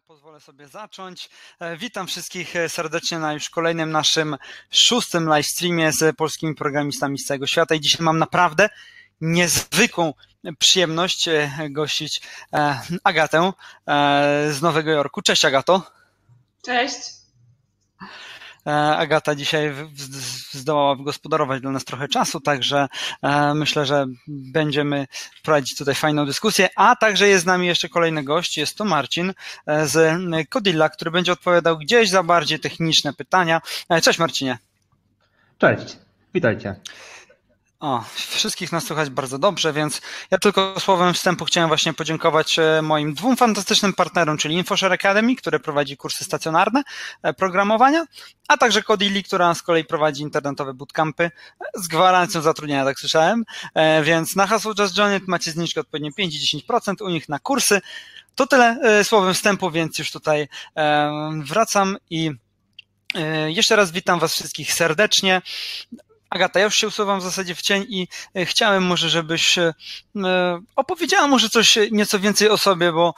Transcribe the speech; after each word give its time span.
pozwolę, 0.00 0.40
sobie 0.40 0.68
zacząć. 0.68 1.30
E, 1.60 1.76
witam 1.76 2.06
wszystkich 2.06 2.56
e, 2.56 2.68
serdecznie 2.68 3.18
na 3.18 3.32
już 3.32 3.50
kolejnym 3.50 3.90
naszym 3.90 4.36
szóstym 4.70 5.28
live 5.28 5.46
streamie 5.46 5.92
z 5.92 6.16
polskimi 6.16 6.54
programistami 6.54 7.18
z 7.18 7.24
całego 7.24 7.46
świata 7.46 7.74
i 7.74 7.80
dzisiaj 7.80 8.04
mam 8.04 8.18
naprawdę 8.18 8.68
niezwykłą 9.20 10.14
przyjemność 10.58 11.28
e, 11.28 11.50
gościć 11.70 12.20
Agatę 13.04 13.52
z 14.50 14.62
Nowego 14.62 14.90
Jorku. 14.90 15.22
Cześć 15.22 15.44
Agato. 15.44 15.90
Cześć. 16.64 16.96
E, 18.66 18.96
Agata 18.96 19.34
dzisiaj 19.34 19.72
zdołała 20.52 20.96
wygospodarować 20.96 21.62
dla 21.62 21.70
nas 21.70 21.84
trochę 21.84 22.08
czasu, 22.08 22.40
także 22.40 22.88
e, 23.22 23.54
myślę, 23.54 23.86
że 23.86 24.06
będziemy 24.28 25.06
prowadzić 25.42 25.78
tutaj 25.78 25.94
fajną 25.94 26.26
dyskusję, 26.26 26.68
a 26.76 26.96
także 26.96 27.28
jest 27.28 27.42
z 27.42 27.46
nami 27.46 27.66
jeszcze 27.66 27.88
kolejny 27.88 28.24
gość, 28.24 28.56
jest 28.56 28.76
to 28.76 28.84
Marcin 28.84 29.32
e, 29.66 29.86
z 29.86 30.18
Codilla, 30.48 30.88
który 30.88 31.10
będzie 31.10 31.32
odpowiadał 31.32 31.78
gdzieś 31.78 32.10
za 32.10 32.22
bardziej 32.22 32.60
techniczne 32.60 33.12
pytania. 33.12 33.60
Cześć 34.02 34.18
Marcinie. 34.18 34.58
Cześć, 35.58 35.96
witajcie. 36.34 36.74
O, 37.82 38.04
wszystkich 38.14 38.72
nas 38.72 38.84
słychać 38.84 39.10
bardzo 39.10 39.38
dobrze, 39.38 39.72
więc 39.72 40.00
ja 40.30 40.38
tylko 40.38 40.80
słowem 40.80 41.14
wstępu 41.14 41.44
chciałem 41.44 41.68
właśnie 41.68 41.92
podziękować 41.92 42.58
e, 42.58 42.82
moim 42.82 43.14
dwóm 43.14 43.36
fantastycznym 43.36 43.92
partnerom, 43.92 44.38
czyli 44.38 44.54
InfoShare 44.54 44.92
Academy, 44.92 45.36
które 45.36 45.60
prowadzi 45.60 45.96
kursy 45.96 46.24
stacjonarne 46.24 46.82
e, 47.22 47.34
programowania, 47.34 48.04
a 48.48 48.56
także 48.56 48.82
Codili, 48.82 49.22
która 49.22 49.54
z 49.54 49.62
kolei 49.62 49.84
prowadzi 49.84 50.22
internetowe 50.22 50.74
bootcampy 50.74 51.30
z 51.74 51.88
gwarancją 51.88 52.40
zatrudnienia, 52.40 52.84
tak 52.84 53.00
słyszałem, 53.00 53.44
e, 53.74 54.02
więc 54.02 54.36
na 54.36 54.46
hasło 54.46 54.72
Just 54.78 54.94
Join 54.94 55.20
macie 55.26 55.50
zniżkę 55.50 55.80
odpowiednio 55.80 56.10
5-10% 56.18 57.04
u 57.04 57.08
nich 57.08 57.28
na 57.28 57.38
kursy. 57.38 57.80
To 58.34 58.46
tyle 58.46 58.78
słowem 59.04 59.34
wstępu, 59.34 59.70
więc 59.70 59.98
już 59.98 60.10
tutaj 60.10 60.48
wracam 61.44 61.96
i 62.10 62.30
jeszcze 63.46 63.76
raz 63.76 63.90
witam 63.90 64.18
Was 64.18 64.34
wszystkich 64.34 64.72
serdecznie. 64.72 65.42
Agata, 66.34 66.58
ja 66.58 66.64
już 66.64 66.76
się 66.76 66.86
usuwam 66.86 67.20
w 67.20 67.22
zasadzie 67.22 67.54
w 67.54 67.62
cień 67.62 67.86
i 67.88 68.08
e, 68.34 68.46
chciałem 68.46 68.82
może, 68.82 69.08
żebyś 69.10 69.58
e, 69.58 69.74
e, 70.16 70.60
opowiedziała 70.76 71.26
może 71.26 71.48
coś 71.48 71.78
nieco 71.90 72.18
więcej 72.20 72.48
o 72.48 72.58
sobie, 72.58 72.92
bo 72.92 73.14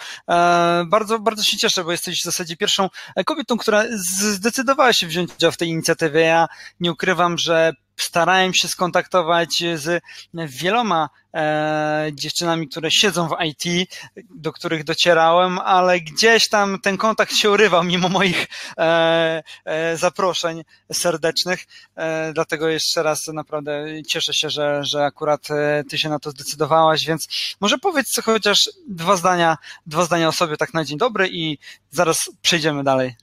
bardzo, 0.87 1.19
bardzo 1.19 1.43
się 1.43 1.57
cieszę, 1.57 1.85
bo 1.85 1.93
jesteś 1.93 2.21
w 2.21 2.25
zasadzie 2.25 2.57
pierwszą 2.57 2.91
kobietą, 3.27 3.57
która 3.57 3.85
zdecydowała 4.19 4.93
się 4.93 5.07
wziąć 5.07 5.31
udział 5.35 5.53
w 5.53 5.57
tej 5.57 5.69
inicjatywie. 5.69 6.21
Ja 6.21 6.47
nie 6.81 6.93
ukrywam, 6.93 7.39
że 7.39 7.73
starałem 7.97 8.55
się 8.55 8.69
skontaktować 8.69 9.65
z 9.75 10.03
wieloma 10.35 11.09
e, 11.35 12.11
dziewczynami, 12.13 12.69
które 12.69 12.91
siedzą 12.91 13.29
w 13.29 13.37
IT, 13.45 13.91
do 14.35 14.53
których 14.53 14.85
docierałem, 14.85 15.59
ale 15.59 16.01
gdzieś 16.01 16.49
tam 16.49 16.81
ten 16.81 16.97
kontakt 16.97 17.35
się 17.35 17.51
urywał 17.51 17.85
mimo 17.85 18.09
moich 18.09 18.47
e, 18.79 19.43
e, 19.65 19.97
zaproszeń 19.97 20.63
serdecznych. 20.93 21.65
E, 21.97 22.33
dlatego 22.33 22.69
jeszcze 22.69 23.03
raz 23.03 23.27
naprawdę 23.27 23.87
cieszę 24.09 24.35
się, 24.35 24.51
że, 24.51 24.85
że 24.85 25.05
akurat 25.05 25.51
e, 25.51 25.85
ty 25.91 25.99
się 25.99 26.09
na 26.09 26.19
to 26.19 26.31
zdecydowałaś, 26.31 27.07
więc 27.07 27.29
może 27.61 27.79
powiedz 27.79 28.21
chociaż 28.25 28.71
dwa 28.89 29.17
zdania, 29.17 29.57
dwa 29.87 30.05
zdania 30.05 30.29
o 30.29 30.33
sobie 30.33 30.57
tak 30.57 30.75
na 30.75 30.85
dzień 30.85 30.99
dobry 30.99 31.29
i 31.29 31.59
zaraz 31.91 32.31
przejdziemy 32.43 32.85
dalej. 32.85 33.17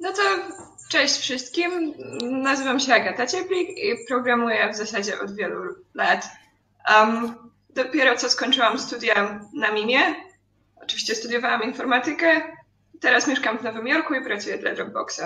No 0.00 0.12
to 0.12 0.22
Cześć 0.94 1.18
wszystkim, 1.18 1.94
nazywam 2.22 2.80
się 2.80 2.94
Agata 2.94 3.26
Cieplik 3.26 3.68
i 3.68 4.06
programuję 4.08 4.70
w 4.72 4.76
zasadzie 4.76 5.20
od 5.20 5.36
wielu 5.36 5.74
lat. 5.94 6.28
Um, 6.94 7.34
dopiero 7.70 8.16
co 8.16 8.28
skończyłam 8.28 8.78
studia 8.78 9.40
na 9.54 9.72
MIMie. 9.72 10.14
Oczywiście 10.76 11.14
studiowałam 11.14 11.62
informatykę. 11.62 12.56
Teraz 13.00 13.26
mieszkam 13.26 13.58
w 13.58 13.62
Nowym 13.62 13.88
Jorku 13.88 14.14
i 14.14 14.24
pracuję 14.24 14.58
dla 14.58 14.74
Dropboxa. 14.74 15.22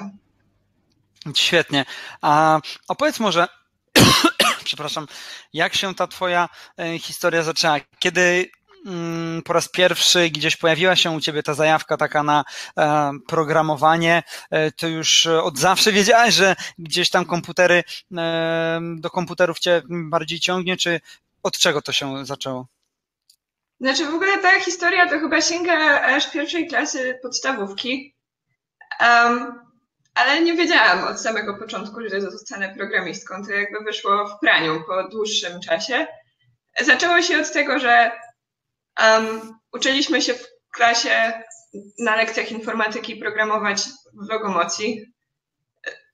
Świetnie. 1.37 1.85
A 2.23 2.61
opowiedz 2.89 3.21
może, 3.21 3.49
przepraszam, 4.65 5.07
jak 5.53 5.75
się 5.75 5.95
ta 5.95 6.07
twoja 6.07 6.49
e, 6.79 6.99
historia 6.99 7.43
zaczęła? 7.43 7.77
Kiedy 7.99 8.51
po 9.45 9.53
raz 9.53 9.69
pierwszy 9.69 10.31
gdzieś 10.31 10.57
pojawiła 10.57 10.97
się 10.97 11.11
u 11.11 11.21
ciebie 11.21 11.43
ta 11.43 11.55
zajawka 11.55 11.97
taka 11.97 12.23
na 12.23 12.45
e, 12.79 13.11
programowanie, 13.27 14.23
e, 14.51 14.73
to 14.73 14.89
już 14.89 15.27
od 15.27 15.59
zawsze 15.59 15.93
wiedziałeś, 15.93 16.35
że 16.35 16.57
gdzieś 16.79 17.11
tam 17.11 17.25
komputery, 17.25 17.85
e, 18.17 18.81
do 18.97 19.11
komputerów 19.11 19.59
cię 19.59 19.83
bardziej 19.89 20.41
ciągnie, 20.41 20.77
czy 20.77 21.01
od 21.43 21.59
czego 21.59 21.83
to 21.83 21.93
się 21.93 22.27
zaczęło? 22.27 22.67
Znaczy 23.81 24.07
w 24.07 24.15
ogóle 24.15 24.39
ta 24.39 24.61
historia 24.61 25.09
to 25.09 25.21
chyba 25.21 25.41
sięga 25.41 26.01
aż 26.01 26.31
pierwszej 26.31 26.69
klasy 26.69 27.19
podstawówki. 27.23 28.15
Um, 29.01 29.69
ale 30.15 30.43
nie 30.43 30.55
wiedziałam 30.55 31.05
od 31.05 31.21
samego 31.21 31.55
początku, 31.55 32.01
że 32.11 32.21
zostanę 32.21 32.75
programistką. 32.77 33.45
To 33.45 33.53
jakby 33.53 33.85
wyszło 33.85 34.29
w 34.29 34.41
praniu 34.41 34.83
po 34.87 35.09
dłuższym 35.09 35.61
czasie. 35.61 36.07
Zaczęło 36.81 37.23
się 37.23 37.41
od 37.41 37.53
tego, 37.53 37.79
że 37.79 38.11
Um, 39.03 39.59
uczyliśmy 39.73 40.23
się 40.23 40.35
w 40.35 40.47
klasie 40.75 41.43
na 41.99 42.17
lekcjach 42.17 42.53
informatyki 42.53 43.17
programować 43.17 43.83
w 44.15 44.29
logomocji. 44.29 45.05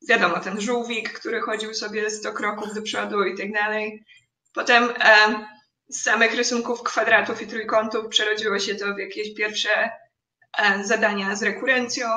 Wiadomo, 0.09 0.41
ten 0.41 0.61
żółwik, 0.61 1.13
który 1.13 1.41
chodził 1.41 1.75
sobie 1.75 2.11
100 2.11 2.33
kroków 2.33 2.75
do 2.75 2.83
przodu 2.83 3.25
i 3.25 3.37
tak 3.39 3.53
dalej. 3.53 4.05
Potem 4.55 4.85
um, 4.85 5.47
z 5.89 6.03
samych 6.03 6.35
rysunków 6.35 6.83
kwadratów 6.83 7.43
i 7.43 7.47
trójkątów 7.47 8.09
przerodziło 8.09 8.59
się 8.59 8.75
to 8.75 8.95
w 8.95 8.99
jakieś 8.99 9.35
pierwsze 9.35 9.91
um, 10.63 10.87
zadania 10.87 11.37
z 11.37 11.43
rekurencją 11.43 12.09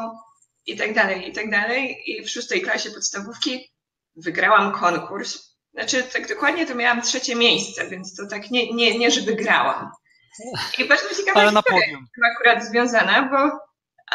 i 0.65 0.77
tak 0.77 0.93
dalej, 0.93 1.29
i 1.29 1.33
tak 1.33 1.49
dalej. 1.49 2.03
I 2.05 2.23
w 2.23 2.29
szóstej 2.29 2.61
klasie 2.61 2.91
podstawówki 2.91 3.71
wygrałam 4.15 4.71
konkurs. 4.71 5.57
Znaczy, 5.73 6.03
tak 6.03 6.27
dokładnie 6.27 6.65
to 6.65 6.75
miałam 6.75 7.01
trzecie 7.01 7.35
miejsce, 7.35 7.89
więc 7.89 8.15
to 8.15 8.27
tak 8.27 8.51
nie, 8.51 8.73
nie, 8.73 8.97
nie 8.99 9.11
żeby 9.11 9.35
grałam. 9.35 9.91
I 10.77 10.85
bardzo 10.85 11.15
ciekawa 11.15 11.41
Ale 11.41 11.51
na 11.51 11.63
podium. 11.63 12.07
akurat 12.35 12.63
związana, 12.63 13.21
bo 13.21 13.59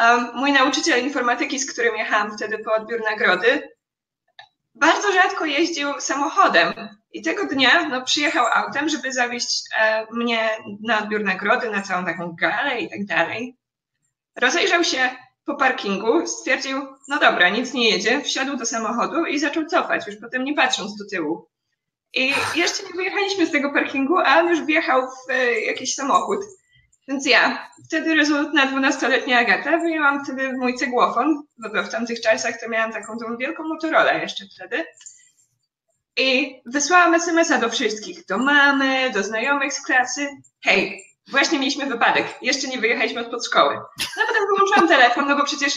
um, 0.05 0.31
mój 0.35 0.53
nauczyciel 0.53 1.05
informatyki, 1.05 1.59
z 1.59 1.73
którym 1.73 1.97
jechałam 1.97 2.37
wtedy 2.37 2.59
po 2.59 2.75
odbiór 2.75 3.01
nagrody, 3.11 3.69
bardzo 4.75 5.13
rzadko 5.13 5.45
jeździł 5.45 6.01
samochodem. 6.01 6.73
I 7.13 7.23
tego 7.23 7.47
dnia 7.47 7.89
no, 7.89 8.05
przyjechał 8.05 8.47
autem, 8.55 8.89
żeby 8.89 9.13
zawieźć 9.13 9.63
e, 9.79 10.07
mnie 10.11 10.51
na 10.83 10.99
odbiór 10.99 11.25
nagrody, 11.25 11.71
na 11.71 11.83
całą 11.83 12.05
taką 12.05 12.37
galę 12.41 12.81
i 12.81 12.91
tak 12.91 13.05
dalej. 13.05 13.57
Rozejrzał 14.37 14.85
się 14.85 15.11
po 15.45 15.55
parkingu, 15.55 16.27
stwierdził, 16.27 16.87
no 17.09 17.19
dobra, 17.19 17.49
nic 17.49 17.73
nie 17.73 17.91
jedzie, 17.91 18.21
wsiadł 18.21 18.57
do 18.57 18.67
samochodu 18.67 19.27
i 19.27 19.39
zaczął 19.39 19.67
cofać, 19.67 20.07
już 20.07 20.17
potem 20.17 20.45
nie 20.45 20.55
patrząc 20.55 20.97
do 20.97 21.05
tyłu. 21.11 21.49
I 22.15 22.35
jeszcze 22.55 22.83
nie 22.83 22.93
wyjechaliśmy 22.97 23.47
z 23.47 23.53
tego 23.53 23.73
parkingu, 23.73 24.19
a 24.19 24.39
on 24.39 24.49
już 24.49 24.63
wjechał 24.63 25.03
w 25.03 25.31
e, 25.31 25.61
jakiś 25.61 25.95
samochód. 25.95 26.41
Więc 27.09 27.27
ja, 27.27 27.69
wtedy 27.87 28.15
rezolutna 28.15 28.67
dwunastoletnia 28.67 29.39
Agata, 29.39 29.79
wyjęłam 29.79 30.25
wtedy 30.25 30.53
mój 30.53 30.75
cegłofon, 30.75 31.43
bo 31.59 31.83
w 31.83 31.89
tamtych 31.89 32.21
czasach 32.21 32.61
to 32.61 32.69
miałam 32.69 32.93
taką 32.93 33.19
tą 33.19 33.37
wielką 33.37 33.63
Motorola 33.69 34.13
jeszcze 34.13 34.45
wtedy. 34.57 34.85
I 36.17 36.61
wysłałam 36.67 37.15
SMS-a 37.15 37.59
do 37.59 37.71
wszystkich, 37.71 38.27
do 38.27 38.39
mamy, 38.39 39.11
do 39.11 39.23
znajomych 39.23 39.73
z 39.73 39.87
klasy. 39.87 40.29
Hej, 40.65 41.05
właśnie 41.31 41.59
mieliśmy 41.59 41.87
wypadek, 41.87 42.27
jeszcze 42.43 42.69
nie 42.69 42.79
wyjechaliśmy 42.79 43.21
od 43.21 43.31
podszkoły. 43.31 43.75
No 44.17 44.23
potem 44.29 44.47
wyłączyłam 44.47 44.89
telefon, 44.89 45.29
no 45.29 45.37
bo 45.37 45.45
przecież 45.45 45.75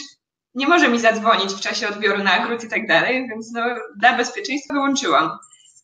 nie 0.54 0.68
może 0.68 0.88
mi 0.88 0.98
zadzwonić 0.98 1.52
w 1.52 1.60
czasie 1.60 1.88
odbioru 1.88 2.22
nagród 2.22 2.64
i 2.64 2.68
tak 2.68 2.86
dalej, 2.86 3.28
więc 3.28 3.52
no 3.52 3.64
dla 3.96 4.16
bezpieczeństwa 4.16 4.74
wyłączyłam. 4.74 5.38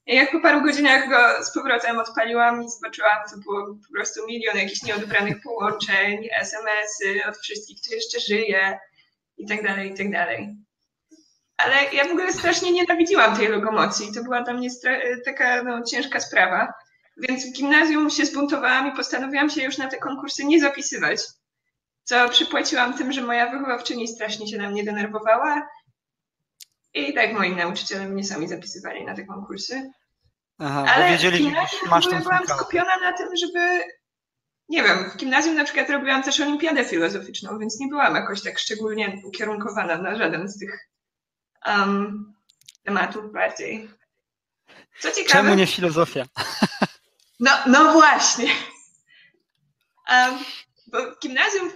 Jak 0.07 0.33
po 0.33 0.41
paru 0.41 0.63
godzinach 0.63 1.09
go 1.09 1.45
z 1.45 1.55
powrotem 1.55 1.99
odpaliłam 1.99 2.63
i 2.63 2.71
zobaczyłam, 2.71 3.19
to 3.31 3.39
było 3.39 3.67
po 3.67 3.95
prostu 3.95 4.27
milion 4.27 4.57
jakichś 4.57 4.83
nieodebranych 4.83 5.43
połączeń, 5.43 6.29
SMS-y 6.41 7.29
od 7.29 7.39
wszystkich, 7.39 7.81
kto 7.83 7.95
jeszcze 7.95 8.21
żyje 8.21 8.79
i 9.39 9.47
tak 9.47 9.63
dalej, 9.63 9.91
i 9.91 9.95
tak 9.95 10.11
dalej. 10.11 10.57
Ale 11.57 11.75
ja 11.93 12.09
w 12.09 12.11
ogóle 12.11 12.33
strasznie 12.33 12.73
nienawidziłam 12.73 13.37
tej 13.37 13.49
logomocji. 13.49 14.13
To 14.15 14.23
była 14.23 14.43
dla 14.43 14.55
mnie 14.55 14.69
taka 15.25 15.63
no, 15.63 15.83
ciężka 15.83 16.21
sprawa. 16.21 16.73
Więc 17.17 17.47
w 17.47 17.53
gimnazjum 17.53 18.11
się 18.11 18.27
zbuntowałam 18.27 18.89
i 18.89 18.97
postanowiłam 18.97 19.51
się 19.51 19.63
już 19.63 19.79
na 19.79 19.89
te 19.89 19.99
konkursy 19.99 20.45
nie 20.45 20.61
zapisywać. 20.61 21.21
Co 22.05 22.29
przypłaciłam 22.29 22.99
tym, 22.99 23.13
że 23.13 23.21
moja 23.21 23.51
wychowawczyni 23.51 24.09
strasznie 24.09 24.49
się 24.49 24.59
na 24.59 24.71
mnie 24.71 24.85
denerwowała 24.85 25.69
i 26.95 27.15
tak 27.15 27.33
moi 27.33 27.57
nauczyciele 27.57 28.09
mnie 28.09 28.25
sami 28.25 28.49
zapisywali 28.49 29.05
na 29.05 29.15
te 29.15 29.25
konkursy. 29.25 29.93
Aha, 30.59 30.85
Ale 30.95 31.11
wiedzieli, 31.11 31.45
że 31.45 31.91
masz 31.91 32.09
tą 32.09 32.21
byłam 32.21 32.47
skupiona 32.47 32.97
na 32.97 33.13
tym, 33.13 33.29
żeby 33.37 33.85
nie 34.69 34.83
wiem, 34.83 35.11
w 35.11 35.17
gimnazjum 35.17 35.55
na 35.55 35.65
przykład 35.65 35.91
robiłam 35.91 36.23
też 36.23 36.41
olimpiadę 36.41 36.85
filozoficzną, 36.85 37.59
więc 37.59 37.81
nie 37.81 37.89
byłam 37.89 38.15
jakoś 38.15 38.43
tak 38.43 38.59
szczególnie 38.59 39.21
ukierunkowana 39.25 39.99
na 39.99 40.17
żaden 40.17 40.49
z 40.49 40.59
tych 40.59 40.89
um, 41.67 42.35
tematów 42.85 43.33
bardziej. 43.33 43.91
Co 45.01 45.11
ciekawe... 45.11 45.45
Czemu 45.45 45.55
nie 45.55 45.67
filozofia? 45.67 46.25
No, 47.41 47.51
no 47.67 47.93
właśnie. 47.93 48.49
Um, 50.11 50.39
bo 50.87 50.99
w 51.11 51.21
gimnazjum 51.21 51.71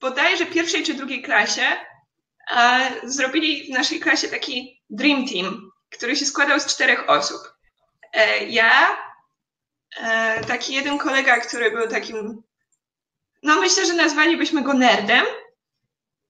bodajże 0.00 0.46
pierwszej 0.46 0.82
czy 0.82 0.94
drugiej 0.94 1.22
klasie 1.22 1.62
zrobili 3.04 3.66
w 3.66 3.70
naszej 3.70 4.00
klasie 4.00 4.28
taki 4.28 4.82
Dream 4.90 5.26
Team, 5.28 5.70
który 5.90 6.16
się 6.16 6.24
składał 6.24 6.60
z 6.60 6.66
czterech 6.66 7.10
osób. 7.10 7.40
E, 8.12 8.44
ja, 8.44 8.96
e, 10.00 10.44
taki 10.44 10.74
jeden 10.74 10.98
kolega, 10.98 11.40
który 11.40 11.70
był 11.70 11.88
takim, 11.88 12.42
no 13.42 13.60
myślę, 13.60 13.86
że 13.86 13.92
nazwalibyśmy 13.92 14.62
go 14.62 14.74
nerdem. 14.74 15.24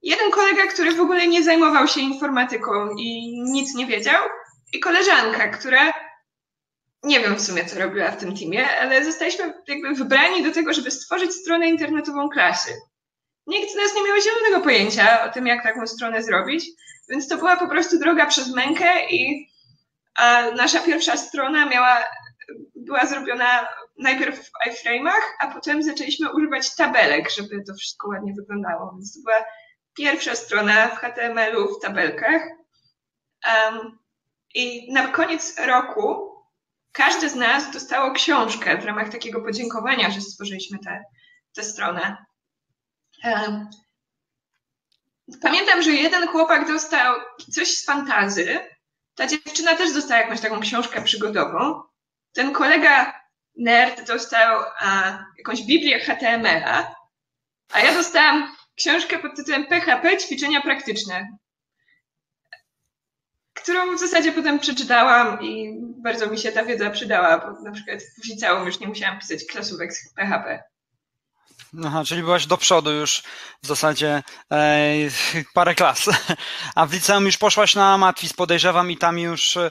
Jeden 0.02 0.30
kolega, 0.30 0.66
który 0.66 0.94
w 0.94 1.00
ogóle 1.00 1.26
nie 1.26 1.42
zajmował 1.42 1.88
się 1.88 2.00
informatyką 2.00 2.88
i 2.98 3.38
nic 3.42 3.74
nie 3.74 3.86
wiedział. 3.86 4.22
I 4.72 4.80
koleżanka, 4.80 5.48
która 5.48 5.92
nie 7.02 7.20
wiem 7.20 7.36
w 7.36 7.42
sumie, 7.42 7.64
co 7.64 7.78
robiła 7.78 8.10
w 8.10 8.16
tym 8.16 8.36
teamie, 8.36 8.78
ale 8.78 9.04
zostaliśmy 9.04 9.54
jakby 9.68 9.94
wybrani 9.94 10.42
do 10.42 10.52
tego, 10.52 10.72
żeby 10.72 10.90
stworzyć 10.90 11.32
stronę 11.32 11.68
internetową 11.68 12.28
klasy. 12.28 12.72
Nikt 13.46 13.72
z 13.72 13.76
nas 13.76 13.94
nie 13.94 14.02
miał 14.04 14.16
zielonego 14.20 14.60
pojęcia 14.60 15.24
o 15.24 15.28
tym, 15.28 15.46
jak 15.46 15.62
taką 15.62 15.86
stronę 15.86 16.22
zrobić, 16.22 16.66
więc 17.08 17.28
to 17.28 17.36
była 17.36 17.56
po 17.56 17.68
prostu 17.68 17.98
droga 17.98 18.26
przez 18.26 18.54
mękę 18.54 19.06
i 19.10 19.48
nasza 20.56 20.80
pierwsza 20.80 21.16
strona 21.16 21.66
miała, 21.66 22.04
była 22.74 23.06
zrobiona 23.06 23.68
najpierw 23.98 24.38
w 24.38 24.50
iframe'ach, 24.68 25.20
a 25.40 25.46
potem 25.46 25.82
zaczęliśmy 25.82 26.32
używać 26.32 26.76
tabelek, 26.76 27.30
żeby 27.30 27.62
to 27.66 27.74
wszystko 27.74 28.08
ładnie 28.08 28.32
wyglądało. 28.34 28.92
Więc 28.92 29.14
to 29.14 29.20
była 29.24 29.44
pierwsza 29.96 30.34
strona 30.34 30.88
w 30.88 30.98
HTML-u 30.98 31.74
w 31.74 31.82
tabelkach. 31.82 32.42
Um, 33.48 33.98
I 34.54 34.92
na 34.92 35.08
koniec 35.08 35.60
roku 35.66 36.36
każdy 36.92 37.28
z 37.28 37.34
nas 37.34 37.70
dostało 37.70 38.12
książkę 38.12 38.78
w 38.78 38.84
ramach 38.84 39.08
takiego 39.08 39.40
podziękowania, 39.40 40.10
że 40.10 40.20
stworzyliśmy 40.20 40.78
tę 41.54 41.62
stronę. 41.64 42.16
Pamiętam, 45.42 45.82
że 45.82 45.90
jeden 45.90 46.28
chłopak 46.28 46.68
dostał 46.68 47.14
coś 47.52 47.68
z 47.68 47.84
fantazy. 47.84 48.60
Ta 49.14 49.26
dziewczyna 49.26 49.76
też 49.76 49.92
dostała 49.92 50.20
jakąś 50.20 50.40
taką 50.40 50.60
książkę 50.60 51.02
przygodową. 51.02 51.82
Ten 52.32 52.52
kolega 52.52 53.20
nerd 53.56 54.06
dostał 54.06 54.64
a, 54.78 55.18
jakąś 55.38 55.62
Biblię 55.62 56.00
HTML-a, 56.00 56.94
a 57.72 57.80
ja 57.80 57.94
dostałam 57.94 58.56
książkę 58.76 59.18
pod 59.18 59.36
tytułem 59.36 59.66
PHP 59.66 60.16
ćwiczenia 60.16 60.60
praktyczne 60.60 61.26
którą 63.66 63.96
w 63.96 64.00
zasadzie 64.00 64.32
potem 64.32 64.58
przeczytałam 64.58 65.42
i 65.42 65.78
bardzo 65.80 66.26
mi 66.26 66.38
się 66.38 66.52
ta 66.52 66.64
wiedza 66.64 66.90
przydała, 66.90 67.38
bo 67.38 67.62
na 67.62 67.72
przykład 67.72 68.00
w 68.02 68.28
liceum 68.28 68.66
już 68.66 68.80
nie 68.80 68.88
musiałam 68.88 69.18
pisać 69.18 69.44
klasówek 69.44 69.92
z 69.92 70.14
PHP. 70.14 70.62
Aha, 71.84 72.04
czyli 72.04 72.22
byłaś 72.22 72.46
do 72.46 72.56
przodu 72.56 72.92
już 72.92 73.22
w 73.62 73.66
zasadzie 73.66 74.22
e, 74.52 74.94
parę 75.54 75.74
klas. 75.74 76.04
A 76.74 76.86
w 76.86 76.92
liceum 76.92 77.26
już 77.26 77.36
poszłaś 77.36 77.74
na 77.74 77.98
Matwis, 77.98 78.32
podejrzewam, 78.32 78.90
i 78.90 78.96
tam 78.96 79.18
już 79.18 79.56
e, 79.56 79.70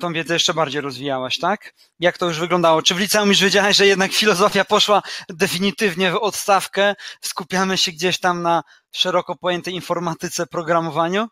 tą 0.00 0.12
wiedzę 0.12 0.34
jeszcze 0.34 0.54
bardziej 0.54 0.80
rozwijałaś, 0.80 1.38
tak? 1.38 1.72
Jak 1.98 2.18
to 2.18 2.26
już 2.26 2.38
wyglądało? 2.38 2.82
Czy 2.82 2.94
w 2.94 2.98
liceum 2.98 3.28
już 3.28 3.40
wiedziałaś, 3.40 3.76
że 3.76 3.86
jednak 3.86 4.12
filozofia 4.12 4.64
poszła 4.64 5.02
definitywnie 5.28 6.12
w 6.12 6.16
odstawkę? 6.16 6.94
Skupiamy 7.20 7.78
się 7.78 7.92
gdzieś 7.92 8.20
tam 8.20 8.42
na 8.42 8.62
szeroko 8.92 9.36
pojętej 9.36 9.74
informatyce, 9.74 10.46
programowaniu? 10.46 11.28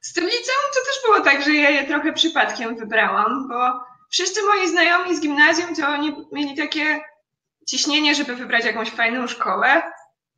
Z 0.00 0.12
tym 0.12 0.24
liceum 0.24 0.64
to 0.74 0.80
też 0.86 1.02
było 1.04 1.20
tak, 1.20 1.44
że 1.44 1.54
ja 1.54 1.70
je 1.70 1.86
trochę 1.86 2.12
przypadkiem 2.12 2.76
wybrałam, 2.76 3.48
bo 3.48 3.84
wszyscy 4.10 4.42
moi 4.42 4.68
znajomi 4.68 5.16
z 5.16 5.20
gimnazjum 5.20 5.74
to 5.74 5.88
oni 5.88 6.12
mieli 6.32 6.56
takie 6.56 7.00
ciśnienie, 7.66 8.14
żeby 8.14 8.36
wybrać 8.36 8.64
jakąś 8.64 8.90
fajną 8.90 9.26
szkołę, 9.26 9.82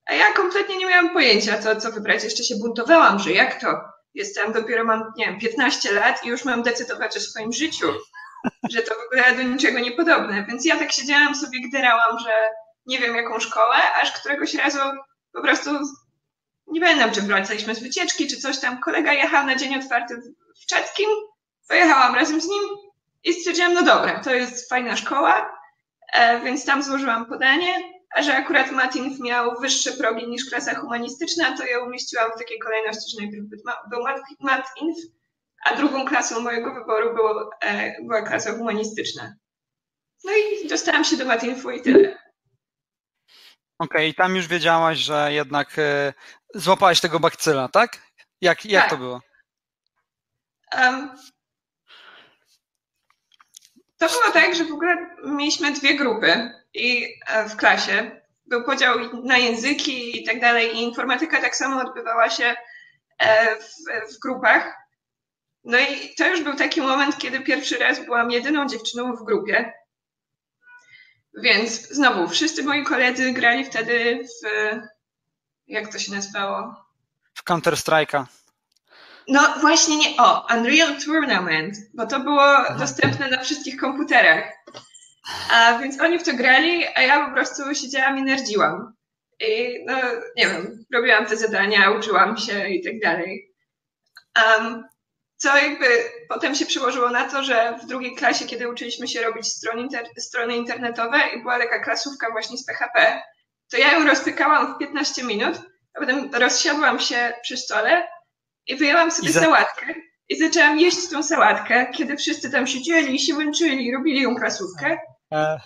a 0.07 0.15
ja 0.15 0.33
kompletnie 0.33 0.77
nie 0.77 0.87
miałam 0.87 1.11
pojęcia, 1.11 1.59
co, 1.59 1.77
co 1.77 1.93
wybrać. 1.93 2.25
Jeszcze 2.25 2.45
się 2.45 2.57
buntowałam, 2.57 3.19
że 3.19 3.33
jak 3.33 3.61
to? 3.61 3.81
Jestem, 4.15 4.53
dopiero 4.53 4.85
mam, 4.85 5.13
nie 5.17 5.27
wiem, 5.27 5.39
15 5.39 5.93
lat 5.93 6.25
i 6.25 6.29
już 6.29 6.45
mam 6.45 6.63
decydować 6.63 7.17
o 7.17 7.21
swoim 7.21 7.53
życiu, 7.53 7.87
że 8.73 8.83
to 8.83 8.95
w 8.95 9.07
ogóle 9.07 9.37
do 9.37 9.43
niczego 9.43 9.79
niepodobne. 9.79 10.45
Więc 10.49 10.65
ja 10.65 10.77
tak 10.77 10.93
siedziałam 10.93 11.35
sobie, 11.35 11.59
gderałam, 11.69 12.19
że 12.19 12.33
nie 12.87 12.99
wiem 12.99 13.17
jaką 13.17 13.41
szkołę, 13.41 13.77
aż 14.03 14.13
któregoś 14.13 14.55
razu 14.55 14.79
po 15.33 15.43
prostu 15.43 15.71
nie 16.67 16.81
pamiętam, 16.81 17.11
czy 17.11 17.23
wracaliśmy 17.23 17.75
z 17.75 17.83
wycieczki, 17.83 18.27
czy 18.27 18.37
coś 18.37 18.61
tam. 18.61 18.81
Kolega 18.81 19.13
jechał 19.13 19.47
na 19.47 19.57
dzień 19.57 19.77
otwarty 19.77 20.17
w 20.63 20.67
Czeckim, 20.67 21.09
pojechałam 21.69 22.15
razem 22.15 22.41
z 22.41 22.49
nim 22.49 22.63
i 23.25 23.33
stwierdziłam, 23.33 23.75
no 23.75 23.83
dobra, 23.83 24.21
to 24.21 24.35
jest 24.35 24.69
fajna 24.69 24.97
szkoła, 24.97 25.57
więc 26.45 26.65
tam 26.65 26.83
złożyłam 26.83 27.27
podanie, 27.27 27.97
a 28.15 28.23
że 28.23 28.37
akurat 28.37 28.71
Matinf 28.71 29.21
miał 29.21 29.61
wyższe 29.61 29.93
progi 29.93 30.29
niż 30.29 30.51
klasa 30.51 30.75
humanistyczna, 30.75 31.57
to 31.57 31.65
je 31.65 31.81
umieściłam 31.81 32.31
w 32.37 32.39
takiej 32.39 32.59
kolejności, 32.59 33.17
że 33.17 33.23
najpierw 33.23 33.47
był 33.91 34.01
Matinf, 34.41 34.97
a 35.65 35.77
drugą 35.77 36.05
klasą 36.05 36.41
mojego 36.41 36.75
wyboru 36.75 37.15
było, 37.15 37.51
e, 37.63 38.03
była 38.03 38.23
klasa 38.23 38.53
humanistyczna. 38.53 39.35
No 40.25 40.33
i 40.33 40.69
dostałam 40.69 41.05
się 41.05 41.17
do 41.17 41.25
Matinfu 41.25 41.71
i 41.71 41.83
tyle. 41.83 42.19
Okej, 43.79 44.11
okay, 44.11 44.15
tam 44.15 44.37
już 44.37 44.47
wiedziałaś, 44.47 44.99
że 44.99 45.33
jednak 45.33 45.79
e, 45.79 46.13
złapałaś 46.55 47.01
tego 47.01 47.21
bakcyla, 47.21 47.69
tak? 47.69 47.99
Jak, 48.41 48.65
jak 48.65 48.83
tak. 48.83 48.91
to 48.91 48.97
było? 48.97 49.21
Um, 50.79 51.11
to 53.99 54.09
było 54.09 54.31
tak, 54.33 54.55
że 54.55 54.65
w 54.65 54.73
ogóle 54.73 55.17
mieliśmy 55.25 55.73
dwie 55.73 55.95
grupy 55.95 56.51
i 56.75 57.15
e, 57.27 57.49
w 57.49 57.57
klasie. 57.57 58.21
Był 58.47 58.65
podział 58.65 59.23
na 59.25 59.39
języki 59.39 60.23
i 60.23 60.25
tak 60.25 60.41
dalej, 60.41 60.77
i 60.77 60.83
informatyka 60.83 61.41
tak 61.41 61.57
samo 61.57 61.81
odbywała 61.81 62.31
się 62.31 62.55
e, 63.19 63.57
w, 63.57 64.15
w 64.15 64.19
grupach. 64.19 64.75
No 65.65 65.79
i 65.79 66.15
to 66.15 66.29
już 66.29 66.43
był 66.43 66.55
taki 66.55 66.81
moment, 66.81 67.19
kiedy 67.19 67.41
pierwszy 67.41 67.79
raz 67.79 68.05
byłam 68.05 68.31
jedyną 68.31 68.67
dziewczyną 68.69 69.17
w 69.17 69.25
grupie. 69.25 69.73
Więc 71.43 71.89
znowu, 71.89 72.29
wszyscy 72.29 72.63
moi 72.63 72.85
koledzy 72.85 73.33
grali 73.33 73.65
wtedy 73.65 74.25
w. 74.25 74.49
Jak 75.67 75.93
to 75.93 75.99
się 75.99 76.13
nazywało? 76.13 76.85
W 77.35 77.45
Counter-Strike'a. 77.45 78.25
No 79.29 79.55
właśnie 79.61 79.97
nie. 79.97 80.17
O, 80.19 80.47
Unreal 80.55 80.97
Tournament, 81.05 81.77
bo 81.95 82.07
to 82.07 82.21
było 82.21 82.45
Aha. 82.45 82.77
dostępne 82.79 83.29
na 83.29 83.43
wszystkich 83.43 83.77
komputerach. 83.77 84.45
A 85.53 85.79
więc 85.79 86.01
oni 86.01 86.19
w 86.19 86.23
to 86.23 86.35
grali, 86.35 86.85
a 86.95 87.03
ja 87.03 87.27
po 87.27 87.33
prostu 87.35 87.75
siedziałam 87.75 88.19
i 88.19 88.23
nerdziłam. 88.23 88.93
I 89.41 89.85
no, 89.87 89.97
nie 90.37 90.47
wiem, 90.47 90.85
robiłam 90.95 91.27
te 91.27 91.37
zadania, 91.37 91.91
uczyłam 91.91 92.37
się 92.37 92.69
i 92.69 92.85
tak 92.85 93.01
dalej. 93.01 93.55
Um, 94.37 94.85
co 95.37 95.57
jakby 95.57 95.87
potem 96.29 96.55
się 96.55 96.67
przyłożyło 96.67 97.11
na 97.11 97.31
to, 97.31 97.43
że 97.43 97.79
w 97.83 97.87
drugiej 97.87 98.15
klasie, 98.15 98.45
kiedy 98.45 98.69
uczyliśmy 98.69 99.09
się 99.09 99.23
robić 99.23 99.49
strony, 99.49 99.83
inter 99.83 100.07
strony 100.19 100.57
internetowe 100.57 101.19
i 101.37 101.43
była 101.43 101.59
taka 101.59 101.79
klasówka 101.79 102.31
właśnie 102.31 102.59
z 102.59 102.67
PHP, 102.67 103.23
to 103.71 103.77
ja 103.77 103.93
ją 103.93 104.07
rozpykałam 104.07 104.75
w 104.75 104.79
15 104.79 105.25
minut, 105.25 105.61
a 105.95 106.01
potem 106.01 106.31
rozsiadłam 106.35 107.01
się 107.01 107.33
przy 107.43 107.57
stole 107.57 108.09
i 108.67 108.77
wyjęłam 108.77 109.11
sobie 109.11 109.29
I 109.29 109.33
za... 109.33 109.41
sałatkę 109.41 109.95
i 110.29 110.39
zaczęłam 110.39 110.81
jeść 110.81 111.09
tą 111.11 111.23
sałatkę, 111.23 111.87
kiedy 111.95 112.17
wszyscy 112.17 112.51
tam 112.51 112.67
siedzieli, 112.67 113.19
się 113.19 113.35
męczyli, 113.35 113.93
robili 113.93 114.23
ją 114.23 114.37
klasówkę. 114.37 114.99
E... 115.33 115.61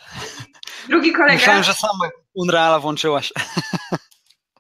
Drugi 0.88 1.12
kolega... 1.12 1.35
Myślałem, 1.35 1.62
że 1.62 1.75
sama 1.75 2.11
Unreala 2.35 2.80
włączyłaś. 2.80 3.33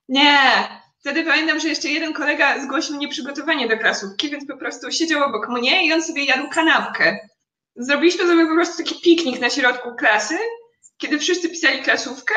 Nie, 0.08 0.38
Wtedy 1.00 1.24
pamiętam, 1.24 1.60
że 1.60 1.68
jeszcze 1.68 1.88
jeden 1.88 2.12
kolega 2.12 2.62
zgłosił 2.62 2.96
nieprzygotowanie 2.96 3.68
do 3.68 3.78
klasówki, 3.78 4.30
więc 4.30 4.46
po 4.46 4.56
prostu 4.56 4.90
siedział 4.90 5.24
obok 5.24 5.48
mnie 5.48 5.86
i 5.86 5.92
on 5.92 6.02
sobie 6.02 6.24
jadł 6.24 6.48
kanapkę. 6.48 7.18
Zrobiliśmy 7.76 8.26
sobie 8.26 8.46
po 8.46 8.54
prostu 8.54 8.84
taki 8.84 9.00
piknik 9.00 9.40
na 9.40 9.50
środku 9.50 9.94
klasy, 9.96 10.38
kiedy 10.98 11.18
wszyscy 11.18 11.48
pisali 11.48 11.82
klasówkę 11.82 12.34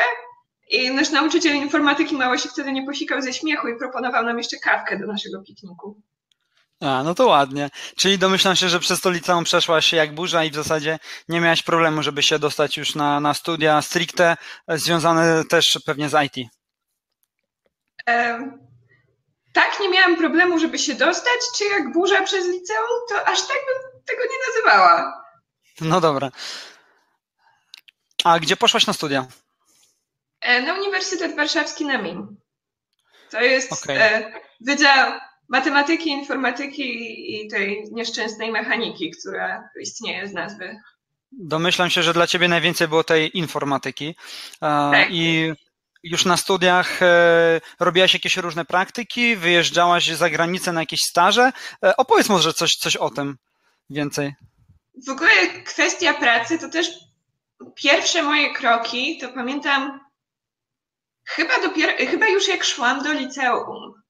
i 0.70 0.90
nasz 0.90 1.10
nauczyciel 1.10 1.56
informatyki 1.56 2.14
mało 2.16 2.38
się 2.38 2.48
wtedy 2.48 2.72
nie 2.72 2.86
posikał 2.86 3.22
ze 3.22 3.32
śmiechu 3.32 3.68
i 3.68 3.78
proponował 3.78 4.24
nam 4.24 4.38
jeszcze 4.38 4.56
kawkę 4.56 4.98
do 4.98 5.06
naszego 5.06 5.42
pikniku. 5.42 6.02
A, 6.80 7.02
no 7.02 7.14
to 7.14 7.26
ładnie. 7.26 7.70
Czyli 7.96 8.18
domyślam 8.18 8.56
się, 8.56 8.68
że 8.68 8.80
przez 8.80 9.00
to 9.00 9.10
liceum 9.10 9.44
przeszłaś 9.44 9.86
się 9.86 9.96
jak 9.96 10.14
burza 10.14 10.44
i 10.44 10.50
w 10.50 10.54
zasadzie 10.54 10.98
nie 11.28 11.40
miałaś 11.40 11.62
problemu, 11.62 12.02
żeby 12.02 12.22
się 12.22 12.38
dostać 12.38 12.76
już 12.76 12.94
na, 12.94 13.20
na 13.20 13.34
studia 13.34 13.82
stricte 13.82 14.36
związane 14.68 15.44
też 15.44 15.78
pewnie 15.86 16.08
z 16.08 16.14
IT 16.24 16.48
tak, 19.54 19.80
nie 19.80 19.88
miałam 19.88 20.16
problemu, 20.16 20.58
żeby 20.58 20.78
się 20.78 20.94
dostać, 20.94 21.40
czy 21.58 21.64
jak 21.64 21.92
burza 21.92 22.22
przez 22.22 22.46
liceum, 22.46 23.00
to 23.08 23.28
aż 23.28 23.40
tak 23.40 23.56
bym 23.56 24.02
tego 24.06 24.22
nie 24.22 24.38
nazywała. 24.46 25.24
No 25.80 26.00
dobra. 26.00 26.30
A 28.24 28.38
gdzie 28.38 28.56
poszłaś 28.56 28.86
na 28.86 28.92
studia? 28.92 29.26
E, 30.44 30.62
na 30.62 30.74
Uniwersytet 30.74 31.36
Warszawski 31.36 31.86
na 31.86 31.98
MIN. 31.98 32.36
To 33.30 33.40
jest 33.40 33.72
okay. 33.72 34.02
E, 34.02 34.32
Wydział 34.60 35.12
Matematyki, 35.48 36.10
Informatyki 36.10 36.84
i 37.34 37.48
tej 37.48 37.84
nieszczęsnej 37.92 38.52
mechaniki, 38.52 39.10
która 39.10 39.68
istnieje 39.80 40.28
z 40.28 40.32
nazwy. 40.32 40.80
Domyślam 41.32 41.90
się, 41.90 42.02
że 42.02 42.12
dla 42.12 42.26
ciebie 42.26 42.48
najwięcej 42.48 42.88
było 42.88 43.04
tej 43.04 43.38
informatyki. 43.38 44.14
Tak. 44.60 45.08
I 45.10 45.52
już 46.02 46.24
na 46.24 46.36
studiach 46.36 47.02
e, 47.02 47.60
robiłaś 47.80 48.14
jakieś 48.14 48.36
różne 48.36 48.64
praktyki, 48.64 49.36
wyjeżdżałaś 49.36 50.06
za 50.06 50.30
granicę 50.30 50.72
na 50.72 50.80
jakieś 50.80 51.00
staże. 51.00 51.52
E, 51.84 51.96
opowiedz 51.96 52.28
może 52.28 52.52
coś, 52.52 52.76
coś 52.76 52.96
o 52.96 53.10
tym 53.10 53.36
więcej. 53.90 54.34
W 55.06 55.10
ogóle 55.10 55.30
kwestia 55.64 56.14
pracy 56.14 56.58
to 56.58 56.68
też 56.68 56.88
pierwsze 57.74 58.22
moje 58.22 58.54
kroki, 58.54 59.18
to 59.18 59.28
pamiętam 59.28 60.03
chyba 61.24 61.60
dopiero, 61.62 61.92
chyba 62.10 62.28
już 62.28 62.48
jak 62.48 62.64
szłam 62.64 63.02
do 63.02 63.12
liceum, 63.12 64.02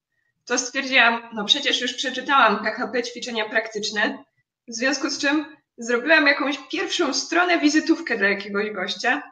to 0.45 0.57
stwierdziłam, 0.57 1.29
no 1.33 1.45
przecież 1.45 1.81
już 1.81 1.93
przeczytałam 1.93 2.63
PHP 2.63 3.03
ćwiczenia 3.03 3.49
praktyczne, 3.49 4.23
w 4.67 4.73
związku 4.75 5.09
z 5.09 5.19
czym 5.19 5.55
zrobiłam 5.77 6.27
jakąś 6.27 6.57
pierwszą 6.71 7.13
stronę, 7.13 7.59
wizytówkę 7.59 8.17
dla 8.17 8.29
jakiegoś 8.29 8.71
gościa 8.71 9.31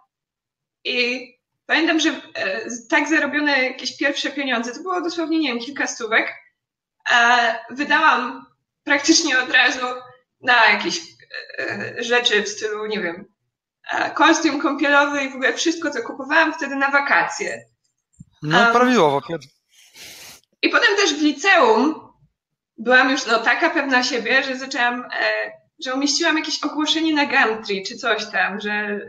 i 0.84 1.28
pamiętam, 1.66 2.00
że 2.00 2.10
e, 2.10 2.62
tak 2.90 3.10
zarobione 3.10 3.64
jakieś 3.64 3.98
pierwsze 3.98 4.32
pieniądze, 4.32 4.72
to 4.74 4.82
było 4.82 5.02
dosłownie, 5.02 5.40
nie 5.40 5.48
wiem, 5.48 5.60
kilka 5.60 5.88
stówek, 5.88 6.34
wydałam 7.70 8.46
praktycznie 8.84 9.40
od 9.40 9.50
razu 9.52 9.86
na 10.42 10.70
jakieś 10.70 11.02
e, 11.60 11.96
rzeczy 12.04 12.44
w 12.44 12.50
stylu, 12.50 12.86
nie 12.86 13.02
wiem, 13.02 13.26
kostium 14.14 14.62
kąpielowy 14.62 15.24
i 15.24 15.30
w 15.30 15.36
ogóle 15.36 15.54
wszystko, 15.54 15.92
co 15.92 16.04
kupowałam 16.04 16.54
wtedy 16.54 16.76
na 16.76 16.92
wakacje. 16.92 17.66
No, 18.44 18.60
um, 18.60 18.74
prawidłowo. 18.74 19.22
I 20.62 20.70
potem 20.70 20.96
też 20.98 21.14
w 21.14 21.22
liceum 21.22 22.14
byłam 22.78 23.12
już 23.12 23.26
no, 23.26 23.40
taka 23.40 23.70
pewna 23.70 24.04
siebie, 24.04 24.44
że 24.44 24.58
zaczęłam, 24.58 25.06
e, 25.06 25.52
że 25.86 25.94
umieściłam 25.94 26.38
jakieś 26.38 26.64
ogłoszenie 26.64 27.14
na 27.14 27.26
Gumtree 27.26 27.84
czy 27.84 27.98
coś 27.98 28.26
tam, 28.26 28.60
że 28.60 29.00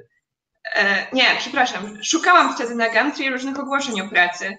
e, 0.74 1.06
nie, 1.12 1.24
przepraszam, 1.38 2.04
szukałam 2.04 2.54
wtedy 2.54 2.74
na 2.74 2.88
Gumtree 2.88 3.30
różnych 3.30 3.58
ogłoszeń 3.58 4.00
o 4.00 4.08
pracy. 4.08 4.58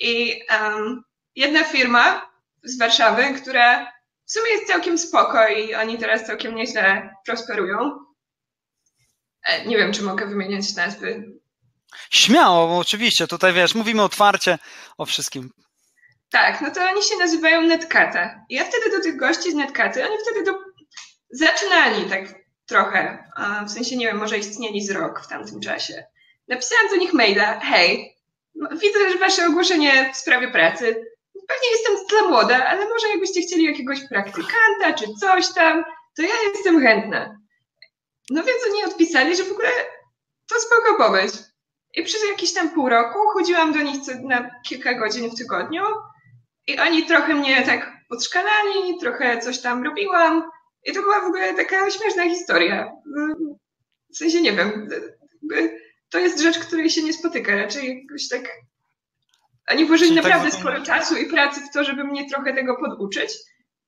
I 0.00 0.40
um, 0.50 1.02
jedna 1.36 1.64
firma 1.64 2.30
z 2.62 2.78
Warszawy, 2.78 3.34
która 3.40 3.92
w 4.26 4.32
sumie 4.32 4.50
jest 4.50 4.66
całkiem 4.66 4.98
spoko 4.98 5.48
i 5.48 5.74
oni 5.74 5.98
teraz 5.98 6.26
całkiem 6.26 6.54
nieźle 6.54 7.14
prosperują. 7.26 7.98
E, 9.44 9.66
nie 9.66 9.76
wiem, 9.76 9.92
czy 9.92 10.02
mogę 10.02 10.26
wymieniać 10.26 10.74
nazwy. 10.74 11.41
Śmiało, 12.10 12.78
oczywiście. 12.78 13.26
Tutaj 13.26 13.52
wiesz, 13.52 13.74
mówimy 13.74 14.02
otwarcie 14.02 14.58
o 14.98 15.06
wszystkim. 15.06 15.50
Tak, 16.30 16.60
no 16.60 16.70
to 16.70 16.80
oni 16.84 17.02
się 17.02 17.16
nazywają 17.16 17.62
Netkata. 17.62 18.44
I 18.48 18.54
ja 18.54 18.64
wtedy 18.64 18.90
do 18.90 19.02
tych 19.02 19.16
gości 19.16 19.52
z 19.52 19.54
Netkaty, 19.54 20.04
oni 20.04 20.16
wtedy 20.22 20.44
do... 20.44 20.58
zaczynali 21.30 22.10
tak 22.10 22.22
trochę, 22.66 23.24
w 23.66 23.70
sensie 23.70 23.96
nie 23.96 24.06
wiem, 24.06 24.18
może 24.18 24.38
istnieli 24.38 24.86
z 24.86 24.90
rok 24.90 25.20
w 25.24 25.28
tamtym 25.28 25.60
czasie. 25.60 26.04
Napisałam 26.48 26.88
do 26.88 26.96
nich 26.96 27.12
maila, 27.12 27.60
hej, 27.60 28.16
widzę, 28.72 29.10
że 29.10 29.18
wasze 29.18 29.46
ogłoszenie 29.46 30.10
w 30.14 30.16
sprawie 30.16 30.50
pracy, 30.50 30.84
pewnie 31.48 31.70
jestem 31.70 31.96
za 32.10 32.28
młoda, 32.28 32.66
ale 32.66 32.88
może 32.88 33.08
jakbyście 33.08 33.42
chcieli 33.42 33.64
jakiegoś 33.64 34.08
praktykanta 34.08 34.92
czy 34.98 35.04
coś 35.20 35.54
tam, 35.54 35.84
to 36.16 36.22
ja 36.22 36.34
jestem 36.54 36.80
chętna. 36.80 37.36
No 38.30 38.42
więc 38.44 38.58
oni 38.70 38.84
odpisali, 38.84 39.36
że 39.36 39.44
w 39.44 39.52
ogóle 39.52 39.68
to 40.48 40.60
spoko 40.60 40.94
pomysł. 40.98 41.51
I 41.94 42.02
przez 42.02 42.28
jakieś 42.30 42.52
tam 42.52 42.70
pół 42.70 42.88
roku 42.88 43.18
chodziłam 43.34 43.72
do 43.72 43.82
nich 43.82 43.96
na 44.22 44.50
kilka 44.68 44.94
godzin 44.94 45.30
w 45.30 45.38
tygodniu 45.38 45.82
i 46.66 46.78
oni 46.78 47.06
trochę 47.06 47.34
mnie 47.34 47.62
tak 47.62 47.92
podszkalali, 48.08 48.98
trochę 49.00 49.38
coś 49.38 49.60
tam 49.60 49.84
robiłam. 49.84 50.50
I 50.84 50.92
to 50.92 51.02
była 51.02 51.20
w 51.20 51.24
ogóle 51.24 51.54
taka 51.54 51.90
śmieszna 51.90 52.28
historia. 52.28 52.92
W 54.12 54.16
sensie 54.16 54.40
nie 54.40 54.52
wiem, 54.52 54.88
to 56.10 56.18
jest 56.18 56.40
rzecz, 56.40 56.58
której 56.58 56.90
się 56.90 57.02
nie 57.02 57.12
spotyka. 57.12 57.56
Raczej 57.56 58.02
jakoś 58.02 58.28
tak. 58.28 58.52
Oni 59.70 59.86
włożyli 59.86 60.14
tak 60.14 60.24
naprawdę 60.24 60.50
tak 60.50 60.60
sporo 60.60 60.82
czasu 60.82 61.16
i 61.16 61.26
pracy 61.26 61.60
w 61.60 61.74
to, 61.74 61.84
żeby 61.84 62.04
mnie 62.04 62.30
trochę 62.30 62.54
tego 62.54 62.76
poduczyć. 62.76 63.30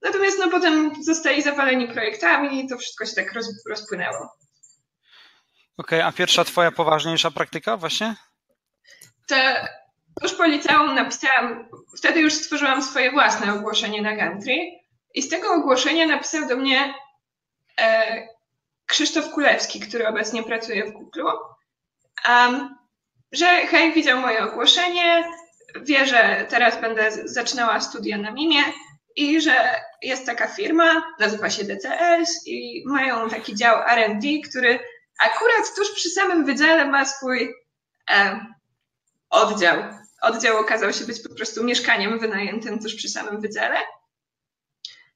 Natomiast 0.02 0.38
no 0.38 0.50
potem 0.50 0.92
zostali 1.04 1.42
zawaleni 1.42 1.88
projektami 1.88 2.64
i 2.64 2.68
to 2.68 2.78
wszystko 2.78 3.06
się 3.06 3.14
tak 3.14 3.32
roz, 3.32 3.64
rozpłynęło. 3.70 4.28
Okej, 5.76 5.99
okay, 5.99 6.09
a 6.09 6.12
pierwsza 6.12 6.45
twoja 6.45 6.73
poważniejsza 6.73 7.31
praktyka 7.31 7.76
właśnie? 7.76 8.14
To 9.26 9.37
już 10.23 10.35
po 10.35 10.45
liceum 10.45 10.95
napisałam, 10.95 11.69
wtedy 11.99 12.21
już 12.21 12.35
stworzyłam 12.35 12.83
swoje 12.83 13.11
własne 13.11 13.54
ogłoszenie 13.54 14.02
na 14.02 14.16
Gantry 14.16 14.54
i 15.14 15.23
z 15.23 15.28
tego 15.28 15.52
ogłoszenia 15.52 16.07
napisał 16.07 16.49
do 16.49 16.57
mnie 16.57 16.95
e, 17.81 18.28
Krzysztof 18.87 19.31
Kulewski, 19.31 19.81
który 19.81 20.09
obecnie 20.09 20.43
pracuje 20.43 20.85
w 20.85 20.93
Google, 20.93 21.26
um, 22.28 22.76
że 23.33 23.47
hej, 23.47 23.93
widział 23.93 24.21
moje 24.21 24.45
ogłoszenie, 24.45 25.25
wie, 25.83 26.07
że 26.07 26.47
teraz 26.49 26.81
będę 26.81 27.11
zaczynała 27.28 27.81
studia 27.81 28.19
na 28.19 28.31
MIMie 28.31 28.62
i 29.16 29.40
że 29.40 29.81
jest 30.02 30.26
taka 30.26 30.49
firma, 30.49 31.14
nazywa 31.21 31.50
się 31.50 31.64
DCS 31.64 32.47
i 32.47 32.83
mają 32.87 33.31
taki 33.31 33.54
dział 33.54 33.83
R&D, 33.88 34.28
który 34.50 34.78
akurat 35.18 35.75
tuż 35.76 35.90
przy 35.90 36.11
samym 36.11 36.44
wydziale 36.44 36.85
ma 36.85 37.04
swój 37.04 37.54
e, 38.11 38.47
oddział. 39.30 39.83
Oddział 40.23 40.59
okazał 40.59 40.92
się 40.92 41.04
być 41.04 41.23
po 41.23 41.35
prostu 41.35 41.64
mieszkaniem 41.64 42.18
wynajętym 42.18 42.78
tuż 42.78 42.94
przy 42.94 43.09
samym 43.09 43.40
wydziale. 43.40 43.76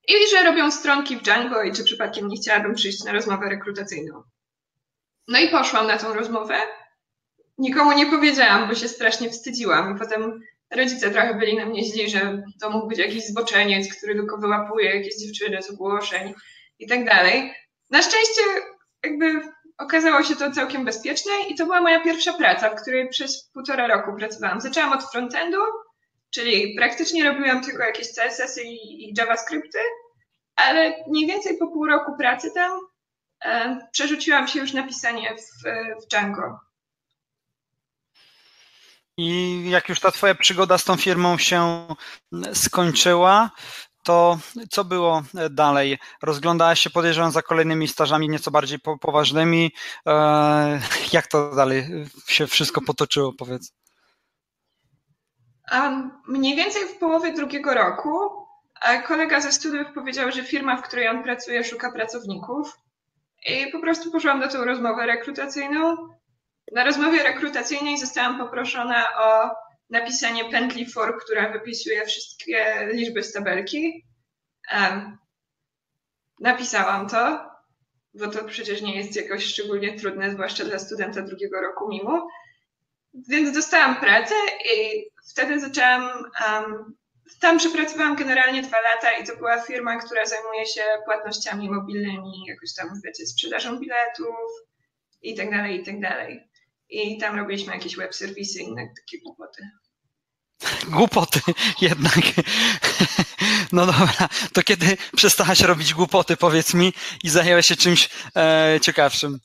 I 0.09 0.15
że 0.31 0.43
robią 0.43 0.71
stronki 0.71 1.17
w 1.17 1.23
Django 1.23 1.63
i 1.63 1.73
czy 1.73 1.85
przypadkiem 1.85 2.29
nie 2.29 2.37
chciałabym 2.37 2.75
przyjść 2.75 3.05
na 3.05 3.13
rozmowę 3.13 3.49
rekrutacyjną. 3.49 4.23
No 5.29 5.39
i 5.39 5.49
poszłam 5.49 5.87
na 5.87 5.99
tą 5.99 6.15
rozmowę. 6.15 6.57
Nikomu 7.59 7.93
nie 7.93 8.07
powiedziałam, 8.07 8.69
bo 8.69 8.75
się 8.75 8.89
strasznie 8.89 9.31
wstydziłam. 9.31 9.97
I 9.97 9.99
potem 9.99 10.41
rodzice 10.71 11.11
trochę 11.11 11.35
byli 11.35 11.57
na 11.57 11.67
mnie 11.67 11.85
źli, 11.85 12.11
że 12.11 12.43
to 12.61 12.71
mógł 12.71 12.87
być 12.87 12.99
jakiś 12.99 13.27
zboczeniec, 13.27 13.97
który 13.97 14.15
tylko 14.15 14.39
wyłapuje 14.39 14.97
jakieś 14.97 15.17
dziewczyny 15.17 15.63
z 15.63 15.71
ogłoszeń 15.71 16.35
i 16.79 16.87
tak 16.87 17.05
dalej. 17.05 17.55
Na 17.91 18.03
szczęście 18.03 18.43
jakby 19.05 19.41
okazało 19.79 20.23
się 20.23 20.37
to 20.37 20.53
całkiem 20.53 20.85
bezpieczne 20.85 21.33
i 21.49 21.55
to 21.55 21.65
była 21.65 21.81
moja 21.81 22.01
pierwsza 22.01 22.33
praca, 22.33 22.71
w 22.71 22.83
której 22.83 23.09
przez 23.09 23.51
półtora 23.55 23.87
roku 23.87 24.17
pracowałam. 24.19 24.61
Zaczęłam 24.61 24.93
od 24.93 25.11
frontendu, 25.11 25.59
czyli 26.31 26.75
praktycznie 26.77 27.25
robiłam 27.25 27.65
tylko 27.65 27.83
jakieś 27.83 28.09
CSS-y 28.15 28.63
i, 28.63 29.05
i 29.05 29.15
JavaScripty, 29.19 29.79
ale 30.57 30.95
mniej 31.09 31.27
więcej 31.27 31.59
po 31.59 31.67
pół 31.67 31.87
roku 31.87 32.17
pracy 32.19 32.51
tam 32.55 32.81
e, 33.45 33.79
przerzuciłam 33.93 34.49
się 34.49 34.61
już 34.61 34.73
na 34.73 34.83
pisanie 34.83 35.37
w, 35.37 35.63
w 36.05 36.09
Django. 36.11 36.59
I 39.17 39.63
jak 39.71 39.89
już 39.89 40.01
ta 40.01 40.11
Twoja 40.11 40.35
przygoda 40.35 40.79
z 40.79 40.85
tą 40.85 40.97
firmą 40.97 41.39
się 41.39 41.87
skończyła, 42.53 43.51
to 44.09 44.39
co 44.71 44.85
było 44.85 45.23
dalej? 45.51 45.99
Rozglądałaś 46.23 46.81
się, 46.81 46.91
podejrzewam, 46.91 47.31
za 47.31 47.43
kolejnymi 47.43 47.89
stażami 47.89 48.29
nieco 48.29 48.51
bardziej 48.51 48.79
poważnymi. 49.01 49.73
E, 50.07 50.81
jak 51.13 51.27
to 51.27 51.55
dalej 51.55 51.85
się 52.27 52.47
wszystko 52.47 52.81
potoczyło, 52.81 53.33
powiedz? 53.33 53.73
Um, 55.73 56.11
mniej 56.29 56.57
więcej 56.57 56.83
w 56.83 56.99
połowie 56.99 57.33
drugiego 57.33 57.75
roku 57.75 58.19
kolega 59.07 59.41
ze 59.41 59.53
studiów 59.53 59.87
powiedział, 59.95 60.33
że 60.33 60.45
firma, 60.45 60.77
w 60.77 60.83
której 60.83 61.09
on 61.09 61.23
pracuje, 61.23 61.65
szuka 61.65 61.93
pracowników. 61.93 62.79
I 63.47 63.73
po 63.73 63.81
prostu 63.81 64.11
poszłam 64.11 64.41
na 64.41 64.49
tę 64.49 64.65
rozmowę 64.65 65.07
rekrutacyjną. 65.07 65.97
Na 66.73 66.85
rozmowie 66.85 67.23
rekrutacyjnej 67.23 67.99
zostałam 67.99 68.39
poproszona 68.39 69.05
o 69.19 69.51
napisanie 69.91 70.51
pętli 70.51 70.87
for, 70.87 71.21
która 71.21 71.53
wypisuje 71.53 72.07
wszystkie 72.07 72.89
liczby 72.93 73.23
z 73.23 73.33
tabelki. 73.33 74.07
Um, 74.75 75.19
napisałam 76.41 77.09
to, 77.09 77.51
bo 78.15 78.29
to 78.29 78.45
przecież 78.45 78.83
nie 78.83 78.97
jest 78.97 79.17
jakoś 79.17 79.45
szczególnie 79.45 79.99
trudne, 79.99 80.31
zwłaszcza 80.31 80.65
dla 80.65 80.79
studenta 80.79 81.23
drugiego 81.23 81.61
roku 81.61 81.89
MIMU. 81.89 82.29
Więc 83.29 83.53
dostałam 83.53 83.97
pracę 83.97 84.35
i 84.75 85.07
wtedy 85.31 85.61
zaczęłam. 85.61 86.25
Um, 86.49 86.95
tam 87.41 87.59
przepracowałam 87.59 88.17
generalnie 88.17 88.63
dwa 88.63 88.81
lata 88.81 89.13
i 89.13 89.27
to 89.27 89.37
była 89.37 89.61
firma, 89.61 89.99
która 89.99 90.27
zajmuje 90.27 90.67
się 90.67 90.83
płatnościami 91.05 91.71
mobilnymi, 91.71 92.45
jakoś 92.47 92.75
tam, 92.75 93.01
wiecie, 93.05 93.27
sprzedażą 93.27 93.79
biletów 93.79 94.35
i 95.23 95.35
tak 95.35 95.51
dalej, 95.51 95.81
i 95.81 95.85
tak 95.85 96.01
dalej. 96.01 96.48
I 96.91 97.19
tam 97.19 97.37
robiliśmy 97.37 97.75
jakieś 97.75 97.97
web 97.97 98.15
serwisy 98.15 98.63
i 98.63 98.65
inne 98.65 98.89
takie 98.97 99.23
głupoty. 99.25 99.63
Głupoty 100.87 101.41
jednak. 101.81 102.25
No 103.73 103.87
dobra, 103.87 104.29
to 104.53 104.63
kiedy 104.63 104.97
przestałaś 105.17 105.61
robić 105.61 105.95
głupoty, 105.95 106.37
powiedz 106.37 106.75
mi, 106.75 106.93
i 107.25 107.29
zajęłaś 107.29 107.67
się 107.67 107.77
czymś 107.77 108.11
e, 108.37 108.79
ciekawszym? 108.83 109.39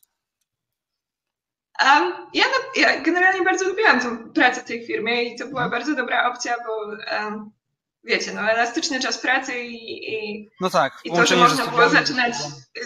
Um, 1.86 2.14
ja, 2.34 2.46
ja, 2.76 3.02
generalnie 3.02 3.42
bardzo 3.42 3.68
lubiłam 3.68 4.02
tą 4.02 4.34
pracę 4.34 4.62
w 4.62 4.66
tej 4.66 4.88
firmie 4.88 5.24
i 5.24 5.36
to 5.40 5.48
była 5.48 5.70
bardzo 5.70 5.96
dobra 5.96 6.30
opcja, 6.32 6.56
bo 6.66 6.86
um, 7.16 7.52
wiecie, 8.04 8.34
no 8.34 8.42
elastyczny 8.42 9.00
czas 9.00 9.18
pracy 9.18 9.60
i, 9.60 10.14
i, 10.14 10.50
no 10.62 10.70
tak, 10.70 11.00
i 11.04 11.12
to, 11.12 11.26
że 11.26 11.36
można 11.36 11.68
było 11.68 11.90
zaczynać, 11.90 12.34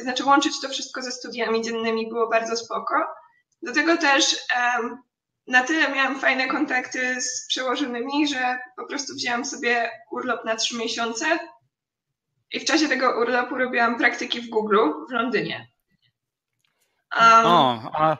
znaczy 0.02 0.26
łączyć 0.26 0.54
to 0.62 0.70
wszystko 0.70 1.02
ze 1.02 1.12
studiami 1.12 1.62
dziennymi 1.62 2.10
było 2.10 2.30
bardzo 2.30 2.56
spoko. 2.56 2.96
Do 3.62 3.74
tego 3.74 3.98
też 3.98 4.36
na 5.48 5.64
tyle 5.64 5.92
miałam 5.96 6.20
fajne 6.20 6.48
kontakty 6.48 7.22
z 7.22 7.48
przełożonymi, 7.48 8.28
że 8.28 8.60
po 8.76 8.86
prostu 8.86 9.16
wzięłam 9.16 9.46
sobie 9.46 9.92
urlop 10.12 10.46
na 10.46 10.56
trzy 10.56 10.78
miesiące 10.78 11.40
i 12.52 12.60
w 12.60 12.66
czasie 12.66 12.88
tego 12.88 13.20
urlopu 13.20 13.56
robiłam 13.56 13.98
praktyki 13.98 14.42
w 14.42 14.50
Google 14.50 14.80
w 15.10 15.12
Londynie. 15.12 15.68
Um, 17.20 17.46
o, 17.46 17.92
a 17.94 18.18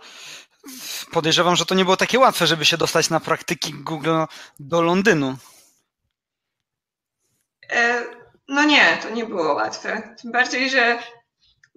podejrzewam, 1.12 1.56
że 1.56 1.66
to 1.66 1.76
nie 1.76 1.84
było 1.84 1.98
takie 1.98 2.20
łatwe, 2.20 2.48
żeby 2.48 2.66
się 2.66 2.78
dostać 2.78 3.10
na 3.10 3.20
praktyki 3.20 3.74
Google 3.74 4.24
do 4.60 4.82
Londynu. 4.82 5.38
E, 7.72 8.04
no 8.48 8.64
nie, 8.64 8.98
to 9.02 9.10
nie 9.10 9.26
było 9.26 9.54
łatwe. 9.54 10.16
Tym 10.22 10.32
bardziej, 10.32 10.70
że 10.70 11.00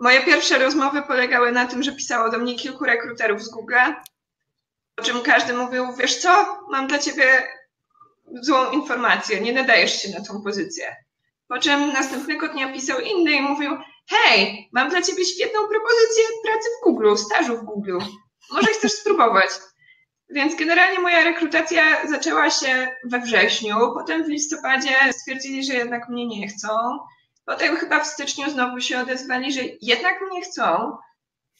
moje 0.00 0.20
pierwsze 0.20 0.58
rozmowy 0.58 1.02
polegały 1.02 1.52
na 1.52 1.66
tym, 1.66 1.82
że 1.82 1.92
pisało 1.92 2.30
do 2.30 2.38
mnie 2.38 2.56
kilku 2.56 2.84
rekruterów 2.84 3.42
z 3.42 3.50
Google, 3.50 3.74
po 4.96 5.02
czym 5.02 5.22
każdy 5.22 5.52
mówił, 5.52 5.92
wiesz 5.96 6.18
co, 6.18 6.58
mam 6.70 6.86
dla 6.86 6.98
ciebie 6.98 7.48
złą 8.42 8.70
informację, 8.70 9.40
nie 9.40 9.52
nadajesz 9.52 10.02
się 10.02 10.08
na 10.18 10.24
tą 10.24 10.42
pozycję. 10.42 10.96
Po 11.48 11.58
czym 11.58 11.92
następnego 11.92 12.48
dnia 12.48 12.72
pisał 12.72 13.00
inny 13.00 13.32
i 13.32 13.42
mówił, 13.42 13.70
hej, 14.10 14.68
mam 14.72 14.90
dla 14.90 15.02
ciebie 15.02 15.24
świetną 15.24 15.60
propozycję 15.60 16.24
pracy 16.44 16.68
w 16.80 16.84
Google, 16.84 17.16
stażu 17.16 17.56
w 17.56 17.64
Google. 17.64 17.98
Może 18.52 18.66
chcesz 18.66 18.92
spróbować? 18.92 19.50
Więc 20.30 20.56
generalnie 20.56 20.98
moja 20.98 21.24
rekrutacja 21.24 22.08
zaczęła 22.08 22.50
się 22.50 22.96
we 23.04 23.20
wrześniu, 23.20 23.76
potem 23.94 24.24
w 24.24 24.28
listopadzie 24.28 25.12
stwierdzili, 25.12 25.64
że 25.64 25.74
jednak 25.74 26.08
mnie 26.08 26.26
nie 26.26 26.48
chcą. 26.48 26.68
Potem 27.50 27.76
chyba 27.76 28.00
w 28.00 28.06
styczniu 28.06 28.50
znowu 28.50 28.80
się 28.80 29.00
odezwali, 29.00 29.52
że 29.52 29.60
jednak 29.82 30.20
mnie 30.20 30.42
chcą. 30.42 30.96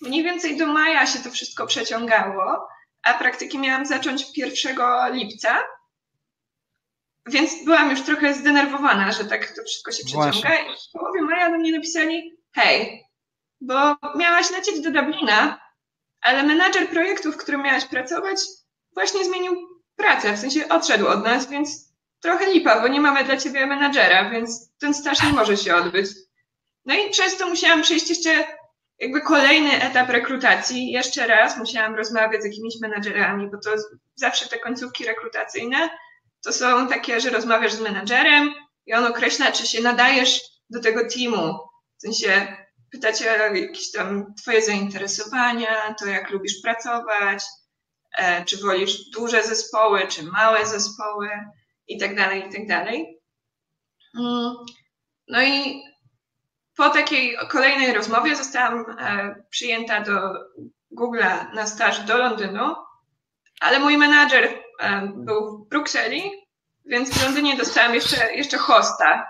Mniej 0.01 0.23
więcej 0.23 0.57
do 0.57 0.67
maja 0.67 1.07
się 1.07 1.19
to 1.19 1.31
wszystko 1.31 1.67
przeciągało, 1.67 2.69
a 3.03 3.15
praktyki 3.15 3.59
miałam 3.59 3.87
zacząć 3.87 4.39
1 4.39 4.77
lipca. 5.13 5.59
Więc 7.27 7.65
byłam 7.65 7.91
już 7.91 8.03
trochę 8.03 8.35
zdenerwowana, 8.35 9.13
że 9.13 9.25
tak 9.25 9.47
to 9.57 9.63
wszystko 9.63 9.93
się 9.93 10.05
przeciąga. 10.05 10.33
Właśnie. 10.33 10.73
I 10.73 10.77
w 10.89 10.93
połowie 10.93 11.23
maja 11.23 11.51
do 11.51 11.59
mnie 11.59 11.73
napisali, 11.73 12.37
hej, 12.53 13.05
bo 13.61 13.97
miałaś 14.17 14.51
lecieć 14.51 14.81
do 14.81 14.91
Dublina, 14.91 15.61
ale 16.21 16.43
menadżer 16.43 16.89
projektu, 16.89 17.33
w 17.33 17.37
którym 17.37 17.63
miałaś 17.63 17.85
pracować, 17.85 18.41
właśnie 18.95 19.25
zmienił 19.25 19.57
pracę, 19.97 20.33
w 20.33 20.39
sensie 20.39 20.69
odszedł 20.69 21.09
od 21.09 21.25
nas, 21.25 21.47
więc 21.47 21.90
trochę 22.21 22.53
lipa, 22.53 22.81
bo 22.81 22.89
nie 22.89 23.01
mamy 23.01 23.25
dla 23.25 23.37
ciebie 23.37 23.67
menadżera, 23.67 24.31
więc 24.31 24.71
ten 24.79 24.95
staż 24.95 25.23
nie 25.23 25.33
może 25.33 25.57
się 25.57 25.77
odbyć. 25.77 26.09
No 26.85 26.95
i 26.95 27.11
przez 27.11 27.37
to 27.37 27.49
musiałam 27.49 27.83
przejść 27.83 28.09
jeszcze 28.09 28.45
jakby 28.99 29.21
kolejny 29.21 29.83
etap 29.83 30.09
rekrutacji. 30.09 30.91
Jeszcze 30.93 31.27
raz 31.27 31.59
musiałam 31.59 31.95
rozmawiać 31.95 32.43
z 32.43 32.45
jakimiś 32.45 32.75
menadżerami, 32.81 33.51
bo 33.51 33.59
to 33.59 33.71
zawsze 34.15 34.49
te 34.49 34.59
końcówki 34.59 35.05
rekrutacyjne 35.05 35.91
to 36.45 36.53
są 36.53 36.89
takie, 36.89 37.21
że 37.21 37.31
rozmawiasz 37.31 37.73
z 37.73 37.81
menadżerem 37.81 38.55
i 38.87 38.95
on 38.95 39.05
określa, 39.05 39.53
czy 39.53 39.67
się 39.67 39.83
nadajesz 39.83 40.41
do 40.71 40.81
tego 40.81 41.01
teamu. 41.09 41.59
W 41.99 42.03
sensie 42.03 42.57
pyta 42.93 43.13
cię 43.13 43.51
o 43.51 43.55
jakieś 43.55 43.93
tam 43.93 44.35
twoje 44.43 44.63
zainteresowania, 44.63 45.95
to 45.99 46.07
jak 46.07 46.31
lubisz 46.31 46.61
pracować, 46.63 47.45
e, 48.19 48.45
czy 48.45 48.57
wolisz 48.57 49.11
duże 49.11 49.43
zespoły, 49.43 50.07
czy 50.09 50.23
małe 50.23 50.67
zespoły 50.67 51.29
i 51.91 51.99
tak 51.99 52.17
dalej, 52.17 52.49
i 52.49 52.53
tak 52.53 52.67
dalej. 52.67 53.21
Mm, 54.19 54.55
no 55.29 55.43
i 55.43 55.83
po 56.77 56.91
takiej 56.91 57.37
kolejnej 57.49 57.95
rozmowie 57.95 58.37
zostałam 58.37 58.85
e, 58.99 59.35
przyjęta 59.51 60.01
do 60.01 60.33
Google'a 60.93 61.55
na 61.55 61.67
staż 61.67 62.01
do 62.01 62.19
Londynu, 62.19 62.75
ale 63.61 63.79
mój 63.79 63.99
menadżer 63.99 64.45
e, 64.81 65.13
był 65.17 65.59
w 65.59 65.69
Brukseli, 65.69 66.23
więc 66.87 67.11
w 67.11 67.25
Londynie 67.25 67.57
dostałam 67.57 67.95
jeszcze, 67.95 68.35
jeszcze 68.35 68.59
hosta, 68.59 69.27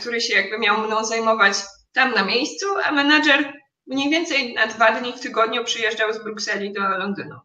który 0.00 0.20
się 0.20 0.34
jakby 0.34 0.58
miał 0.58 0.86
mną 0.86 1.04
zajmować 1.04 1.54
tam 1.92 2.14
na 2.14 2.24
miejscu, 2.24 2.66
a 2.84 2.92
menadżer 2.92 3.52
mniej 3.86 4.10
więcej 4.10 4.54
na 4.54 4.66
dwa 4.66 4.92
dni 4.92 5.12
w 5.12 5.20
tygodniu 5.20 5.64
przyjeżdżał 5.64 6.12
z 6.12 6.24
Brukseli 6.24 6.72
do 6.72 6.80
Londynu. 6.80 7.40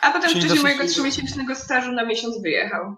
A 0.00 0.10
potem 0.10 0.30
czyli 0.30 0.40
w 0.40 0.48
czasie 0.48 0.62
mojego 0.62 0.86
trzymiesięcznego 0.86 1.54
stażu 1.54 1.92
na 1.92 2.04
miesiąc 2.04 2.42
wyjechał 2.42 2.96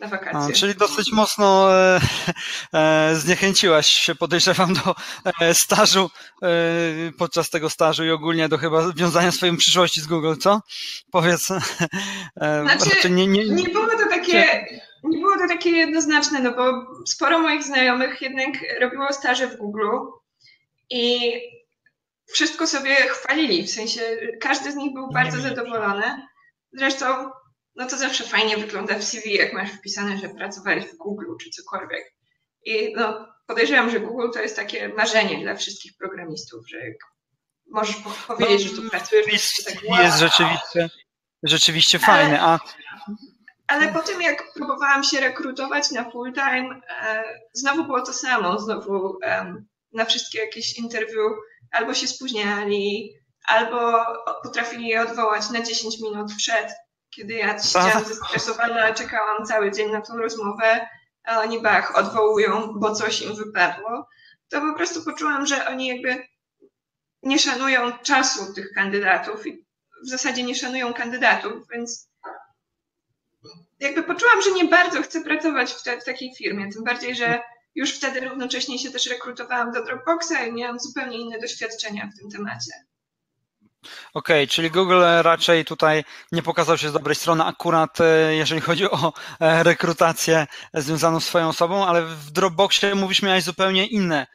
na 0.00 0.08
wakacje. 0.08 0.40
A, 0.40 0.52
czyli 0.52 0.74
dosyć 0.74 1.12
mocno 1.12 1.74
e, 1.74 2.00
e, 2.74 3.10
zniechęciłaś 3.14 3.88
się, 3.88 4.14
podejrzewam, 4.14 4.74
do 4.74 4.94
e, 5.40 5.54
stażu, 5.54 6.10
e, 6.42 6.48
podczas 7.18 7.50
tego 7.50 7.70
stażu 7.70 8.04
i 8.04 8.10
ogólnie 8.10 8.48
do 8.48 8.58
chyba 8.58 8.92
wiązania 8.92 9.32
swojej 9.32 9.56
przyszłości 9.56 10.00
z 10.00 10.06
Google, 10.06 10.34
co? 10.36 10.60
Powiedz. 11.12 11.48
E, 12.40 12.62
znaczy, 12.62 13.10
nie, 13.10 13.26
nie, 13.26 13.44
nie 13.44 13.68
było 13.68 13.86
to 13.86 14.08
takie 14.10 14.66
nie 15.04 15.18
było 15.18 15.38
to 15.38 15.48
takie 15.48 15.70
jednoznaczne, 15.70 16.40
no 16.40 16.52
bo 16.52 16.86
sporo 17.06 17.38
moich 17.38 17.62
znajomych 17.62 18.22
jednak 18.22 18.50
robiło 18.80 19.12
staże 19.12 19.46
w 19.46 19.56
Google 19.56 19.88
i 20.90 21.32
wszystko 22.32 22.66
sobie 22.66 22.94
chwalili, 22.94 23.62
w 23.62 23.70
sensie 23.70 24.00
każdy 24.40 24.72
z 24.72 24.76
nich 24.76 24.94
był 24.94 25.08
bardzo 25.12 25.40
zadowolony. 25.40 26.26
Zresztą, 26.72 27.30
no 27.76 27.86
to 27.86 27.96
zawsze 27.96 28.24
fajnie 28.24 28.56
wygląda 28.56 28.98
w 28.98 29.04
CV, 29.04 29.34
jak 29.34 29.52
masz 29.52 29.70
wpisane, 29.70 30.18
że 30.18 30.28
pracowałeś 30.28 30.84
w 30.84 30.96
Google 30.96 31.26
czy 31.42 31.50
cokolwiek. 31.50 32.14
I 32.64 32.92
no, 32.96 33.26
podejrzewam, 33.46 33.90
że 33.90 34.00
Google 34.00 34.30
to 34.34 34.42
jest 34.42 34.56
takie 34.56 34.88
marzenie 34.88 35.42
dla 35.42 35.56
wszystkich 35.56 35.92
programistów, 35.98 36.68
że 36.68 36.78
możesz 37.70 37.96
powiedzieć, 38.26 38.70
no, 38.70 38.76
że 38.76 38.82
tu 38.82 38.90
pracujesz, 38.90 39.56
to 39.56 39.72
tak, 39.72 39.82
wow. 39.88 40.02
jest 40.02 40.18
rzeczywiście, 40.18 40.90
rzeczywiście 41.42 41.98
fajny. 41.98 42.40
A 42.42 42.58
ale 43.70 43.92
po 43.92 44.00
tym, 44.00 44.22
jak 44.22 44.52
próbowałam 44.52 45.04
się 45.04 45.20
rekrutować 45.20 45.90
na 45.90 46.10
full 46.10 46.32
time, 46.32 46.80
e, 47.02 47.24
znowu 47.52 47.84
było 47.84 48.00
to 48.00 48.12
samo. 48.12 48.58
Znowu 48.58 49.18
na 49.92 50.04
wszystkie 50.04 50.38
jakieś 50.38 50.78
interview 50.78 51.32
albo 51.70 51.94
się 51.94 52.06
spóźniali, 52.06 53.10
albo 53.44 54.04
potrafili 54.42 54.88
je 54.88 55.02
odwołać 55.02 55.50
na 55.50 55.62
10 55.62 56.00
minut 56.00 56.32
przed, 56.36 56.72
kiedy 57.10 57.34
ja 57.34 57.58
siedziałam 57.58 58.04
zestresowana, 58.04 58.94
czekałam 58.94 59.46
cały 59.46 59.72
dzień 59.72 59.92
na 59.92 60.00
tą 60.00 60.16
rozmowę, 60.16 60.88
a 61.24 61.40
oni 61.40 61.62
bach, 61.62 61.98
odwołują, 61.98 62.72
bo 62.80 62.94
coś 62.94 63.22
im 63.22 63.36
wypadło. 63.36 64.08
To 64.48 64.60
po 64.60 64.74
prostu 64.74 65.04
poczułam, 65.04 65.46
że 65.46 65.68
oni 65.68 65.86
jakby 65.86 66.26
nie 67.22 67.38
szanują 67.38 67.92
czasu 67.98 68.54
tych 68.54 68.72
kandydatów 68.72 69.46
i 69.46 69.66
w 70.04 70.08
zasadzie 70.08 70.42
nie 70.42 70.54
szanują 70.54 70.94
kandydatów, 70.94 71.68
więc 71.72 72.10
jakby 73.80 74.02
poczułam, 74.02 74.42
że 74.42 74.50
nie 74.50 74.64
bardzo 74.64 75.02
chcę 75.02 75.20
pracować 75.20 75.72
w, 75.72 75.82
te, 75.82 76.00
w 76.00 76.04
takiej 76.04 76.34
firmie, 76.34 76.72
tym 76.72 76.84
bardziej, 76.84 77.14
że 77.14 77.40
już 77.74 77.92
wtedy 77.92 78.20
równocześnie 78.20 78.78
się 78.78 78.90
też 78.90 79.06
rekrutowałam 79.06 79.72
do 79.72 79.84
Dropboxa 79.84 80.46
i 80.48 80.52
miałam 80.52 80.80
zupełnie 80.80 81.18
inne 81.18 81.38
doświadczenia 81.38 82.10
w 82.14 82.18
tym 82.18 82.30
temacie. 82.30 82.72
Okej, 84.14 84.44
okay, 84.44 84.46
czyli 84.46 84.70
Google 84.70 85.02
raczej 85.22 85.64
tutaj 85.64 86.04
nie 86.32 86.42
pokazał 86.42 86.78
się 86.78 86.88
z 86.88 86.92
dobrej 86.92 87.14
strony 87.14 87.44
akurat 87.44 88.00
e, 88.00 88.34
jeżeli 88.34 88.60
chodzi 88.60 88.90
o 88.90 89.12
e, 89.40 89.62
rekrutację 89.62 90.46
związaną 90.74 91.20
z 91.20 91.24
swoją 91.26 91.48
osobą, 91.48 91.86
ale 91.86 92.02
w 92.02 92.30
Dropboxie 92.30 92.94
mówisz 92.94 93.22
miałeś 93.22 93.44
zupełnie 93.44 93.86
inne 93.86 94.26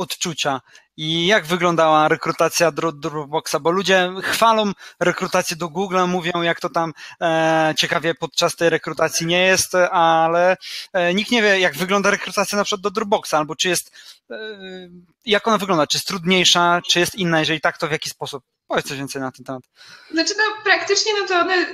odczucia. 0.00 0.60
I 0.96 1.26
jak 1.26 1.46
wyglądała 1.46 2.08
rekrutacja 2.08 2.72
Dropboxa, 2.72 3.56
bo 3.60 3.70
ludzie 3.70 4.12
chwalą 4.22 4.72
rekrutację 5.00 5.56
do 5.56 5.68
Google, 5.68 5.98
mówią 6.06 6.42
jak 6.42 6.60
to 6.60 6.68
tam 6.68 6.92
e, 7.22 7.74
ciekawie 7.78 8.14
podczas 8.14 8.56
tej 8.56 8.70
rekrutacji 8.70 9.26
nie 9.26 9.42
jest, 9.42 9.74
ale 9.90 10.56
e, 10.92 11.14
nikt 11.14 11.30
nie 11.30 11.42
wie 11.42 11.60
jak 11.60 11.76
wygląda 11.76 12.10
rekrutacja 12.10 12.58
na 12.58 12.64
przykład 12.64 12.80
do 12.80 12.90
Dropboxa, 12.90 13.34
albo 13.34 13.56
czy 13.56 13.68
jest, 13.68 13.92
e, 14.30 14.36
jak 15.24 15.48
ona 15.48 15.58
wygląda, 15.58 15.86
czy 15.86 15.96
jest 15.96 16.06
trudniejsza, 16.06 16.80
czy 16.90 17.00
jest 17.00 17.14
inna, 17.14 17.40
jeżeli 17.40 17.60
tak, 17.60 17.78
to 17.78 17.88
w 17.88 17.92
jaki 17.92 18.10
sposób? 18.10 18.44
Powiedz 18.70 18.88
coś 18.88 18.98
więcej 18.98 19.22
na 19.22 19.32
ten 19.32 19.44
temat. 19.44 19.62
Znaczy 20.10 20.34
no 20.38 20.44
praktycznie 20.64 21.12
no 21.20 21.26
to 21.26 21.40
one, 21.40 21.66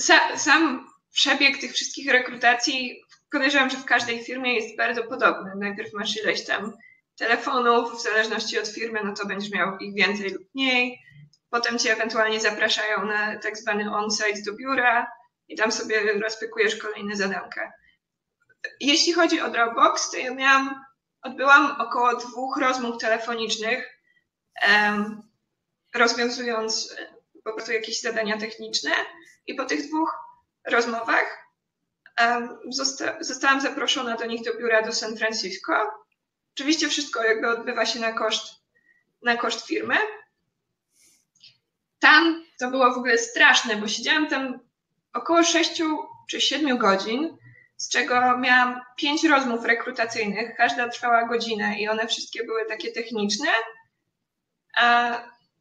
sa, 0.00 0.38
sam 0.38 0.90
przebieg 1.12 1.58
tych 1.58 1.72
wszystkich 1.72 2.12
rekrutacji 2.12 3.02
podejrzewam, 3.32 3.70
że 3.70 3.76
w 3.76 3.84
każdej 3.84 4.24
firmie 4.24 4.54
jest 4.54 4.76
bardzo 4.76 5.04
podobny. 5.04 5.52
Najpierw 5.56 5.92
masz 5.92 6.16
ileś 6.16 6.44
tam 6.44 6.72
telefonów, 7.18 7.98
w 7.98 8.02
zależności 8.02 8.58
od 8.58 8.68
firmy, 8.68 9.00
no 9.04 9.14
to 9.14 9.26
będziesz 9.26 9.52
miał 9.52 9.78
ich 9.78 9.94
więcej 9.94 10.30
lub 10.30 10.42
mniej. 10.54 10.98
Potem 11.50 11.78
cię 11.78 11.92
ewentualnie 11.92 12.40
zapraszają 12.40 13.06
na 13.06 13.38
tak 13.38 13.56
zwany 13.56 13.94
on-site 13.94 14.42
do 14.46 14.52
biura 14.52 15.06
i 15.48 15.56
tam 15.56 15.72
sobie 15.72 16.12
rozpykujesz 16.22 16.76
kolejne 16.76 17.16
zadanka. 17.16 17.72
Jeśli 18.80 19.12
chodzi 19.12 19.40
o 19.40 19.50
Dropbox, 19.50 20.10
to 20.10 20.16
ja 20.16 20.34
miałam, 20.34 20.84
odbyłam 21.22 21.80
około 21.80 22.16
dwóch 22.16 22.56
rozmów 22.56 22.98
telefonicznych, 22.98 23.98
um, 24.68 25.33
rozwiązując 25.94 26.96
po 27.44 27.52
prostu 27.52 27.72
jakieś 27.72 28.00
zadania 28.00 28.38
techniczne 28.38 28.90
i 29.46 29.54
po 29.54 29.64
tych 29.64 29.88
dwóch 29.88 30.16
rozmowach 30.66 31.44
zosta 32.68 33.16
zostałam 33.20 33.60
zaproszona 33.60 34.16
do 34.16 34.26
nich 34.26 34.44
do 34.44 34.54
biura 34.54 34.82
do 34.82 34.92
San 34.92 35.16
Francisco 35.16 36.04
Oczywiście 36.54 36.88
wszystko 36.88 37.24
jakby 37.24 37.48
odbywa 37.48 37.86
się 37.86 38.00
na 38.00 38.12
koszt, 38.12 38.54
na 39.22 39.36
koszt 39.36 39.66
firmy. 39.66 39.94
Tam 41.98 42.44
to 42.58 42.70
było 42.70 42.94
w 42.94 42.98
ogóle 42.98 43.18
straszne, 43.18 43.76
bo 43.76 43.88
siedziałam 43.88 44.28
tam 44.28 44.60
około 45.12 45.42
6 45.42 45.82
czy 46.28 46.40
7 46.40 46.78
godzin, 46.78 47.36
z 47.76 47.88
czego 47.88 48.38
miałam 48.38 48.80
5 48.96 49.24
rozmów 49.24 49.64
rekrutacyjnych, 49.64 50.56
każda 50.56 50.88
trwała 50.88 51.28
godzinę 51.28 51.80
i 51.80 51.88
one 51.88 52.06
wszystkie 52.06 52.44
były 52.44 52.66
takie 52.66 52.92
techniczne. 52.92 53.48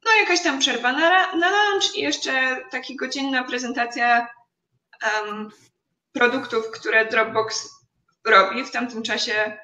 No, 0.06 0.12
jakaś 0.20 0.44
tam 0.44 0.60
przerwa 0.60 0.92
na, 0.92 1.36
na 1.36 1.50
lunch 1.50 1.96
i 1.96 2.02
jeszcze 2.02 2.62
taka 2.72 2.88
godzinna 3.00 3.44
prezentacja 3.44 4.28
um, 5.04 5.50
produktów, 6.12 6.72
które 6.72 7.06
Dropbox 7.06 7.70
robi. 8.26 8.63
W 8.63 8.72
tamtym 8.72 9.04
czasie 9.04 9.58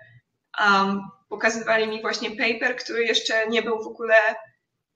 um, 0.59 1.01
pokazywali 1.29 1.87
mi 1.87 2.01
właśnie 2.01 2.29
paper, 2.31 2.75
który 2.75 3.03
jeszcze 3.05 3.47
nie 3.47 3.61
był 3.61 3.83
w 3.83 3.87
ogóle 3.87 4.15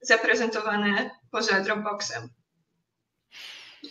zaprezentowany 0.01 1.09
poza 1.31 1.59
Dropboxem. 1.59 2.29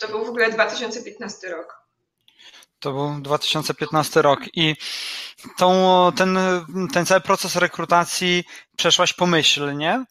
To 0.00 0.08
był 0.08 0.24
w 0.24 0.28
ogóle 0.28 0.50
2015 0.50 1.48
rok. 1.48 1.82
To 2.78 2.92
był 2.92 3.20
2015 3.20 4.22
rok 4.22 4.40
i 4.54 4.76
tą, 5.58 6.12
ten, 6.16 6.38
ten 6.92 7.06
cały 7.06 7.20
proces 7.20 7.56
rekrutacji 7.56 8.44
przeszłaś 8.76 9.12
pomyślnie 9.12 10.04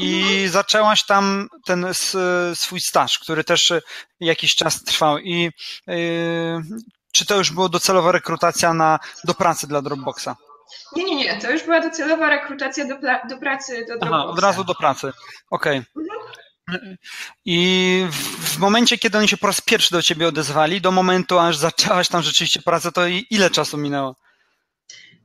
i 0.00 0.22
mhm. 0.22 0.48
zaczęłaś 0.48 1.04
tam 1.06 1.48
ten 1.66 1.86
swój 2.54 2.80
staż, 2.80 3.18
który 3.18 3.44
też 3.44 3.72
jakiś 4.20 4.54
czas 4.54 4.84
trwał. 4.84 5.18
I 5.18 5.50
yy, 5.86 6.62
czy 7.12 7.26
to 7.26 7.36
już 7.36 7.50
było 7.50 7.68
docelowa 7.68 8.12
rekrutacja 8.12 8.74
na, 8.74 8.98
do 9.24 9.34
pracy 9.34 9.66
dla 9.66 9.82
Dropboxa? 9.82 10.28
Nie, 10.96 11.04
nie, 11.04 11.16
nie. 11.16 11.40
To 11.40 11.50
już 11.50 11.62
była 11.62 11.80
docelowa 11.80 12.30
rekrutacja 12.30 12.84
do, 12.84 12.94
do 13.28 13.38
pracy 13.38 13.80
do 13.80 13.86
Dropboxa. 13.86 14.14
Aha, 14.14 14.24
od 14.24 14.38
razu 14.38 14.64
do 14.64 14.74
pracy. 14.74 15.12
Okej. 15.50 15.78
Okay. 15.78 16.04
Mhm. 16.68 16.96
I 17.44 18.06
w, 18.10 18.54
w 18.54 18.58
momencie, 18.58 18.98
kiedy 18.98 19.18
oni 19.18 19.28
się 19.28 19.36
po 19.36 19.46
raz 19.46 19.60
pierwszy 19.60 19.90
do 19.92 20.02
ciebie 20.02 20.28
odezwali, 20.28 20.80
do 20.80 20.90
momentu, 20.90 21.38
aż 21.38 21.56
zaczęłaś 21.56 22.08
tam 22.08 22.22
rzeczywiście 22.22 22.62
pracę, 22.62 22.92
to 22.92 23.02
ile 23.30 23.50
czasu 23.50 23.78
minęło? 23.78 24.16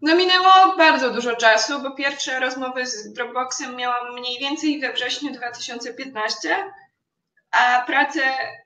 No 0.05 0.15
minęło 0.15 0.75
bardzo 0.77 1.09
dużo 1.09 1.35
czasu, 1.35 1.81
bo 1.81 1.91
pierwsze 1.91 2.39
rozmowy 2.39 2.85
z 2.85 3.13
Dropboxem 3.13 3.75
miałam 3.75 4.13
mniej 4.13 4.39
więcej 4.39 4.79
we 4.79 4.93
wrześniu 4.93 5.33
2015, 5.33 6.71
a 7.51 7.83
pracę 7.87 8.21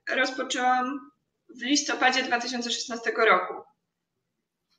rozpoczęłam 0.09 1.11
w 1.49 1.61
listopadzie 1.61 2.23
2016 2.23 3.11
roku. 3.17 3.53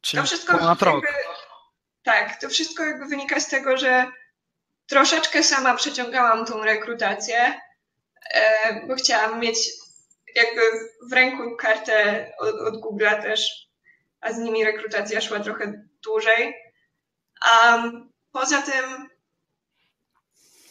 Czyli 0.01 0.21
to 0.21 0.27
wszystko 0.27 0.59
ponad. 0.59 0.83
Jakby, 0.83 1.07
tak, 2.03 2.41
to 2.41 2.49
wszystko 2.49 2.85
jakby 2.85 3.07
wynika 3.07 3.41
z 3.41 3.49
tego, 3.49 3.77
że 3.77 4.07
troszeczkę 4.87 5.43
sama 5.43 5.75
przeciągałam 5.75 6.47
tą 6.47 6.65
rekrutację, 6.65 7.61
e, 8.35 8.87
bo 8.87 8.95
chciałam 8.95 9.41
mieć 9.41 9.59
jakby 10.35 10.61
w 11.11 11.13
ręku 11.13 11.57
kartę 11.57 12.27
od, 12.39 12.55
od 12.55 12.75
Google'a 12.75 13.23
też, 13.23 13.69
a 14.21 14.33
z 14.33 14.39
nimi 14.39 14.65
rekrutacja 14.65 15.21
szła 15.21 15.41
trochę 15.41 15.90
dłużej. 16.05 16.55
Um, 17.53 18.13
poza 18.33 18.63
tym, 18.63 19.09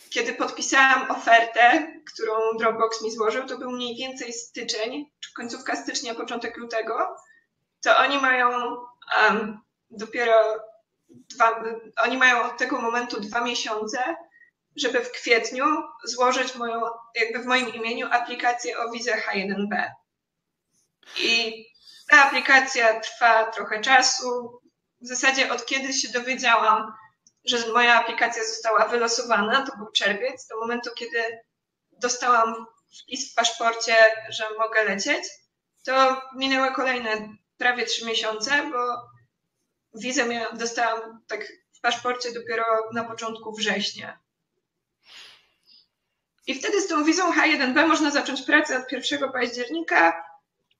kiedy 0.10 0.34
podpisałam 0.34 1.12
ofertę, 1.12 1.94
którą 2.14 2.34
Dropbox 2.60 3.02
mi 3.02 3.12
złożył, 3.12 3.46
to 3.46 3.58
był 3.58 3.72
mniej 3.72 3.96
więcej 3.96 4.34
styczeń, 4.34 5.06
czy 5.20 5.34
końcówka 5.34 5.76
stycznia, 5.76 6.16
początek 6.16 6.58
lutego, 6.58 7.16
to 7.82 7.98
oni 7.98 8.18
mają 8.18 8.78
um, 9.22 9.60
dopiero 9.90 10.36
dwa, 11.10 11.64
oni 11.98 12.18
mają 12.18 12.44
od 12.44 12.58
tego 12.58 12.82
momentu 12.82 13.22
dwa 13.22 13.42
miesiące, 13.42 14.16
żeby 14.76 15.00
w 15.00 15.12
kwietniu 15.12 15.66
złożyć 16.04 16.56
moją, 16.56 16.82
jakby 17.16 17.40
w 17.40 17.46
moim 17.46 17.74
imieniu 17.74 18.08
aplikację 18.12 18.80
o 18.80 18.92
wizę 18.92 19.12
H1B. 19.18 19.92
I 21.18 21.66
ta 22.10 22.26
aplikacja 22.26 23.00
trwa 23.00 23.52
trochę 23.52 23.82
czasu, 23.82 24.60
w 25.02 25.08
zasadzie 25.08 25.52
od 25.54 25.66
kiedy 25.66 25.94
się 25.94 26.10
dowiedziałam, 26.10 26.94
że 27.46 27.74
moja 27.74 27.96
aplikacja 27.96 28.44
została 28.44 28.88
wylosowana, 28.88 29.66
to 29.66 29.78
był 29.78 29.92
czerwiec, 29.92 30.48
do 30.48 30.60
momentu, 30.60 30.90
kiedy 30.96 31.40
dostałam 31.92 32.66
wpis 33.02 33.32
w 33.32 33.36
paszporcie, 33.36 33.96
że 34.30 34.44
mogę 34.58 34.84
lecieć, 34.84 35.24
to 35.86 36.22
minęły 36.36 36.72
kolejne 36.72 37.30
prawie 37.58 37.86
trzy 37.86 38.06
miesiące, 38.06 38.70
bo 38.72 39.10
wizę 39.94 40.26
miałam, 40.26 40.58
dostałam 40.58 41.22
tak 41.28 41.48
w 41.72 41.82
paszporcie 41.82 42.34
dopiero 42.34 42.66
na 42.94 43.04
początku 43.04 43.56
września. 43.56 44.20
I 46.48 46.56
wtedy 46.56 46.82
z 46.82 46.88
tą 46.88 47.04
wizą 47.04 47.34
H1B 47.34 47.88
można 47.88 48.12
zacząć 48.12 48.42
pracę 48.42 48.78
od 48.78 48.92
1 48.92 49.32
października, 49.32 50.29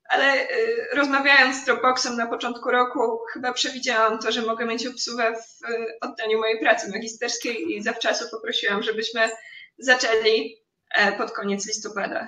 ale 0.10 0.50
y, 0.50 0.88
rozmawiając 0.94 1.56
z 1.56 1.66
Dropboxem 1.66 2.16
na 2.16 2.28
początku 2.28 2.72
roku, 2.72 3.20
chyba 3.34 3.54
przewidziałam 3.54 4.20
to, 4.20 4.32
że 4.32 4.42
mogę 4.42 4.66
mieć 4.66 4.88
obsługę 4.88 5.34
w 5.36 5.70
y, 5.70 6.00
oddaniu 6.02 6.40
mojej 6.40 6.60
pracy 6.60 6.92
magisterskiej 6.92 7.72
i 7.72 7.84
zawczasu 7.84 8.26
poprosiłam, 8.32 8.84
żebyśmy 8.84 9.30
zaczęli 9.78 10.56
e, 10.96 11.12
pod 11.12 11.32
koniec 11.32 11.68
listopada. 11.68 12.28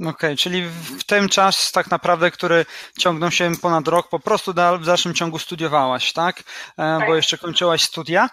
Okej, 0.00 0.10
okay, 0.10 0.36
czyli 0.36 0.66
w 0.98 1.04
tym 1.04 1.28
czas 1.28 1.72
tak 1.72 1.90
naprawdę, 1.90 2.30
który 2.30 2.66
ciągnął 2.98 3.30
się 3.30 3.52
ponad 3.62 3.88
rok, 3.88 4.08
po 4.08 4.20
prostu 4.20 4.52
w 4.52 4.86
dalszym 4.86 5.14
ciągu 5.14 5.38
studiowałaś, 5.38 6.12
tak? 6.12 6.40
E, 6.40 6.42
tak. 6.76 7.06
Bo 7.06 7.16
jeszcze 7.16 7.38
kończyłaś 7.38 7.82
studia, 7.82 8.30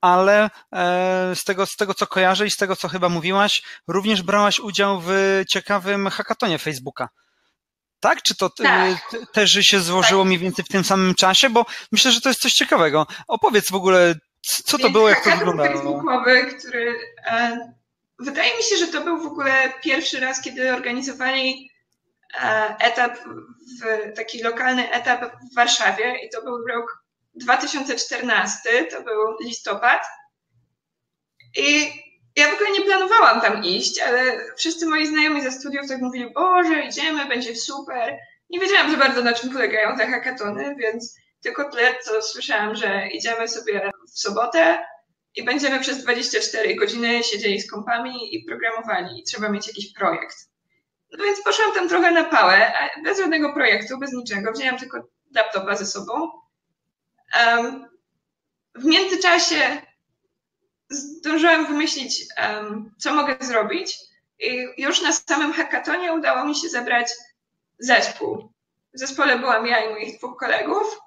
ale 0.00 0.50
e, 0.74 1.32
z 1.34 1.44
tego, 1.44 1.66
z 1.66 1.76
tego 1.76 1.94
co 1.94 2.06
kojarzę 2.06 2.46
i 2.46 2.50
z 2.50 2.56
tego 2.56 2.76
co 2.76 2.88
chyba 2.88 3.08
mówiłaś, 3.08 3.62
również 3.88 4.22
brałaś 4.22 4.60
udział 4.60 5.00
w 5.04 5.42
ciekawym 5.48 6.08
hackatonie 6.08 6.58
Facebooka 6.58 7.08
tak? 8.02 8.22
Czy 8.22 8.36
to 8.36 8.50
tak. 8.50 8.98
też 9.32 9.52
się 9.52 9.80
złożyło 9.80 10.22
tak. 10.22 10.26
mniej 10.26 10.38
więcej 10.38 10.64
w 10.64 10.68
tym 10.68 10.84
samym 10.84 11.14
czasie? 11.14 11.50
Bo 11.50 11.66
myślę, 11.92 12.12
że 12.12 12.20
to 12.20 12.28
jest 12.28 12.40
coś 12.40 12.52
ciekawego. 12.52 13.06
Opowiedz 13.28 13.70
w 13.70 13.74
ogóle, 13.74 14.14
co 14.42 14.78
to 14.78 14.90
było, 14.90 15.08
jak 15.08 15.24
to 15.24 15.36
wyglądało. 15.36 15.68
facebookowy, 15.68 16.46
który 16.58 16.98
e, 17.26 17.58
wydaje 18.18 18.56
mi 18.56 18.62
się, 18.62 18.76
że 18.76 18.86
to 18.86 19.00
był 19.00 19.22
w 19.22 19.26
ogóle 19.26 19.72
pierwszy 19.82 20.20
raz, 20.20 20.40
kiedy 20.40 20.74
organizowali 20.74 21.70
e, 22.42 22.76
etap, 22.80 23.18
w, 23.82 24.12
taki 24.16 24.42
lokalny 24.42 24.90
etap 24.90 25.32
w 25.52 25.54
Warszawie 25.54 26.14
i 26.26 26.30
to 26.30 26.42
był 26.42 26.66
rok 26.66 27.04
2014, 27.34 28.84
to 28.84 29.02
był 29.02 29.36
listopad. 29.44 30.02
I 31.56 31.92
ja 32.36 32.50
w 32.50 32.54
ogóle 32.54 32.70
nie 32.70 32.80
planowałam 32.80 33.40
tam 33.40 33.64
iść, 33.64 34.00
ale 34.00 34.38
wszyscy 34.56 34.86
moi 34.86 35.06
znajomi 35.06 35.42
ze 35.42 35.52
studiów 35.52 35.88
tak 35.88 36.00
mówili, 36.00 36.32
Boże, 36.32 36.82
idziemy, 36.82 37.26
będzie 37.26 37.56
super. 37.56 38.18
Nie 38.50 38.60
wiedziałam 38.60 38.90
za 38.90 38.96
bardzo 38.96 39.22
na 39.22 39.32
czym 39.32 39.50
polegają 39.50 39.96
te 39.96 40.06
hackatony, 40.06 40.74
więc 40.78 41.16
tylko 41.42 41.70
tyle, 41.70 41.94
co 42.04 42.22
słyszałam, 42.22 42.74
że 42.74 43.08
idziemy 43.08 43.48
sobie 43.48 43.90
w 44.14 44.18
sobotę 44.18 44.84
i 45.34 45.44
będziemy 45.44 45.80
przez 45.80 46.02
24 46.02 46.76
godziny 46.76 47.22
siedzieli 47.22 47.60
z 47.60 47.70
kompami 47.70 48.36
i 48.36 48.44
programowali 48.44 49.20
i 49.20 49.22
trzeba 49.22 49.48
mieć 49.48 49.68
jakiś 49.68 49.92
projekt. 49.92 50.36
No 51.18 51.24
więc 51.24 51.42
poszłam 51.42 51.72
tam 51.74 51.88
trochę 51.88 52.10
na 52.10 52.24
pałę, 52.24 52.72
bez 53.04 53.18
żadnego 53.18 53.52
projektu, 53.52 53.98
bez 53.98 54.12
niczego. 54.12 54.52
Wzięłam 54.52 54.78
tylko 54.78 55.08
laptopa 55.34 55.76
ze 55.76 55.86
sobą. 55.86 56.30
Um, 57.46 57.88
w 58.74 58.84
międzyczasie 58.84 59.82
zdążyłam 60.92 61.66
wymyślić, 61.66 62.24
co 62.98 63.14
mogę 63.14 63.36
zrobić. 63.40 63.98
I 64.38 64.68
już 64.78 65.02
na 65.02 65.12
samym 65.12 65.52
hackatonie 65.52 66.12
udało 66.12 66.44
mi 66.44 66.56
się 66.56 66.68
zebrać 66.68 67.08
zespół. 67.78 68.52
W 68.94 68.98
zespole 68.98 69.38
byłam 69.38 69.66
ja 69.66 69.84
i 69.84 69.90
moich 69.90 70.18
dwóch 70.18 70.38
kolegów 70.38 71.00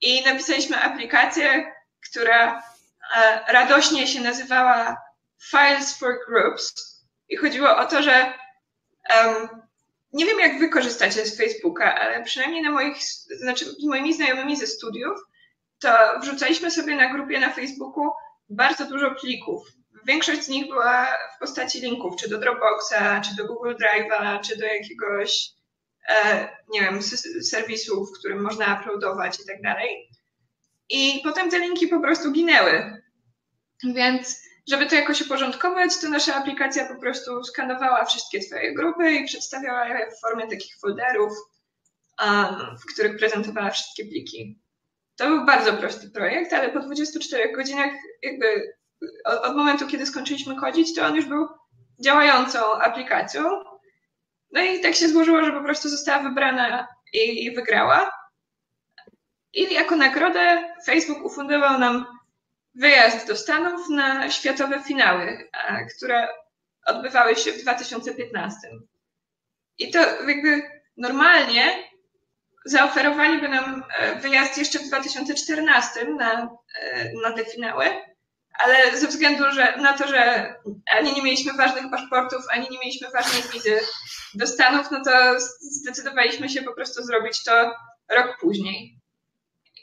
i 0.00 0.24
napisaliśmy 0.24 0.82
aplikację, 0.82 1.72
która 2.10 2.62
e, 3.16 3.52
radośnie 3.52 4.06
się 4.06 4.20
nazywała 4.20 4.96
Files 5.50 5.98
for 5.98 6.18
Groups. 6.28 6.72
I 7.28 7.36
chodziło 7.36 7.76
o 7.76 7.86
to, 7.86 8.02
że 8.02 8.32
um, 9.16 9.48
nie 10.12 10.26
wiem, 10.26 10.40
jak 10.40 10.58
wy 10.58 10.68
korzystacie 10.68 11.26
z 11.26 11.36
Facebooka, 11.36 11.94
ale 11.94 12.24
przynajmniej 12.24 12.62
na 12.62 12.70
moich, 12.70 12.96
znaczy 13.40 13.64
z 13.64 13.84
moimi 13.84 14.14
znajomymi 14.14 14.56
ze 14.56 14.66
studiów, 14.66 15.18
to 15.78 16.20
wrzucaliśmy 16.20 16.70
sobie 16.70 16.96
na 16.96 17.12
grupie 17.12 17.40
na 17.40 17.50
Facebooku 17.50 18.10
bardzo 18.48 18.86
dużo 18.86 19.14
plików. 19.14 19.68
Większość 20.06 20.42
z 20.42 20.48
nich 20.48 20.66
była 20.66 21.06
w 21.36 21.38
postaci 21.40 21.80
linków, 21.80 22.16
czy 22.16 22.28
do 22.28 22.38
Dropboxa, 22.38 23.20
czy 23.20 23.36
do 23.36 23.46
Google 23.46 23.74
Drive'a, 23.74 24.40
czy 24.40 24.56
do 24.56 24.64
jakiegoś, 24.64 25.50
e, 26.08 26.48
nie 26.68 26.80
wiem, 26.80 27.02
serwisu, 27.42 28.06
w 28.06 28.18
którym 28.18 28.42
można 28.42 28.80
uploadować 28.80 29.40
i 29.40 29.46
tak 29.46 29.62
dalej. 29.62 30.08
I 30.90 31.20
potem 31.24 31.50
te 31.50 31.58
linki 31.58 31.88
po 31.88 32.00
prostu 32.00 32.32
ginęły. 32.32 33.02
Więc, 33.84 34.40
żeby 34.68 34.86
to 34.86 34.94
jakoś 34.94 35.22
uporządkować, 35.22 36.00
to 36.00 36.08
nasza 36.08 36.34
aplikacja 36.34 36.94
po 36.94 37.00
prostu 37.00 37.44
skanowała 37.44 38.04
wszystkie 38.04 38.40
Twoje 38.40 38.74
grupy 38.74 39.12
i 39.12 39.26
przedstawiała 39.26 39.88
je 39.88 40.10
w 40.10 40.20
formie 40.20 40.50
takich 40.50 40.76
folderów, 40.80 41.32
w 42.80 42.92
których 42.92 43.18
prezentowała 43.18 43.70
wszystkie 43.70 44.04
pliki. 44.04 44.60
To 45.16 45.26
był 45.28 45.44
bardzo 45.44 45.72
prosty 45.72 46.10
projekt, 46.10 46.52
ale 46.52 46.68
po 46.68 46.80
24 46.80 47.52
godzinach, 47.52 47.92
jakby 48.22 48.76
od, 49.24 49.44
od 49.44 49.56
momentu, 49.56 49.86
kiedy 49.86 50.06
skończyliśmy 50.06 50.56
chodzić, 50.56 50.94
to 50.94 51.06
on 51.06 51.16
już 51.16 51.24
był 51.24 51.48
działającą 52.00 52.72
aplikacją. 52.78 53.42
No 54.52 54.62
i 54.62 54.80
tak 54.80 54.94
się 54.94 55.08
złożyło, 55.08 55.44
że 55.44 55.52
po 55.52 55.60
prostu 55.60 55.88
została 55.88 56.22
wybrana 56.22 56.88
i 57.12 57.54
wygrała. 57.54 58.10
I 59.52 59.74
jako 59.74 59.96
nagrodę 59.96 60.74
Facebook 60.84 61.24
ufundował 61.24 61.78
nam 61.78 62.06
wyjazd 62.74 63.26
do 63.28 63.36
Stanów 63.36 63.88
na 63.88 64.30
światowe 64.30 64.82
finały, 64.82 65.50
które 65.96 66.28
odbywały 66.86 67.36
się 67.36 67.52
w 67.52 67.62
2015. 67.62 68.68
I 69.78 69.90
to 69.90 69.98
jakby 70.28 70.62
normalnie 70.96 71.88
zaoferowaliby 72.66 73.48
nam 73.48 73.84
e, 73.98 74.14
wyjazd 74.20 74.58
jeszcze 74.58 74.78
w 74.78 74.88
2014 74.88 76.04
na, 76.04 76.48
e, 76.82 77.12
na 77.22 77.32
te 77.32 77.44
finały, 77.44 77.86
ale 78.58 78.96
ze 78.96 79.06
względu 79.06 79.44
że, 79.50 79.76
na 79.76 79.92
to, 79.92 80.08
że 80.08 80.54
ani 80.96 81.12
nie 81.12 81.22
mieliśmy 81.22 81.52
ważnych 81.52 81.90
paszportów, 81.90 82.44
ani 82.50 82.68
nie 82.70 82.78
mieliśmy 82.78 83.10
ważnej 83.10 83.42
wizy 83.52 83.80
do 84.34 84.46
Stanów, 84.46 84.90
no 84.90 85.04
to 85.04 85.40
zdecydowaliśmy 85.60 86.48
się 86.48 86.62
po 86.62 86.74
prostu 86.74 87.02
zrobić 87.02 87.44
to 87.44 87.72
rok 88.08 88.36
później. 88.40 88.98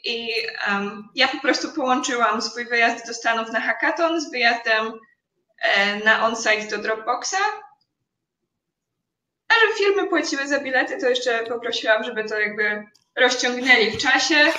I 0.04 0.28
um, 0.68 1.08
ja 1.14 1.28
po 1.28 1.40
prostu 1.40 1.72
połączyłam 1.72 2.42
swój 2.42 2.64
wyjazd 2.64 3.06
do 3.06 3.14
Stanów 3.14 3.52
na 3.52 3.60
hackathon 3.60 4.20
z 4.20 4.30
wyjazdem 4.30 4.92
e, 5.62 5.96
na 6.04 6.26
on-site 6.26 6.76
do 6.76 6.78
Dropboxa. 6.78 7.40
A 9.48 9.76
firmy 9.78 10.08
płaciły 10.08 10.48
za 10.48 10.60
bilety, 10.60 11.00
to 11.00 11.08
jeszcze 11.08 11.44
poprosiłam, 11.44 12.04
żeby 12.04 12.24
to 12.24 12.40
jakby 12.40 12.86
rozciągnęli 13.16 13.90
w 13.90 13.98
czasie 13.98 14.52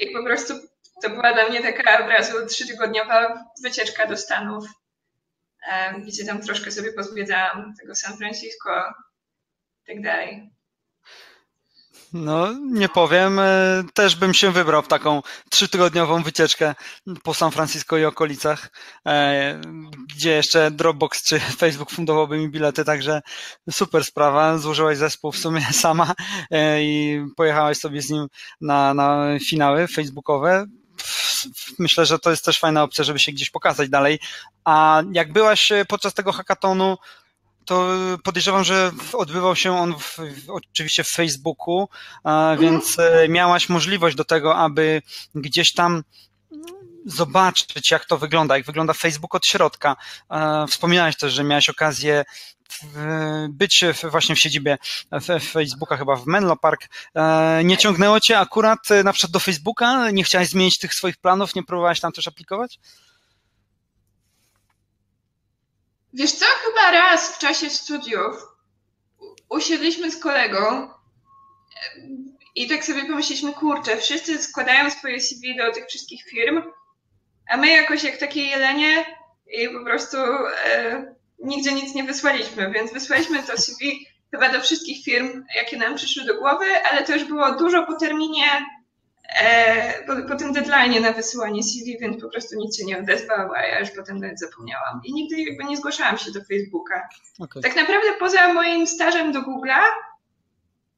i 0.00 0.10
po 0.10 0.24
prostu 0.24 0.54
to 1.02 1.10
była 1.10 1.32
dla 1.32 1.48
mnie 1.48 1.62
taka 1.62 2.04
od 2.04 2.10
razu 2.10 2.46
trzytygodniowa 2.46 3.44
wycieczka 3.62 4.06
do 4.06 4.16
Stanów, 4.16 4.64
gdzie 6.06 6.24
tam 6.24 6.40
troszkę 6.40 6.70
sobie 6.70 6.92
pozwiedzałam 6.92 7.74
tego 7.80 7.94
San 7.94 8.16
Francisco 8.16 8.94
i 9.82 9.86
tak 9.86 10.02
dalej. 10.02 10.53
No, 12.14 12.52
nie 12.72 12.88
powiem. 12.88 13.38
E, 13.38 13.82
też 13.94 14.16
bym 14.16 14.34
się 14.34 14.50
wybrał 14.50 14.82
w 14.82 14.88
taką 14.88 15.22
trzytygodniową 15.50 16.22
wycieczkę 16.22 16.74
po 17.22 17.34
San 17.34 17.50
Francisco 17.50 17.98
i 17.98 18.04
okolicach, 18.04 18.70
e, 19.06 19.60
gdzie 20.08 20.30
jeszcze 20.30 20.70
Dropbox 20.70 21.22
czy 21.22 21.40
Facebook 21.60 21.90
fundowałby 21.90 22.38
mi 22.38 22.48
bilety, 22.48 22.84
także 22.84 23.22
super 23.70 24.04
sprawa. 24.04 24.58
Złożyłaś 24.58 24.98
zespół 24.98 25.32
w 25.32 25.38
sumie 25.38 25.66
sama 25.82 26.14
e, 26.50 26.82
i 26.82 27.24
pojechałaś 27.36 27.78
sobie 27.78 28.02
z 28.02 28.10
nim 28.10 28.26
na, 28.60 28.94
na 28.94 29.26
finały 29.48 29.86
facebookowe. 29.88 30.66
Myślę, 31.78 32.06
że 32.06 32.18
to 32.18 32.30
jest 32.30 32.44
też 32.44 32.58
fajna 32.58 32.82
opcja, 32.82 33.04
żeby 33.04 33.18
się 33.18 33.32
gdzieś 33.32 33.50
pokazać 33.50 33.88
dalej. 33.88 34.18
A 34.64 35.02
jak 35.12 35.32
byłaś 35.32 35.72
podczas 35.88 36.14
tego 36.14 36.32
hackatonu, 36.32 36.96
to 37.64 37.88
podejrzewam, 38.24 38.64
że 38.64 38.92
odbywał 39.12 39.56
się 39.56 39.78
on 39.78 39.94
w, 39.98 40.18
oczywiście 40.48 41.04
w 41.04 41.08
Facebooku, 41.08 41.88
więc 42.58 42.98
e, 42.98 43.28
miałaś 43.28 43.68
możliwość 43.68 44.16
do 44.16 44.24
tego, 44.24 44.56
aby 44.56 45.02
gdzieś 45.34 45.72
tam 45.72 46.02
zobaczyć, 47.06 47.90
jak 47.90 48.04
to 48.04 48.18
wygląda, 48.18 48.56
jak 48.56 48.66
wygląda 48.66 48.92
Facebook 48.92 49.34
od 49.34 49.46
środka. 49.46 49.96
Wspominałeś 50.68 51.16
też, 51.16 51.32
że 51.32 51.44
miałeś 51.44 51.68
okazję 51.68 52.24
być 53.48 53.84
właśnie 54.10 54.34
w 54.34 54.38
siedzibie 54.38 54.78
Facebooka, 55.52 55.96
chyba 55.96 56.16
w 56.16 56.26
Menlo 56.26 56.56
Park. 56.56 56.88
E, 57.14 57.64
nie 57.64 57.76
ciągnęło 57.76 58.20
cię 58.20 58.38
akurat 58.38 58.90
e, 58.90 59.02
na 59.02 59.12
przykład 59.12 59.32
do 59.32 59.40
Facebooka? 59.40 60.10
Nie 60.10 60.24
chciałaś 60.24 60.48
zmienić 60.48 60.78
tych 60.78 60.94
swoich 60.94 61.16
planów? 61.16 61.54
Nie 61.54 61.62
próbowałaś 61.62 62.00
tam 62.00 62.12
też 62.12 62.28
aplikować? 62.28 62.78
Wiesz 66.14 66.32
co, 66.32 66.46
chyba 66.46 66.90
raz 66.90 67.32
w 67.32 67.38
czasie 67.38 67.70
studiów 67.70 68.36
usiedliśmy 69.48 70.10
z 70.10 70.16
kolegą 70.16 70.90
i 72.54 72.68
tak 72.68 72.84
sobie 72.84 73.04
pomyśleliśmy, 73.04 73.52
kurczę, 73.52 73.96
wszyscy 73.96 74.42
składają 74.42 74.90
swoje 74.90 75.20
CV 75.20 75.56
do 75.56 75.72
tych 75.72 75.86
wszystkich 75.86 76.24
firm, 76.24 76.62
a 77.50 77.56
my 77.56 77.68
jakoś 77.68 78.02
jak 78.02 78.16
takie 78.16 78.42
jelenie 78.42 79.04
i 79.46 79.68
po 79.68 79.84
prostu 79.84 80.16
e, 80.16 81.14
nigdzie 81.38 81.72
nic 81.72 81.94
nie 81.94 82.04
wysłaliśmy, 82.04 82.70
więc 82.70 82.92
wysłaliśmy 82.92 83.42
to 83.42 83.58
CV 83.58 84.06
chyba 84.30 84.48
do 84.48 84.60
wszystkich 84.60 85.04
firm, 85.04 85.44
jakie 85.56 85.76
nam 85.76 85.94
przyszły 85.94 86.24
do 86.24 86.38
głowy, 86.38 86.66
ale 86.90 87.04
to 87.04 87.12
już 87.12 87.24
było 87.24 87.52
dużo 87.52 87.86
po 87.86 87.94
terminie 87.94 88.46
E, 88.46 88.73
po, 90.06 90.28
po 90.28 90.36
tym 90.36 90.52
deadline 90.52 91.02
na 91.02 91.12
wysyłanie 91.12 91.62
CV, 91.62 91.98
więc 92.00 92.22
po 92.22 92.28
prostu 92.28 92.56
nic 92.58 92.78
się 92.78 92.84
nie 92.84 92.98
odezwał, 92.98 93.52
a 93.52 93.62
ja 93.62 93.80
już 93.80 93.90
potem 93.90 94.18
nawet 94.18 94.40
zapomniałam. 94.40 95.00
I 95.04 95.12
nigdy 95.12 95.40
jakby 95.42 95.64
nie 95.64 95.76
zgłaszałam 95.76 96.18
się 96.18 96.32
do 96.32 96.40
Facebooka. 96.44 97.08
Okay. 97.38 97.62
Tak 97.62 97.76
naprawdę 97.76 98.08
poza 98.18 98.52
moim 98.52 98.86
stażem 98.86 99.32
do 99.32 99.40
Google'a, 99.40 99.82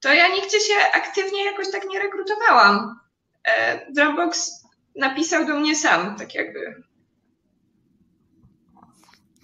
to 0.01 0.13
ja 0.13 0.29
nigdzie 0.29 0.61
się 0.61 0.75
aktywnie 0.95 1.45
jakoś 1.45 1.71
tak 1.73 1.83
nie 1.89 1.99
rekrutowałam. 1.99 3.01
E, 3.45 3.93
Dropbox 3.93 4.65
napisał 4.97 5.47
do 5.47 5.55
mnie 5.55 5.77
sam, 5.77 6.17
tak 6.17 6.35
jakby. 6.35 6.83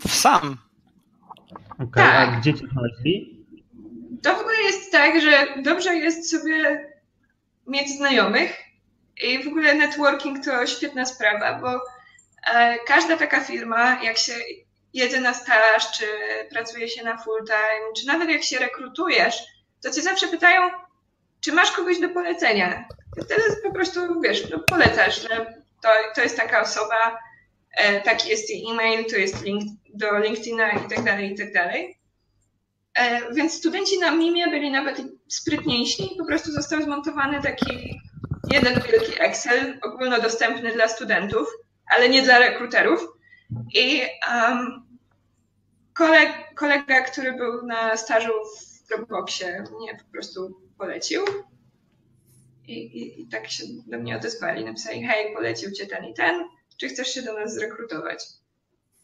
Sam? 0.09 0.57
Okay, 1.75 2.05
tak. 2.05 2.29
a 2.29 2.41
gdzie 2.41 2.55
cię 2.55 2.67
znaleźli? 2.73 3.47
To 4.23 4.35
w 4.35 4.41
ogóle 4.41 4.57
jest 4.63 4.93
tak, 4.93 5.21
że 5.21 5.63
dobrze 5.63 5.95
jest 5.95 6.31
sobie 6.31 6.89
mieć 7.67 7.97
znajomych, 7.97 8.72
i 9.23 9.45
w 9.45 9.49
ogóle 9.49 9.75
networking 9.75 10.45
to 10.45 10.67
świetna 10.67 11.07
sprawa, 11.07 11.59
bo 11.61 11.81
e, 12.47 12.79
każda 12.79 13.17
taka 13.17 13.41
firma, 13.41 14.03
jak 14.03 14.19
się 14.19 14.35
jedzie 14.95 15.21
na 15.21 15.35
staż, 15.35 15.93
czy 15.99 16.07
pracuje 16.51 16.89
się 16.89 17.05
na 17.05 17.17
full 17.19 17.45
time, 17.45 17.93
czy 17.97 18.07
nawet 18.07 18.31
jak 18.31 18.43
się 18.43 18.59
rekrutujesz, 18.59 19.37
to 19.83 19.91
cię 19.91 20.03
zawsze 20.03 20.29
pytają, 20.29 20.71
czy 21.41 21.53
masz 21.53 21.73
kogoś 21.73 22.01
do 22.01 22.09
polecenia. 22.09 22.89
Wtedy 23.25 23.43
po 23.63 23.73
prostu, 23.73 24.21
wiesz, 24.21 24.51
no 24.51 24.59
polecasz, 24.59 25.23
że 25.23 25.55
to, 25.83 25.89
to 26.15 26.23
jest 26.23 26.37
taka 26.37 26.61
osoba, 26.61 27.19
e, 27.77 28.01
taki 28.01 28.29
jest 28.29 28.51
jej 28.51 28.71
e-mail, 28.71 29.05
to 29.05 29.17
jest 29.17 29.43
link 29.43 29.63
do 29.95 30.19
LinkedIna 30.19 30.71
i 30.71 30.89
tak 30.89 31.05
dalej, 31.05 31.33
i 31.33 31.39
tak 31.39 31.53
dalej. 31.53 31.99
E, 32.95 33.35
więc 33.35 33.53
studenci 33.53 33.99
na 33.99 34.11
MIMie 34.11 34.51
byli 34.51 34.71
nawet 34.71 35.03
sprytniejsi 35.29 36.15
i 36.15 36.19
po 36.19 36.25
prostu 36.25 36.53
został 36.53 36.83
zmontowany 36.83 37.43
taki 37.43 38.01
jeden 38.51 38.75
wielki 38.75 39.13
Excel 39.23 39.79
ogólnodostępny 39.83 40.73
dla 40.73 40.89
studentów, 40.89 41.49
ale 41.97 42.09
nie 42.09 42.23
dla 42.23 42.39
rekruterów. 42.39 43.09
I 43.75 44.03
um, 44.29 44.83
koleg, 45.93 46.55
kolega, 46.55 47.01
który 47.01 47.33
był 47.33 47.67
na 47.67 47.97
stażu 47.97 48.33
w 48.33 48.89
Dropboxie, 48.89 49.65
mnie 49.81 49.99
po 50.05 50.13
prostu 50.13 50.61
polecił. 50.79 51.25
I, 52.67 52.73
i, 52.73 53.23
I, 53.23 53.29
tak 53.29 53.51
się 53.51 53.65
do 53.87 53.99
mnie 53.99 54.17
odezwali, 54.17 54.65
napisali, 54.65 55.05
hej, 55.05 55.35
polecił 55.35 55.71
cię 55.71 55.87
ten 55.87 56.05
i 56.05 56.15
ten, 56.15 56.45
czy 56.77 56.89
chcesz 56.89 57.09
się 57.09 57.23
do 57.23 57.35
nas 57.35 57.55
zrekrutować? 57.55 58.25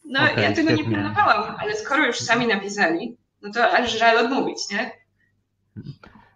No, 0.05 0.21
okay, 0.21 0.43
ja 0.43 0.53
tego 0.53 0.69
świetnie. 0.69 0.85
nie 0.85 0.91
planowałam, 0.91 1.57
ale 1.59 1.77
skoro 1.77 2.07
już 2.07 2.19
sami 2.19 2.47
napisali, 2.47 3.17
no 3.43 3.53
to 3.53 3.71
aż 3.71 3.99
żal 3.99 4.19
odmówić, 4.19 4.59
nie? 4.71 4.91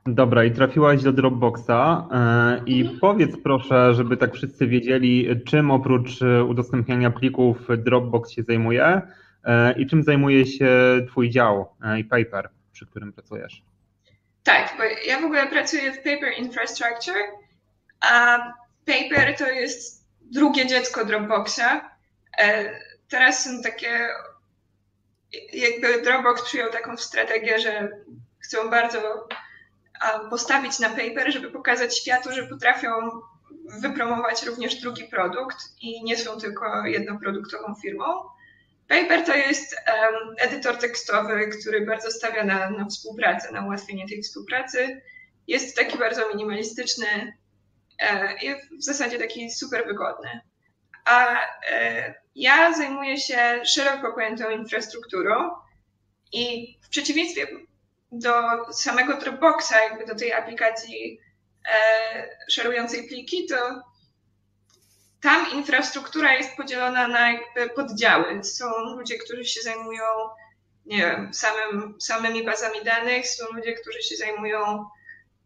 Dobra, 0.07 0.45
i 0.45 0.51
trafiłaś 0.51 1.03
do 1.03 1.13
Dropboxa 1.13 1.71
e, 1.71 2.63
i 2.67 2.81
mhm. 2.81 3.01
powiedz 3.01 3.37
proszę, 3.45 3.95
żeby 3.95 4.17
tak 4.17 4.35
wszyscy 4.35 4.67
wiedzieli, 4.67 5.43
czym 5.45 5.71
oprócz 5.71 6.23
e, 6.23 6.45
udostępniania 6.45 7.11
plików 7.11 7.57
Dropbox 7.79 8.31
się 8.31 8.43
zajmuje 8.43 9.03
e, 9.45 9.73
i 9.73 9.87
czym 9.87 10.03
zajmuje 10.03 10.47
się 10.47 10.71
Twój 11.09 11.31
dział 11.31 11.69
i 11.99 12.05
paper, 12.05 12.49
przy 12.73 12.87
którym 12.87 13.13
pracujesz. 13.13 13.63
Tak, 14.43 14.75
bo 14.79 14.83
ja 15.07 15.21
w 15.21 15.25
ogóle 15.25 15.47
pracuję 15.47 15.93
w 15.93 15.97
Paper 15.97 16.39
Infrastructure, 16.39 17.23
a 18.01 18.39
Paper 18.87 19.37
to 19.39 19.51
jest 19.51 20.09
drugie 20.21 20.67
dziecko 20.67 21.05
Dropboxa. 21.05 21.91
Teraz 23.09 23.45
są 23.45 23.63
takie, 23.63 24.09
jakby 25.53 26.03
Dropbox 26.03 26.43
przyjął 26.43 26.71
taką 26.71 26.97
strategię, 26.97 27.59
że 27.59 27.91
chcą 28.39 28.71
bardzo 28.71 29.29
postawić 30.31 30.79
na 30.79 30.89
paper, 30.89 31.33
żeby 31.33 31.51
pokazać 31.51 31.99
światu, 31.99 32.33
że 32.33 32.47
potrafią 32.47 32.89
wypromować 33.81 34.43
również 34.43 34.75
drugi 34.75 35.05
produkt 35.05 35.57
i 35.81 36.05
nie 36.05 36.17
są 36.17 36.41
tylko 36.41 36.87
jednoproduktową 36.87 37.75
firmą. 37.83 38.05
Paper 38.89 39.25
to 39.25 39.35
jest 39.35 39.75
um, 39.75 40.35
edytor 40.39 40.77
tekstowy, 40.77 41.49
który 41.49 41.87
bardzo 41.87 42.11
stawia 42.11 42.45
na, 42.45 42.71
na 42.71 42.87
współpracę, 42.87 43.53
na 43.53 43.67
ułatwienie 43.67 44.09
tej 44.09 44.23
współpracy. 44.23 45.03
Jest 45.47 45.77
taki 45.77 45.99
bardzo 45.99 46.29
minimalistyczny 46.29 47.37
e, 47.99 48.35
i 48.43 48.55
w 48.79 48.85
zasadzie 48.85 49.19
taki 49.19 49.51
super 49.51 49.87
wygodny. 49.87 50.41
A 51.05 51.37
e, 51.71 52.15
ja 52.35 52.73
zajmuję 52.73 53.19
się 53.19 53.61
szeroko 53.65 54.13
pojętą 54.13 54.51
infrastrukturą 54.51 55.51
i 56.33 56.77
w 56.83 56.89
przeciwieństwie 56.89 57.47
do 58.13 58.33
samego 58.73 59.17
Dropboxa, 59.17 59.73
jakby 59.73 60.07
do 60.07 60.15
tej 60.15 60.33
aplikacji 60.33 61.21
e, 61.69 62.37
szerującej 62.51 63.09
pliki, 63.09 63.47
to 63.47 63.83
tam 65.21 65.47
infrastruktura 65.53 66.35
jest 66.35 66.57
podzielona 66.57 67.09
na 67.09 67.33
jakby 67.33 67.75
poddziały. 67.75 68.45
Są 68.45 68.67
ludzie, 68.97 69.19
którzy 69.19 69.45
się 69.45 69.61
zajmują 69.61 70.05
nie 70.87 70.97
wiem, 70.97 71.35
samym, 71.35 71.95
samymi 72.01 72.45
bazami 72.45 72.85
danych, 72.85 73.29
są 73.29 73.45
ludzie, 73.55 73.73
którzy 73.73 74.03
się 74.03 74.17
zajmują 74.17 74.87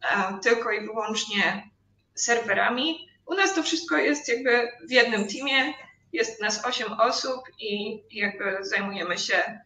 e, 0.02 0.38
tylko 0.42 0.72
i 0.72 0.80
wyłącznie 0.80 1.70
serwerami. 2.14 3.08
U 3.26 3.34
nas 3.34 3.54
to 3.54 3.62
wszystko 3.62 3.96
jest 3.96 4.28
jakby 4.28 4.72
w 4.88 4.90
jednym 4.90 5.28
teamie, 5.28 5.74
jest 6.12 6.40
nas 6.40 6.64
8 6.64 6.92
osób 6.92 7.40
i 7.58 8.02
jakby 8.10 8.58
zajmujemy 8.60 9.18
się, 9.18 9.60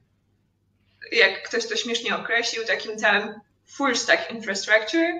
jak 1.13 1.43
ktoś 1.43 1.69
to 1.69 1.77
śmiesznie 1.77 2.17
określił, 2.17 2.65
takim 2.67 2.97
całym 2.97 3.41
full 3.67 3.97
stack 3.97 4.31
infrastructure 4.31 5.11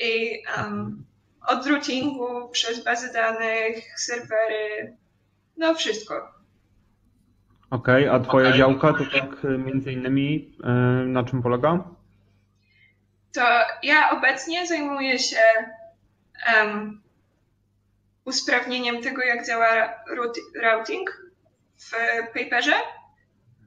i 0.00 0.42
um, 0.56 1.04
od 1.46 1.66
routingu 1.66 2.48
przez 2.48 2.84
bazy 2.84 3.12
danych, 3.12 4.00
serwery, 4.00 4.96
no 5.56 5.74
wszystko. 5.74 6.40
Okej, 7.70 8.08
okay, 8.08 8.20
a 8.20 8.24
twoja 8.24 8.48
okay. 8.48 8.58
działka 8.58 8.92
to 8.92 9.04
tak 9.20 9.44
y, 9.44 9.58
między 9.58 9.92
innymi 9.92 10.54
y, 10.60 11.06
na 11.06 11.24
czym 11.24 11.42
polega? 11.42 11.84
To 13.32 13.40
ja 13.82 14.10
obecnie 14.10 14.66
zajmuję 14.66 15.18
się 15.18 15.40
um, 16.56 17.00
usprawnieniem 18.24 19.02
tego, 19.02 19.22
jak 19.22 19.46
działa 19.46 19.94
routing 20.62 21.22
w 21.76 21.90
Paperze. 22.34 22.74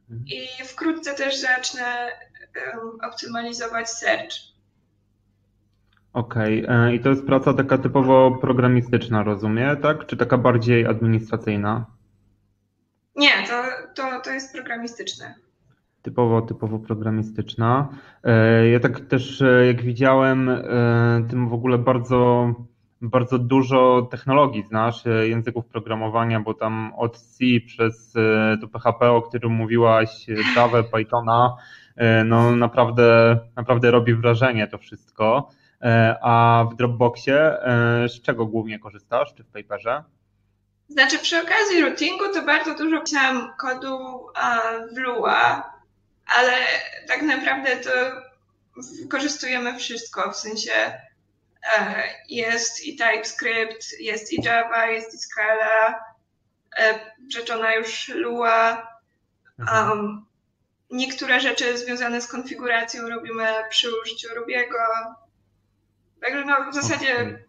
I 0.10 0.64
wkrótce 0.66 1.16
też 1.16 1.42
zacznę 1.42 2.12
um, 2.74 2.98
optymalizować 3.12 3.90
search. 3.90 4.54
Okej, 6.14 6.66
okay. 6.66 6.88
E, 6.88 6.96
i 6.96 7.00
to 7.00 7.10
jest 7.10 7.26
praca 7.26 7.54
taka 7.54 7.78
typowo 7.78 8.32
programistyczna, 8.42 9.24
rozumiem, 9.24 9.78
tak? 9.78 10.06
Czy 10.06 10.18
taka 10.18 10.38
bardziej 10.38 10.86
administracyjna? 10.86 11.86
Nie, 13.16 13.48
to, 13.48 13.64
to, 13.96 14.22
to 14.24 14.32
jest 14.32 14.54
programistyczne. 14.54 15.36
Typowo, 16.02 16.42
typowo 16.42 16.80
programistyczna. 16.80 17.90
E, 18.24 18.68
ja 18.68 18.80
tak 18.80 19.00
też, 19.00 19.42
e, 19.42 19.66
jak 19.66 19.82
widziałem, 19.82 20.52
tym 21.30 21.50
w 21.50 21.54
ogóle 21.54 21.78
bardzo, 21.78 22.48
bardzo 23.04 23.40
dużo 23.40 24.08
technologii 24.12 24.64
znasz, 24.64 25.04
języków 25.24 25.66
programowania, 25.66 26.40
bo 26.40 26.54
tam 26.54 26.94
od 26.98 27.18
C 27.18 27.44
przez 27.68 28.14
to 28.62 28.68
PHP, 28.68 29.12
o 29.12 29.22
którym 29.22 29.52
mówiłaś, 29.52 30.26
Java, 30.56 30.84
Pythona, 30.84 31.56
no 32.26 32.56
naprawdę, 32.56 33.40
naprawdę 33.56 33.92
robi 33.92 34.16
wrażenie 34.16 34.68
to 34.68 34.78
wszystko. 34.78 35.50
E, 35.84 36.18
a 36.22 36.66
w 36.72 36.76
Dropboxie 36.76 37.36
e, 37.36 38.10
z 38.10 38.22
czego 38.22 38.46
głównie 38.46 38.80
korzystasz, 38.80 39.34
czy 39.34 39.44
w 39.44 39.48
Paperze? 39.48 40.04
Znaczy 40.90 41.20
przy 41.20 41.38
okazji 41.38 41.82
routingu 41.82 42.34
to 42.34 42.42
bardzo 42.42 42.76
dużo 42.76 43.02
pisałam 43.02 43.54
kodu 43.60 43.98
w 44.94 44.98
Lua, 44.98 45.64
ale 46.38 46.52
tak 47.08 47.22
naprawdę 47.22 47.78
to 47.78 47.90
wykorzystujemy 49.02 49.78
wszystko, 49.80 50.32
w 50.32 50.36
sensie 50.36 50.72
e, 50.74 51.13
jest 52.30 52.86
i 52.86 52.96
TypeScript, 52.96 54.00
jest 54.00 54.34
i 54.34 54.42
Java, 54.44 54.86
jest 54.86 55.14
i 55.14 55.18
Scala, 55.18 56.00
rzeczona 57.34 57.76
już 57.76 58.08
Lua. 58.08 58.88
Um, 59.60 60.26
niektóre 60.92 61.40
rzeczy 61.40 61.78
związane 61.78 62.22
z 62.22 62.28
konfiguracją 62.28 63.10
robimy 63.10 63.46
przy 63.70 63.88
użyciu 64.02 64.28
Rubiego, 64.36 64.78
Także 66.24 66.46
no 66.46 66.72
w 66.72 66.76
zasadzie. 66.76 67.14
Okay. 67.14 67.44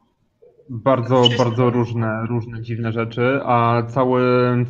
Bardzo, 0.68 1.22
wszystko. 1.22 1.44
bardzo 1.44 1.70
różne, 1.70 2.26
różne 2.28 2.62
dziwne 2.62 2.92
rzeczy. 2.92 3.40
A 3.44 3.82
cały, 3.88 4.22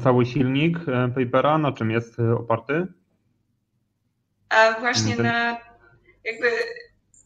cały 0.03 0.27
silnik 0.27 0.79
e, 0.89 1.09
Papera 1.09 1.59
na 1.59 1.73
czym 1.73 1.91
jest 1.91 2.19
e, 2.19 2.35
oparty? 2.35 2.87
A 4.49 4.81
właśnie 4.81 5.17
Ten... 5.17 5.27
na 5.27 5.57
jakby 6.25 6.47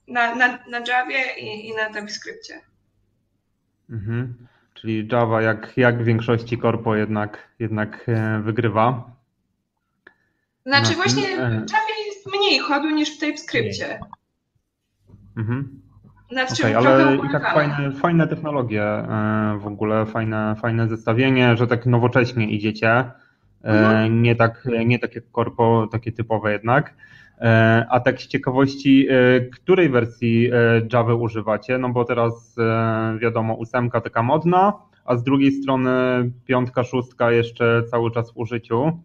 na, 0.08 0.34
na, 0.34 0.58
na 0.70 0.78
Javie 0.88 1.40
i, 1.40 1.68
i 1.68 1.74
na 1.74 1.84
TypeScriptie. 1.84 2.60
Mhm. 3.90 4.34
Czyli 4.74 5.08
Java 5.12 5.42
jak, 5.42 5.72
jak 5.76 6.02
w 6.02 6.04
większości 6.04 6.58
korpo 6.58 6.96
jednak, 6.96 7.48
jednak 7.58 8.04
e, 8.08 8.40
wygrywa. 8.42 9.10
Znaczy 10.66 10.94
właśnie 10.94 11.22
w 11.36 11.70
Javie 11.72 12.06
jest 12.06 12.26
mniej 12.26 12.58
chodu 12.58 12.90
niż 12.90 13.16
w 13.16 13.20
TypeScriptie. 13.20 14.00
Mhm. 15.36 15.80
Nad 16.32 16.52
okay, 16.52 16.76
ale 16.76 17.16
i 17.16 17.32
tak 17.32 17.54
fajne, 17.54 17.92
fajne 17.92 18.28
technologie 18.28 18.82
e, 18.82 19.58
w 19.60 19.66
ogóle, 19.66 20.06
fajne, 20.06 20.56
fajne 20.60 20.88
zestawienie, 20.88 21.56
że 21.56 21.66
tak 21.66 21.86
nowocześnie 21.86 22.50
idziecie. 22.50 22.90
E, 22.90 23.10
mhm. 23.64 24.22
Nie, 24.22 24.36
tak, 24.36 24.68
nie 24.86 24.98
tak 24.98 25.14
jak 25.14 25.30
korpo, 25.30 25.88
takie 25.92 26.12
typowe 26.12 26.52
jednak. 26.52 26.94
E, 27.40 27.86
a 27.90 28.00
tak 28.00 28.20
z 28.20 28.26
ciekawości, 28.26 29.08
której 29.52 29.88
wersji 29.88 30.50
Java 30.92 31.14
używacie? 31.14 31.78
No 31.78 31.88
bo 31.88 32.04
teraz 32.04 32.56
wiadomo, 33.20 33.54
ósemka 33.54 34.00
taka 34.00 34.22
modna, 34.22 34.72
a 35.04 35.16
z 35.16 35.22
drugiej 35.22 35.52
strony 35.52 35.90
piątka, 36.46 36.84
szóstka 36.84 37.32
jeszcze 37.32 37.82
cały 37.90 38.10
czas 38.10 38.32
w 38.32 38.36
użyciu 38.36 39.02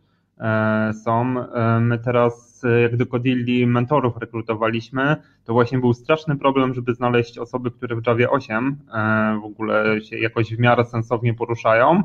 są. 1.04 1.36
My 1.82 2.00
teraz 2.00 2.54
jak 2.82 2.98
do 2.98 3.06
Codilli 3.06 3.68
mentorów 3.68 4.18
rekrutowaliśmy, 4.18 5.16
to 5.46 5.54
właśnie 5.54 5.80
był 5.80 5.94
straszny 5.94 6.38
problem, 6.38 6.74
żeby 6.74 6.94
znaleźć 6.94 7.38
osoby, 7.38 7.72
które 7.72 7.96
w 7.96 8.08
Javie 8.08 8.30
8 8.30 8.78
e, 8.94 9.40
w 9.42 9.46
ogóle 9.46 10.02
się 10.02 10.18
jakoś 10.18 10.56
w 10.56 10.60
miarę 10.60 10.86
sensownie 10.86 11.34
poruszają, 11.34 11.92
e, 11.92 12.02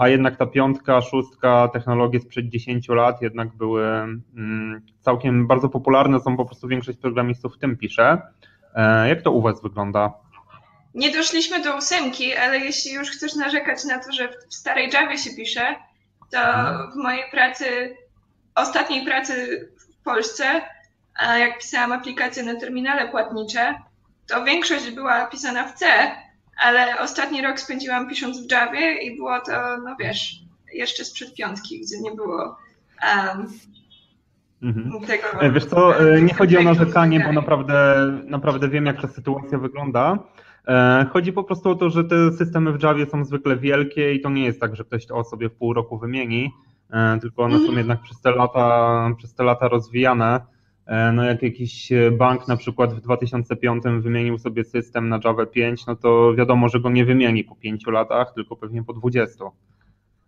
a 0.00 0.08
jednak 0.08 0.36
ta 0.36 0.46
piątka, 0.46 1.00
szóstka 1.00 1.68
technologie 1.72 2.20
sprzed 2.20 2.48
10 2.48 2.88
lat 2.88 3.22
jednak 3.22 3.56
były 3.56 3.86
mm, 3.86 4.82
całkiem 5.00 5.46
bardzo 5.46 5.68
popularne, 5.68 6.20
są 6.20 6.36
po 6.36 6.44
prostu 6.44 6.68
większość 6.68 6.98
programistów 6.98 7.54
w 7.54 7.58
tym 7.58 7.76
pisze. 7.76 8.22
E, 8.74 9.08
jak 9.08 9.22
to 9.22 9.30
u 9.30 9.42
Was 9.42 9.62
wygląda? 9.62 10.12
Nie 10.94 11.10
doszliśmy 11.10 11.62
do 11.62 11.76
ósemki, 11.76 12.34
ale 12.34 12.58
jeśli 12.58 12.92
już 12.92 13.10
chcesz 13.10 13.34
narzekać 13.34 13.84
na 13.84 13.98
to, 13.98 14.12
że 14.12 14.28
w 14.48 14.54
starej 14.54 14.90
Javie 14.90 15.18
się 15.18 15.30
pisze, 15.36 15.74
to 16.32 16.38
mhm. 16.38 16.92
w 16.92 16.96
mojej 16.96 17.30
pracy 17.30 17.96
ostatniej 18.54 19.04
pracy 19.04 19.68
w 19.78 20.04
Polsce, 20.04 20.44
jak 21.38 21.58
pisałam 21.58 21.92
aplikacje 21.92 22.42
na 22.42 22.60
terminale 22.60 23.08
płatnicze, 23.08 23.74
to 24.26 24.44
większość 24.44 24.90
była 24.90 25.26
pisana 25.26 25.64
w 25.64 25.74
C, 25.74 25.86
ale 26.62 26.98
ostatni 26.98 27.42
rok 27.42 27.60
spędziłam 27.60 28.08
pisząc 28.08 28.46
w 28.46 28.50
Javie 28.50 29.02
i 29.02 29.16
było 29.16 29.40
to, 29.40 29.52
no 29.84 29.96
wiesz, 30.00 30.40
jeszcze 30.74 31.04
sprzed 31.04 31.34
piątki, 31.34 31.80
gdzie 31.80 32.00
nie 32.00 32.10
było 32.10 32.56
um, 33.02 33.46
mhm. 34.62 35.06
tego. 35.06 35.40
E, 35.40 35.50
wiesz 35.50 35.64
co, 35.64 36.00
e, 36.00 36.22
nie 36.22 36.34
chodzi 36.34 36.58
o 36.58 36.62
narzekanie, 36.62 37.20
bo 37.20 37.32
naprawdę, 37.32 37.94
naprawdę 38.24 38.68
wiem, 38.68 38.86
jak 38.86 39.02
ta 39.02 39.08
sytuacja 39.08 39.58
wygląda. 39.58 40.18
E, 40.68 41.06
chodzi 41.12 41.32
po 41.32 41.44
prostu 41.44 41.70
o 41.70 41.74
to, 41.74 41.90
że 41.90 42.04
te 42.04 42.32
systemy 42.32 42.72
w 42.72 42.82
Javie 42.82 43.06
są 43.06 43.24
zwykle 43.24 43.56
wielkie 43.56 44.14
i 44.14 44.20
to 44.20 44.30
nie 44.30 44.44
jest 44.44 44.60
tak, 44.60 44.76
że 44.76 44.84
ktoś 44.84 45.06
to 45.06 45.24
sobie 45.24 45.48
w 45.48 45.54
pół 45.54 45.74
roku 45.74 45.98
wymieni. 45.98 46.52
Tylko 47.20 47.42
one 47.42 47.54
są 47.54 47.60
mhm. 47.60 47.78
jednak 47.78 48.02
przez 48.02 48.20
te 48.20 48.30
lata, 48.30 49.10
przez 49.18 49.34
te 49.34 49.44
lata 49.44 49.68
rozwijane. 49.68 50.40
E, 50.86 51.12
no 51.12 51.24
jak 51.24 51.42
jakiś 51.42 51.92
bank 52.12 52.48
na 52.48 52.56
przykład 52.56 52.94
w 52.94 53.00
2005 53.00 53.82
wymienił 54.00 54.38
sobie 54.38 54.64
system 54.64 55.08
na 55.08 55.20
Java 55.24 55.46
5, 55.46 55.86
no 55.86 55.96
to 55.96 56.34
wiadomo, 56.34 56.68
że 56.68 56.80
go 56.80 56.90
nie 56.90 57.04
wymieni 57.04 57.44
po 57.44 57.56
5 57.56 57.86
latach, 57.86 58.34
tylko 58.34 58.56
pewnie 58.56 58.84
po 58.84 58.92
20. 58.92 59.44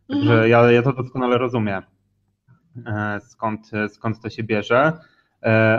Także 0.08 0.32
mhm. 0.32 0.50
ja, 0.50 0.72
ja 0.72 0.82
to 0.82 0.92
doskonale 0.92 1.38
rozumiem, 1.38 1.82
e, 2.86 3.20
skąd, 3.20 3.70
skąd 3.88 4.20
to 4.20 4.30
się 4.30 4.42
bierze. 4.42 4.92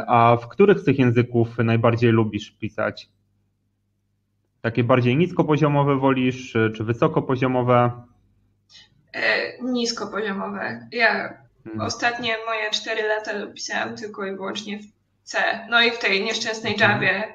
A 0.08 0.38
w 0.42 0.48
których 0.48 0.80
z 0.80 0.84
tych 0.84 1.00
języków 1.00 1.58
najbardziej 1.58 2.12
lubisz 2.12 2.52
pisać? 2.52 3.10
Takie 4.62 4.84
bardziej 4.84 5.18
niskopoziomowe 5.18 5.96
wolisz, 5.96 6.58
czy 6.76 6.84
wysokopoziomowe? 6.84 7.92
E, 9.14 9.64
niskopoziomowe. 9.64 10.88
Ja 10.92 11.38
hmm. 11.64 11.82
ostatnie 11.82 12.36
moje 12.46 12.72
4 12.72 13.08
lata 13.08 13.32
pisałam 13.54 13.96
tylko 13.96 14.26
i 14.26 14.36
wyłącznie 14.36 14.80
w 14.80 14.84
C. 15.24 15.60
No 15.70 15.82
i 15.82 15.92
w 15.92 16.00
tej 16.00 16.24
nieszczęsnej 16.24 16.78
hmm. 16.78 17.04
Javie 17.04 17.34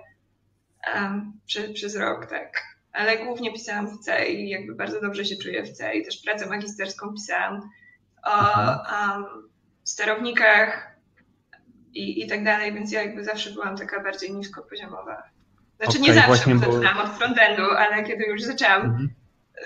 um, 0.95 1.41
przez, 1.47 1.73
przez 1.73 1.97
rok, 1.97 2.27
tak. 2.27 2.63
Ale 2.93 3.19
głównie 3.19 3.53
pisałam 3.53 3.89
w 3.89 3.99
C 3.99 4.29
i 4.29 4.49
jakby 4.49 4.75
bardzo 4.75 5.01
dobrze 5.01 5.25
się 5.25 5.37
czuję 5.37 5.63
w 5.63 5.73
C. 5.73 5.95
I 5.95 6.05
też 6.05 6.23
pracę 6.25 6.47
magisterską 6.47 7.13
pisałam 7.13 7.71
o 8.25 8.41
um, 8.67 9.25
sterownikach 9.85 10.97
i, 11.93 12.23
i 12.23 12.27
tak 12.27 12.45
dalej, 12.45 12.73
więc 12.75 12.93
ja 12.93 13.03
jakby 13.03 13.25
zawsze 13.25 13.51
byłam 13.51 13.77
taka 13.77 14.03
bardziej 14.03 14.33
niskopoziomowa. 14.33 15.23
Znaczy 15.77 15.99
okay, 15.99 16.03
nie 16.03 16.15
zawsze, 16.15 16.55
bo 16.55 16.73
zaczynałam 16.73 17.11
od 17.11 17.19
frontendu, 17.19 17.63
ale 17.63 18.05
kiedy 18.05 18.25
już 18.25 18.43
zaczęłam 18.43 18.83
mhm 18.83 19.09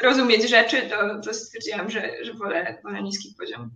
rozumieć 0.02 0.50
rzeczy, 0.50 0.82
to, 0.82 1.20
to 1.20 1.34
stwierdziłam, 1.34 1.90
że, 1.90 2.24
że 2.24 2.34
wolę, 2.34 2.78
wolę 2.84 3.02
niski 3.02 3.34
poziom. 3.38 3.70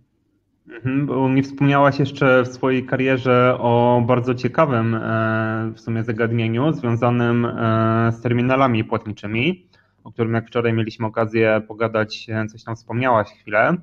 Mhm, 0.69 1.05
bo 1.05 1.29
nie 1.29 1.43
wspomniałaś 1.43 1.99
jeszcze 1.99 2.43
w 2.43 2.47
swojej 2.47 2.85
karierze 2.85 3.57
o 3.59 4.03
bardzo 4.07 4.35
ciekawym 4.35 4.95
e, 4.95 5.71
w 5.75 5.79
sumie 5.79 6.03
zagadnieniu 6.03 6.73
związanym 6.73 7.45
e, 7.45 8.11
z 8.11 8.21
terminalami 8.21 8.83
płatniczymi, 8.83 9.67
o 10.03 10.11
którym 10.11 10.33
jak 10.33 10.47
wczoraj 10.47 10.73
mieliśmy 10.73 11.05
okazję 11.05 11.61
pogadać, 11.67 12.27
e, 12.29 12.47
coś 12.47 12.63
tam 12.63 12.75
wspomniałaś 12.75 13.27
chwilę. 13.27 13.77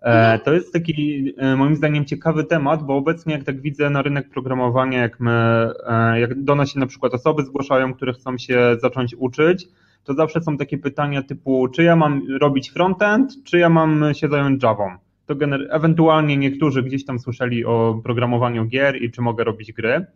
Mhm. 0.00 0.40
To 0.40 0.52
jest 0.52 0.72
taki 0.72 1.32
moim 1.56 1.76
zdaniem 1.76 2.04
ciekawy 2.04 2.44
temat, 2.44 2.82
bo 2.82 2.96
obecnie 2.96 3.34
jak 3.34 3.44
tak 3.44 3.60
widzę 3.60 3.90
na 3.90 4.02
rynek 4.02 4.30
programowania, 4.30 5.00
jak 5.00 5.20
my, 5.20 5.70
jak 6.14 6.42
do 6.42 6.54
nas 6.54 6.70
się 6.70 6.80
na 6.80 6.86
przykład 6.86 7.14
osoby 7.14 7.44
zgłaszają, 7.44 7.94
które 7.94 8.12
chcą 8.12 8.38
się 8.38 8.76
zacząć 8.82 9.14
uczyć, 9.14 9.68
to 10.04 10.14
zawsze 10.14 10.42
są 10.42 10.56
takie 10.56 10.78
pytania 10.78 11.22
typu, 11.22 11.68
czy 11.68 11.82
ja 11.82 11.96
mam 11.96 12.22
robić 12.40 12.70
frontend, 12.70 13.44
czy 13.44 13.58
ja 13.58 13.68
mam 13.68 14.04
się 14.14 14.28
zająć 14.28 14.62
Javą. 14.62 15.03
To 15.26 15.34
ewentualnie 15.70 16.36
niektórzy 16.36 16.82
gdzieś 16.82 17.04
tam 17.04 17.18
słyszeli 17.18 17.64
o 17.64 18.00
programowaniu 18.04 18.64
gier 18.64 19.02
i 19.02 19.10
czy 19.10 19.22
mogę 19.22 19.44
robić 19.44 19.72
gry, 19.72 20.06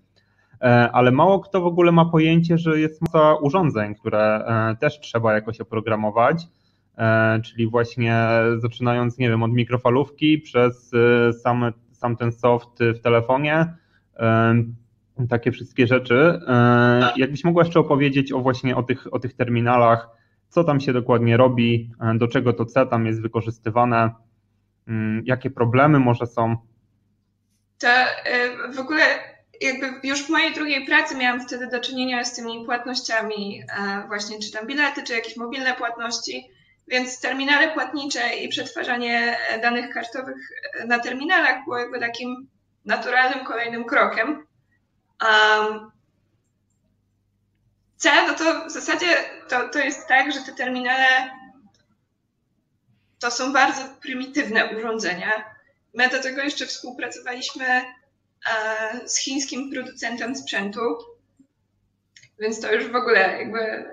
e, 0.60 0.90
ale 0.92 1.10
mało 1.10 1.40
kto 1.40 1.60
w 1.60 1.66
ogóle 1.66 1.92
ma 1.92 2.04
pojęcie, 2.04 2.58
że 2.58 2.80
jest 2.80 3.02
masa 3.02 3.34
urządzeń, 3.34 3.94
które 3.94 4.44
e, 4.44 4.76
też 4.76 5.00
trzeba 5.00 5.34
jakoś 5.34 5.60
oprogramować, 5.60 6.46
e, 6.98 7.40
czyli 7.40 7.66
właśnie 7.66 8.26
zaczynając, 8.56 9.18
nie 9.18 9.28
wiem, 9.28 9.42
od 9.42 9.52
mikrofalówki 9.52 10.38
przez 10.38 10.90
sam, 11.42 11.72
sam 11.92 12.16
ten 12.16 12.32
soft 12.32 12.78
w 12.94 13.00
telefonie, 13.00 13.74
takie 15.28 15.52
wszystkie 15.52 15.86
rzeczy. 15.86 16.40
Jakbyś 17.16 17.44
mogła 17.44 17.64
jeszcze 17.64 17.80
opowiedzieć 17.80 18.32
o 18.32 18.40
właśnie 18.40 18.76
o 18.76 18.82
tych, 18.82 19.14
o 19.14 19.18
tych 19.18 19.34
terminalach, 19.34 20.08
co 20.48 20.64
tam 20.64 20.80
się 20.80 20.92
dokładnie 20.92 21.36
robi, 21.36 21.90
do 22.14 22.28
czego 22.28 22.52
to 22.52 22.64
C 22.64 22.86
tam 22.86 23.06
jest 23.06 23.22
wykorzystywane, 23.22 24.10
jakie 25.24 25.50
problemy 25.50 25.98
może 25.98 26.26
są? 26.26 26.56
To 27.78 27.88
e, 27.88 28.72
w 28.72 28.78
ogóle 28.78 29.02
jakby 29.60 30.08
już 30.08 30.22
w 30.22 30.28
mojej 30.28 30.54
drugiej 30.54 30.86
pracy 30.86 31.16
miałam 31.16 31.40
wtedy 31.40 31.66
do 31.66 31.80
czynienia 31.80 32.24
z 32.24 32.36
tymi 32.36 32.64
płatnościami, 32.64 33.62
właśnie 34.08 34.38
czy 34.38 34.52
tam 34.52 34.66
bilety, 34.66 35.02
czy 35.02 35.12
jakieś 35.12 35.36
mobilne 35.36 35.74
płatności, 35.74 36.50
więc 36.88 37.20
terminale 37.20 37.68
płatnicze 37.68 38.36
i 38.36 38.48
przetwarzanie 38.48 39.38
danych 39.62 39.94
kartowych 39.94 40.36
na 40.86 40.98
terminalach 40.98 41.64
było 41.64 41.78
jakby 41.78 42.00
takim 42.00 42.48
naturalnym 42.84 43.44
kolejnym 43.44 43.84
krokiem. 43.84 44.46
Um, 45.22 45.90
C, 47.96 48.10
no 48.26 48.34
to 48.34 48.66
w 48.66 48.70
zasadzie 48.70 49.06
to, 49.48 49.68
to 49.68 49.78
jest 49.78 50.08
tak, 50.08 50.32
że 50.32 50.40
te 50.40 50.52
terminale 50.52 51.06
to 53.20 53.30
są 53.30 53.52
bardzo 53.52 53.82
prymitywne 54.02 54.76
urządzenia. 54.78 55.54
My 55.94 56.08
do 56.08 56.22
tego 56.22 56.42
jeszcze 56.42 56.66
współpracowaliśmy 56.66 57.66
e, 57.66 57.84
z 59.08 59.18
chińskim 59.18 59.70
producentem 59.70 60.36
sprzętu, 60.36 60.80
więc 62.40 62.60
to 62.60 62.72
już 62.72 62.88
w 62.88 62.96
ogóle 62.96 63.38
jakby 63.38 63.84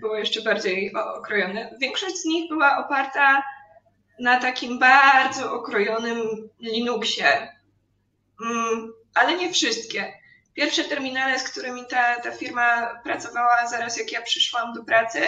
było 0.00 0.18
jeszcze 0.18 0.42
bardziej 0.42 0.94
okrojone. 0.94 1.74
Większość 1.80 2.16
z 2.16 2.24
nich 2.24 2.48
była 2.48 2.86
oparta 2.86 3.42
na 4.20 4.40
takim 4.40 4.78
bardzo 4.78 5.52
okrojonym 5.52 6.48
Linuxie, 6.60 7.48
mm, 8.44 8.92
ale 9.14 9.36
nie 9.36 9.52
wszystkie. 9.52 10.12
Pierwsze 10.54 10.84
terminale, 10.84 11.38
z 11.38 11.50
którymi 11.50 11.86
ta, 11.86 12.20
ta 12.20 12.30
firma 12.30 13.00
pracowała 13.04 13.66
zaraz 13.70 13.98
jak 13.98 14.12
ja 14.12 14.22
przyszłam 14.22 14.72
do 14.72 14.84
pracy, 14.84 15.20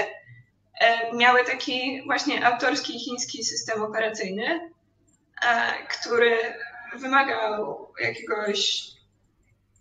miały 1.14 1.44
taki 1.44 2.02
właśnie 2.06 2.46
autorski 2.46 2.98
chiński 2.98 3.44
system 3.44 3.82
operacyjny, 3.82 4.70
e, 5.46 5.72
który 5.86 6.38
wymagał 6.96 7.92
jakiegoś 8.00 8.86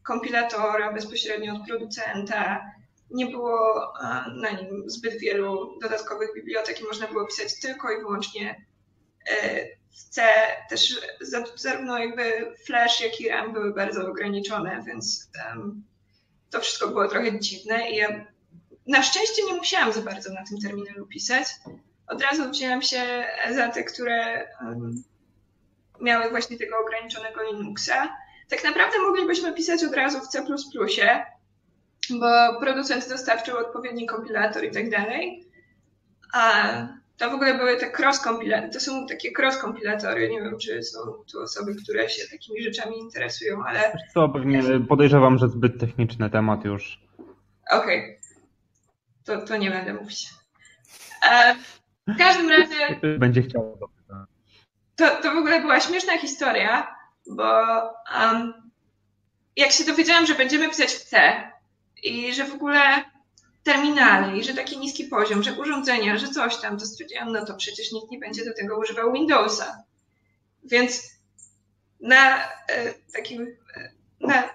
kompilatora 0.04 0.94
bezpośrednio 0.94 1.54
od 1.54 1.68
producenta. 1.68 2.72
Nie 3.12 3.26
było 3.26 3.94
e, 4.02 4.24
na 4.36 4.52
nim 4.52 4.90
zbyt 4.90 5.20
wielu 5.20 5.80
dodatkowych 5.82 6.34
bibliotek 6.36 6.82
i 6.82 6.84
można 6.84 7.08
było 7.08 7.26
pisać 7.26 7.60
tylko 7.60 7.92
i 7.92 7.98
wyłącznie 8.00 8.66
w 9.92 10.10
C 10.10 10.24
też 10.70 11.02
zarówno 11.56 12.00
jakby 12.00 12.54
flash, 12.66 13.02
jak 13.02 13.22
i 13.22 13.30
RAM 13.30 13.54
były 13.54 13.74
bardzo 13.74 14.08
ograniczone, 14.08 14.84
więc 14.88 15.32
to 16.50 16.60
wszystko 16.60 16.88
było 16.88 17.08
trochę 17.08 17.40
dziwne 17.40 17.92
i 17.92 17.96
ja 17.96 18.33
na 18.88 19.04
szczęście 19.04 19.46
nie 19.46 19.54
musiałam 19.54 19.94
za 19.94 20.02
bardzo 20.02 20.34
na 20.34 20.44
tym 20.50 20.58
terminalu 20.60 21.06
pisać. 21.06 21.48
Od 22.08 22.22
razu 22.22 22.50
wzięłam 22.50 22.82
się 22.82 23.26
za 23.52 23.68
te, 23.68 23.84
które 23.84 24.48
um, 24.62 25.04
miały 26.02 26.30
właśnie 26.30 26.58
tego 26.58 26.76
ograniczonego 26.86 27.42
Linuxa. 27.44 28.16
Tak 28.50 28.64
naprawdę 28.64 29.00
moglibyśmy 29.00 29.54
pisać 29.54 29.84
od 29.84 29.94
razu 29.94 30.20
w 30.20 30.28
C++, 30.28 30.46
bo 32.10 32.60
producent 32.60 33.10
dostarczył 33.10 33.58
odpowiedni 33.58 34.06
kompilator 34.06 34.64
i 34.64 34.72
tak 34.72 34.90
dalej. 34.90 35.46
A 36.34 36.64
to 37.18 37.30
w 37.30 37.34
ogóle 37.34 37.58
były 37.58 37.78
te 37.78 37.92
cross-kompilatory, 37.92 38.74
to 38.74 38.80
są 38.80 39.08
takie 39.08 39.32
cross-kompilatory, 39.32 40.30
nie 40.30 40.42
wiem, 40.42 40.58
czy 40.58 40.84
są 40.84 41.00
tu 41.32 41.42
osoby, 41.42 41.76
które 41.84 42.10
się 42.10 42.28
takimi 42.32 42.64
rzeczami 42.64 43.00
interesują, 43.00 43.64
ale... 43.68 43.98
Co, 44.14 44.30
pewnie 44.30 44.62
podejrzewam, 44.90 45.38
że 45.38 45.50
zbyt 45.50 45.80
techniczny 45.80 46.30
temat 46.30 46.66
już. 46.66 47.00
Okej, 47.72 48.00
okay. 48.00 48.23
To, 49.26 49.42
to 49.42 49.58
nie 49.58 49.72
będę 49.72 49.94
mówić. 49.94 50.30
E, 51.32 51.56
w 52.08 52.18
każdym 52.18 52.50
razie... 52.50 53.00
Będzie 53.20 53.42
chciał. 53.42 53.78
To, 54.96 55.10
to 55.10 55.34
w 55.34 55.38
ogóle 55.38 55.62
była 55.62 55.80
śmieszna 55.80 56.18
historia, 56.18 56.96
bo 57.28 57.54
um, 58.20 58.54
jak 59.56 59.72
się 59.72 59.84
dowiedziałam, 59.84 60.26
że 60.26 60.36
będziemy 60.36 60.70
pisać 60.70 60.90
w 60.90 61.04
C 61.04 61.34
i 62.04 62.34
że 62.34 62.46
w 62.46 62.54
ogóle 62.54 63.04
terminale 63.64 64.38
i 64.38 64.44
że 64.44 64.54
taki 64.54 64.78
niski 64.78 65.04
poziom, 65.04 65.44
że 65.44 65.54
urządzenia, 65.54 66.18
że 66.18 66.28
coś 66.28 66.58
tam, 66.58 66.80
to 66.80 66.86
stwierdziłam, 66.86 67.32
no 67.32 67.46
to 67.46 67.56
przecież 67.56 67.92
nikt 67.92 68.12
nie 68.12 68.20
będzie 68.20 68.46
do 68.46 68.54
tego 68.54 68.78
używał 68.78 69.14
Windowsa. 69.14 69.84
Więc 70.64 71.14
na 72.00 72.44
e, 72.44 72.94
takim, 73.14 73.58
e, 73.76 73.92
na, 74.20 74.50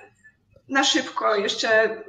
na 0.69 0.85
szybko 0.85 1.37
jeszcze 1.37 2.01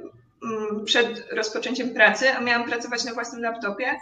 przed 0.84 1.32
rozpoczęciem 1.32 1.94
pracy, 1.94 2.30
a 2.30 2.40
miałam 2.40 2.68
pracować 2.68 3.04
na 3.04 3.14
własnym 3.14 3.42
laptopie, 3.42 3.96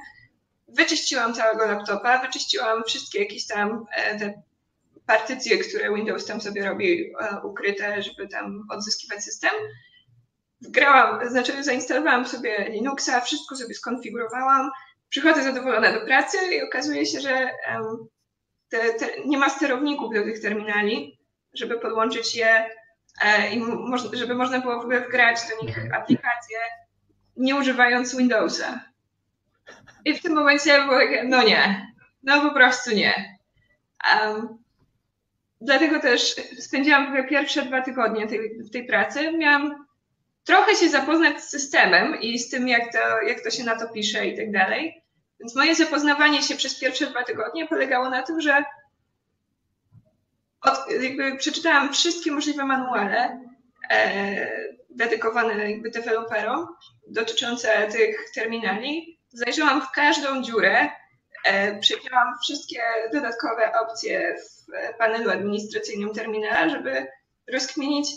wyczyściłam 0.68 1.34
całego 1.34 1.66
laptopa, 1.66 2.18
wyczyściłam 2.18 2.82
wszystkie 2.86 3.18
jakieś 3.18 3.46
tam 3.46 3.86
e, 3.92 4.18
te 4.18 4.42
partycje, 5.06 5.58
które 5.58 5.94
Windows 5.94 6.26
tam 6.26 6.40
sobie 6.40 6.68
robi 6.68 7.12
ukryte, 7.44 8.02
żeby 8.02 8.28
tam 8.28 8.66
odzyskiwać 8.70 9.24
system. 9.24 9.50
Wgrałam, 10.60 11.30
znaczy 11.30 11.64
zainstalowałam 11.64 12.26
sobie 12.26 12.68
Linuxa, 12.70 13.20
wszystko 13.20 13.56
sobie 13.56 13.74
skonfigurowałam, 13.74 14.70
przychodzę 15.08 15.42
zadowolona 15.42 15.92
do 15.92 16.00
pracy 16.00 16.38
i 16.54 16.62
okazuje 16.62 17.06
się, 17.06 17.20
że 17.20 17.50
te, 18.68 18.94
te, 18.94 19.06
nie 19.26 19.38
ma 19.38 19.48
sterowników 19.48 20.14
do 20.14 20.22
tych 20.22 20.40
terminali, 20.40 21.18
żeby 21.52 21.78
podłączyć 21.78 22.34
je 22.34 22.48
e, 22.48 22.70
i 23.52 23.62
żeby 24.12 24.34
można 24.34 24.60
było 24.60 24.76
w 24.76 24.82
ogóle 24.82 25.00
wgrać 25.00 25.38
do 25.48 25.66
nich 25.66 25.94
aplikacje, 25.94 26.58
nie 27.36 27.56
używając 27.56 28.16
Windowsa. 28.16 28.80
I 30.04 30.14
w 30.14 30.22
tym 30.22 30.34
momencie 30.34 30.82
było 30.82 30.98
takie, 30.98 31.24
no 31.24 31.42
nie, 31.42 31.92
no 32.22 32.40
po 32.40 32.50
prostu 32.54 32.90
nie. 32.90 33.38
Um, 34.14 34.58
dlatego 35.60 36.00
też 36.00 36.36
spędziłam 36.60 37.04
w 37.04 37.08
ogóle 37.08 37.24
pierwsze 37.24 37.62
dwa 37.62 37.82
tygodnie 37.82 38.26
tej, 38.26 38.58
w 38.58 38.70
tej 38.70 38.86
pracy. 38.86 39.32
Miałam 39.32 39.86
trochę 40.44 40.74
się 40.74 40.88
zapoznać 40.88 41.40
z 41.40 41.48
systemem 41.48 42.20
i 42.20 42.38
z 42.38 42.50
tym, 42.50 42.68
jak 42.68 42.92
to, 42.92 43.22
jak 43.26 43.40
to 43.40 43.50
się 43.50 43.64
na 43.64 43.78
to 43.78 43.88
pisze 43.88 44.26
i 44.26 44.36
tak 44.36 44.52
dalej. 44.52 45.02
Więc 45.40 45.56
moje 45.56 45.74
zapoznawanie 45.74 46.42
się 46.42 46.56
przez 46.56 46.80
pierwsze 46.80 47.06
dwa 47.06 47.24
tygodnie 47.24 47.66
polegało 47.66 48.10
na 48.10 48.22
tym, 48.22 48.40
że 48.40 48.64
od, 50.60 50.86
przeczytałam 51.38 51.92
wszystkie 51.92 52.32
możliwe 52.32 52.64
manuale 52.64 53.40
e, 53.90 54.50
dedykowane 54.90 55.70
jakby 55.70 55.90
deweloperom 55.90 56.66
dotyczące 57.08 57.88
tych 57.88 58.30
terminali. 58.34 59.20
Zajrzałam 59.32 59.82
w 59.82 59.90
każdą 59.90 60.42
dziurę, 60.42 60.88
e, 61.44 61.78
przejrzałam 61.78 62.34
wszystkie 62.42 62.80
dodatkowe 63.12 63.72
opcje 63.80 64.34
w 64.36 64.98
panelu 64.98 65.30
administracyjnym 65.30 66.14
terminala, 66.14 66.68
żeby 66.68 67.06
rozkminić, 67.52 68.08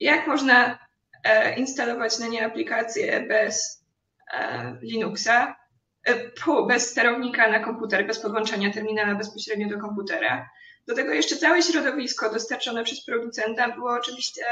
jak 0.00 0.26
można 0.26 0.78
E, 1.24 1.54
instalować 1.54 2.18
na 2.18 2.26
nie 2.26 2.46
aplikacje 2.46 3.20
bez 3.20 3.84
e, 4.32 4.76
Linuxa, 4.82 5.56
e, 6.04 6.66
bez 6.68 6.90
sterownika 6.90 7.50
na 7.50 7.60
komputer, 7.60 8.06
bez 8.06 8.20
podłączania 8.20 8.72
terminala 8.72 9.14
bezpośrednio 9.14 9.68
do 9.68 9.78
komputera. 9.78 10.50
Do 10.88 10.94
tego 10.94 11.12
jeszcze 11.12 11.36
całe 11.36 11.62
środowisko 11.62 12.30
dostarczone 12.32 12.84
przez 12.84 13.04
producenta 13.04 13.74
było 13.74 13.90
oczywiście 13.92 14.42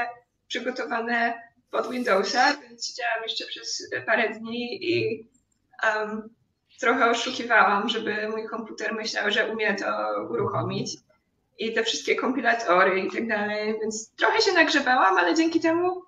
przygotowane 0.49 1.43
pod 1.71 1.91
Windowsa, 1.91 2.57
więc 2.57 2.87
siedziałam 2.87 3.23
jeszcze 3.23 3.47
przez 3.47 3.91
parę 4.07 4.29
dni 4.29 4.79
i 4.93 5.29
um, 5.85 6.29
trochę 6.81 7.11
oszukiwałam, 7.11 7.89
żeby 7.89 8.29
mój 8.29 8.47
komputer 8.47 8.95
myślał, 8.95 9.31
że 9.31 9.53
umie 9.53 9.75
to 9.75 9.87
uruchomić 10.31 10.97
i 11.59 11.73
te 11.73 11.85
wszystkie 11.85 12.17
kompilatory 12.17 13.01
i 13.01 13.11
tak 13.11 13.29
dalej, 13.29 13.79
więc 13.81 14.15
trochę 14.17 14.41
się 14.41 14.53
nagrzebałam, 14.53 15.19
ale 15.19 15.35
dzięki 15.35 15.61
temu 15.61 16.03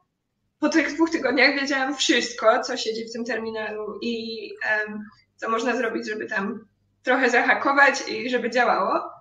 po 0.61 0.69
tych 0.69 0.95
dwóch 0.95 1.11
tygodniach 1.11 1.61
wiedziałam 1.61 1.97
wszystko, 1.97 2.61
co 2.61 2.77
siedzi 2.77 3.05
w 3.05 3.13
tym 3.13 3.25
terminalu 3.25 3.99
i 4.03 4.51
um, 4.87 5.05
co 5.37 5.51
można 5.51 5.77
zrobić, 5.77 6.09
żeby 6.09 6.27
tam 6.27 6.67
trochę 7.03 7.31
zahakować 7.31 8.09
i 8.09 8.31
żeby 8.31 8.51
działało. 8.51 9.18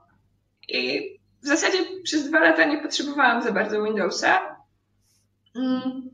I 0.68 1.09
w 1.43 1.47
zasadzie 1.47 1.78
przez 2.03 2.30
dwa 2.30 2.39
lata 2.39 2.65
nie 2.65 2.78
potrzebowałam 2.78 3.43
za 3.43 3.51
bardzo 3.51 3.84
Windowsa. 3.84 4.55
Mm. 5.55 6.09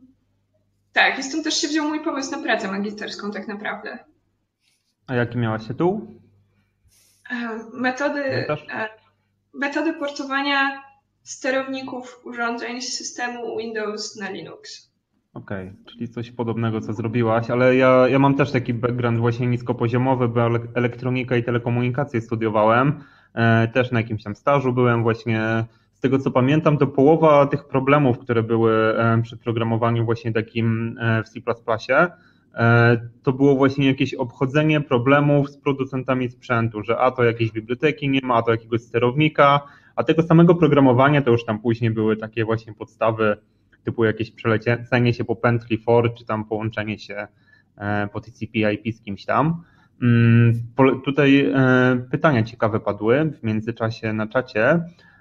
Tak, 0.94 1.20
i 1.20 1.24
stąd 1.24 1.44
też 1.44 1.62
się 1.62 1.68
wziął 1.68 1.88
mój 1.90 2.04
pomysł 2.04 2.32
na 2.32 2.44
pracę 2.44 2.72
magisterską 2.72 3.32
tak 3.32 3.48
naprawdę. 3.48 4.00
A 5.08 5.16
jaki 5.16 5.38
miałaś 5.38 5.68
tytuł? 5.68 6.08
E, 7.32 7.60
metody, 7.74 8.24
e, 8.24 8.90
metody 9.54 9.94
portowania 9.94 10.84
sterowników 11.24 12.22
urządzeń 12.24 12.82
z 12.82 12.98
systemu 12.98 13.58
Windows 13.58 14.16
na 14.16 14.30
Linux. 14.30 14.94
Okej, 15.34 15.68
okay, 15.68 15.84
czyli 15.86 16.10
coś 16.10 16.32
podobnego, 16.32 16.82
co 16.82 16.94
zrobiłaś, 16.94 17.50
ale 17.50 17.76
ja, 17.76 18.08
ja 18.08 18.20
mam 18.20 18.36
też 18.36 18.52
taki 18.52 18.74
background 18.74 19.20
właśnie 19.20 19.48
niskopoziomowy, 19.48 20.28
bo 20.28 20.42
elektronikę 20.76 21.40
i 21.40 21.44
telekomunikację 21.44 22.22
studiowałem. 22.22 23.04
E, 23.34 23.68
też 23.68 23.92
na 23.92 24.00
jakimś 24.00 24.24
tam 24.24 24.36
stażu 24.36 24.74
byłem 24.74 25.04
właśnie. 25.04 25.66
Z 25.94 26.00
tego 26.00 26.20
co 26.20 26.32
pamiętam, 26.32 26.78
to 26.78 26.88
połowa 26.88 27.46
tych 27.48 27.68
problemów, 27.68 28.20
które 28.20 28.44
były 28.44 28.96
przy 29.24 29.38
programowaniu 29.38 30.06
właśnie 30.06 30.34
takim 30.34 31.00
w 31.26 31.30
C++, 31.30 31.40
to 33.24 33.34
było 33.34 33.56
właśnie 33.56 33.88
jakieś 33.88 34.14
obchodzenie 34.14 34.82
problemów 34.82 35.50
z 35.50 35.58
producentami 35.58 36.30
sprzętu, 36.30 36.84
że 36.84 36.98
a 36.98 37.12
to 37.12 37.24
jakiejś 37.24 37.52
biblioteki 37.52 38.10
nie 38.10 38.20
ma, 38.24 38.36
a 38.36 38.42
to 38.42 38.52
jakiegoś 38.52 38.82
sterownika, 38.82 39.62
a 39.96 40.04
tego 40.04 40.24
samego 40.24 40.56
programowania 40.56 41.22
to 41.22 41.32
już 41.32 41.46
tam 41.46 41.60
później 41.60 41.92
były 41.92 42.18
takie 42.18 42.46
właśnie 42.46 42.74
podstawy 42.74 43.38
typu 43.84 44.06
jakieś 44.06 44.32
przelecenie 44.32 45.14
się 45.14 45.26
po 45.26 45.36
pętli 45.36 45.78
for, 45.78 46.14
czy 46.14 46.26
tam 46.26 46.46
połączenie 46.46 47.00
się 47.00 47.28
e, 47.78 48.08
po 48.14 48.20
TCP/IP 48.20 48.96
z 48.96 49.02
kimś 49.02 49.26
tam. 49.26 49.64
Mm, 50.02 50.54
tutaj 51.06 51.46
e, 51.46 52.06
pytania 52.12 52.44
ciekawe 52.44 52.80
padły 52.80 53.32
w 53.32 53.44
międzyczasie 53.44 54.14
na 54.14 54.28
czacie. 54.28 54.80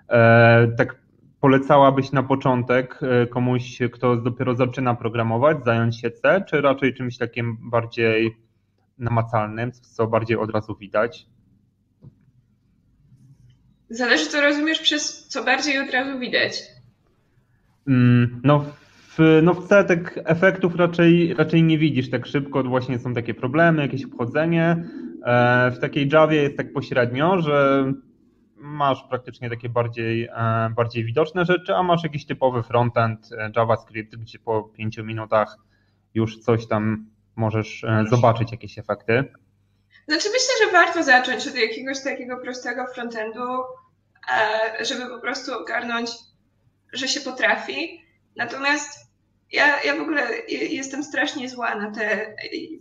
E, 0.08 0.68
tak 0.76 1.02
polecałabyś 1.40 2.12
na 2.12 2.22
początek 2.22 3.00
komuś, 3.30 3.78
kto 3.92 4.16
dopiero 4.16 4.54
zaczyna 4.54 4.94
programować, 4.94 5.64
zająć 5.64 6.00
się 6.00 6.10
C, 6.10 6.44
czy 6.48 6.60
raczej 6.60 6.94
czymś 6.94 7.18
takim 7.18 7.58
bardziej 7.70 8.36
namacalnym, 8.98 9.72
co 9.72 10.06
bardziej 10.06 10.36
od 10.36 10.50
razu 10.50 10.76
widać? 10.76 11.26
Zależy, 13.90 14.26
co 14.26 14.40
rozumiesz 14.40 14.78
przez 14.78 15.28
co 15.28 15.44
bardziej 15.44 15.78
od 15.78 15.90
razu 15.90 16.18
widać. 16.18 16.62
Mm, 17.88 18.40
no 18.44 18.64
w, 19.18 19.40
no 19.42 19.54
w 19.54 19.68
C 19.68 19.84
tych 19.84 20.18
efektów 20.24 20.76
raczej, 20.76 21.34
raczej 21.34 21.62
nie 21.62 21.78
widzisz 21.78 22.10
tak 22.10 22.26
szybko, 22.26 22.62
właśnie 22.62 22.98
są 22.98 23.14
takie 23.14 23.34
problemy, 23.34 23.82
jakieś 23.82 24.04
obchodzenie. 24.04 24.84
E, 25.24 25.70
w 25.70 25.78
takiej 25.78 26.08
Javie 26.12 26.42
jest 26.42 26.56
tak 26.56 26.72
pośrednio, 26.72 27.40
że 27.40 27.84
masz 28.56 29.04
praktycznie 29.08 29.50
takie 29.50 29.68
bardziej, 29.68 30.24
e, 30.24 30.70
bardziej 30.76 31.04
widoczne 31.04 31.44
rzeczy, 31.44 31.74
a 31.74 31.82
masz 31.82 32.02
jakiś 32.02 32.26
typowy 32.26 32.62
frontend 32.62 33.32
e, 33.32 33.50
JavaScript, 33.56 34.16
gdzie 34.16 34.38
po 34.38 34.62
pięciu 34.62 35.04
minutach 35.04 35.56
już 36.14 36.38
coś 36.38 36.66
tam 36.66 37.06
możesz 37.36 37.84
zobaczyć, 38.10 38.52
jakieś 38.52 38.78
efekty. 38.78 39.24
Znaczy 40.08 40.28
myślę, 40.32 40.66
że 40.66 40.72
warto 40.72 41.02
zacząć 41.02 41.48
od 41.48 41.54
jakiegoś 41.54 42.02
takiego 42.04 42.36
prostego 42.36 42.86
frontendu, 42.94 43.62
żeby 44.80 45.06
po 45.10 45.20
prostu 45.20 45.52
ogarnąć 45.52 46.10
że 46.92 47.08
się 47.08 47.20
potrafi. 47.20 48.02
Natomiast 48.36 48.98
ja, 49.52 49.82
ja 49.82 49.96
w 49.96 50.00
ogóle 50.00 50.38
jestem 50.48 51.04
strasznie 51.04 51.48
zła 51.48 51.74
na 51.74 51.90
te 51.90 52.34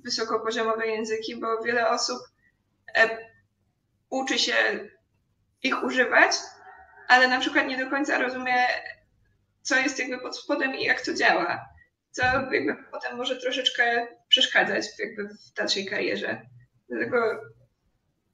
wysokopoziomowe 0.03 0.87
języki, 0.87 1.35
bo 1.35 1.63
wiele 1.63 1.89
osób 1.89 2.17
e, 2.95 3.17
uczy 4.09 4.39
się 4.39 4.53
ich 5.63 5.83
używać, 5.83 6.31
ale 7.07 7.27
na 7.27 7.39
przykład 7.39 7.67
nie 7.67 7.77
do 7.85 7.89
końca 7.89 8.17
rozumie, 8.17 8.65
co 9.61 9.75
jest 9.75 9.99
jakby 9.99 10.17
pod 10.19 10.37
spodem 10.37 10.75
i 10.75 10.83
jak 10.83 11.01
to 11.01 11.13
działa. 11.13 11.65
Co 12.11 12.23
jakby 12.51 12.75
potem 12.91 13.17
może 13.17 13.35
troszeczkę 13.37 14.07
przeszkadzać 14.27 14.85
jakby 14.99 15.27
w 15.27 15.53
dalszej 15.53 15.85
karierze. 15.85 16.41
Dlatego 16.89 17.41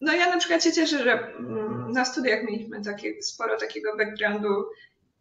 no 0.02 0.14
ja 0.14 0.30
na 0.30 0.38
przykład 0.38 0.64
się 0.64 0.74
cieszę, 0.74 1.04
że 1.04 1.14
mm, 1.14 1.92
na 1.92 2.06
studiach 2.06 2.44
mieliśmy 2.44 2.84
takie, 2.84 3.22
sporo 3.22 3.58
takiego 3.58 3.98
backgroundu 3.98 4.66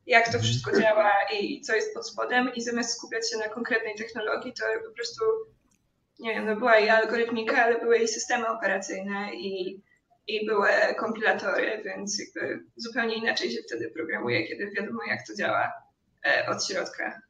jak 0.06 0.32
to 0.32 0.38
wszystko 0.38 0.80
działa 0.80 1.10
i 1.40 1.60
co 1.60 1.74
jest 1.74 1.94
pod 1.94 2.08
spodem 2.08 2.54
i 2.54 2.62
zamiast 2.62 2.96
skupiać 2.96 3.30
się 3.30 3.38
na 3.38 3.48
konkretnej 3.48 3.94
technologii, 3.94 4.52
to 4.52 4.64
po 4.88 4.94
prostu, 4.94 5.24
nie 6.18 6.34
wiem, 6.34 6.46
no 6.46 6.56
była 6.56 6.78
i 6.78 6.88
algorytmika, 6.88 7.64
ale 7.64 7.80
były 7.80 7.98
i 7.98 8.08
systemy 8.08 8.48
operacyjne 8.48 9.34
i, 9.34 9.82
i 10.26 10.46
były 10.46 10.68
kompilatory, 10.98 11.82
więc 11.84 12.18
jakby 12.18 12.64
zupełnie 12.76 13.14
inaczej 13.14 13.50
się 13.50 13.58
wtedy 13.66 13.90
programuje, 13.90 14.48
kiedy 14.48 14.70
wiadomo 14.70 15.00
jak 15.08 15.26
to 15.26 15.34
działa 15.34 15.72
e, 16.26 16.48
od 16.48 16.66
środka. 16.66 17.20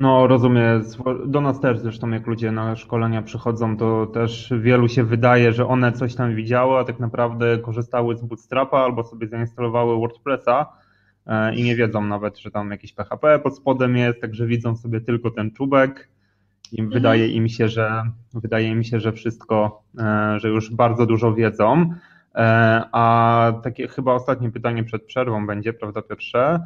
No, 0.00 0.26
rozumiem. 0.26 0.84
Do 1.26 1.40
nas 1.40 1.60
też 1.60 1.78
zresztą, 1.78 2.10
jak 2.10 2.26
ludzie 2.26 2.52
na 2.52 2.76
szkolenia 2.76 3.22
przychodzą, 3.22 3.76
to 3.76 4.06
też 4.06 4.52
wielu 4.60 4.88
się 4.88 5.04
wydaje, 5.04 5.52
że 5.52 5.66
one 5.66 5.92
coś 5.92 6.14
tam 6.14 6.34
widziały, 6.34 6.78
a 6.78 6.84
tak 6.84 6.98
naprawdę 6.98 7.58
korzystały 7.58 8.16
z 8.16 8.22
Bootstrapa 8.22 8.78
albo 8.78 9.04
sobie 9.04 9.28
zainstalowały 9.28 9.96
WordPressa 9.96 10.66
i 11.54 11.62
nie 11.62 11.76
wiedzą 11.76 12.04
nawet, 12.04 12.38
że 12.38 12.50
tam 12.50 12.70
jakieś 12.70 12.92
PHP 12.92 13.38
pod 13.38 13.56
spodem 13.56 13.96
jest, 13.96 14.20
także 14.20 14.46
widzą 14.46 14.76
sobie 14.76 15.00
tylko 15.00 15.30
ten 15.30 15.50
czubek 15.50 16.08
i 16.72 16.80
mhm. 16.80 16.90
wydaje 16.90 17.28
im 17.28 17.48
się, 17.48 17.68
że 17.68 18.02
wydaje 18.34 18.68
im 18.68 18.84
się, 18.84 19.00
że 19.00 19.12
wszystko, 19.12 19.82
e, 19.98 20.40
że 20.40 20.48
już 20.48 20.70
bardzo 20.70 21.06
dużo 21.06 21.34
wiedzą. 21.34 21.94
E, 22.34 22.84
a 22.92 23.52
takie 23.62 23.88
chyba 23.88 24.12
ostatnie 24.12 24.50
pytanie 24.50 24.84
przed 24.84 25.04
przerwą 25.04 25.46
będzie, 25.46 25.72
prawda 25.72 26.02
Piotrze? 26.02 26.60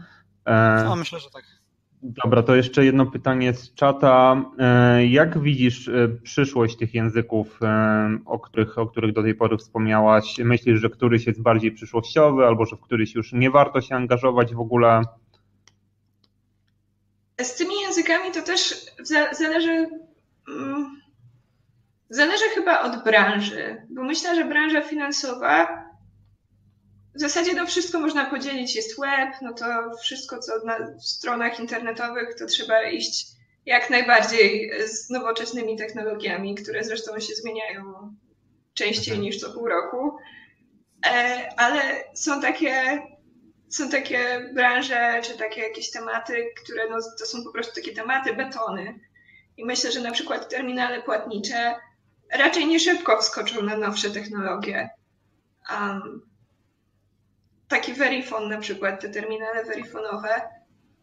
No, 0.84 0.96
myślę, 0.96 1.18
że 1.20 1.30
tak. 1.30 1.59
Dobra, 2.02 2.42
to 2.42 2.54
jeszcze 2.54 2.84
jedno 2.84 3.06
pytanie 3.06 3.54
z 3.54 3.74
czata. 3.74 4.44
E, 4.58 5.06
jak 5.06 5.38
widzisz 5.38 5.88
e, 5.88 6.08
przyszłość 6.22 6.76
tych 6.76 6.94
języków, 6.94 7.62
e, 7.62 8.18
o 8.26 8.38
których, 8.38 8.78
o 8.78 8.86
których 8.86 9.12
do 9.12 9.22
tej 9.22 9.34
pory 9.34 9.56
wspomniałaś? 9.56 10.38
Myślisz, 10.38 10.80
że 10.80 10.90
któryś 10.90 11.26
jest 11.26 11.42
bardziej 11.42 11.72
przyszłościowy, 11.72 12.46
albo 12.46 12.66
że 12.66 12.76
w 12.76 12.80
któryś 12.80 13.14
już 13.14 13.32
nie 13.32 13.50
warto 13.50 13.80
się 13.80 13.94
angażować 13.94 14.54
w 14.54 14.60
ogóle? 14.60 15.02
Z 17.40 17.56
tymi 17.56 17.80
językami 17.80 18.30
to 18.34 18.42
też 18.42 18.86
zależy. 19.32 19.86
Mm, 20.48 21.00
zależy 22.10 22.44
chyba 22.54 22.82
od 22.82 23.04
branży, 23.04 23.86
bo 23.90 24.02
myślę, 24.02 24.34
że 24.34 24.44
branża 24.44 24.82
finansowa 24.82 25.89
w 27.14 27.20
zasadzie 27.20 27.54
to 27.54 27.66
wszystko 27.66 28.00
można 28.00 28.30
podzielić. 28.30 28.76
Jest 28.76 29.00
web, 29.00 29.34
no 29.42 29.52
to 29.52 29.66
wszystko, 30.02 30.38
co 30.38 30.52
na 30.64 30.98
stronach 31.00 31.60
internetowych, 31.60 32.34
to 32.38 32.46
trzeba 32.46 32.82
iść 32.82 33.26
jak 33.66 33.90
najbardziej 33.90 34.72
z 34.88 35.10
nowoczesnymi 35.10 35.76
technologiami, 35.76 36.54
które 36.54 36.84
zresztą 36.84 37.20
się 37.20 37.34
zmieniają 37.34 38.14
częściej 38.74 39.14
mhm. 39.14 39.22
niż 39.22 39.40
co 39.40 39.52
pół 39.52 39.68
roku. 39.68 40.18
E, 41.06 41.48
ale 41.56 41.80
są 42.14 42.40
takie, 42.40 43.02
są 43.68 43.90
takie 43.90 44.50
branże, 44.54 45.20
czy 45.24 45.38
takie 45.38 45.60
jakieś 45.60 45.90
tematy, 45.90 46.50
które 46.64 46.90
no, 46.90 46.96
to 47.18 47.26
są 47.26 47.44
po 47.44 47.52
prostu 47.52 47.74
takie 47.74 47.92
tematy 47.92 48.34
betony. 48.34 49.00
I 49.56 49.64
myślę, 49.64 49.92
że 49.92 50.00
na 50.00 50.10
przykład 50.10 50.48
terminale 50.48 51.02
płatnicze 51.02 51.74
raczej 52.32 52.66
nie 52.66 52.80
szybko 52.80 53.18
wskoczą 53.18 53.62
na 53.62 53.76
nowsze 53.76 54.10
technologie. 54.10 54.90
Um, 55.70 56.29
taki 57.70 57.92
Verifone 57.92 58.56
na 58.56 58.60
przykład, 58.60 59.00
te 59.00 59.08
terminale 59.08 59.64
verifonowe, 59.64 60.40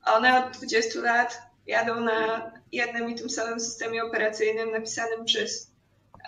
one 0.05 0.45
od 0.45 0.57
20 0.57 0.99
lat 0.99 1.41
jadą 1.67 2.01
na 2.01 2.51
jednym 2.71 3.09
i 3.09 3.15
tym 3.15 3.29
samym 3.29 3.59
systemie 3.59 4.03
operacyjnym 4.03 4.71
napisanym 4.71 5.25
przez 5.25 5.71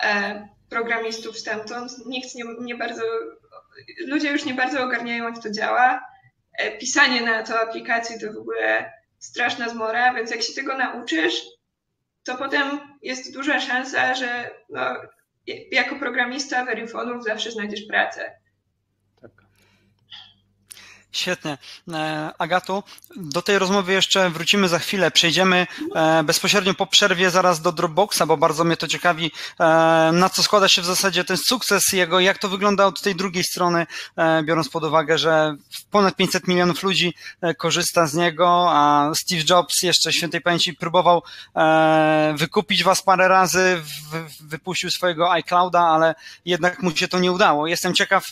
e, 0.02 0.48
programistów 0.70 1.38
stamtąd. 1.38 2.06
Nikt 2.06 2.34
nie, 2.34 2.44
nie 2.60 2.74
bardzo, 2.74 3.02
ludzie 4.06 4.30
już 4.30 4.44
nie 4.44 4.54
bardzo 4.54 4.84
ogarniają, 4.84 5.24
jak 5.24 5.42
to 5.42 5.50
działa. 5.50 6.00
E, 6.52 6.78
pisanie 6.78 7.20
na 7.20 7.42
to 7.42 7.60
aplikacji 7.60 8.20
to 8.20 8.32
w 8.32 8.36
ogóle 8.36 8.92
straszna 9.18 9.68
zmora, 9.68 10.14
więc 10.14 10.30
jak 10.30 10.42
się 10.42 10.52
tego 10.52 10.78
nauczysz, 10.78 11.42
to 12.24 12.36
potem 12.36 12.80
jest 13.02 13.34
duża 13.34 13.60
szansa, 13.60 14.14
że 14.14 14.50
no, 14.70 14.96
jako 15.70 15.96
programista 15.96 16.64
Verifonów 16.64 17.24
zawsze 17.24 17.50
znajdziesz 17.50 17.82
pracę. 17.82 18.39
Świetnie. 21.12 21.58
E, 21.92 22.30
Agatu, 22.38 22.82
do 23.16 23.42
tej 23.42 23.58
rozmowy 23.58 23.92
jeszcze 23.92 24.30
wrócimy 24.30 24.68
za 24.68 24.78
chwilę. 24.78 25.10
Przejdziemy 25.10 25.66
e, 25.94 26.22
bezpośrednio 26.22 26.74
po 26.74 26.86
przerwie 26.86 27.30
zaraz 27.30 27.60
do 27.60 27.72
Dropboxa, 27.72 28.22
bo 28.26 28.36
bardzo 28.36 28.64
mnie 28.64 28.76
to 28.76 28.88
ciekawi, 28.88 29.32
e, 29.60 29.64
na 30.12 30.30
co 30.30 30.42
składa 30.42 30.68
się 30.68 30.82
w 30.82 30.84
zasadzie 30.84 31.24
ten 31.24 31.36
sukces 31.36 31.82
jego, 31.92 32.20
jak 32.20 32.38
to 32.38 32.48
wygląda 32.48 32.86
od 32.86 33.00
tej 33.00 33.14
drugiej 33.14 33.44
strony, 33.44 33.86
biorąc 34.44 34.68
pod 34.68 34.84
uwagę, 34.84 35.18
że 35.18 35.56
ponad 35.90 36.16
500 36.16 36.48
milionów 36.48 36.82
ludzi 36.82 37.14
korzysta 37.58 38.06
z 38.06 38.14
niego, 38.14 38.66
a 38.70 39.10
Steve 39.14 39.42
Jobs 39.50 39.82
jeszcze 39.82 40.12
świętej 40.12 40.40
pamięci 40.40 40.74
próbował 40.74 41.22
wykupić 42.34 42.84
was 42.84 43.02
parę 43.02 43.28
razy, 43.28 43.82
wypuścił 44.40 44.90
swojego 44.90 45.32
iClouda, 45.32 45.80
ale 45.80 46.14
jednak 46.44 46.82
mu 46.82 46.96
się 46.96 47.08
to 47.08 47.18
nie 47.18 47.32
udało. 47.32 47.66
Jestem 47.66 47.94
ciekaw, 47.94 48.24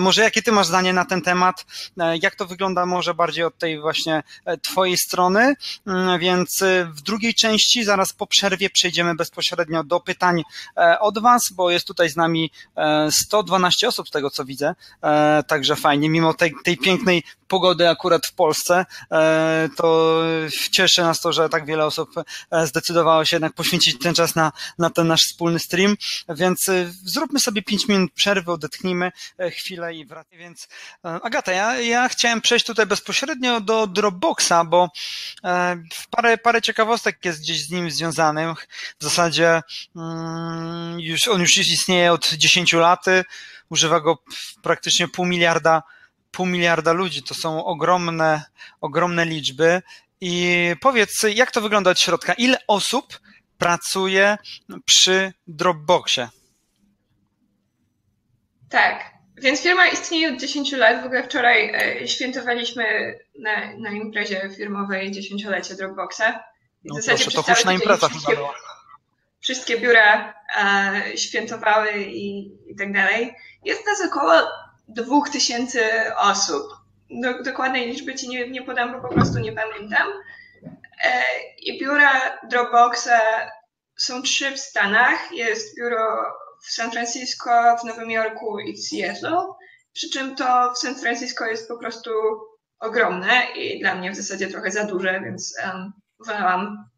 może 0.00 0.22
jakie 0.22 0.42
ty 0.42 0.52
masz 0.52 0.66
zdanie 0.66 0.92
na 0.92 1.04
ten 1.04 1.22
temat, 1.22 1.64
jak 2.22 2.34
to 2.34 2.46
wygląda 2.46 2.86
może 2.86 3.14
bardziej 3.14 3.44
od 3.44 3.58
tej 3.58 3.80
właśnie 3.80 4.22
e, 4.44 4.56
twojej 4.58 4.96
strony, 4.96 5.54
mm, 5.86 6.20
więc 6.20 6.62
e, 6.62 6.84
w 6.84 7.02
drugiej 7.02 7.34
części, 7.34 7.84
zaraz 7.84 8.12
po 8.12 8.26
przerwie 8.26 8.70
przejdziemy 8.70 9.14
bezpośrednio 9.14 9.84
do 9.84 10.00
pytań 10.00 10.42
e, 10.76 11.00
od 11.00 11.18
was, 11.18 11.42
bo 11.52 11.70
jest 11.70 11.86
tutaj 11.86 12.08
z 12.08 12.16
nami 12.16 12.50
112 13.10 13.88
osób 13.88 14.08
z 14.08 14.10
tego 14.10 14.30
co 14.30 14.44
widzę, 14.44 14.74
także 15.46 15.76
fajnie, 15.76 16.08
mimo 16.08 16.34
tej, 16.34 16.52
tej 16.64 16.76
pięknej 16.76 17.22
pogody 17.48 17.88
akurat 17.88 18.26
w 18.26 18.34
Polsce, 18.34 18.86
to 19.76 20.20
cieszy 20.72 21.02
nas 21.02 21.20
to, 21.20 21.32
że 21.32 21.48
tak 21.48 21.66
wiele 21.66 21.86
osób 21.86 22.10
zdecydowało 22.64 23.24
się 23.24 23.36
jednak 23.36 23.52
poświęcić 23.52 23.98
ten 23.98 24.14
czas 24.14 24.34
na, 24.34 24.52
na 24.78 24.90
ten 24.90 25.06
nasz 25.06 25.20
wspólny 25.20 25.58
stream, 25.58 25.96
więc 26.28 26.70
zróbmy 27.04 27.40
sobie 27.40 27.62
5 27.62 27.88
minut 27.88 28.12
przerwy, 28.12 28.52
odetchnijmy 28.52 29.12
chwilę 29.50 29.94
i 29.94 30.06
wracamy. 30.06 30.38
Więc 30.38 30.68
Agata, 31.02 31.52
ja, 31.52 31.80
ja 31.80 32.08
chciałem 32.12 32.40
przejść 32.40 32.66
tutaj 32.66 32.86
bezpośrednio 32.86 33.60
do 33.60 33.86
Dropboxa, 33.86 34.64
bo 34.66 34.88
e, 35.44 35.76
parę, 36.10 36.38
parę 36.38 36.62
ciekawostek 36.62 37.24
jest 37.24 37.40
gdzieś 37.40 37.66
z 37.66 37.70
nim 37.70 37.90
związanych. 37.90 38.68
W 39.00 39.04
zasadzie 39.04 39.62
mm, 39.96 41.00
już, 41.00 41.28
on 41.28 41.40
już 41.40 41.58
istnieje 41.58 42.12
od 42.12 42.28
10 42.28 42.72
lat, 42.72 43.04
używa 43.68 44.00
go 44.00 44.18
praktycznie 44.62 45.08
pół 45.08 45.26
miliarda, 45.26 45.82
pół 46.30 46.46
miliarda 46.46 46.92
ludzi. 46.92 47.22
To 47.22 47.34
są 47.34 47.64
ogromne, 47.64 48.42
ogromne 48.80 49.24
liczby. 49.24 49.82
I 50.20 50.56
powiedz, 50.80 51.26
jak 51.34 51.50
to 51.50 51.60
wygląda 51.60 51.90
od 51.90 52.00
środka? 52.00 52.32
Ile 52.32 52.58
osób 52.68 53.20
pracuje 53.58 54.38
przy 54.84 55.32
Dropboxie? 55.46 56.28
Tak. 58.68 59.11
Więc 59.36 59.60
firma 59.60 59.86
istnieje 59.86 60.32
od 60.32 60.40
10 60.40 60.72
lat. 60.72 61.02
W 61.02 61.06
ogóle 61.06 61.22
wczoraj 61.22 61.72
e, 61.74 62.08
świętowaliśmy 62.08 62.84
na, 63.38 63.76
na 63.78 63.90
imprezie 63.90 64.50
firmowej 64.56 65.10
dziesięciolecie 65.10 65.74
Dropboxa. 65.74 66.22
No 66.84 66.94
w 66.94 67.02
zasadzie 67.02 67.24
proszę, 67.24 67.36
to 67.36 67.54
huczna 67.54 67.72
impreza 67.72 68.08
wszystkie, 68.08 68.36
wszystkie 69.40 69.80
biura 69.80 70.34
e, 70.56 71.18
świętowały 71.18 71.92
i, 71.98 72.52
i 72.70 72.76
tak 72.78 72.92
dalej. 72.92 73.34
Jest 73.64 73.86
nas 73.86 74.02
około 74.06 74.32
2000 74.88 76.12
osób. 76.16 76.62
Do, 77.10 77.42
dokładnej 77.42 77.86
liczby 77.88 78.14
ci 78.14 78.28
nie, 78.28 78.50
nie 78.50 78.62
podam, 78.62 78.92
bo 78.92 79.08
po 79.08 79.14
prostu 79.14 79.38
nie 79.38 79.52
pamiętam. 79.52 80.08
E, 81.04 81.22
I 81.58 81.80
biura 81.80 82.38
Dropboxa 82.50 83.20
są 83.96 84.22
trzy 84.22 84.50
w 84.50 84.60
Stanach. 84.60 85.32
Jest 85.32 85.76
biuro 85.78 86.32
w 86.62 86.72
San 86.72 86.90
Francisco, 86.90 87.76
w 87.76 87.84
Nowym 87.84 88.10
Jorku 88.10 88.58
i 88.60 88.72
w 88.72 88.88
Seattle. 88.88 89.46
Przy 89.92 90.10
czym 90.10 90.36
to 90.36 90.72
w 90.72 90.78
San 90.78 90.94
Francisco 90.94 91.46
jest 91.46 91.68
po 91.68 91.78
prostu 91.78 92.10
ogromne 92.78 93.46
i 93.56 93.80
dla 93.80 93.94
mnie 93.94 94.12
w 94.12 94.16
zasadzie 94.16 94.48
trochę 94.48 94.70
za 94.70 94.84
duże, 94.84 95.20
więc 95.24 95.54
um, 95.64 95.92
wolałam 96.26 96.88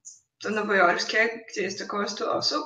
to 0.43 0.51
nowojorskie, 0.51 1.45
gdzie 1.51 1.63
jest 1.63 1.83
około 1.83 2.09
100 2.09 2.33
osób. 2.33 2.65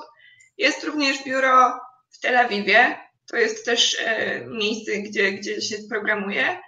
Jest 0.57 0.83
również 0.83 1.23
biuro 1.23 1.79
w 2.09 2.19
Tel 2.19 2.37
Awiwie. 2.37 2.97
To 3.27 3.37
jest 3.37 3.65
też 3.65 3.97
e, 3.99 4.45
miejsce, 4.45 4.91
gdzie, 4.91 5.31
gdzie 5.31 5.61
się 5.61 5.75
programuje. 5.89 6.59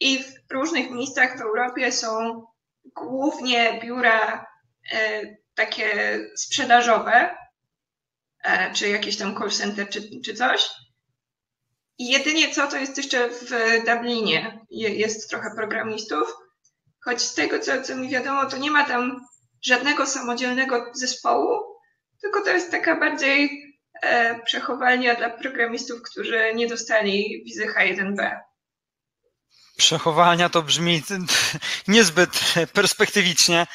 I 0.00 0.24
w 0.24 0.52
różnych 0.52 0.90
miejscach 0.90 1.38
w 1.38 1.42
Europie 1.42 1.92
są 1.92 2.46
głównie 2.84 3.80
biura 3.82 4.46
e, 4.92 5.22
takie 5.54 6.18
sprzedażowe, 6.36 7.36
czy 8.74 8.88
jakieś 8.88 9.16
tam 9.16 9.36
call 9.36 9.50
center, 9.50 9.88
czy, 9.88 10.20
czy 10.24 10.34
coś. 10.34 10.70
I 11.98 12.08
jedynie 12.08 12.54
co, 12.54 12.66
to 12.66 12.76
jest 12.76 12.96
jeszcze 12.96 13.28
w 13.28 13.50
Dublinie. 13.86 14.66
Jest 14.70 15.30
trochę 15.30 15.50
programistów, 15.56 16.36
choć 17.04 17.22
z 17.22 17.34
tego, 17.34 17.58
co, 17.58 17.82
co 17.82 17.96
mi 17.96 18.08
wiadomo, 18.08 18.46
to 18.46 18.56
nie 18.56 18.70
ma 18.70 18.84
tam 18.84 19.26
żadnego 19.62 20.06
samodzielnego 20.06 20.86
zespołu, 20.94 21.60
tylko 22.20 22.44
to 22.44 22.50
jest 22.50 22.70
taka 22.70 23.00
bardziej 23.00 23.64
e, 24.02 24.40
przechowalnia 24.42 25.14
dla 25.14 25.30
programistów, 25.30 26.02
którzy 26.02 26.54
nie 26.54 26.66
dostali 26.66 27.42
wizy 27.44 27.66
H1B. 27.66 28.36
Przechowalnia 29.76 30.48
to 30.48 30.62
brzmi 30.62 31.02
niezbyt 31.88 32.30
perspektywicznie. 32.72 33.66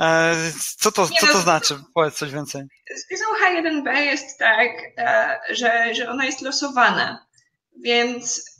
E, 0.00 0.34
co 0.78 0.92
to, 0.92 1.08
co 1.08 1.26
to 1.26 1.32
no, 1.34 1.40
znaczy? 1.40 1.78
Powiedz 1.94 2.14
coś 2.14 2.32
więcej. 2.32 2.62
Z 2.96 3.08
wizą 3.08 3.24
H1B 3.44 3.92
jest 3.92 4.38
tak, 4.38 4.70
e, 4.98 5.40
że, 5.50 5.94
że 5.94 6.10
ona 6.10 6.24
jest 6.24 6.40
losowana, 6.40 7.26
więc 7.84 8.50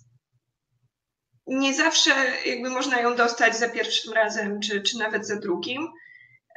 nie 1.47 1.74
zawsze 1.74 2.11
jakby 2.47 2.70
można 2.70 3.01
ją 3.01 3.16
dostać 3.16 3.57
za 3.57 3.68
pierwszym 3.68 4.12
razem, 4.12 4.61
czy, 4.61 4.82
czy 4.82 4.99
nawet 4.99 5.26
za 5.26 5.36
drugim. 5.36 5.88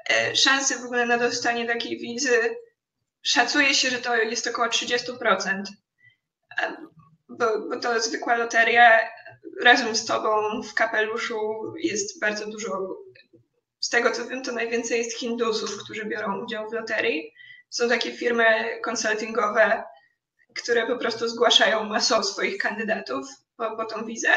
E, 0.09 0.35
szanse 0.35 0.77
w 0.77 0.85
ogóle 0.85 1.05
na 1.05 1.17
dostanie 1.17 1.67
takiej 1.67 1.99
wizy 1.99 2.55
szacuje 3.21 3.73
się, 3.73 3.89
że 3.89 3.97
to 3.97 4.15
jest 4.15 4.47
około 4.47 4.67
30%, 4.67 5.63
bo, 7.29 7.69
bo 7.69 7.79
to 7.79 7.99
zwykła 7.99 8.35
loteria. 8.35 8.99
Razem 9.63 9.95
z 9.95 10.05
tobą 10.05 10.61
w 10.61 10.73
kapeluszu 10.73 11.37
jest 11.77 12.19
bardzo 12.19 12.47
dużo 12.47 12.97
z 13.83 13.89
tego 13.89 14.11
co 14.11 14.27
wiem, 14.27 14.43
to 14.43 14.51
najwięcej 14.51 14.97
jest 14.97 15.17
Hindusów, 15.17 15.83
którzy 15.83 16.05
biorą 16.05 16.43
udział 16.43 16.69
w 16.69 16.73
loterii. 16.73 17.33
Są 17.69 17.89
takie 17.89 18.11
firmy 18.11 18.45
konsultingowe, 18.83 19.83
które 20.55 20.87
po 20.87 20.97
prostu 20.97 21.27
zgłaszają 21.27 21.83
masowo 21.83 22.23
swoich 22.23 22.57
kandydatów 22.57 23.27
po, 23.57 23.75
po 23.75 23.85
tą 23.85 24.05
wizę. 24.05 24.29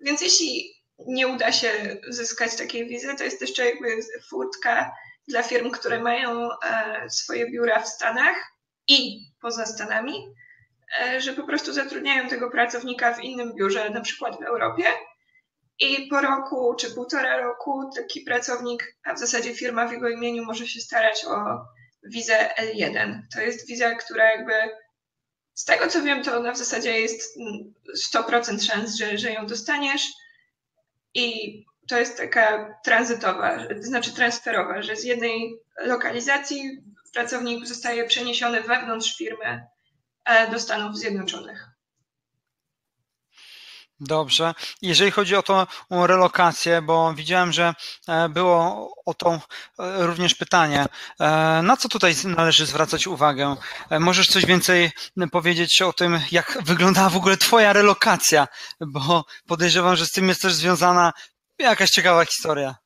Więc 0.00 0.20
jeśli 0.20 0.74
nie 1.06 1.28
uda 1.28 1.52
się 1.52 1.70
uzyskać 2.10 2.56
takiej 2.56 2.88
wizy, 2.88 3.14
to 3.18 3.24
jest 3.24 3.40
jeszcze 3.40 3.66
jakby 3.66 3.88
furtka 4.30 4.92
dla 5.28 5.42
firm, 5.42 5.70
które 5.70 6.00
mają 6.00 6.48
e, 6.64 7.10
swoje 7.10 7.50
biura 7.50 7.80
w 7.80 7.88
Stanach 7.88 8.36
i 8.88 9.20
poza 9.40 9.66
Stanami, 9.66 10.34
e, 11.00 11.20
że 11.20 11.32
po 11.32 11.42
prostu 11.42 11.72
zatrudniają 11.72 12.28
tego 12.28 12.50
pracownika 12.50 13.14
w 13.14 13.20
innym 13.20 13.54
biurze, 13.54 13.90
na 13.90 14.00
przykład 14.00 14.38
w 14.38 14.42
Europie, 14.42 14.84
i 15.78 16.06
po 16.10 16.20
roku 16.20 16.74
czy 16.74 16.90
półtora 16.90 17.36
roku 17.36 17.90
taki 17.96 18.20
pracownik, 18.20 18.96
a 19.04 19.14
w 19.14 19.18
zasadzie 19.18 19.54
firma 19.54 19.88
w 19.88 19.92
jego 19.92 20.08
imieniu 20.08 20.44
może 20.44 20.66
się 20.66 20.80
starać 20.80 21.24
o 21.24 21.64
wizę 22.02 22.50
L1. 22.58 23.20
To 23.34 23.40
jest 23.40 23.66
wiza, 23.66 23.94
która 23.94 24.30
jakby 24.30 24.52
z 25.54 25.64
tego 25.64 25.86
co 25.86 26.02
wiem, 26.02 26.22
to 26.22 26.36
ona 26.36 26.52
w 26.52 26.58
zasadzie 26.58 27.00
jest 27.00 27.38
100% 28.14 28.66
szans, 28.66 28.96
że, 28.96 29.18
że 29.18 29.32
ją 29.32 29.46
dostaniesz 29.46 30.02
i 31.14 31.58
to 31.88 31.98
jest 31.98 32.16
taka 32.16 32.74
tranzytowa, 32.84 33.58
znaczy 33.80 34.14
transferowa, 34.14 34.82
że 34.82 34.96
z 34.96 35.04
jednej 35.04 35.54
lokalizacji 35.78 36.82
pracownik 37.12 37.66
zostaje 37.66 38.06
przeniesiony 38.06 38.62
wewnątrz 38.62 39.16
firmy 39.16 39.66
do 40.52 40.60
Stanów 40.60 40.96
Zjednoczonych. 40.96 41.77
Dobrze. 44.00 44.54
Jeżeli 44.82 45.10
chodzi 45.10 45.36
o 45.36 45.42
tą 45.42 45.66
relokację, 45.90 46.82
bo 46.82 47.14
widziałem, 47.14 47.52
że 47.52 47.74
e, 48.08 48.28
było 48.28 48.90
o 49.06 49.14
to 49.14 49.30
e, 49.32 49.40
również 50.06 50.34
pytanie, 50.34 50.86
e, 51.20 51.26
na 51.62 51.76
co 51.76 51.88
tutaj 51.88 52.14
należy 52.24 52.66
zwracać 52.66 53.06
uwagę? 53.06 53.56
Możesz 53.90 54.28
coś 54.28 54.46
więcej 54.46 54.90
powiedzieć 55.32 55.82
o 55.82 55.92
tym, 55.92 56.20
jak 56.32 56.58
wyglądała 56.64 57.08
w 57.08 57.16
ogóle 57.16 57.36
Twoja 57.36 57.72
relokacja, 57.72 58.48
bo 58.80 59.24
podejrzewam, 59.46 59.96
że 59.96 60.06
z 60.06 60.12
tym 60.12 60.28
jest 60.28 60.42
też 60.42 60.54
związana 60.54 61.12
jakaś 61.58 61.90
ciekawa 61.90 62.24
historia. 62.24 62.76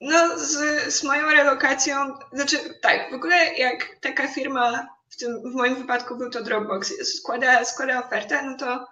No, 0.00 0.38
z, 0.38 0.94
z 0.94 1.04
moją 1.04 1.30
relokacją, 1.30 2.14
znaczy 2.32 2.58
tak, 2.80 3.10
w 3.10 3.14
ogóle 3.14 3.54
jak 3.54 3.96
taka 4.00 4.28
firma, 4.28 4.86
w, 5.08 5.16
tym, 5.16 5.52
w 5.52 5.54
moim 5.54 5.74
wypadku 5.74 6.16
był 6.16 6.30
to 6.30 6.42
Dropbox, 6.42 6.92
składa, 7.16 7.64
składa 7.64 8.06
ofertę, 8.06 8.42
no 8.42 8.56
to 8.56 8.86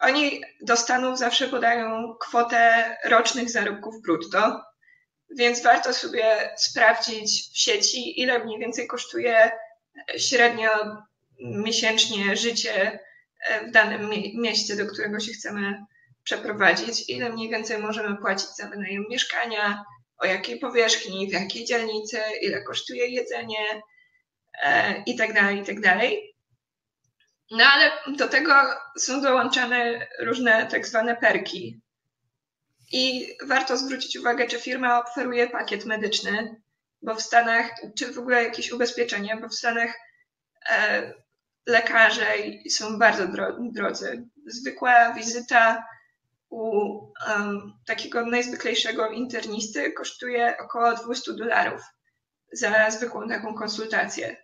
oni 0.00 0.40
do 0.60 0.76
Stanów 0.76 1.18
zawsze 1.18 1.48
podają 1.48 2.14
kwotę 2.20 2.96
rocznych 3.04 3.50
zarobków 3.50 4.02
brutto, 4.02 4.62
więc 5.30 5.62
warto 5.62 5.94
sobie 5.94 6.54
sprawdzić 6.56 7.50
w 7.52 7.58
sieci, 7.58 8.20
ile 8.20 8.44
mniej 8.44 8.58
więcej 8.58 8.86
kosztuje 8.86 9.50
średnio 10.18 10.70
miesięcznie 11.40 12.36
życie 12.36 12.98
w 13.68 13.70
danym 13.70 14.10
mieście, 14.34 14.76
do 14.76 14.86
którego 14.86 15.20
się 15.20 15.32
chcemy 15.32 15.84
przeprowadzić, 16.22 17.08
ile 17.08 17.30
mniej 17.30 17.50
więcej 17.50 17.78
możemy 17.78 18.16
płacić 18.16 18.48
za 18.56 18.68
wynajem 18.68 19.04
mieszkania, 19.10 19.84
o 20.18 20.26
jakiej 20.26 20.58
powierzchni, 20.58 21.28
w 21.28 21.32
jakiej 21.32 21.64
dzielnicy, 21.64 22.20
ile 22.42 22.62
kosztuje 22.62 23.06
jedzenie 23.06 23.82
e, 24.62 25.02
i 25.06 25.16
tak 25.16 25.32
dalej, 25.32 25.58
i 25.58 25.64
tak 25.64 25.80
dalej. 25.80 26.34
No 27.50 27.64
ale 27.64 27.90
do 28.16 28.28
tego 28.28 28.54
są 28.98 29.22
dołączane 29.22 30.06
różne 30.20 30.66
tak 30.66 30.86
zwane 30.86 31.16
perki. 31.16 31.80
I 32.92 33.28
warto 33.46 33.76
zwrócić 33.76 34.16
uwagę, 34.16 34.46
czy 34.46 34.60
firma 34.60 35.04
oferuje 35.04 35.50
pakiet 35.50 35.84
medyczny, 35.84 36.60
bo 37.02 37.14
w 37.14 37.22
Stanach, 37.22 37.70
czy 37.98 38.12
w 38.12 38.18
ogóle 38.18 38.44
jakieś 38.44 38.72
ubezpieczenie, 38.72 39.38
bo 39.42 39.48
w 39.48 39.54
Stanach 39.54 39.94
e, 40.70 41.12
lekarze 41.66 42.26
są 42.70 42.98
bardzo 42.98 43.24
drodzy. 43.58 44.28
Zwykła 44.46 45.12
wizyta 45.12 45.84
u 46.48 46.70
um, 47.28 47.72
takiego 47.86 48.26
najzwyklejszego 48.26 49.08
internisty 49.08 49.92
kosztuje 49.92 50.56
około 50.58 50.94
200 50.94 51.32
dolarów 51.32 51.82
za 52.52 52.90
zwykłą 52.90 53.28
taką 53.28 53.54
konsultację. 53.54 54.36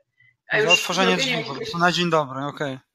A 0.50 0.62
za 0.62 0.72
otworzenie 0.72 1.16
drzwi 1.16 1.32
jakiegoś... 1.32 1.74
na 1.74 1.92
dzień 1.92 2.10
dobry, 2.10 2.44
okej. 2.44 2.74
Okay. 2.74 2.91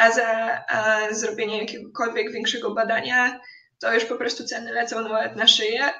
A 0.00 0.10
za 0.10 0.26
a 0.68 0.98
zrobienie 1.14 1.58
jakiegokolwiek 1.58 2.32
większego 2.32 2.74
badania 2.74 3.40
to 3.80 3.94
już 3.94 4.04
po 4.04 4.16
prostu 4.16 4.44
ceny 4.44 4.72
lecą 4.72 5.08
nawet 5.08 5.36
na 5.36 5.46
szyję, 5.46 5.90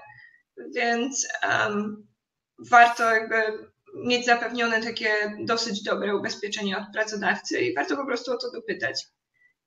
więc 0.74 1.28
um, 1.48 2.06
warto 2.70 3.14
jakby 3.14 3.36
mieć 3.94 4.26
zapewnione 4.26 4.82
takie 4.82 5.14
dosyć 5.44 5.82
dobre 5.82 6.16
ubezpieczenie 6.16 6.78
od 6.78 6.84
pracodawcy 6.92 7.60
i 7.60 7.74
warto 7.74 7.96
po 7.96 8.06
prostu 8.06 8.32
o 8.32 8.36
to 8.36 8.50
dopytać. 8.50 9.06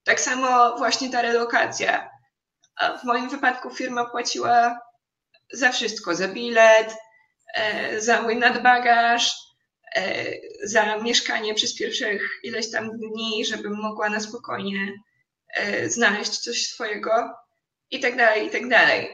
Tak 0.04 0.22
samo 0.22 0.78
właśnie 0.78 1.10
ta 1.10 1.22
relokacja. 1.22 2.10
W 3.02 3.04
moim 3.04 3.30
wypadku 3.30 3.70
firma 3.70 4.06
płaciła 4.06 4.80
za 5.54 5.72
wszystko, 5.72 6.16
za 6.16 6.28
bilet, 6.28 6.96
e, 7.56 8.02
za 8.02 8.22
mój 8.22 8.36
nadbagaż, 8.36 9.36
za 10.64 10.98
mieszkanie 10.98 11.54
przez 11.54 11.76
pierwszych 11.76 12.40
ileś 12.44 12.72
tam 12.72 12.98
dni, 12.98 13.46
żebym 13.46 13.74
mogła 13.76 14.10
na 14.10 14.20
spokojnie 14.20 14.94
e, 15.56 15.90
znaleźć 15.90 16.38
coś 16.38 16.68
swojego 16.68 17.34
i 17.92 18.00
tak 18.00 18.18
dalej, 18.18 18.48
i 18.48 18.50
tak 18.50 18.70
dalej. 18.70 19.10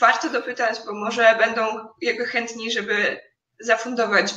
Warto 0.00 0.30
dopytać, 0.30 0.78
bo 0.86 0.92
może 0.92 1.36
będą 1.38 1.62
jakby 2.02 2.26
chętni, 2.26 2.72
żeby 2.72 3.20
zafundować 3.60 4.34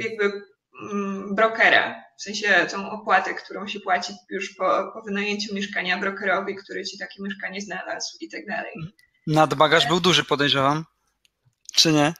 jakby 0.00 0.42
mm, 0.82 1.34
brokera, 1.34 2.04
w 2.18 2.22
sensie 2.22 2.66
tą 2.70 2.90
opłatę, 2.90 3.34
którą 3.34 3.66
się 3.66 3.80
płaci 3.80 4.12
już 4.30 4.54
po, 4.54 4.90
po 4.94 5.02
wynajęciu 5.02 5.54
mieszkania 5.54 5.98
brokerowi, 5.98 6.56
który 6.56 6.84
ci 6.84 6.98
takie 6.98 7.22
mieszkanie 7.22 7.60
znalazł 7.60 8.16
i 8.20 8.28
tak 8.28 8.46
dalej. 8.46 8.72
Nadbagaż 9.26 9.86
był 9.86 10.00
duży, 10.00 10.24
podejrzewam. 10.24 10.84
Czy 11.74 11.92
nie? 11.92 12.14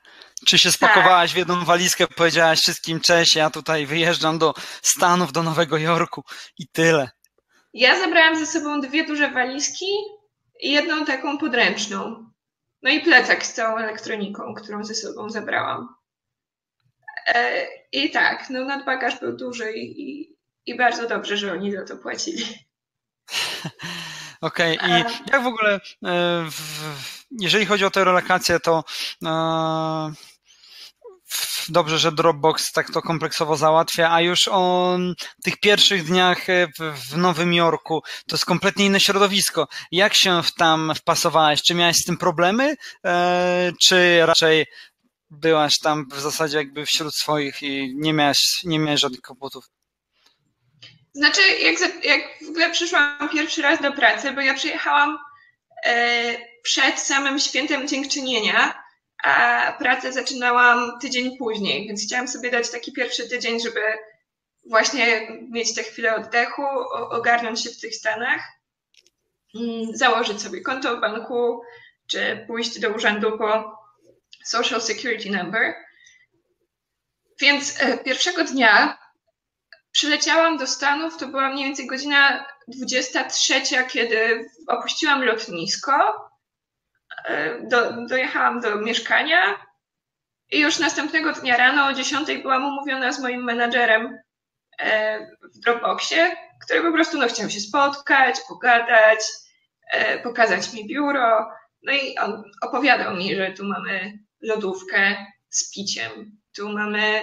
Czy 0.46 0.58
się 0.58 0.72
spakowałaś 0.72 1.30
tak. 1.30 1.34
w 1.34 1.38
jedną 1.38 1.64
walizkę, 1.64 2.06
powiedziałaś 2.06 2.60
wszystkim 2.60 3.00
cześć, 3.00 3.36
ja 3.36 3.50
tutaj 3.50 3.86
wyjeżdżam 3.86 4.38
do 4.38 4.54
Stanów, 4.82 5.32
do 5.32 5.42
Nowego 5.42 5.78
Jorku 5.78 6.24
i 6.58 6.68
tyle. 6.68 7.10
Ja 7.74 7.98
zabrałam 7.98 8.38
ze 8.38 8.46
sobą 8.46 8.80
dwie 8.80 9.04
duże 9.04 9.30
walizki 9.30 9.86
i 10.60 10.72
jedną 10.72 11.04
taką 11.04 11.38
podręczną. 11.38 12.30
No 12.82 12.90
i 12.90 13.00
plecak 13.00 13.46
z 13.46 13.54
całą 13.54 13.78
elektroniką, 13.78 14.54
którą 14.54 14.84
ze 14.84 14.94
sobą 14.94 15.30
zabrałam. 15.30 15.88
E, 17.26 17.66
I 17.92 18.10
tak, 18.10 18.50
no 18.50 18.64
nadbagaż 18.64 19.20
był 19.20 19.36
duży 19.36 19.72
i, 19.72 20.28
i 20.66 20.76
bardzo 20.76 21.08
dobrze, 21.08 21.36
że 21.36 21.52
oni 21.52 21.72
za 21.72 21.84
to 21.84 21.96
płacili. 21.96 22.44
Okej, 24.40 24.78
okay. 24.78 25.00
i 25.00 25.04
jak 25.32 25.42
w 25.42 25.46
ogóle, 25.46 25.80
e, 26.04 26.48
jeżeli 27.30 27.66
chodzi 27.66 27.84
o 27.84 27.90
tę 27.90 28.04
relokację, 28.04 28.60
to 28.60 28.84
e, 29.24 30.12
dobrze, 31.72 31.98
że 31.98 32.12
Dropbox 32.12 32.72
tak 32.72 32.90
to 32.90 33.02
kompleksowo 33.02 33.56
załatwia, 33.56 34.12
a 34.12 34.20
już 34.20 34.48
o 34.48 34.96
tych 35.44 35.60
pierwszych 35.60 36.04
dniach 36.04 36.46
w, 36.78 37.16
Nowym 37.16 37.54
Jorku 37.54 38.02
to 38.28 38.36
jest 38.36 38.44
kompletnie 38.44 38.86
inne 38.86 39.00
środowisko. 39.00 39.68
Jak 39.92 40.14
się 40.14 40.40
tam 40.56 40.92
wpasowałeś? 40.94 41.62
Czy 41.62 41.74
miałeś 41.74 41.96
z 41.96 42.04
tym 42.04 42.16
problemy, 42.16 42.76
czy 43.80 44.26
raczej 44.26 44.66
byłaś 45.30 45.78
tam 45.78 46.06
w 46.12 46.20
zasadzie 46.20 46.56
jakby 46.56 46.86
wśród 46.86 47.14
swoich 47.14 47.62
i 47.62 47.94
nie 47.96 48.12
miałaś, 48.12 48.60
nie 48.64 48.78
miałaś 48.78 49.00
żadnych 49.00 49.20
kłopotów? 49.20 49.64
Znaczy, 51.14 51.40
jak, 51.60 52.04
jak 52.04 52.22
w 52.46 52.48
ogóle 52.48 52.70
przyszłam 52.70 53.28
pierwszy 53.32 53.62
raz 53.62 53.82
do 53.82 53.92
pracy, 53.92 54.32
bo 54.32 54.40
ja 54.40 54.54
przyjechałam 54.54 55.18
e, 55.84 56.36
przed 56.62 57.00
samym 57.00 57.38
świętem 57.38 57.88
dziękczynienia, 57.88 58.82
a 59.24 59.72
pracę 59.78 60.12
zaczynałam 60.12 60.98
tydzień 61.00 61.36
później, 61.36 61.86
więc 61.86 62.02
chciałam 62.02 62.28
sobie 62.28 62.50
dać 62.50 62.70
taki 62.70 62.92
pierwszy 62.92 63.28
tydzień, 63.28 63.60
żeby 63.60 63.80
właśnie 64.66 65.28
mieć 65.50 65.74
tę 65.74 65.82
chwilę 65.82 66.16
oddechu, 66.16 66.62
ogarnąć 66.92 67.62
się 67.62 67.70
w 67.70 67.80
tych 67.80 67.94
Stanach, 67.94 68.40
mm, 69.54 69.96
założyć 69.96 70.42
sobie 70.42 70.60
konto 70.60 70.96
w 70.96 71.00
banku, 71.00 71.62
czy 72.06 72.44
pójść 72.46 72.80
do 72.80 72.90
urzędu 72.90 73.38
po 73.38 73.78
Social 74.44 74.82
Security 74.82 75.30
Number. 75.30 75.74
Więc 77.40 77.82
e, 77.82 77.98
pierwszego 77.98 78.44
dnia 78.44 78.98
przyleciałam 79.92 80.58
do 80.58 80.66
Stanów, 80.66 81.16
to 81.16 81.26
była 81.26 81.48
mniej 81.48 81.64
więcej 81.64 81.86
godzina 81.86 82.46
23, 82.68 83.62
kiedy 83.90 84.50
opuściłam 84.66 85.24
lotnisko. 85.24 86.27
E, 87.28 87.60
do, 87.62 88.06
dojechałam 88.06 88.60
do 88.60 88.76
mieszkania 88.76 89.66
i 90.50 90.60
już 90.60 90.78
następnego 90.78 91.32
dnia 91.32 91.56
rano 91.56 91.86
o 91.86 91.92
10 91.92 92.28
byłam 92.42 92.64
umówiona 92.64 93.12
z 93.12 93.20
moim 93.20 93.44
menadżerem 93.44 94.18
e, 94.78 95.18
w 95.54 95.58
Dropboxie, 95.58 96.36
który 96.64 96.82
po 96.82 96.92
prostu 96.92 97.18
no, 97.18 97.28
chciał 97.28 97.50
się 97.50 97.60
spotkać, 97.60 98.36
pogadać, 98.48 99.18
pokazać 100.22 100.72
mi 100.72 100.86
biuro. 100.86 101.50
No 101.82 101.92
i 101.92 102.18
on 102.18 102.42
opowiadał 102.62 103.16
mi, 103.16 103.36
że 103.36 103.52
tu 103.52 103.64
mamy 103.64 104.18
lodówkę 104.42 105.26
z 105.48 105.74
piciem. 105.74 106.10
Tu 106.56 106.68
mamy, 106.68 107.22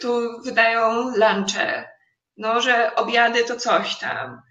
tu 0.00 0.42
wydają 0.42 1.08
lunche, 1.16 1.88
no, 2.36 2.60
że 2.60 2.94
obiady 2.94 3.44
to 3.44 3.56
coś 3.56 3.98
tam. 3.98 4.42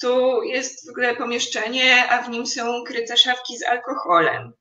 Tu 0.00 0.42
jest 0.42 0.86
w 0.86 0.90
ogóle 0.90 1.16
pomieszczenie, 1.16 2.08
a 2.10 2.22
w 2.22 2.30
nim 2.30 2.46
są 2.46 2.84
kryte 2.86 3.16
szafki 3.16 3.58
z 3.58 3.62
alkoholem. 3.62 4.52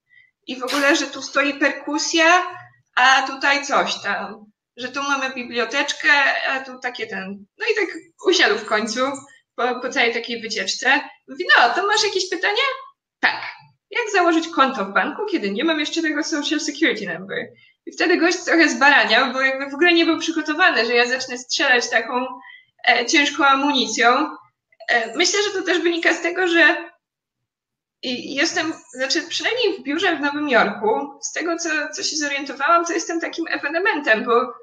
I 0.48 0.60
w 0.60 0.64
ogóle, 0.64 0.96
że 0.96 1.08
tu 1.08 1.22
stoi 1.22 1.54
perkusja, 1.54 2.58
a 2.96 3.28
tutaj 3.28 3.66
coś 3.66 4.02
tam. 4.02 4.46
Że 4.78 4.88
tu 4.88 5.04
mamy 5.04 5.36
biblioteczkę, 5.36 6.10
a 6.50 6.60
tu 6.60 6.80
takie 6.80 7.08
ten. 7.08 7.46
No 7.58 7.66
i 7.72 7.76
tak 7.76 7.96
usiadł 8.28 8.58
w 8.58 8.66
końcu 8.66 9.00
po, 9.56 9.80
po 9.80 9.90
całej 9.90 10.14
takiej 10.14 10.42
wycieczce. 10.42 11.02
Mówi, 11.28 11.46
no, 11.58 11.74
to 11.74 11.88
masz 11.88 12.04
jakieś 12.04 12.30
pytania? 12.30 12.64
Tak 13.20 13.54
jak 13.94 14.12
założyć 14.12 14.48
konto 14.48 14.86
w 14.86 14.94
banku, 14.94 15.26
kiedy 15.26 15.52
nie 15.52 15.64
mam 15.64 15.80
jeszcze 15.80 16.02
tego 16.02 16.24
Social 16.24 16.60
Security 16.60 17.08
Number. 17.08 17.48
I 17.86 17.92
wtedy 17.92 18.18
gość 18.18 18.44
trochę 18.44 18.70
zbaraniał, 18.70 19.34
bo 19.34 19.42
jakby 19.42 19.70
w 19.70 19.74
ogóle 19.74 19.94
nie 19.94 20.06
był 20.06 20.20
przygotowany, 20.20 20.86
że 20.86 20.94
ja 20.94 21.08
zacznę 21.08 21.38
strzelać 21.38 21.90
taką 21.90 22.26
e, 22.88 23.06
ciężką 23.06 23.46
amunicją. 23.46 24.30
E, 24.94 25.18
myślę, 25.18 25.39
że 25.44 25.52
to 25.52 25.62
też 25.62 25.80
wynika 25.80 26.14
z 26.14 26.22
tego, 26.22 26.48
że 26.48 26.94
jestem, 28.04 28.74
znaczy 28.94 29.22
przynajmniej 29.22 29.78
w 29.78 29.84
biurze 29.84 30.16
w 30.16 30.22
Nowym 30.22 30.50
Jorku, 30.50 31.20
z 31.22 31.32
tego 31.32 31.58
co, 31.58 31.70
co 31.96 32.04
się 32.04 32.16
zorientowałam, 32.16 32.86
to 32.86 32.94
jestem 32.94 33.20
takim 33.20 33.46
ewenementem, 33.48 34.24
bo 34.24 34.54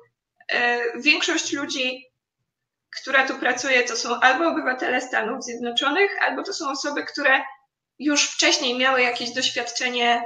e, 0.49 0.81
większość 1.01 1.53
ludzi, 1.53 2.07
która 3.01 3.27
tu 3.27 3.35
pracuje, 3.35 3.83
to 3.83 3.97
są 3.97 4.21
albo 4.21 4.49
obywatele 4.49 5.01
Stanów 5.01 5.45
Zjednoczonych, 5.45 6.11
albo 6.21 6.43
to 6.43 6.53
są 6.53 6.71
osoby, 6.71 7.05
które 7.05 7.41
już 7.99 8.31
wcześniej 8.31 8.79
miały 8.79 9.03
jakieś 9.03 9.31
doświadczenie 9.31 10.25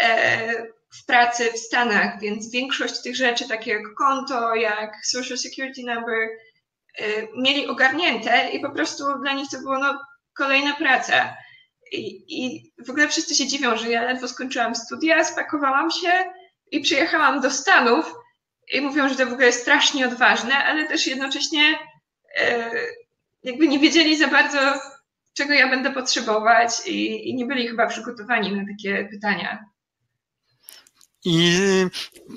e, 0.00 0.66
w 1.00 1.06
pracy 1.06 1.52
w 1.52 1.58
Stanach, 1.58 2.20
więc 2.20 2.50
większość 2.50 3.02
tych 3.02 3.16
rzeczy, 3.16 3.48
takie 3.48 3.70
jak 3.70 3.82
konto, 3.98 4.54
jak 4.54 5.06
Social 5.06 5.38
Security 5.38 5.82
Number, 5.82 6.28
mieli 7.36 7.66
ogarnięte 7.66 8.50
i 8.50 8.60
po 8.60 8.70
prostu 8.70 9.04
dla 9.22 9.32
nich 9.32 9.50
to 9.50 9.58
było 9.58 9.78
no, 9.78 9.98
kolejna 10.34 10.74
praca. 10.74 11.36
I, 11.92 12.24
I 12.28 12.72
w 12.86 12.90
ogóle 12.90 13.08
wszyscy 13.08 13.34
się 13.34 13.46
dziwią, 13.46 13.76
że 13.76 13.90
ja 13.90 14.02
ledwo 14.02 14.28
skończyłam 14.28 14.74
studia, 14.74 15.24
spakowałam 15.24 15.90
się 15.90 16.24
i 16.70 16.80
przyjechałam 16.80 17.40
do 17.40 17.50
Stanów 17.50 18.14
i 18.72 18.80
mówią, 18.80 19.08
że 19.08 19.14
to 19.14 19.26
w 19.26 19.32
ogóle 19.32 19.46
jest 19.46 19.62
strasznie 19.62 20.06
odważne, 20.06 20.54
ale 20.54 20.84
też 20.84 21.06
jednocześnie 21.06 21.78
e, 22.38 22.70
jakby 23.42 23.68
nie 23.68 23.78
wiedzieli 23.78 24.16
za 24.16 24.28
bardzo, 24.28 24.58
czego 25.34 25.52
ja 25.52 25.68
będę 25.68 25.90
potrzebować 25.90 26.70
i, 26.86 27.28
i 27.30 27.34
nie 27.34 27.46
byli 27.46 27.68
chyba 27.68 27.86
przygotowani 27.86 28.52
na 28.52 28.64
takie 28.72 29.08
pytania. 29.10 29.64
I 31.24 31.58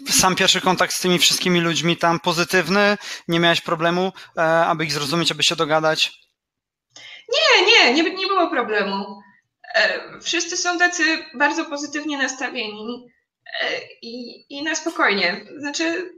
sam 0.09 0.35
pierwszy 0.35 0.61
kontakt 0.61 0.93
z 0.93 0.99
tymi 0.99 1.19
wszystkimi 1.19 1.61
ludźmi 1.61 1.97
tam 1.97 2.19
pozytywny? 2.19 2.97
Nie 3.27 3.39
miałeś 3.39 3.61
problemu, 3.61 4.11
e, 4.37 4.41
aby 4.41 4.85
ich 4.85 4.93
zrozumieć, 4.93 5.31
aby 5.31 5.43
się 5.43 5.55
dogadać? 5.55 6.11
Nie, 7.29 7.67
nie, 7.67 7.93
nie, 7.93 8.15
nie 8.15 8.27
było 8.27 8.49
problemu. 8.49 9.21
E, 9.75 9.99
wszyscy 10.21 10.57
są 10.57 10.77
tacy 10.77 11.03
bardzo 11.37 11.65
pozytywnie 11.65 12.17
nastawieni 12.17 13.07
e, 13.61 13.79
i, 14.01 14.45
i 14.49 14.63
na 14.63 14.75
spokojnie. 14.75 15.45
Znaczy, 15.57 16.13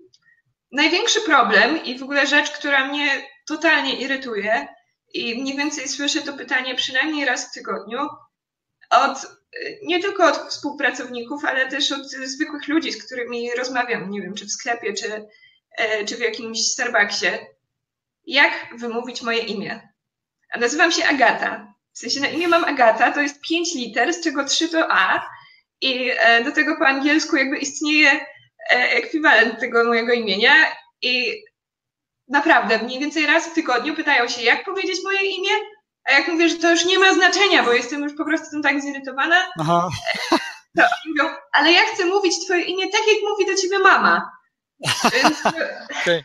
największy 0.71 1.21
problem 1.21 1.83
i 1.83 1.99
w 1.99 2.03
ogóle 2.03 2.27
rzecz, 2.27 2.51
która 2.51 2.87
mnie 2.87 3.27
totalnie 3.47 3.99
irytuje 3.99 4.67
i 5.13 5.41
mniej 5.41 5.57
więcej 5.57 5.87
słyszę 5.87 6.21
to 6.21 6.33
pytanie 6.33 6.75
przynajmniej 6.75 7.25
raz 7.25 7.49
w 7.49 7.53
tygodniu 7.53 7.99
od 8.89 9.36
nie 9.83 9.99
tylko 10.01 10.25
od 10.25 10.37
współpracowników, 10.37 11.45
ale 11.45 11.69
też 11.69 11.91
od 11.91 12.07
zwykłych 12.09 12.67
ludzi, 12.67 12.91
z 12.91 13.05
którymi 13.05 13.51
rozmawiam, 13.57 14.11
nie 14.11 14.21
wiem, 14.21 14.33
czy 14.33 14.45
w 14.45 14.51
sklepie, 14.51 14.93
czy, 14.93 15.27
e, 15.77 16.05
czy 16.05 16.15
w 16.15 16.19
jakimś 16.19 16.59
Starbucksie. 16.59 17.27
Jak 18.25 18.53
wymówić 18.77 19.21
moje 19.21 19.39
imię? 19.39 19.89
A 20.53 20.59
nazywam 20.59 20.91
się 20.91 21.05
Agata. 21.05 21.73
W 21.93 21.99
sensie 21.99 22.19
na 22.19 22.27
imię 22.27 22.47
mam 22.47 22.65
Agata, 22.65 23.11
to 23.11 23.21
jest 23.21 23.41
pięć 23.41 23.75
liter, 23.75 24.13
z 24.13 24.23
czego 24.23 24.45
trzy 24.45 24.69
to 24.69 24.91
A 24.91 25.29
i 25.81 26.11
e, 26.17 26.43
do 26.43 26.51
tego 26.51 26.75
po 26.77 26.87
angielsku 26.87 27.35
jakby 27.35 27.57
istnieje 27.57 28.11
e, 28.11 28.25
ekwiwalent 28.91 29.59
tego 29.59 29.83
mojego 29.83 30.13
imienia 30.13 30.53
i 31.01 31.43
naprawdę 32.27 32.79
mniej 32.83 32.99
więcej 32.99 33.25
raz 33.25 33.47
w 33.47 33.53
tygodniu 33.53 33.95
pytają 33.95 34.27
się, 34.27 34.41
jak 34.41 34.65
powiedzieć 34.65 34.97
moje 35.03 35.21
imię, 35.21 35.51
a 36.07 36.11
jak 36.11 36.27
mówię, 36.27 36.49
że 36.49 36.55
to 36.55 36.71
już 36.71 36.85
nie 36.85 36.99
ma 36.99 37.13
znaczenia, 37.13 37.63
bo 37.63 37.73
jestem 37.73 38.03
już 38.03 38.13
po 38.17 38.25
prostu 38.25 38.49
tym 38.51 38.63
tak 38.63 38.81
zirytowana, 38.81 39.51
Aha. 39.59 39.89
to 40.77 40.83
oni 40.83 41.15
mówią, 41.17 41.35
ale 41.51 41.71
ja 41.71 41.81
chcę 41.93 42.05
mówić 42.05 42.45
twoje 42.45 42.63
imię 42.63 42.91
tak, 42.91 43.01
jak 43.07 43.17
mówi 43.29 43.45
do 43.45 43.61
ciebie 43.61 43.79
mama. 43.79 44.31
Więc... 45.13 45.45
Okay. 46.01 46.23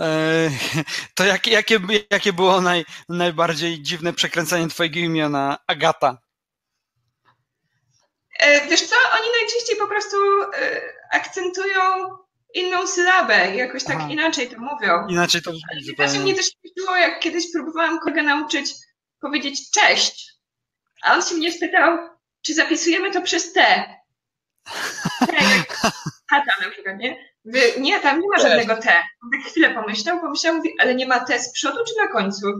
E, 0.00 0.50
to 1.14 1.24
jak, 1.24 1.46
jakie, 1.46 1.80
jakie 2.10 2.32
było 2.32 2.60
naj, 2.60 2.84
najbardziej 3.08 3.82
dziwne 3.82 4.12
przekręcenie 4.12 4.68
twojego 4.68 4.98
imienia 4.98 5.56
Agata? 5.66 6.18
E, 8.38 8.68
wiesz 8.68 8.82
co, 8.82 8.96
oni 9.12 9.28
najczęściej 9.40 9.76
po 9.76 9.86
prostu 9.86 10.16
e, 10.42 10.80
akcentują 11.12 11.80
inną 12.54 12.86
sylabę 12.86 13.56
jakoś 13.56 13.84
tak 13.84 13.96
Aha. 13.96 14.08
inaczej 14.10 14.48
to 14.48 14.58
mówią. 14.58 15.06
Inaczej 15.08 15.42
to 15.42 15.50
brzmi 15.50 15.84
zupełnie. 15.84 16.18
mnie 16.18 16.34
też 16.34 16.50
było, 16.76 16.96
jak 16.96 17.20
kiedyś 17.20 17.52
próbowałam 17.52 18.00
kolegę 18.00 18.22
nauczyć 18.22 18.74
powiedzieć 19.20 19.70
cześć, 19.70 20.32
a 21.02 21.14
on 21.14 21.22
się 21.22 21.34
mnie 21.34 21.52
spytał, 21.52 21.98
czy 22.42 22.54
zapisujemy 22.54 23.10
to 23.10 23.22
przez 23.22 23.52
T. 23.52 23.60
Tata 26.30 26.52
na 26.64 26.70
przykład, 26.70 26.98
nie? 26.98 27.34
Nie, 27.78 28.00
tam 28.00 28.20
nie 28.20 28.28
ma 28.28 28.38
żadnego 28.42 28.76
T. 28.76 28.82
Tak 29.32 29.40
chwilę 29.50 29.74
pomyślał, 29.74 30.20
pomyślał, 30.20 30.54
mówi, 30.54 30.70
ale 30.80 30.94
nie 30.94 31.06
ma 31.06 31.20
T 31.20 31.40
z 31.40 31.52
przodu 31.52 31.78
czy 31.88 31.94
na 32.02 32.08
końcu? 32.08 32.46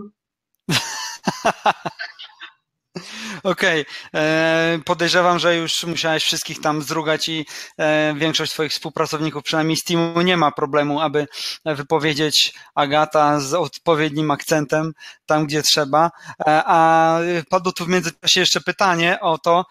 Okej, 3.44 3.80
okay. 3.80 4.22
E, 4.22 4.78
podejrzewam, 4.84 5.38
że 5.38 5.56
już 5.56 5.84
musiałeś 5.84 6.24
wszystkich 6.24 6.60
tam 6.60 6.82
zrugać 6.82 7.28
i 7.28 7.46
e, 7.78 8.14
większość 8.14 8.52
swoich 8.52 8.72
współpracowników, 8.72 9.42
przynajmniej 9.42 9.76
z 9.76 9.84
teamu, 9.84 10.20
nie 10.20 10.36
ma 10.36 10.52
problemu, 10.52 11.00
aby 11.00 11.26
wypowiedzieć 11.64 12.54
Agata 12.74 13.40
z 13.40 13.54
odpowiednim 13.54 14.30
akcentem 14.30 14.92
tam, 15.26 15.46
gdzie 15.46 15.62
trzeba. 15.62 16.10
E, 16.46 16.62
a 16.66 17.18
padło 17.50 17.72
tu 17.72 17.84
w 17.84 17.88
międzyczasie 17.88 18.40
jeszcze 18.40 18.60
pytanie 18.60 19.20
o 19.20 19.38
to, 19.38 19.64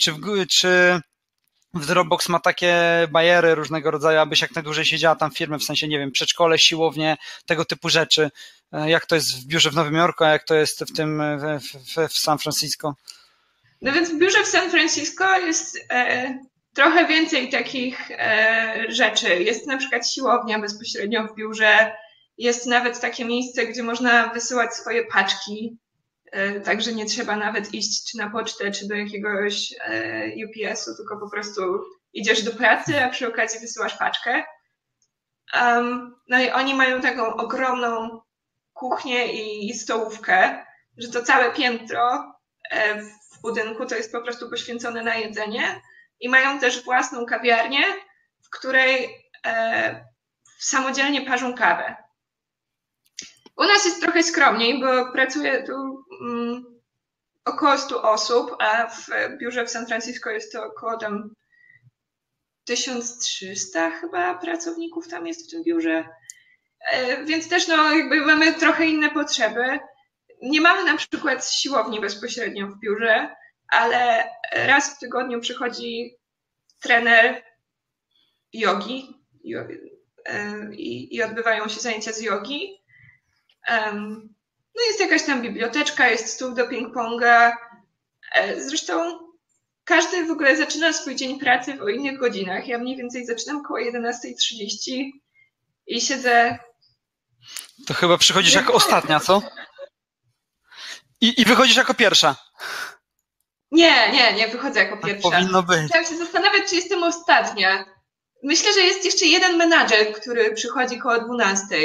czy, 0.00 0.14
czy 0.50 1.00
Dropbox 1.74 2.28
ma 2.28 2.40
takie 2.40 2.74
bariery 3.10 3.54
różnego 3.54 3.90
rodzaju, 3.90 4.18
abyś 4.18 4.42
jak 4.42 4.54
najdłużej 4.54 4.84
siedziała 4.84 5.16
tam 5.16 5.30
w 5.30 5.38
firmie, 5.38 5.58
w 5.58 5.64
sensie, 5.64 5.88
nie 5.88 5.98
wiem, 5.98 6.12
przedszkole, 6.12 6.58
siłownie, 6.58 7.16
tego 7.46 7.64
typu 7.64 7.88
rzeczy. 7.88 8.30
E, 8.72 8.90
jak 8.90 9.06
to 9.06 9.14
jest 9.14 9.36
w 9.36 9.46
biurze 9.46 9.70
w 9.70 9.74
Nowym 9.74 9.94
Jorku, 9.94 10.24
a 10.24 10.28
jak 10.28 10.44
to 10.44 10.54
jest 10.54 10.84
w 10.84 10.96
tym 10.96 11.22
w, 11.38 11.62
w, 11.62 12.08
w 12.08 12.18
San 12.18 12.38
Francisco? 12.38 12.94
No 13.82 13.92
więc 13.92 14.10
w 14.10 14.18
biurze 14.18 14.42
w 14.42 14.48
San 14.48 14.70
Francisco 14.70 15.38
jest 15.38 15.78
e, 15.90 16.38
trochę 16.74 17.06
więcej 17.06 17.50
takich 17.50 18.10
e, 18.10 18.84
rzeczy. 18.88 19.42
Jest 19.42 19.66
na 19.66 19.76
przykład 19.76 20.10
siłownia 20.10 20.58
bezpośrednio 20.58 21.26
w 21.26 21.36
biurze, 21.36 21.96
jest 22.38 22.66
nawet 22.66 23.00
takie 23.00 23.24
miejsce, 23.24 23.66
gdzie 23.66 23.82
można 23.82 24.28
wysyłać 24.28 24.74
swoje 24.74 25.04
paczki 25.04 25.78
E, 25.78 25.83
także 26.64 26.92
nie 26.92 27.06
trzeba 27.06 27.36
nawet 27.36 27.74
iść 27.74 28.10
czy 28.10 28.18
na 28.18 28.30
pocztę, 28.30 28.70
czy 28.70 28.88
do 28.88 28.94
jakiegoś 28.94 29.74
e, 29.84 30.30
UPS-u, 30.46 30.96
tylko 30.96 31.16
po 31.20 31.30
prostu 31.30 31.62
idziesz 32.12 32.42
do 32.42 32.52
pracy, 32.52 33.04
a 33.04 33.08
przy 33.08 33.28
okazji 33.28 33.60
wysyłasz 33.60 33.96
paczkę. 33.96 34.44
No 36.28 36.40
i 36.40 36.50
oni 36.50 36.74
mają 36.74 37.00
taką 37.00 37.34
ogromną 37.34 38.20
kuchnię 38.72 39.32
i 39.32 39.74
stołówkę, 39.74 40.66
że 40.96 41.08
to 41.08 41.22
całe 41.22 41.52
piętro 41.52 42.34
e, 42.70 43.02
w 43.02 43.40
budynku 43.42 43.86
to 43.86 43.94
jest 43.94 44.12
po 44.12 44.22
prostu 44.22 44.50
poświęcone 44.50 45.02
na 45.02 45.14
jedzenie. 45.14 45.80
I 46.20 46.28
mają 46.28 46.58
też 46.58 46.84
własną 46.84 47.26
kawiarnię, 47.26 47.84
w 48.44 48.50
której 48.50 49.08
samodzielnie 50.58 51.22
parzą 51.26 51.54
kawę. 51.54 52.03
U 53.56 53.64
nas 53.64 53.84
jest 53.84 54.02
trochę 54.02 54.22
skromniej, 54.22 54.80
bo 54.80 55.12
pracuje 55.12 55.62
tu 55.62 56.04
mm, 56.20 56.64
około 57.44 57.78
100 57.78 58.02
osób, 58.02 58.56
a 58.58 58.86
w 58.86 59.08
biurze 59.40 59.64
w 59.66 59.70
San 59.70 59.86
Francisco 59.86 60.30
jest 60.30 60.52
to 60.52 60.64
około 60.64 60.96
tam 60.96 61.34
1300 62.64 63.90
chyba 63.90 64.34
pracowników 64.34 65.08
tam 65.08 65.26
jest 65.26 65.48
w 65.48 65.50
tym 65.50 65.62
biurze. 65.64 66.08
E, 66.92 67.24
więc 67.24 67.48
też 67.48 67.68
no, 67.68 67.94
jakby 67.94 68.20
mamy 68.20 68.54
trochę 68.54 68.86
inne 68.86 69.10
potrzeby. 69.10 69.78
Nie 70.42 70.60
mamy 70.60 70.84
na 70.84 70.96
przykład 70.96 71.50
siłowni 71.50 72.00
bezpośrednio 72.00 72.66
w 72.66 72.78
biurze, 72.78 73.36
ale 73.68 74.30
raz 74.52 74.96
w 74.96 74.98
tygodniu 74.98 75.40
przychodzi 75.40 76.16
trener 76.80 77.42
jogi 78.52 79.24
e, 80.24 80.74
i, 80.74 81.16
i 81.16 81.22
odbywają 81.22 81.68
się 81.68 81.80
zajęcia 81.80 82.12
z 82.12 82.20
jogi. 82.20 82.83
No 84.74 84.82
jest 84.86 85.00
jakaś 85.00 85.22
tam 85.22 85.42
biblioteczka, 85.42 86.08
jest 86.08 86.28
stół 86.28 86.54
do 86.54 86.66
ping-ponga. 86.66 87.52
E, 88.34 88.60
zresztą 88.60 89.18
każdy 89.84 90.26
w 90.26 90.30
ogóle 90.30 90.56
zaczyna 90.56 90.92
swój 90.92 91.16
dzień 91.16 91.38
pracy 91.38 91.74
w 91.74 91.88
innych 91.88 92.18
godzinach. 92.18 92.66
Ja 92.66 92.78
mniej 92.78 92.96
więcej 92.96 93.26
zaczynam 93.26 93.56
około 93.56 93.78
11.30 93.78 95.10
i 95.86 96.00
siedzę. 96.00 96.58
To 97.86 97.94
chyba 97.94 98.18
przychodzisz 98.18 98.54
jako 98.54 98.72
ostatnia, 98.72 99.20
co? 99.20 99.42
I, 101.20 101.40
I 101.40 101.44
wychodzisz 101.44 101.76
jako 101.76 101.94
pierwsza. 101.94 102.36
Nie, 103.70 104.12
nie, 104.12 104.32
nie 104.32 104.48
wychodzę 104.48 104.80
jako 104.80 104.96
tak 104.96 105.04
pierwsza. 105.04 105.30
Tak 105.30 105.38
powinno 105.38 105.62
być. 105.62 105.88
Chciałam 105.88 106.06
się 106.06 106.16
zastanawiać, 106.16 106.70
czy 106.70 106.76
jestem 106.76 107.02
ostatnia. 107.02 107.84
Myślę, 108.42 108.72
że 108.72 108.80
jest 108.80 109.04
jeszcze 109.04 109.26
jeden 109.26 109.56
menadżer, 109.56 110.14
który 110.14 110.54
przychodzi 110.54 110.98
koło 110.98 111.24
12 111.24 111.76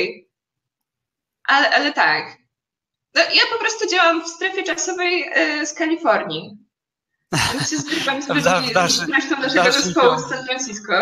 ale, 1.49 1.69
ale 1.69 1.93
tak. 1.93 2.37
No, 3.15 3.21
ja 3.21 3.43
po 3.51 3.59
prostu 3.59 3.89
działam 3.89 4.23
w 4.23 4.27
strefie 4.27 4.63
czasowej 4.63 5.29
y, 5.37 5.65
z 5.65 5.73
Kalifornii. 5.73 6.49
Się 7.69 7.77
z 7.77 8.07
resztą 9.07 9.39
naszego 9.39 9.71
zespołu 9.71 10.19
z 10.19 10.29
San 10.29 10.45
Francisco. 10.45 10.93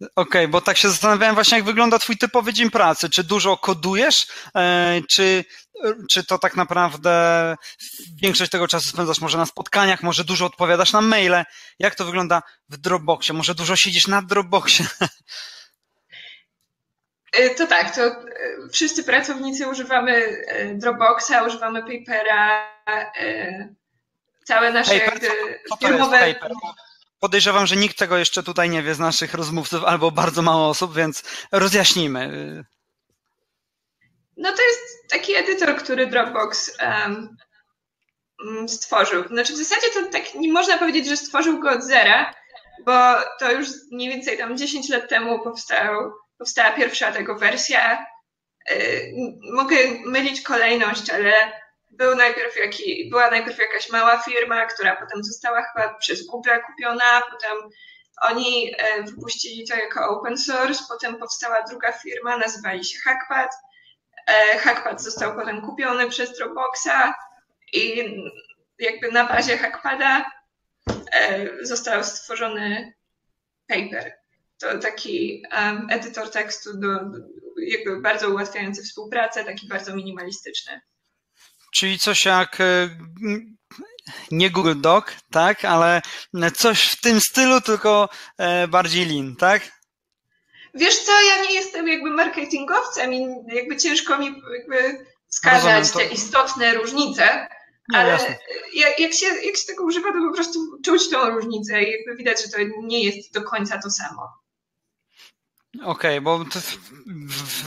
Okej, 0.00 0.10
okay, 0.16 0.48
bo 0.48 0.60
tak 0.60 0.76
się 0.76 0.88
zastanawiałem 0.88 1.34
właśnie, 1.34 1.58
jak 1.58 1.64
wygląda 1.64 1.98
twój 1.98 2.16
typowy 2.16 2.52
dzień 2.52 2.70
pracy. 2.70 3.10
Czy 3.10 3.24
dużo 3.24 3.56
kodujesz, 3.56 4.26
e, 4.56 5.00
czy, 5.10 5.44
czy 6.10 6.24
to 6.24 6.38
tak 6.38 6.56
naprawdę 6.56 7.56
większość 8.22 8.50
tego 8.50 8.68
czasu 8.68 8.88
spędzasz 8.88 9.20
może 9.20 9.38
na 9.38 9.46
spotkaniach, 9.46 10.02
może 10.02 10.24
dużo 10.24 10.46
odpowiadasz 10.46 10.92
na 10.92 11.00
maile? 11.00 11.44
Jak 11.78 11.94
to 11.94 12.04
wygląda 12.04 12.42
w 12.68 12.76
Dropboxie? 12.76 13.34
Może 13.34 13.54
dużo 13.54 13.76
siedzisz 13.76 14.06
na 14.06 14.22
Dropboxie? 14.22 14.86
E, 17.34 17.54
to 17.54 17.66
tak, 17.66 17.94
to 17.94 18.02
e, 18.02 18.14
wszyscy 18.72 19.04
pracownicy 19.04 19.68
używamy 19.68 20.12
e, 20.46 20.74
Dropboxa, 20.74 21.44
używamy 21.46 21.82
Papera, 21.82 22.74
całe 24.44 24.72
nasze 24.72 25.00
Paper? 25.00 25.20
firmowe... 25.80 26.34
Podejrzewam, 27.20 27.66
że 27.66 27.76
nikt 27.76 27.98
tego 27.98 28.16
jeszcze 28.16 28.42
tutaj 28.42 28.70
nie 28.70 28.82
wie 28.82 28.94
z 28.94 28.98
naszych 28.98 29.34
rozmówców, 29.34 29.84
albo 29.84 30.10
bardzo 30.10 30.42
mało 30.42 30.68
osób, 30.68 30.94
więc 30.94 31.22
rozjaśnijmy. 31.52 32.64
No 34.36 34.52
to 34.52 34.62
jest 34.62 35.08
taki 35.10 35.36
edytor, 35.36 35.76
który 35.76 36.06
Dropbox 36.06 36.78
um, 36.80 37.36
stworzył. 38.68 39.28
Znaczy 39.28 39.52
w 39.52 39.56
zasadzie 39.56 39.86
to 39.94 40.10
tak 40.10 40.34
nie 40.34 40.52
można 40.52 40.78
powiedzieć, 40.78 41.08
że 41.08 41.16
stworzył 41.16 41.60
go 41.60 41.70
od 41.70 41.82
zera, 41.82 42.34
bo 42.86 43.14
to 43.40 43.52
już 43.52 43.68
mniej 43.92 44.08
więcej 44.08 44.38
tam 44.38 44.56
10 44.56 44.88
lat 44.88 45.08
temu 45.08 45.44
powstał 45.44 46.12
powstała 46.44 46.72
pierwsza 46.72 47.12
tego 47.12 47.34
wersja. 47.34 48.06
Y, 48.70 49.12
mogę 49.52 49.76
mylić 50.04 50.42
kolejność, 50.42 51.10
ale 51.10 51.32
był 51.90 52.14
najpierw 52.16 52.56
jaki, 52.56 53.10
była 53.10 53.30
najpierw 53.30 53.58
jakaś 53.58 53.90
mała 53.90 54.18
firma, 54.18 54.66
która 54.66 54.96
potem 54.96 55.24
została 55.24 55.62
chyba 55.62 55.94
przez 55.94 56.26
Google 56.26 56.50
kupiona, 56.66 57.22
potem 57.32 57.70
oni 58.20 58.74
e, 58.78 59.02
wypuścili 59.02 59.68
to 59.68 59.76
jako 59.76 60.08
open 60.08 60.38
source, 60.38 60.84
potem 60.88 61.16
powstała 61.16 61.62
druga 61.62 61.92
firma, 61.92 62.36
nazywali 62.36 62.84
się 62.84 62.98
Hackpad 62.98 63.50
Hackpad 64.58 65.02
został 65.02 65.34
potem 65.36 65.62
kupiony 65.62 66.08
przez 66.08 66.38
Dropboxa 66.38 67.14
i 67.72 68.14
jakby 68.78 69.12
na 69.12 69.24
bazie 69.24 69.58
Hackpada 69.58 70.30
został 71.62 72.04
stworzony 72.04 72.94
Paper. 73.68 74.23
To 74.60 74.78
taki 74.78 75.42
um, 75.52 75.86
edytor 75.90 76.30
tekstu 76.30 76.70
do, 76.78 76.88
jakby 77.66 78.00
bardzo 78.00 78.30
ułatwiający 78.30 78.82
współpracę, 78.82 79.44
taki 79.44 79.68
bardzo 79.68 79.96
minimalistyczny. 79.96 80.80
Czyli 81.74 81.98
coś 81.98 82.24
jak 82.24 82.58
nie 84.30 84.50
Google 84.50 84.80
Doc, 84.80 85.04
tak, 85.30 85.64
ale 85.64 86.02
coś 86.56 86.84
w 86.84 87.00
tym 87.00 87.20
stylu, 87.20 87.60
tylko 87.60 88.08
bardziej 88.68 89.06
lean, 89.06 89.36
tak? 89.36 89.62
Wiesz 90.74 90.98
co, 90.98 91.12
ja 91.12 91.42
nie 91.42 91.54
jestem 91.54 91.88
jakby 91.88 92.10
marketingowcem 92.10 93.14
i 93.14 93.26
jakby 93.46 93.76
ciężko 93.76 94.18
mi 94.18 94.42
jakby 94.58 95.06
wskazać 95.28 95.90
te 95.90 96.04
istotne 96.04 96.74
różnice, 96.74 97.48
no, 97.88 97.98
ale 97.98 98.18
jak, 98.74 99.00
jak, 99.00 99.14
się, 99.14 99.26
jak 99.26 99.56
się 99.56 99.66
tego 99.66 99.84
używa, 99.84 100.12
to 100.12 100.18
po 100.28 100.34
prostu 100.34 100.58
czuć 100.84 101.10
tą 101.10 101.30
różnicę 101.30 101.82
i 101.82 101.92
jakby 101.92 102.16
widać, 102.16 102.42
że 102.42 102.48
to 102.48 102.58
nie 102.82 103.04
jest 103.04 103.32
do 103.32 103.42
końca 103.42 103.78
to 103.82 103.90
samo. 103.90 104.43
Okej, 105.82 105.88
okay, 105.88 106.20
bo 106.20 106.44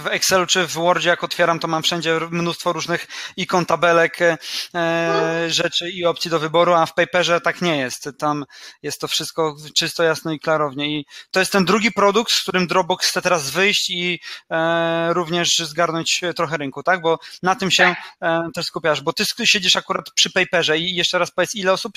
w 0.03 0.07
Excelu 0.07 0.45
czy 0.45 0.67
w 0.67 0.71
Wordzie 0.71 1.09
jak 1.09 1.23
otwieram, 1.23 1.59
to 1.59 1.67
mam 1.67 1.83
wszędzie 1.83 2.19
mnóstwo 2.31 2.73
różnych 2.73 3.07
ikon, 3.37 3.65
tabelek, 3.65 4.21
e, 4.21 4.37
hmm. 4.71 5.49
rzeczy 5.49 5.89
i 5.89 6.05
opcji 6.05 6.31
do 6.31 6.39
wyboru, 6.39 6.73
a 6.73 6.85
w 6.85 6.93
Paperze 6.93 7.41
tak 7.41 7.61
nie 7.61 7.77
jest. 7.77 8.09
Tam 8.19 8.45
jest 8.81 9.01
to 9.01 9.07
wszystko 9.07 9.55
czysto, 9.75 10.03
jasno 10.03 10.31
i 10.31 10.39
klarownie. 10.39 10.99
I 10.99 11.05
to 11.31 11.39
jest 11.39 11.51
ten 11.51 11.65
drugi 11.65 11.91
produkt, 11.91 12.31
z 12.31 12.41
którym 12.41 12.67
Dropbox 12.67 13.07
chce 13.07 13.21
teraz 13.21 13.49
wyjść 13.49 13.89
i 13.89 14.19
e, 14.51 15.13
również 15.13 15.57
zgarnąć 15.57 16.21
trochę 16.35 16.57
rynku, 16.57 16.83
tak? 16.83 17.01
Bo 17.01 17.19
na 17.43 17.55
tym 17.55 17.71
się 17.71 17.95
e, 18.21 18.39
też 18.53 18.65
skupiasz, 18.65 19.01
bo 19.01 19.13
ty 19.13 19.25
siedzisz 19.43 19.75
akurat 19.75 20.05
przy 20.15 20.31
Paperze 20.31 20.77
i 20.77 20.95
jeszcze 20.95 21.19
raz 21.19 21.31
powiedz, 21.31 21.55
ile 21.55 21.73
osób 21.73 21.93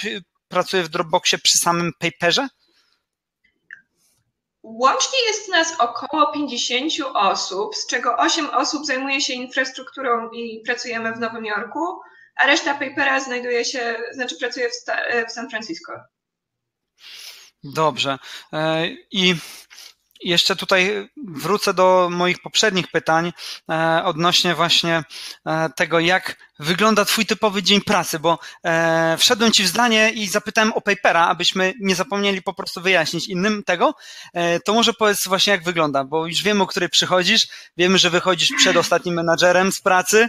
pracuje 0.48 0.82
w 0.82 0.88
Dropboxie 0.88 1.38
przy 1.38 1.58
samym 1.58 1.92
Paperze? 1.98 2.48
Łącznie 4.62 5.18
jest 5.26 5.48
nas 5.48 5.80
około 5.80 6.32
50 6.32 6.92
osób, 7.14 7.76
z 7.76 7.86
czego 7.86 8.16
8 8.16 8.50
osób 8.50 8.86
zajmuje 8.86 9.20
się 9.20 9.32
infrastrukturą 9.32 10.30
i 10.30 10.62
pracujemy 10.64 11.12
w 11.12 11.20
Nowym 11.20 11.44
Jorku, 11.44 12.00
a 12.36 12.46
reszta 12.46 12.74
papera 12.74 13.20
znajduje 13.20 13.64
się, 13.64 13.96
znaczy 14.12 14.36
pracuje 14.36 14.68
w, 14.68 15.32
San 15.32 15.50
Francisco. 15.50 15.92
Dobrze. 17.64 18.18
E, 18.52 18.88
I 19.11 19.34
jeszcze 20.22 20.56
tutaj 20.56 21.08
wrócę 21.26 21.74
do 21.74 22.08
moich 22.12 22.42
poprzednich 22.42 22.88
pytań 22.88 23.32
e, 23.70 24.02
odnośnie 24.04 24.54
właśnie 24.54 25.02
e, 25.46 25.70
tego, 25.76 26.00
jak 26.00 26.36
wygląda 26.58 27.04
Twój 27.04 27.26
typowy 27.26 27.62
dzień 27.62 27.80
pracy, 27.80 28.18
bo 28.18 28.38
e, 28.64 29.16
wszedłem 29.18 29.52
Ci 29.52 29.62
w 29.62 29.66
zdanie 29.66 30.10
i 30.10 30.26
zapytałem 30.26 30.72
o 30.72 30.80
papera, 30.80 31.26
abyśmy 31.26 31.74
nie 31.80 31.94
zapomnieli 31.94 32.42
po 32.42 32.54
prostu 32.54 32.80
wyjaśnić 32.80 33.28
innym 33.28 33.62
tego. 33.64 33.94
To 34.64 34.74
może 34.74 34.92
powiedz 34.92 35.26
właśnie, 35.26 35.50
jak 35.50 35.62
wygląda, 35.62 36.04
bo 36.04 36.26
już 36.26 36.42
wiemy, 36.42 36.62
o 36.62 36.66
której 36.66 36.88
przychodzisz, 36.88 37.48
wiemy, 37.76 37.98
że 37.98 38.10
wychodzisz 38.10 38.48
przed 38.56 38.76
ostatnim 38.76 39.14
menadżerem 39.14 39.72
z 39.72 39.80
pracy. 39.80 40.28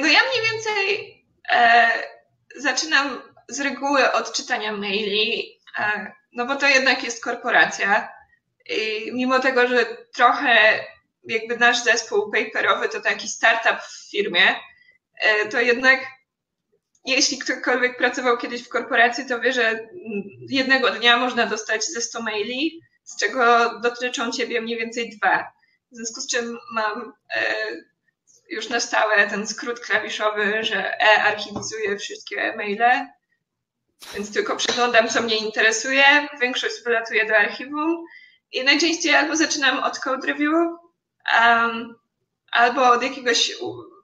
No 0.00 0.06
ja 0.06 0.20
mniej 0.28 0.50
więcej 0.52 1.14
zaczynam 2.56 3.22
z 3.48 3.60
reguły 3.60 4.12
od 4.12 4.32
czytania 4.32 4.72
maili, 4.72 5.60
no 6.32 6.46
bo 6.46 6.56
to 6.56 6.68
jednak 6.68 7.04
jest 7.04 7.24
korporacja. 7.24 8.08
I 8.66 9.10
mimo 9.12 9.38
tego, 9.38 9.68
że 9.68 9.86
trochę 10.12 10.84
jakby 11.24 11.56
nasz 11.56 11.82
zespół 11.84 12.30
paperowy 12.32 12.88
to 12.88 13.00
taki 13.00 13.28
startup 13.28 13.82
w 13.82 14.10
firmie, 14.10 14.54
e, 15.20 15.48
to 15.48 15.60
jednak 15.60 16.00
jeśli 17.04 17.38
ktokolwiek 17.38 17.96
pracował 17.96 18.38
kiedyś 18.38 18.62
w 18.62 18.68
korporacji, 18.68 19.26
to 19.26 19.40
wie, 19.40 19.52
że 19.52 19.88
jednego 20.48 20.90
dnia 20.90 21.16
można 21.16 21.46
dostać 21.46 21.84
ze 21.84 22.00
100 22.00 22.22
maili, 22.22 22.80
z 23.04 23.16
czego 23.16 23.70
dotyczą 23.80 24.32
ciebie 24.32 24.60
mniej 24.60 24.78
więcej 24.78 25.10
dwa. 25.10 25.52
W 25.92 25.96
związku 25.96 26.20
z 26.20 26.26
czym 26.26 26.58
mam 26.72 27.12
e, 27.34 27.54
już 28.50 28.68
na 28.68 28.80
stałe 28.80 29.26
ten 29.26 29.46
skrót 29.46 29.80
klawiszowy, 29.80 30.64
że 30.64 31.00
E 31.00 31.22
archiwizuje 31.22 31.98
wszystkie 31.98 32.56
maile 32.56 33.08
więc 34.14 34.32
tylko 34.32 34.56
przeglądam, 34.56 35.08
co 35.08 35.22
mnie 35.22 35.36
interesuje. 35.36 36.28
Większość 36.40 36.74
wylatuje 36.84 37.26
do 37.26 37.36
archiwum 37.36 38.06
i 38.52 38.64
najczęściej 38.64 39.14
albo 39.14 39.36
zaczynam 39.36 39.78
od 39.78 39.98
code 39.98 40.26
review, 40.26 40.52
um, 41.42 41.94
albo 42.52 42.90
od 42.90 43.02
jakiegoś 43.02 43.52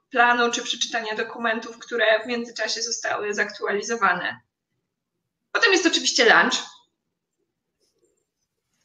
planu 0.09 0.51
czy 0.51 0.63
przeczytania 0.63 1.15
dokumentów, 1.15 1.79
które 1.79 2.23
w 2.23 2.27
międzyczasie 2.27 2.81
zostały 2.81 3.33
zaktualizowane. 3.33 4.39
Potem 5.51 5.71
jest 5.71 5.85
oczywiście 5.85 6.23
lunch. 6.23 6.55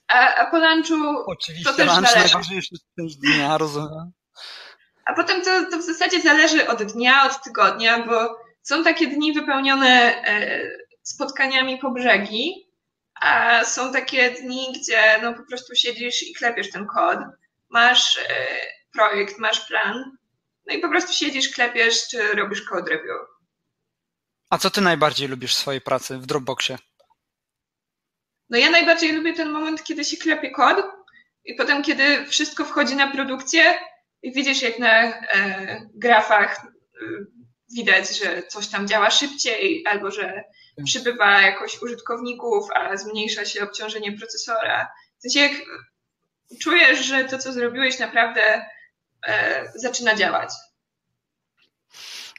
A, 0.09 0.35
a 0.35 0.51
po 0.51 0.59
lunchu 0.59 0.95
oczywiście 1.27 1.65
to 1.65 1.77
też 1.77 1.87
lunch 1.87 2.09
zależy. 2.09 2.35
najważniejszy 2.35 2.75
część 2.99 3.17
dnia, 3.17 3.59
rozumiem. 3.59 4.13
A 5.05 5.15
potem 5.15 5.43
to, 5.43 5.71
to 5.71 5.79
w 5.79 5.83
zasadzie 5.83 6.21
zależy 6.21 6.69
od 6.69 6.83
dnia, 6.83 7.25
od 7.25 7.43
tygodnia, 7.43 8.07
bo 8.07 8.39
są 8.63 8.85
takie 8.85 9.07
dni 9.07 9.33
wypełnione 9.33 10.23
e, 10.25 10.71
spotkaniami 11.03 11.79
po 11.79 11.91
brzegi, 11.91 12.73
a 13.21 13.65
są 13.65 13.93
takie 13.93 14.31
dni, 14.31 14.73
gdzie 14.81 15.19
no 15.23 15.35
po 15.35 15.43
prostu 15.49 15.75
siedzisz 15.75 16.23
i 16.23 16.35
klepiesz 16.35 16.71
ten 16.71 16.87
kod, 16.87 17.19
masz 17.71 18.19
e, 18.19 18.47
projekt, 18.93 19.39
masz 19.39 19.67
plan, 19.67 20.17
no 20.67 20.75
i 20.75 20.79
po 20.79 20.89
prostu 20.89 21.13
siedzisz, 21.13 21.55
klepiesz, 21.55 22.09
czy 22.09 22.33
robisz 22.33 22.63
code 22.63 22.91
review. 22.91 23.21
A 24.51 24.59
co 24.59 24.71
ty 24.71 24.81
najbardziej 24.81 25.29
lubisz 25.29 25.55
w 25.55 25.59
swojej 25.59 25.81
pracy 25.81 26.19
w 26.19 26.27
Dropboxie? 26.27 26.79
No 28.51 28.59
ja 28.59 28.71
najbardziej 28.71 29.13
lubię 29.13 29.33
ten 29.33 29.51
moment, 29.51 29.85
kiedy 29.85 30.05
się 30.05 30.17
klepie 30.17 30.51
kod 30.51 30.85
i 31.45 31.55
potem, 31.55 31.83
kiedy 31.83 32.27
wszystko 32.27 32.65
wchodzi 32.65 32.97
na 32.97 33.11
produkcję 33.11 33.79
i 34.23 34.33
widzisz, 34.33 34.63
jak 34.63 34.79
na 34.79 35.03
e, 35.03 35.81
grafach 35.95 36.65
e, 36.65 36.69
widać, 37.77 38.19
że 38.19 38.43
coś 38.43 38.69
tam 38.69 38.89
działa 38.89 39.11
szybciej 39.11 39.85
albo 39.87 40.11
że 40.11 40.45
przybywa 40.85 41.41
jakoś 41.41 41.83
użytkowników, 41.83 42.69
a 42.75 42.97
zmniejsza 42.97 43.45
się 43.45 43.63
obciążenie 43.63 44.13
procesora. 44.19 44.89
W 45.19 45.23
sensie 45.23 45.41
jak 45.41 45.53
czujesz, 46.63 47.07
że 47.07 47.25
to, 47.25 47.39
co 47.39 47.53
zrobiłeś, 47.53 47.99
naprawdę 47.99 48.65
e, 49.27 49.73
zaczyna 49.75 50.15
działać. 50.15 50.51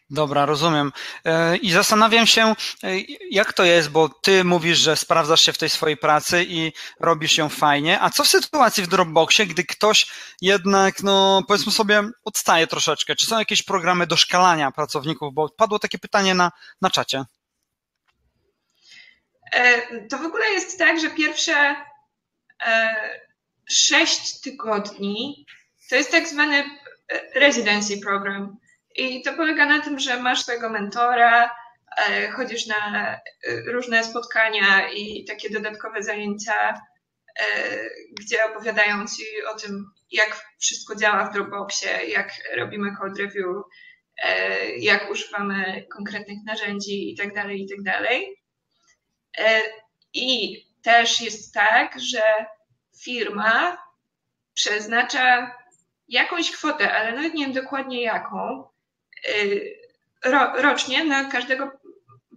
Dobra, 0.09 0.45
rozumiem. 0.45 0.91
E, 1.25 1.57
I 1.57 1.71
zastanawiam 1.71 2.27
się, 2.27 2.55
e, 2.83 2.99
jak 3.31 3.53
to 3.53 3.63
jest, 3.63 3.89
bo 3.89 4.09
ty 4.09 4.43
mówisz, 4.43 4.77
że 4.77 4.95
sprawdzasz 4.95 5.41
się 5.41 5.53
w 5.53 5.57
tej 5.57 5.69
swojej 5.69 5.97
pracy 5.97 6.45
i 6.47 6.71
robisz 6.99 7.37
ją 7.37 7.49
fajnie. 7.49 8.01
A 8.01 8.09
co 8.09 8.23
w 8.23 8.27
sytuacji 8.27 8.83
w 8.83 8.87
Dropboxie, 8.87 9.45
gdy 9.45 9.63
ktoś 9.63 10.07
jednak, 10.41 11.03
no 11.03 11.43
powiedzmy 11.47 11.71
sobie, 11.71 12.03
odstaje 12.23 12.67
troszeczkę? 12.67 13.15
Czy 13.15 13.25
są 13.25 13.39
jakieś 13.39 13.63
programy 13.63 14.07
do 14.07 14.17
szkalania 14.17 14.71
pracowników? 14.71 15.33
Bo 15.33 15.49
padło 15.49 15.79
takie 15.79 15.99
pytanie 15.99 16.33
na, 16.33 16.51
na 16.81 16.89
czacie. 16.89 17.25
E, 19.53 19.81
to 20.07 20.17
w 20.17 20.25
ogóle 20.25 20.49
jest 20.49 20.79
tak, 20.79 20.99
że 20.99 21.09
pierwsze 21.09 21.75
e, 22.65 22.95
sześć 23.69 24.41
tygodni 24.41 25.45
to 25.89 25.95
jest 25.95 26.11
tak 26.11 26.27
zwany 26.27 26.57
e, 26.57 27.39
residency 27.39 28.01
program. 28.01 28.57
I 28.95 29.21
to 29.21 29.33
polega 29.33 29.65
na 29.65 29.81
tym, 29.81 29.99
że 29.99 30.19
masz 30.19 30.41
swojego 30.41 30.69
mentora, 30.69 31.55
chodzisz 32.35 32.67
na 32.67 33.19
różne 33.65 34.03
spotkania 34.03 34.89
i 34.89 35.25
takie 35.25 35.49
dodatkowe 35.49 36.03
zajęcia, 36.03 36.81
gdzie 38.19 38.45
opowiadają 38.45 39.07
ci 39.07 39.23
o 39.53 39.59
tym, 39.59 39.85
jak 40.11 40.45
wszystko 40.59 40.95
działa 40.95 41.25
w 41.25 41.33
Dropboxie, 41.33 41.89
jak 42.07 42.31
robimy 42.55 42.95
code 43.01 43.23
review, 43.23 43.63
jak 44.77 45.11
używamy 45.11 45.85
konkretnych 45.93 46.37
narzędzi 46.45 47.09
itd., 47.09 47.33
tak 47.35 47.51
itd. 47.51 48.09
E, 49.37 49.61
I 50.13 50.59
też 50.81 51.21
jest 51.21 51.53
tak, 51.53 51.99
że 51.99 52.45
firma 53.03 53.77
przeznacza 54.53 55.55
jakąś 56.07 56.51
kwotę, 56.51 56.93
ale 56.93 57.11
nawet 57.11 57.33
nie 57.33 57.45
wiem 57.45 57.53
dokładnie 57.53 58.01
jaką, 58.01 58.67
e, 60.23 60.61
rocznie 60.61 61.03
na 61.03 61.25
każdego 61.25 61.71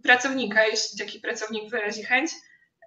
pracownika, 0.03 0.67
jeśli 0.67 0.99
taki 0.99 1.21
pracownik 1.21 1.71
wyrazi 1.71 2.03
chęć, 2.03 2.31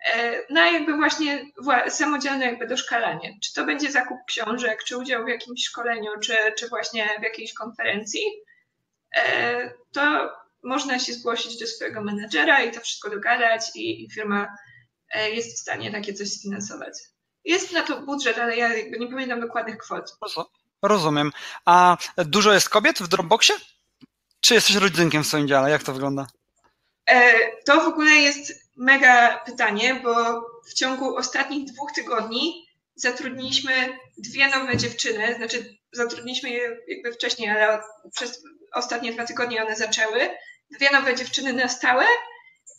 e, 0.05 0.43
na 0.53 0.69
jakby 0.71 0.95
właśnie 0.95 1.45
samodzielne 1.87 2.45
jakby 2.45 2.67
doszkalanie. 2.67 3.37
Czy 3.43 3.53
to 3.53 3.65
będzie 3.65 3.91
zakup 3.91 4.17
książek, 4.27 4.83
czy 4.83 4.97
udział 4.97 5.25
w 5.25 5.29
jakimś 5.29 5.63
szkoleniu, 5.63 6.11
czy, 6.23 6.37
czy 6.57 6.69
właśnie 6.69 7.09
w 7.19 7.23
jakiejś 7.23 7.53
konferencji, 7.53 8.21
to 9.91 10.31
można 10.63 10.99
się 10.99 11.13
zgłosić 11.13 11.59
do 11.59 11.67
swojego 11.67 12.03
menedżera 12.03 12.63
i 12.63 12.71
to 12.71 12.81
wszystko 12.81 13.09
dogadać 13.09 13.75
i, 13.75 14.03
i 14.03 14.11
firma 14.11 14.47
e, 15.13 15.29
jest 15.29 15.57
w 15.57 15.59
stanie 15.59 15.91
takie 15.91 16.13
coś 16.13 16.29
sfinansować. 16.29 16.93
Jest 17.45 17.73
na 17.73 17.83
to 17.83 18.01
budżet, 18.01 18.37
ale 18.37 18.57
ja 18.57 18.69
nie 18.99 19.07
pamiętam 19.07 19.41
dokładnych 19.41 19.77
kwot. 19.77 20.17
Rozumiem. 20.81 21.31
A 21.65 21.97
dużo 22.17 22.53
jest 22.53 22.69
kobiet 22.69 22.99
w 22.99 23.07
Dropboxie? 23.07 23.55
Czy 24.41 24.53
jesteś 24.53 24.75
rodzynkiem 24.75 25.23
w 25.23 25.27
swoim 25.27 25.47
dziale? 25.47 25.69
Jak 25.69 25.83
to 25.83 25.93
wygląda? 25.93 26.27
E, 27.05 27.33
to 27.65 27.81
w 27.81 27.87
ogóle 27.87 28.11
jest 28.11 28.69
mega 28.75 29.37
pytanie, 29.45 29.99
bo 30.03 30.41
w 30.69 30.73
ciągu 30.73 31.15
ostatnich 31.15 31.71
dwóch 31.71 31.91
tygodni 31.91 32.67
zatrudniliśmy 32.95 33.99
dwie 34.17 34.47
nowe 34.47 34.77
dziewczyny, 34.77 35.35
znaczy 35.35 35.78
zatrudniliśmy 35.91 36.49
je 36.49 36.77
jakby 36.87 37.13
wcześniej, 37.13 37.49
ale 37.49 37.81
przez 38.11 38.43
ostatnie 38.73 39.13
dwa 39.13 39.25
tygodnie 39.25 39.63
one 39.63 39.75
zaczęły. 39.75 40.29
Dwie 40.71 40.91
nowe 40.91 41.15
dziewczyny 41.15 41.53
na 41.53 41.67
stałe 41.67 42.05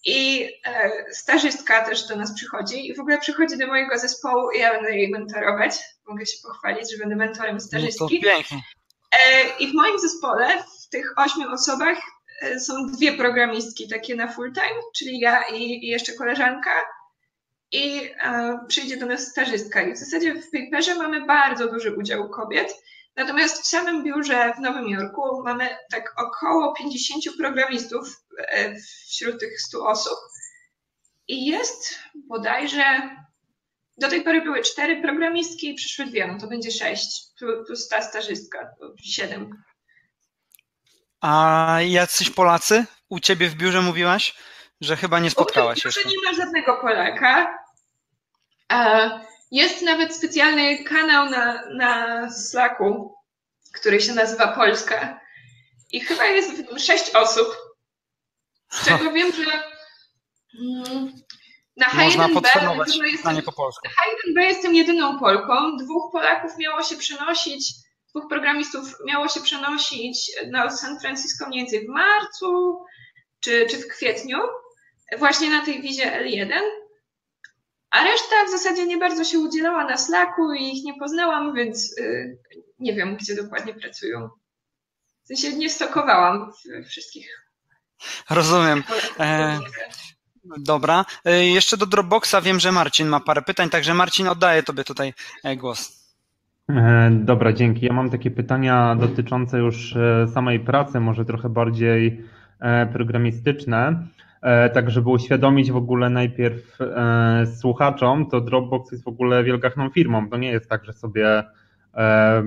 i 0.04 0.48
e, 0.64 0.90
stażystka 1.12 1.84
też 1.84 2.06
do 2.06 2.16
nas 2.16 2.34
przychodzi 2.34 2.88
i 2.88 2.94
w 2.94 3.00
ogóle 3.00 3.18
przychodzi 3.18 3.58
do 3.58 3.66
mojego 3.66 3.98
zespołu 3.98 4.50
i 4.50 4.58
ja 4.58 4.72
będę 4.72 4.96
jej 4.96 5.10
mentorować. 5.10 5.78
Mogę 6.06 6.26
się 6.26 6.36
pochwalić, 6.42 6.92
że 6.92 6.98
będę 6.98 7.16
mentorem 7.16 7.60
stażystki. 7.60 8.20
No 8.22 8.30
pięknie. 8.30 8.62
E, 9.12 9.56
I 9.58 9.70
w 9.70 9.74
moim 9.74 9.98
zespole, 9.98 10.48
w 10.84 10.88
tych 10.88 11.12
ośmiu 11.16 11.52
osobach, 11.52 11.98
e, 12.42 12.60
są 12.60 12.86
dwie 12.86 13.12
programistki 13.12 13.88
takie 13.88 14.14
na 14.14 14.32
full 14.32 14.52
time, 14.52 14.80
czyli 14.96 15.20
ja 15.20 15.42
i, 15.42 15.62
i 15.62 15.86
jeszcze 15.86 16.12
koleżanka. 16.12 16.70
I 17.72 18.10
e, 18.22 18.58
przyjdzie 18.68 18.96
do 18.96 19.06
nas 19.06 19.26
stażystka. 19.26 19.82
I 19.82 19.92
w 19.92 19.98
zasadzie 19.98 20.34
w 20.34 20.50
paperze 20.50 20.94
mamy 20.94 21.26
bardzo 21.26 21.68
duży 21.68 21.96
udział 21.96 22.28
kobiet. 22.28 22.74
Natomiast 23.16 23.62
w 23.62 23.66
samym 23.66 24.04
biurze 24.04 24.52
w 24.56 24.60
Nowym 24.60 24.88
Jorku 24.88 25.42
mamy 25.44 25.68
tak 25.90 26.14
około 26.16 26.74
50 26.74 27.24
programistów 27.38 28.24
e, 28.38 28.74
wśród 29.08 29.40
tych 29.40 29.60
100 29.60 29.86
osób. 29.86 30.18
I 31.28 31.46
jest 31.46 31.98
bodajże, 32.14 33.10
do 33.98 34.08
tej 34.08 34.22
pory 34.22 34.42
były 34.42 34.62
cztery 34.62 35.02
programistki 35.02 35.74
przyszły 35.74 36.06
dwie, 36.06 36.26
no 36.26 36.38
to 36.38 36.46
będzie 36.46 36.70
sześć, 36.70 37.26
plus 37.66 37.88
ta 37.88 38.02
stażystka, 38.02 38.70
siedem. 39.02 39.62
A 41.20 41.78
jacyś 41.82 42.30
Polacy 42.30 42.84
u 43.08 43.20
ciebie 43.20 43.48
w 43.48 43.54
biurze 43.54 43.82
mówiłaś, 43.82 44.34
że 44.80 44.96
chyba 44.96 45.18
nie 45.18 45.30
spotkałaś 45.30 45.82
się. 45.82 45.88
jeszcze? 45.88 46.08
nie 46.08 46.30
ma 46.30 46.36
żadnego 46.36 46.76
Polaka. 46.80 47.58
Jest 49.50 49.82
nawet 49.82 50.16
specjalny 50.16 50.84
kanał 50.84 51.30
na, 51.30 51.62
na 51.74 52.30
Slacku, 52.30 53.14
który 53.74 54.00
się 54.00 54.12
nazywa 54.12 54.48
Polska. 54.48 55.20
I 55.92 56.00
chyba 56.00 56.24
jest 56.24 56.52
w 56.52 56.68
nim 56.68 56.78
sześć 56.78 57.14
osób. 57.14 57.56
Z 58.70 58.84
czego 58.84 59.12
wiem, 59.12 59.32
że 59.32 59.62
mm, 60.60 61.12
na 61.76 61.86
Hayden 61.86 62.34
B, 62.34 62.48
jestem, 63.10 63.42
po 63.42 63.52
polsku. 63.52 63.88
B 64.34 64.44
jestem 64.44 64.74
jedyną 64.74 65.18
Polką. 65.18 65.76
Dwóch 65.76 66.12
Polaków 66.12 66.58
miało 66.58 66.82
się 66.82 66.96
przenosić, 66.96 67.74
dwóch 68.08 68.28
programistów 68.28 68.96
miało 69.06 69.28
się 69.28 69.40
przenosić 69.40 70.30
na 70.50 70.70
San 70.70 71.00
Francisco 71.00 71.46
mniej 71.46 71.60
więcej 71.60 71.86
w 71.86 71.88
marcu 71.88 72.84
czy, 73.40 73.66
czy 73.70 73.78
w 73.78 73.88
kwietniu, 73.88 74.38
właśnie 75.18 75.50
na 75.50 75.64
tej 75.64 75.82
wizie 75.82 76.22
L1. 76.24 76.60
A 77.90 78.04
reszta 78.04 78.44
w 78.46 78.50
zasadzie 78.50 78.86
nie 78.86 78.98
bardzo 78.98 79.24
się 79.24 79.38
udzielała 79.38 79.84
na 79.84 79.96
Slacku 79.96 80.52
i 80.52 80.76
ich 80.76 80.84
nie 80.84 80.94
poznałam, 80.94 81.54
więc 81.54 81.96
yy, 81.98 82.38
nie 82.78 82.94
wiem, 82.94 83.16
gdzie 83.16 83.34
dokładnie 83.34 83.74
pracują. 83.74 84.28
W 85.24 85.26
sensie 85.26 85.56
nie 85.56 85.70
stokowałam 85.70 86.52
wszystkich. 86.88 87.50
Rozumiem. 88.30 88.82
E, 89.20 89.58
dobra. 90.58 91.04
E, 91.24 91.46
jeszcze 91.46 91.76
do 91.76 91.86
Dropboxa 91.86 92.34
wiem, 92.42 92.60
że 92.60 92.72
Marcin 92.72 93.08
ma 93.08 93.20
parę 93.20 93.42
pytań, 93.42 93.70
także 93.70 93.94
Marcin 93.94 94.28
oddaję 94.28 94.62
Tobie 94.62 94.84
tutaj 94.84 95.14
e, 95.44 95.56
głos. 95.56 96.12
E, 96.68 97.10
dobra, 97.12 97.52
dzięki. 97.52 97.86
Ja 97.86 97.92
mam 97.92 98.10
takie 98.10 98.30
pytania 98.30 98.96
dotyczące 99.00 99.58
już 99.58 99.96
e, 99.96 100.28
samej 100.34 100.60
pracy, 100.60 101.00
może 101.00 101.24
trochę 101.24 101.48
bardziej 101.48 102.24
programistyczne. 102.92 104.06
E, 104.42 104.70
tak 104.70 104.90
żeby 104.90 105.10
uświadomić 105.10 105.72
w 105.72 105.76
ogóle 105.76 106.10
najpierw 106.10 106.80
e, 106.80 107.46
słuchaczom, 107.46 108.26
to 108.26 108.40
Dropbox 108.40 108.92
jest 108.92 109.04
w 109.04 109.08
ogóle 109.08 109.44
wielgachną 109.44 109.90
firmą. 109.90 110.28
To 110.28 110.36
nie 110.36 110.50
jest 110.50 110.68
tak, 110.68 110.84
że 110.84 110.92
sobie 110.92 111.42
e, 111.94 112.42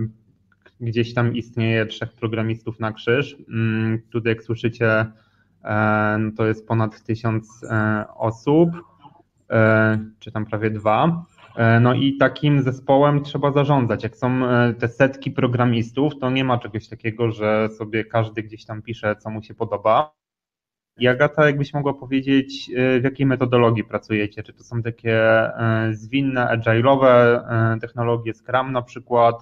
gdzieś 0.81 1.13
tam 1.13 1.35
istnieje 1.35 1.85
trzech 1.85 2.13
programistów 2.13 2.79
na 2.79 2.91
krzyż. 2.91 3.37
Mm, 3.49 4.01
tutaj 4.11 4.33
jak 4.33 4.43
słyszycie, 4.43 5.05
no 6.19 6.31
to 6.37 6.45
jest 6.45 6.67
ponad 6.67 7.03
tysiąc 7.03 7.65
osób, 8.17 8.69
czy 10.19 10.31
tam 10.31 10.45
prawie 10.45 10.69
dwa. 10.69 11.25
No 11.81 11.93
i 11.93 12.17
takim 12.17 12.61
zespołem 12.61 13.23
trzeba 13.23 13.51
zarządzać. 13.51 14.03
Jak 14.03 14.17
są 14.17 14.41
te 14.79 14.87
setki 14.87 15.31
programistów, 15.31 16.13
to 16.19 16.29
nie 16.29 16.43
ma 16.43 16.57
czegoś 16.57 16.87
takiego, 16.87 17.31
że 17.31 17.69
sobie 17.77 18.05
każdy 18.05 18.43
gdzieś 18.43 18.65
tam 18.65 18.81
pisze, 18.81 19.15
co 19.15 19.29
mu 19.29 19.43
się 19.43 19.53
podoba 19.53 20.22
i 20.97 21.07
Agata, 21.07 21.45
jakbyś 21.45 21.73
mogła 21.73 21.93
powiedzieć, 21.93 22.69
e, 22.69 22.99
w 22.99 23.03
jakiej 23.03 23.25
metodologii 23.25 23.83
pracujecie? 23.83 24.43
Czy 24.43 24.53
to 24.53 24.63
są 24.63 24.81
takie 24.81 25.17
e, 25.19 25.89
zwinne, 25.93 26.47
agile'owe 26.57 27.05
e, 27.05 27.79
technologie, 27.81 28.33
Scrum 28.33 28.71
na 28.71 28.81
przykład, 28.81 29.35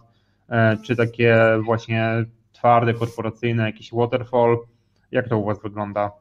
czy 0.84 0.96
takie 0.96 1.38
właśnie 1.64 2.26
twarde, 2.54 2.94
korporacyjne, 2.94 3.64
jakiś 3.64 3.92
waterfall? 3.94 4.58
Jak 5.12 5.30
to 5.30 5.38
u 5.38 5.46
Was 5.46 5.62
wygląda? 5.62 6.12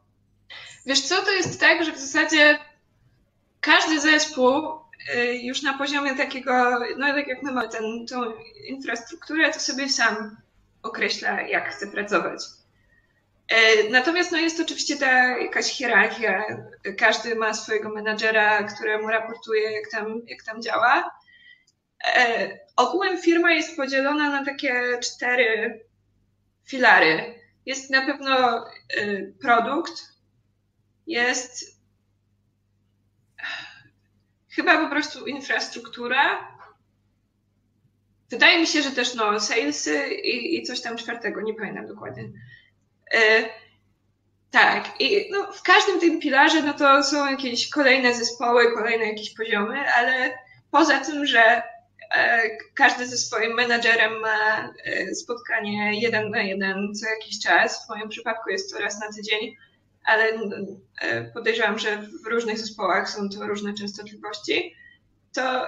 Wiesz 0.85 1.01
co, 1.01 1.15
to 1.25 1.31
jest 1.31 1.59
tak, 1.59 1.85
że 1.85 1.91
w 1.91 1.99
zasadzie 1.99 2.57
każdy 3.59 3.99
zespół 3.99 4.51
już 5.43 5.63
na 5.63 5.77
poziomie 5.77 6.15
takiego, 6.15 6.79
no 6.97 7.07
tak 7.07 7.27
jak 7.27 7.43
my 7.43 7.51
mamy 7.51 7.69
tę 7.69 7.77
infrastrukturę, 8.67 9.53
to 9.53 9.59
sobie 9.59 9.89
sam 9.89 10.37
określa, 10.83 11.41
jak 11.41 11.69
chce 11.69 11.87
pracować. 11.87 12.41
E, 13.51 13.89
natomiast 13.89 14.31
no, 14.31 14.37
jest 14.37 14.59
oczywiście 14.59 14.97
ta 14.97 15.37
jakaś 15.37 15.65
hierarchia. 15.65 16.45
Każdy 16.97 17.35
ma 17.35 17.53
swojego 17.53 17.89
menadżera, 17.89 18.63
któremu 18.63 19.07
raportuje, 19.07 19.71
jak 19.71 19.91
tam, 19.91 20.21
jak 20.27 20.43
tam 20.43 20.61
działa. 20.61 21.11
E, 22.15 22.59
ogółem 22.75 23.21
firma 23.21 23.51
jest 23.51 23.75
podzielona 23.75 24.29
na 24.29 24.45
takie 24.45 24.99
cztery 25.03 25.79
filary. 26.65 27.39
Jest 27.65 27.89
na 27.89 28.05
pewno 28.05 28.65
e, 28.65 28.67
produkt, 29.41 29.93
jest 31.07 31.81
chyba 34.49 34.83
po 34.83 34.89
prostu 34.89 35.25
infrastruktura. 35.25 36.47
Wydaje 38.29 38.59
mi 38.59 38.67
się, 38.67 38.81
że 38.81 38.91
też 38.91 39.15
no, 39.15 39.39
salesy 39.39 40.07
i, 40.09 40.59
i 40.59 40.63
coś 40.63 40.81
tam 40.81 40.97
czwartego, 40.97 41.41
nie 41.41 41.53
pamiętam 41.53 41.87
dokładnie. 41.87 42.29
E, 43.13 43.49
tak, 44.51 45.01
i 45.01 45.31
no, 45.31 45.51
w 45.53 45.61
każdym 45.61 45.99
tym 45.99 46.19
pilarze 46.19 46.61
no 46.61 46.73
to 46.73 47.03
są 47.03 47.31
jakieś 47.31 47.69
kolejne 47.69 48.15
zespoły, 48.15 48.73
kolejne 48.73 49.05
jakieś 49.05 49.33
poziomy, 49.33 49.93
ale 49.93 50.37
poza 50.71 50.99
tym, 50.99 51.25
że 51.25 51.63
e, 52.15 52.49
każdy 52.73 53.07
ze 53.07 53.17
swoim 53.17 53.53
menadżerem 53.53 54.19
ma 54.19 54.69
e, 54.85 55.15
spotkanie 55.15 56.01
jeden 56.01 56.29
na 56.29 56.41
jeden 56.41 56.95
co 56.95 57.09
jakiś 57.09 57.39
czas. 57.39 57.85
W 57.85 57.89
moim 57.89 58.09
przypadku 58.09 58.49
jest 58.49 58.73
to 58.73 58.79
raz 58.79 58.99
na 58.99 59.13
tydzień, 59.13 59.55
ale 60.05 60.33
podejrzewam, 61.33 61.79
że 61.79 61.97
w 62.23 62.27
różnych 62.27 62.59
zespołach 62.59 63.09
są 63.09 63.29
to 63.29 63.47
różne 63.47 63.73
częstotliwości. 63.73 64.75
To 65.33 65.67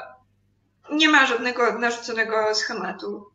nie 0.91 1.09
ma 1.09 1.25
żadnego 1.25 1.79
narzuconego 1.79 2.55
schematu. 2.55 3.25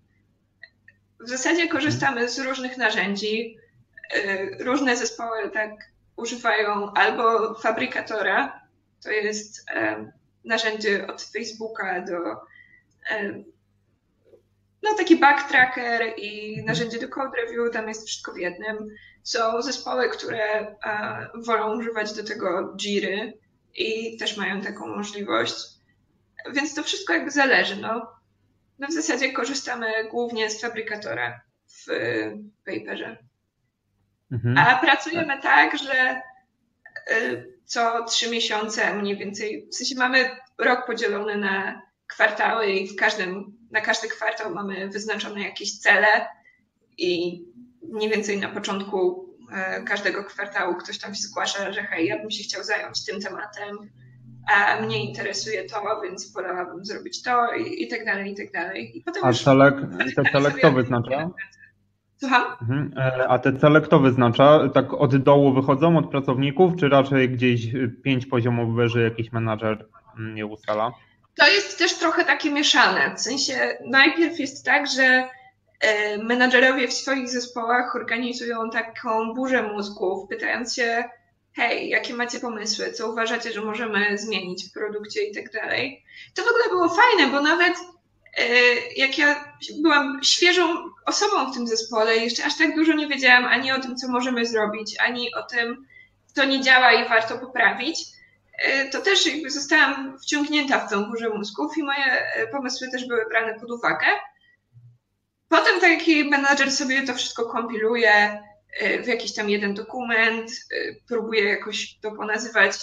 W 1.20 1.28
zasadzie 1.28 1.68
korzystamy 1.68 2.28
z 2.28 2.38
różnych 2.38 2.76
narzędzi. 2.76 3.56
Y, 4.16 4.56
różne 4.60 4.96
zespoły 4.96 5.50
tak 5.50 5.70
używają 6.16 6.92
albo 6.92 7.54
fabrykatora, 7.54 8.60
to 9.02 9.10
jest 9.10 9.66
narzędzie 10.44 11.06
od 11.06 11.22
Facebooka 11.22 12.00
do 12.00 12.18
no 14.82 14.94
taki 14.94 15.16
backtracker 15.16 16.12
i 16.16 16.62
narzędzie 16.64 16.98
do 16.98 17.08
code 17.08 17.36
review, 17.36 17.72
tam 17.72 17.88
jest 17.88 18.06
wszystko 18.06 18.32
w 18.32 18.38
jednym. 18.38 18.88
Są 19.22 19.62
zespoły, 19.62 20.08
które 20.08 20.76
wolą 21.34 21.78
używać 21.78 22.12
do 22.12 22.24
tego 22.24 22.74
Jiry 22.76 23.38
i 23.74 24.16
też 24.16 24.36
mają 24.36 24.60
taką 24.60 24.86
możliwość. 24.86 25.54
Więc 26.52 26.74
to 26.74 26.82
wszystko 26.82 27.12
jakby 27.12 27.30
zależy. 27.30 27.76
No, 27.76 28.12
no 28.78 28.88
w 28.88 28.92
zasadzie 28.92 29.32
korzystamy 29.32 30.08
głównie 30.10 30.50
z 30.50 30.60
fabrykatora 30.60 31.40
w 31.66 31.86
paperze. 32.64 33.27
Mhm. 34.32 34.58
A 34.58 34.78
pracujemy 34.78 35.40
tak, 35.42 35.78
że 35.78 36.20
y, 37.12 37.58
co 37.64 38.04
trzy 38.04 38.30
miesiące 38.30 38.94
mniej 38.94 39.16
więcej, 39.16 39.68
w 39.72 39.74
sensie 39.74 39.94
mamy 39.94 40.30
rok 40.58 40.86
podzielony 40.86 41.36
na 41.36 41.82
kwartały 42.06 42.66
i 42.66 42.88
w 42.88 42.96
każdym, 42.96 43.58
na 43.70 43.80
każdy 43.80 44.08
kwartał 44.08 44.54
mamy 44.54 44.88
wyznaczone 44.88 45.40
jakieś 45.40 45.78
cele 45.78 46.26
i 46.98 47.42
mniej 47.82 48.10
więcej 48.10 48.38
na 48.38 48.48
początku 48.48 49.28
y, 49.80 49.84
każdego 49.84 50.24
kwartału 50.24 50.74
ktoś 50.74 50.98
tam 50.98 51.14
się 51.14 51.22
zgłasza, 51.22 51.72
że 51.72 51.82
hej, 51.82 52.06
ja 52.06 52.18
bym 52.18 52.30
się 52.30 52.42
chciał 52.42 52.64
zająć 52.64 53.04
tym 53.04 53.20
tematem, 53.20 53.78
a 54.48 54.80
mnie 54.80 55.04
interesuje 55.04 55.64
to, 55.64 56.00
więc 56.02 56.32
wolałabym 56.32 56.84
zrobić 56.84 57.22
to 57.22 57.54
i, 57.54 57.82
i 57.82 57.88
tak 57.88 58.04
dalej, 58.04 58.32
i 58.32 58.36
tak 58.36 58.52
dalej. 58.52 58.98
I 58.98 59.02
potem 59.02 59.24
a 59.24 59.32
cele, 59.32 59.72
te 60.16 60.22
cele 60.32 60.50
kto 60.50 60.72
wyznacza? 60.72 61.30
Słucham? 62.18 62.44
Mhm. 62.62 62.92
E, 62.96 63.28
a 63.28 63.38
te 63.38 63.52
cele 63.52 63.80
kto 63.80 63.98
wyznacza? 63.98 64.68
Tak 64.74 64.94
od 64.94 65.16
dołu 65.16 65.52
wychodzą 65.52 65.98
od 65.98 66.10
pracowników, 66.10 66.72
czy 66.80 66.88
raczej 66.88 67.30
gdzieś 67.30 67.66
pięć 68.04 68.26
poziomów 68.26 68.74
wyżej 68.74 69.04
jakiś 69.04 69.32
menadżer 69.32 69.86
mm, 70.18 70.36
je 70.36 70.46
ustala? 70.46 70.92
To 71.36 71.48
jest 71.48 71.78
też 71.78 71.94
trochę 71.94 72.24
takie 72.24 72.50
mieszane. 72.50 73.14
W 73.16 73.20
sensie 73.20 73.78
najpierw 73.86 74.38
jest 74.38 74.64
tak, 74.64 74.86
że 74.96 75.28
e, 75.80 76.18
menadżerowie 76.18 76.88
w 76.88 76.92
swoich 76.92 77.28
zespołach 77.28 77.96
organizują 77.96 78.70
taką 78.70 79.34
burzę 79.34 79.62
mózgów, 79.62 80.28
pytając 80.28 80.74
się, 80.74 81.04
hej, 81.56 81.88
jakie 81.88 82.14
macie 82.14 82.40
pomysły, 82.40 82.92
co 82.92 83.12
uważacie, 83.12 83.52
że 83.52 83.60
możemy 83.60 84.18
zmienić 84.18 84.64
w 84.64 84.72
produkcie 84.72 85.22
i 85.22 85.34
tak 85.34 85.52
dalej. 85.52 86.04
To 86.34 86.42
w 86.42 86.48
ogóle 86.48 86.64
było 86.70 86.88
fajne, 86.88 87.32
bo 87.32 87.42
nawet 87.42 87.74
e, 87.74 87.97
jak 88.96 89.18
ja 89.18 89.54
byłam 89.82 90.20
świeżą 90.24 90.90
osobą 91.06 91.52
w 91.52 91.54
tym 91.54 91.66
zespole, 91.66 92.16
jeszcze 92.16 92.44
aż 92.44 92.58
tak 92.58 92.74
dużo 92.74 92.92
nie 92.92 93.08
wiedziałam 93.08 93.44
ani 93.44 93.72
o 93.72 93.80
tym, 93.80 93.96
co 93.96 94.08
możemy 94.08 94.46
zrobić, 94.46 94.96
ani 95.00 95.34
o 95.34 95.42
tym, 95.42 95.86
co 96.34 96.44
nie 96.44 96.60
działa 96.60 96.92
i 96.92 97.08
warto 97.08 97.38
poprawić, 97.38 97.98
e, 98.58 98.88
to 98.88 99.00
też 99.00 99.26
jakby 99.26 99.50
zostałam 99.50 100.18
wciągnięta 100.18 100.78
w 100.78 100.90
tę 100.90 101.04
burzę 101.10 101.28
mózgów 101.28 101.78
i 101.78 101.82
moje 101.82 102.04
e, 102.04 102.46
pomysły 102.46 102.88
też 102.90 103.06
były 103.06 103.24
brane 103.30 103.60
pod 103.60 103.70
uwagę. 103.70 104.06
Potem 105.48 105.80
taki 105.80 106.24
menadżer 106.24 106.72
sobie 106.72 107.06
to 107.06 107.14
wszystko 107.14 107.46
kompiluje, 107.46 108.42
w 109.04 109.06
jakiś 109.06 109.34
tam 109.34 109.50
jeden 109.50 109.74
dokument, 109.74 110.50
próbuję 111.08 111.44
jakoś 111.44 111.98
to 112.00 112.12
ponazywać 112.12 112.78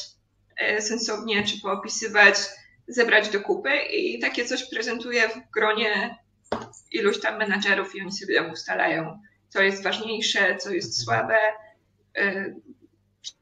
sensownie, 0.80 1.44
czy 1.44 1.62
poopisywać, 1.62 2.36
zebrać 2.88 3.30
do 3.30 3.42
kupy 3.42 3.76
i 3.78 4.20
takie 4.20 4.46
coś 4.46 4.70
prezentuję 4.70 5.30
w 5.30 5.52
gronie 5.52 6.18
iluś 6.92 7.20
tam 7.20 7.40
menadżerów 7.40 7.96
i 7.96 8.02
oni 8.02 8.12
sobie 8.12 8.36
tam 8.36 8.52
ustalają, 8.52 9.22
co 9.50 9.62
jest 9.62 9.84
ważniejsze, 9.84 10.58
co 10.58 10.74
jest 10.74 11.04
słabe, 11.04 11.38
y, 12.18 12.56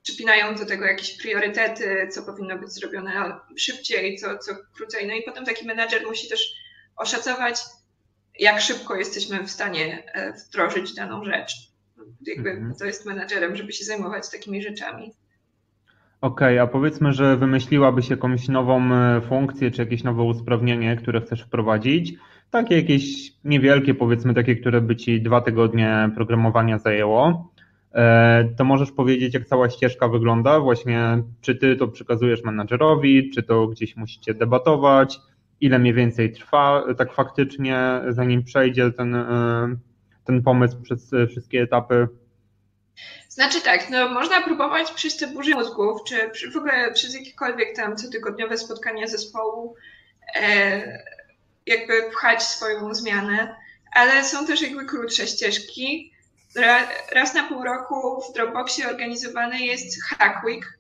przypinają 0.04 0.56
do 0.56 0.66
tego 0.66 0.86
jakieś 0.86 1.18
priorytety, 1.18 2.08
co 2.12 2.24
powinno 2.24 2.58
być 2.58 2.72
zrobione 2.72 3.40
szybciej, 3.58 4.18
co, 4.18 4.38
co 4.38 4.52
krócej. 4.76 5.08
No 5.08 5.14
i 5.14 5.24
potem 5.24 5.46
taki 5.46 5.66
menadżer 5.66 6.06
musi 6.06 6.30
też 6.30 6.54
oszacować, 6.96 7.60
jak 8.40 8.62
szybko 8.62 8.96
jesteśmy 8.96 9.44
w 9.44 9.52
stanie 9.52 10.04
e, 10.14 10.34
wdrożyć 10.34 10.94
daną 10.94 11.26
rzecz 11.26 11.74
jakby 12.28 12.50
mhm. 12.50 12.76
to 12.76 12.86
jest 12.86 13.06
menadżerem, 13.06 13.56
żeby 13.56 13.74
się 13.74 13.86
zajmować 13.86 14.30
takimi 14.30 14.62
rzeczami. 14.62 15.14
Okej, 16.24 16.60
okay, 16.60 16.62
a 16.62 16.68
powiedzmy, 16.68 17.14
że 17.14 17.38
wymyśliłabyś 17.38 18.10
jakąś 18.10 18.48
nową 18.48 18.94
e, 18.94 19.22
funkcję, 19.22 19.72
czy 19.72 19.82
jakieś 19.82 20.04
nowe 20.04 20.24
usprawnienie, 20.24 20.96
które 20.96 21.22
chcesz 21.22 21.42
wprowadzić, 21.42 22.14
takie 22.52 22.76
jakieś 22.76 23.34
niewielkie, 23.44 23.94
powiedzmy 23.94 24.34
takie, 24.34 24.56
które 24.56 24.82
by 24.82 24.96
ci 24.96 25.22
dwa 25.22 25.42
tygodnie 25.42 26.12
programowania 26.16 26.80
zajęło, 26.80 27.52
e, 27.94 28.50
to 28.58 28.64
możesz 28.64 28.92
powiedzieć, 28.92 29.34
jak 29.34 29.46
cała 29.46 29.70
ścieżka 29.70 30.08
wygląda, 30.08 30.60
właśnie 30.60 31.24
czy 31.42 31.56
ty 31.56 31.76
to 31.76 31.88
przekazujesz 31.88 32.44
menadżerowi, 32.44 33.30
czy 33.30 33.44
to 33.44 33.68
gdzieś 33.68 33.96
musicie 33.96 34.34
debatować, 34.34 35.20
ile 35.62 35.80
mniej 35.80 35.94
więcej 35.94 36.32
trwa 36.32 36.84
tak 36.98 37.14
faktycznie, 37.14 38.02
zanim 38.08 38.44
przejdzie 38.44 38.92
ten 38.92 39.16
e, 39.16 39.76
ten 40.24 40.44
pomysł 40.44 40.82
przez 40.82 41.14
e, 41.14 41.28
wszystkie 41.28 41.62
etapy? 41.62 42.08
Znaczy 43.34 43.62
tak, 43.62 43.90
no 43.90 44.10
można 44.10 44.42
próbować 44.42 44.92
przez 44.92 45.18
te 45.18 45.28
burzy 45.28 45.56
mózgów, 45.56 46.02
czy 46.04 46.52
w 46.52 46.58
ogóle 46.58 46.92
przez 46.92 47.14
jakiekolwiek 47.14 47.76
tam 47.76 47.96
cotygodniowe 47.96 48.58
spotkania 48.58 49.08
zespołu 49.08 49.76
e, 50.36 51.04
jakby 51.66 52.12
pchać 52.12 52.44
swoją 52.44 52.96
zmianę, 52.96 53.56
ale 53.94 54.24
są 54.24 54.48
też 54.48 54.62
jakby 54.62 54.86
krótsze 54.86 55.28
ścieżki. 55.28 56.14
Raz 57.12 57.34
na 57.34 57.44
pół 57.44 57.64
roku 57.64 58.22
w 58.22 58.34
Dropboxie 58.34 58.90
organizowany 58.90 59.60
jest 59.60 60.04
Hack 60.04 60.44
Week 60.44 60.80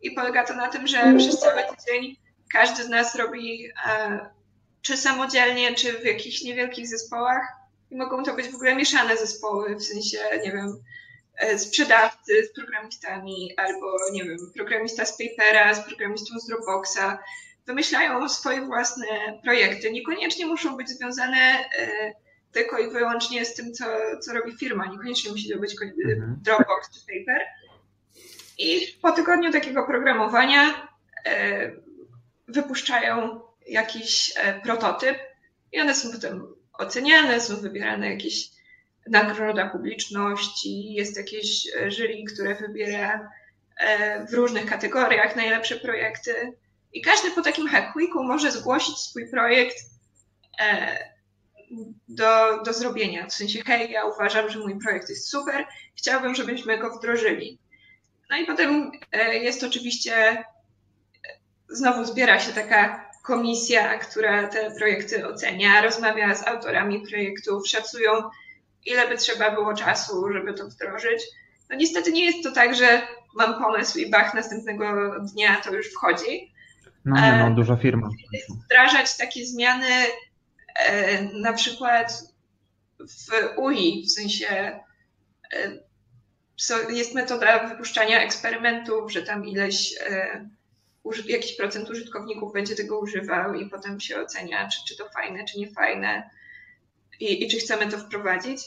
i 0.00 0.10
polega 0.10 0.44
to 0.44 0.54
na 0.54 0.68
tym, 0.68 0.86
że 0.86 1.14
przez 1.18 1.40
cały 1.40 1.62
tydzień 1.62 2.16
każdy 2.52 2.84
z 2.84 2.88
nas 2.88 3.14
robi 3.14 3.68
e, 3.86 4.30
czy 4.80 4.96
samodzielnie, 4.96 5.74
czy 5.74 5.92
w 5.92 6.04
jakichś 6.04 6.42
niewielkich 6.42 6.88
zespołach 6.88 7.48
i 7.90 7.96
mogą 7.96 8.22
to 8.22 8.34
być 8.34 8.48
w 8.48 8.54
ogóle 8.54 8.74
mieszane 8.74 9.16
zespoły, 9.16 9.76
w 9.76 9.84
sensie, 9.84 10.18
nie 10.44 10.52
wiem, 10.52 10.82
sprzedawcy 11.56 12.44
z 12.44 12.52
programistami, 12.52 13.54
albo, 13.56 13.96
nie 14.12 14.24
wiem, 14.24 14.36
programista 14.54 15.04
z 15.04 15.18
Papera 15.18 15.74
z 15.74 15.86
programistą 15.86 16.38
z 16.38 16.46
Dropboxa. 16.46 17.18
Wymyślają 17.66 18.28
swoje 18.28 18.66
własne 18.66 19.06
projekty. 19.42 19.92
Niekoniecznie 19.92 20.46
muszą 20.46 20.76
być 20.76 20.88
związane 20.88 21.64
e, 21.78 22.12
tylko 22.52 22.78
i 22.78 22.90
wyłącznie 22.90 23.44
z 23.44 23.54
tym, 23.54 23.72
co, 23.72 23.84
co 24.20 24.32
robi 24.32 24.56
firma. 24.58 24.86
Niekoniecznie 24.86 25.30
musi 25.30 25.48
to 25.52 25.58
być 25.58 25.76
mhm. 25.82 26.36
Dropbox 26.42 26.90
czy 26.90 27.00
Paper. 27.00 27.46
I 28.58 28.98
po 29.02 29.12
tygodniu 29.12 29.52
takiego 29.52 29.86
programowania 29.86 30.88
e, 31.26 31.72
wypuszczają 32.48 33.40
jakiś 33.66 34.34
prototyp 34.62 35.18
i 35.72 35.80
one 35.80 35.94
są 35.94 36.12
potem 36.12 36.54
oceniane, 36.72 37.40
są 37.40 37.56
wybierane 37.56 38.10
jakieś 38.10 38.50
nagroda 39.06 39.68
publiczności, 39.68 40.94
jest 40.94 41.16
jakieś 41.16 41.66
e, 41.76 41.90
jury, 41.90 42.24
które 42.34 42.54
wybiera 42.54 43.30
e, 43.76 44.26
w 44.26 44.34
różnych 44.34 44.66
kategoriach 44.66 45.36
najlepsze 45.36 45.76
projekty. 45.76 46.52
I 46.92 47.02
każdy 47.02 47.30
po 47.30 47.42
takim 47.42 47.68
Hack 47.68 47.96
Weeku 47.96 48.24
może 48.24 48.52
zgłosić 48.52 48.98
swój 48.98 49.30
projekt 49.30 49.76
e, 50.60 50.98
do, 52.08 52.62
do 52.62 52.72
zrobienia. 52.72 53.26
W 53.26 53.34
sensie, 53.34 53.62
hej, 53.66 53.90
ja 53.90 54.04
uważam, 54.04 54.50
że 54.50 54.58
mój 54.58 54.78
projekt 54.78 55.08
jest 55.08 55.30
super, 55.30 55.66
chciałbym, 55.96 56.34
żebyśmy 56.34 56.78
go 56.78 56.96
wdrożyli. 56.98 57.58
No 58.30 58.36
i 58.36 58.46
potem 58.46 58.90
jest 59.32 59.64
oczywiście, 59.64 60.44
znowu 61.68 62.04
zbiera 62.04 62.40
się 62.40 62.52
taka 62.52 63.10
komisja, 63.22 63.98
która 63.98 64.48
te 64.48 64.70
projekty 64.70 65.26
ocenia, 65.26 65.82
rozmawia 65.82 66.34
z 66.34 66.46
autorami 66.46 67.06
projektów, 67.10 67.68
szacują, 67.68 68.12
ile 68.86 69.08
by 69.08 69.16
trzeba 69.16 69.50
było 69.50 69.74
czasu, 69.74 70.32
żeby 70.32 70.54
to 70.54 70.68
wdrożyć. 70.68 71.22
No 71.70 71.76
niestety 71.76 72.12
nie 72.12 72.24
jest 72.24 72.44
to 72.44 72.52
tak, 72.52 72.74
że 72.76 73.02
mam 73.34 73.62
pomysł 73.62 73.98
i 73.98 74.10
bach, 74.10 74.34
następnego 74.34 75.14
dnia 75.20 75.60
to 75.60 75.74
już 75.74 75.86
wchodzi. 75.92 76.52
No 77.04 77.20
nie, 77.20 77.38
no, 77.38 77.54
duża 77.54 77.76
firma. 77.76 78.08
Wdrażać 78.64 79.16
takie 79.16 79.46
zmiany 79.46 79.86
e, 80.76 81.22
na 81.22 81.52
przykład 81.52 82.22
w 83.00 83.58
UI, 83.58 84.04
w 84.06 84.10
sensie 84.10 84.80
e, 85.52 85.78
jest 86.90 87.14
metoda 87.14 87.68
wypuszczania 87.68 88.22
eksperymentów, 88.22 89.12
że 89.12 89.22
tam 89.22 89.46
ileś 89.46 89.94
e, 90.06 90.48
jakiś 91.26 91.56
procent 91.56 91.90
użytkowników 91.90 92.52
będzie 92.52 92.76
tego 92.76 92.98
używał 92.98 93.54
i 93.54 93.70
potem 93.70 94.00
się 94.00 94.20
ocenia, 94.20 94.68
czy, 94.68 94.78
czy 94.88 94.96
to 94.96 95.08
fajne, 95.08 95.44
czy 95.44 95.58
nie 95.58 95.70
fajne 95.70 96.30
i, 97.22 97.44
i 97.44 97.48
czy 97.48 97.58
chcemy 97.58 97.88
to 97.88 97.98
wprowadzić. 97.98 98.60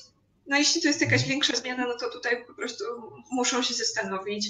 No 0.48 0.58
jeśli 0.58 0.82
to 0.82 0.88
jest 0.88 1.02
jakaś 1.02 1.24
większa 1.24 1.56
zmiana, 1.56 1.86
no 1.88 1.98
to 1.98 2.10
tutaj 2.10 2.46
po 2.46 2.54
prostu 2.54 2.84
muszą 3.32 3.62
się 3.62 3.74
zastanowić. 3.74 4.50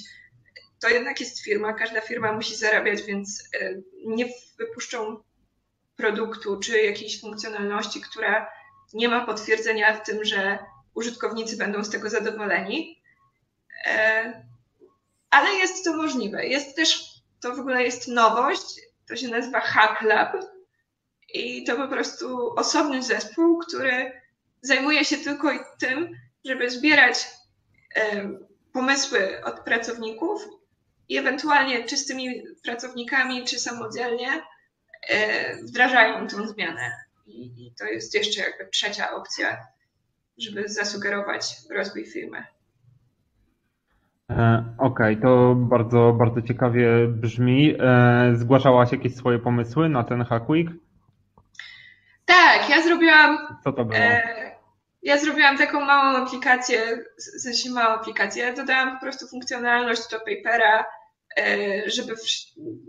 To 0.79 0.89
jednak 0.89 1.19
jest 1.19 1.43
firma, 1.43 1.73
każda 1.73 2.01
firma 2.01 2.31
musi 2.31 2.55
zarabiać, 2.55 3.01
więc 3.01 3.43
e, 3.61 3.73
nie 4.05 4.25
wypuszczą 4.57 5.23
produktu 5.95 6.59
czy 6.59 6.81
jakiejś 6.81 7.21
funkcjonalności, 7.21 8.01
która 8.01 8.51
nie 8.93 9.09
ma 9.09 9.25
potwierdzenia 9.25 9.93
w 9.93 10.05
tym, 10.05 10.25
że 10.25 10.59
użytkownicy 10.93 11.57
będą 11.57 11.83
z 11.83 11.89
tego 11.89 12.09
zadowoleni. 12.09 13.01
E, 13.85 14.45
ale 15.29 15.53
jest 15.53 15.85
to 15.85 15.97
możliwe. 15.97 16.45
Jest 16.45 16.75
też 16.75 17.05
to 17.41 17.55
w 17.55 17.59
ogóle 17.59 17.83
jest 17.83 18.07
nowość. 18.07 18.81
To 19.07 19.15
się 19.15 19.27
nazywa 19.27 19.59
Hack 19.59 20.01
Lab. 20.01 20.54
I 21.35 21.63
to 21.63 21.75
po 21.75 21.87
prostu 21.87 22.53
osobny 22.55 23.03
zespół, 23.03 23.57
który 23.57 24.21
zajmuje 24.61 25.05
się 25.05 25.17
tylko 25.17 25.47
tym, 25.79 26.09
żeby 26.45 26.69
zbierać 26.69 27.27
pomysły 28.73 29.43
od 29.43 29.59
pracowników 29.59 30.47
i 31.09 31.17
ewentualnie 31.17 31.83
czy 31.83 31.97
z 31.97 32.05
tymi 32.05 32.43
pracownikami, 32.63 33.43
czy 33.43 33.59
samodzielnie 33.59 34.27
e, 35.09 35.55
wdrażają 35.63 36.27
tą 36.27 36.47
zmianę. 36.47 36.91
I, 37.27 37.71
to 37.79 37.85
jest 37.85 38.13
jeszcze 38.13 38.41
jakby 38.41 38.65
trzecia 38.71 39.11
opcja, 39.11 39.57
żeby 40.37 40.69
zasugerować 40.69 41.55
rozwój 41.75 42.05
firmy. 42.05 42.43
E, 44.31 44.65
okej, 44.77 45.15
okay, 45.15 45.21
to 45.21 45.55
bardzo, 45.55 46.15
bardzo 46.19 46.41
ciekawie 46.41 47.07
brzmi. 47.07 47.75
E, 47.79 48.33
zgłaszałaś 48.35 48.91
jakieś 48.91 49.15
swoje 49.15 49.39
pomysły 49.39 49.89
na 49.89 50.03
ten 50.03 50.23
Hack 50.23 50.49
Week? 50.49 50.69
Tak, 52.35 52.69
ja 52.69 52.81
zrobiłam. 52.81 53.57
Co 53.63 53.71
to 53.71 53.85
było? 53.85 53.99
E, 53.99 54.55
ja 55.03 55.17
zrobiłam 55.17 55.57
taką 55.57 55.81
małą 55.81 56.17
aplikację, 56.17 57.05
w 57.37 57.41
sensie 57.41 57.69
małą 57.69 57.93
aplikację. 57.93 58.43
Ja 58.43 58.53
dodałam 58.53 58.95
po 58.95 59.05
prostu 59.05 59.27
funkcjonalność 59.27 60.01
do 60.11 60.19
Papera 60.19 60.85
żeby 61.85 62.15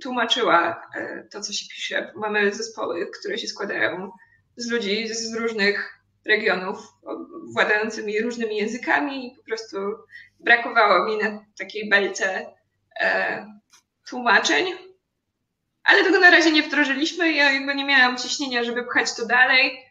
tłumaczyła 0.03 0.89
to, 1.31 1.41
co 1.41 1.53
się 1.53 1.67
pisze. 1.75 2.13
Mamy 2.17 2.55
zespoły, 2.55 3.11
które 3.21 3.39
się 3.39 3.47
składają 3.47 4.13
z 4.57 4.71
ludzi 4.71 5.09
z 5.09 5.35
różnych 5.35 6.01
regionów, 6.27 6.79
władającymi 7.55 8.21
różnymi 8.21 8.57
językami 8.57 9.27
i 9.27 9.37
po 9.37 9.43
prostu 9.43 9.77
brakowało 10.41 11.05
mi 11.07 11.17
na 11.17 11.45
takiej 11.59 11.89
belce 11.89 12.47
tłumaczeń, 14.09 14.67
ale 15.87 16.05
tego 16.05 16.21
na 16.21 16.31
razie 16.31 16.53
nie 16.53 16.63
wdrożyliśmy. 16.63 17.33
Ja 17.33 17.53
jakby 17.53 17.75
nie 17.75 17.85
miałam 17.85 18.19
ciśnienia, 18.19 18.65
żeby 18.65 18.85
pchać 18.85 19.15
to 19.15 19.27
dalej. 19.27 19.87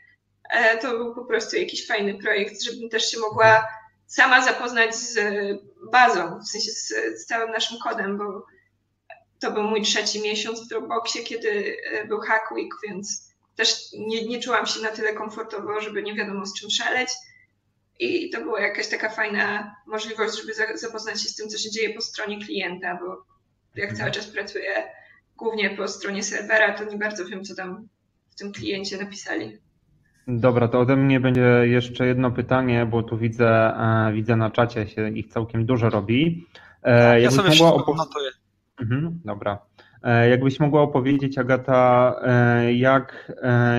E, 0.50 0.78
to 0.78 0.92
był 0.92 1.16
po 1.16 1.26
prostu 1.26 1.56
jakiś 1.56 1.88
fajny 1.88 2.14
projekt, 2.14 2.62
żebym 2.64 2.90
też 2.90 3.12
się 3.12 3.20
mogła 3.20 3.68
sama 4.08 4.42
zapoznać 4.42 4.96
z 4.96 5.20
bazą, 5.92 6.40
w 6.40 6.48
sensie 6.48 6.72
z, 6.72 6.88
z 7.16 7.26
całym 7.26 7.52
naszym 7.52 7.78
kodem, 7.80 8.18
bo 8.18 8.46
to 9.40 9.52
był 9.52 9.64
mój 9.64 9.82
trzeci 9.82 10.22
miesiąc 10.22 10.66
w 10.66 10.68
Dropboxie, 10.68 11.24
kiedy 11.24 11.78
e, 11.86 12.06
był 12.06 12.20
Hack 12.20 12.52
Week, 12.52 12.74
więc 12.88 13.34
też 13.56 13.76
nie, 13.94 14.26
nie 14.26 14.40
czułam 14.40 14.66
się 14.66 14.82
na 14.82 14.90
tyle 14.90 15.14
komfortowo, 15.14 15.82
żeby 15.82 16.04
nie 16.04 16.16
wiadomo 16.16 16.46
z 16.46 16.60
czym 16.60 16.70
szaleć. 16.70 17.10
I 18.00 18.30
to 18.30 18.42
była 18.42 18.62
jakaś 18.62 18.88
taka 18.88 19.10
fajna 19.10 19.76
możliwość, 19.88 20.42
żeby 20.42 20.78
zapoznać 20.78 21.22
się 21.24 21.30
z 21.30 21.36
tym, 21.36 21.50
co 21.50 21.58
się 21.58 21.72
dzieje 21.72 21.94
po 21.94 22.02
stronie 22.02 22.46
klienta, 22.46 23.00
bo 23.02 23.26
jak 23.76 23.94
cały 23.94 24.12
czas 24.12 24.28
pracuję 24.28 24.92
głównie 25.38 25.70
po 25.70 25.88
stronie 25.88 26.24
serwera, 26.24 26.74
to 26.74 26.84
nie 26.84 26.98
bardzo 26.98 27.26
wiem, 27.26 27.44
co 27.44 27.56
tam 27.56 27.88
w 28.30 28.36
tym 28.36 28.52
kliencie 28.52 28.98
napisali. 28.98 29.57
Dobra, 30.28 30.68
to 30.68 30.80
ode 30.80 30.95
mnie 30.95 31.20
będzie 31.20 31.62
jeszcze 31.64 32.07
jedno 32.07 32.32
pytanie, 32.32 32.86
bo 32.86 33.03
tu 33.03 33.18
widzę, 33.18 33.49
e, 33.49 34.14
widzę 34.14 34.36
na 34.36 34.52
czacie 34.52 34.88
się 34.88 35.10
ich 35.10 35.28
całkiem 35.28 35.66
dużo 35.66 35.90
robi. 35.90 36.45
E, 36.84 37.22
ja 37.22 37.32
sobie 37.32 37.49
mogła 37.60 37.95
notuję. 37.95 38.30
Mhm, 38.82 39.20
dobra. 39.26 39.60
E, 40.03 40.30
jakbyś 40.30 40.60
mogła 40.60 40.82
opowiedzieć, 40.82 41.38
Agata, 41.38 42.16
jak, 42.74 43.32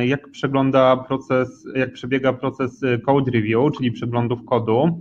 jak 0.05 0.31
przegląda 0.31 0.97
proces, 0.97 1.67
jak 1.75 1.93
przebiega 1.93 2.33
proces 2.33 2.81
code 3.07 3.31
review, 3.31 3.73
czyli 3.77 3.93
przeglądów 3.93 4.45
kodu 4.45 5.01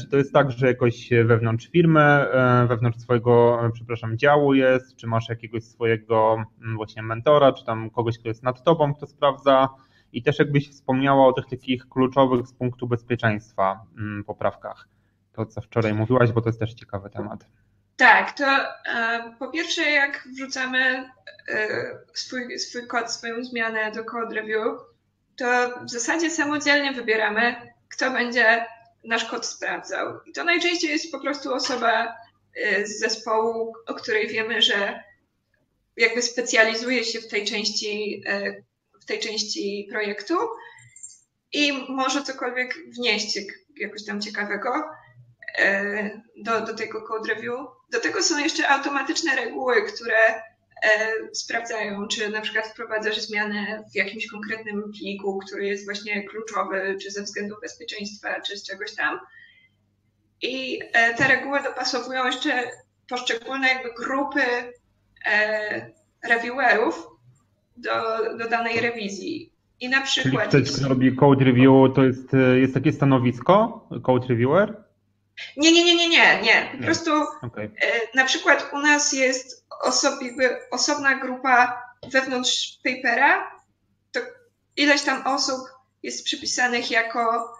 czy 0.00 0.08
to 0.08 0.16
jest 0.16 0.32
tak, 0.32 0.50
że 0.50 0.66
jakoś 0.66 1.10
wewnątrz 1.24 1.68
firmy, 1.68 2.00
e, 2.00 2.66
wewnątrz 2.68 2.98
swojego, 2.98 3.60
przepraszam, 3.72 4.18
działu 4.18 4.54
jest, 4.54 4.96
czy 4.96 5.06
masz 5.06 5.28
jakiegoś 5.28 5.64
swojego 5.64 6.44
mm, 6.62 6.76
właśnie 6.76 7.02
mentora, 7.02 7.52
czy 7.52 7.64
tam 7.64 7.90
kogoś, 7.90 8.18
kto 8.18 8.28
jest 8.28 8.42
nad 8.42 8.64
tobą, 8.64 8.94
kto 8.94 9.06
sprawdza? 9.06 9.68
I 10.12 10.22
też 10.22 10.38
jakbyś 10.38 10.70
wspomniała 10.70 11.26
o 11.26 11.32
tych 11.32 11.46
takich 11.46 11.88
kluczowych 11.88 12.46
z 12.46 12.52
punktu 12.52 12.86
bezpieczeństwa 12.86 13.86
mm, 13.98 14.24
poprawkach. 14.24 14.88
To, 15.32 15.46
co 15.46 15.60
wczoraj 15.60 15.94
mówiłaś, 15.94 16.32
bo 16.32 16.40
to 16.40 16.48
jest 16.48 16.60
też 16.60 16.74
ciekawy 16.74 17.10
temat. 17.10 17.46
Tak, 17.96 18.32
to 18.32 18.44
e, 18.44 19.34
po 19.38 19.48
pierwsze, 19.48 19.82
jak 19.82 20.28
wrzucamy 20.36 20.78
e, 20.78 21.68
swój, 22.14 22.58
swój 22.58 22.86
kod, 22.86 23.12
swoją 23.12 23.44
zmianę 23.44 23.92
do 23.92 24.04
code 24.04 24.34
review, 24.34 24.80
to 25.36 25.44
w 25.84 25.90
zasadzie 25.90 26.30
samodzielnie 26.30 26.92
wybieramy, 26.92 27.56
kto 27.88 28.10
będzie 28.10 28.66
nasz 29.04 29.24
kod 29.24 29.46
sprawdzał. 29.46 30.20
I 30.26 30.32
to 30.32 30.44
najczęściej 30.44 30.90
jest 30.90 31.12
po 31.12 31.20
prostu 31.20 31.54
osoba 31.54 32.16
y, 32.56 32.86
z 32.86 32.98
zespołu, 32.98 33.74
o 33.86 33.94
której 33.94 34.28
wiemy, 34.28 34.62
że 34.62 35.02
jakby 35.96 36.22
specjalizuje 36.22 37.04
się 37.04 37.20
w 37.20 37.28
tej 37.28 37.44
części, 37.44 38.22
y, 38.28 38.64
w 39.02 39.04
tej 39.04 39.20
części 39.20 39.88
projektu 39.90 40.34
i 41.52 41.72
może 41.88 42.22
cokolwiek 42.22 42.74
wnieść 42.86 43.38
jakoś 43.76 44.04
tam 44.04 44.20
ciekawego 44.20 44.90
y, 45.58 46.20
do, 46.36 46.60
do 46.60 46.74
tego 46.74 47.02
code 47.02 47.34
review. 47.34 47.58
Do 47.90 48.00
tego 48.00 48.22
są 48.22 48.38
jeszcze 48.38 48.68
automatyczne 48.68 49.36
reguły, 49.36 49.82
które 49.82 50.42
sprawdzają, 51.32 52.08
czy 52.08 52.30
na 52.30 52.40
przykład 52.40 52.66
wprowadzasz 52.66 53.20
zmianę 53.20 53.84
w 53.92 53.96
jakimś 53.96 54.26
konkretnym 54.26 54.92
pliku, 54.98 55.38
który 55.38 55.66
jest 55.66 55.84
właśnie 55.84 56.22
kluczowy, 56.22 56.96
czy 57.02 57.10
ze 57.10 57.22
względu 57.22 57.56
bezpieczeństwa, 57.62 58.40
czy 58.40 58.56
z 58.56 58.66
czegoś 58.66 58.94
tam. 58.94 59.18
I 60.42 60.80
e, 60.92 61.14
te 61.14 61.28
reguły 61.28 61.62
dopasowują 61.62 62.26
jeszcze 62.26 62.70
poszczególne 63.08 63.68
jakby 63.68 64.04
grupy 64.04 64.42
e, 65.26 65.90
reviewerów 66.28 67.08
do, 67.76 67.90
do 68.38 68.48
danej 68.48 68.80
rewizji. 68.80 69.52
I 69.80 69.88
na 69.88 70.00
przykład. 70.00 70.50
Czyli 70.50 70.64
ktoś, 70.64 70.76
kto 70.76 70.88
robi 70.88 71.16
code 71.16 71.44
review, 71.44 71.94
to 71.94 72.04
jest, 72.04 72.28
jest 72.60 72.74
takie 72.74 72.92
stanowisko, 72.92 73.88
code 74.02 74.26
reviewer? 74.26 74.81
Nie, 75.56 75.72
nie, 75.72 75.84
nie, 75.84 75.96
nie, 75.96 76.08
nie, 76.08 76.40
nie. 76.42 76.68
Po 76.70 76.76
nie. 76.76 76.84
prostu 76.84 77.12
okay. 77.42 77.70
na 78.14 78.24
przykład 78.24 78.70
u 78.72 78.78
nas 78.78 79.12
jest 79.12 79.66
osob, 79.82 80.14
osobna 80.70 81.14
grupa 81.14 81.82
wewnątrz 82.10 82.78
papera, 82.84 83.60
to 84.12 84.20
ileś 84.76 85.02
tam 85.02 85.26
osób 85.26 85.60
jest 86.02 86.24
przypisanych 86.24 86.90
jako 86.90 87.54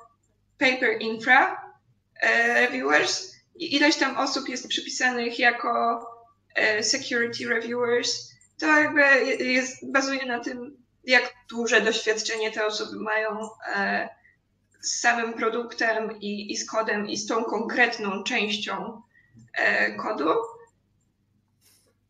paper 0.58 1.00
infra 1.00 1.72
e, 2.20 2.54
reviewers 2.66 3.32
i 3.54 3.76
ileś 3.76 3.96
tam 3.96 4.18
osób 4.18 4.48
jest 4.48 4.68
przypisanych 4.68 5.38
jako 5.38 6.04
e, 6.54 6.82
security 6.82 7.48
reviewers. 7.48 8.32
To 8.60 8.66
jakby 8.66 9.02
jest, 9.44 9.92
bazuje 9.92 10.26
na 10.26 10.40
tym, 10.40 10.76
jak 11.04 11.34
duże 11.50 11.80
doświadczenie 11.80 12.50
te 12.50 12.66
osoby 12.66 13.00
mają 13.00 13.48
e, 13.74 14.08
z 14.82 15.00
samym 15.00 15.34
produktem 15.34 16.20
i, 16.20 16.52
i 16.52 16.56
z 16.56 16.70
kodem 16.70 17.08
i 17.08 17.16
z 17.16 17.26
tą 17.26 17.44
konkretną 17.44 18.22
częścią 18.22 19.02
kodu. 19.98 20.30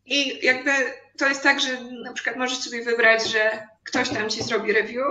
I 0.07 0.47
jakby 0.47 0.71
to 1.19 1.29
jest 1.29 1.43
tak, 1.43 1.61
że 1.61 1.81
na 1.81 2.13
przykład 2.13 2.37
możesz 2.37 2.59
sobie 2.59 2.85
wybrać, 2.85 3.31
że 3.31 3.67
ktoś 3.85 4.09
tam 4.09 4.31
ci 4.31 4.43
zrobi 4.43 4.73
review, 4.73 5.07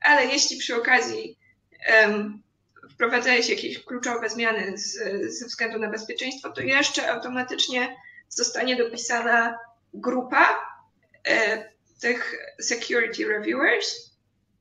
ale 0.00 0.26
jeśli 0.26 0.56
przy 0.56 0.76
okazji 0.76 1.38
um, 2.00 2.42
wprowadzałeś 2.90 3.48
jakieś 3.48 3.84
kluczowe 3.84 4.28
zmiany 4.28 4.78
z, 4.78 4.94
ze 5.38 5.46
względu 5.46 5.78
na 5.78 5.90
bezpieczeństwo, 5.90 6.50
to 6.50 6.60
jeszcze 6.60 7.12
automatycznie 7.12 7.96
zostanie 8.28 8.76
dopisana 8.76 9.58
grupa 9.94 10.60
e, 11.28 11.64
tych 12.00 12.34
security 12.60 13.28
reviewers 13.28 14.15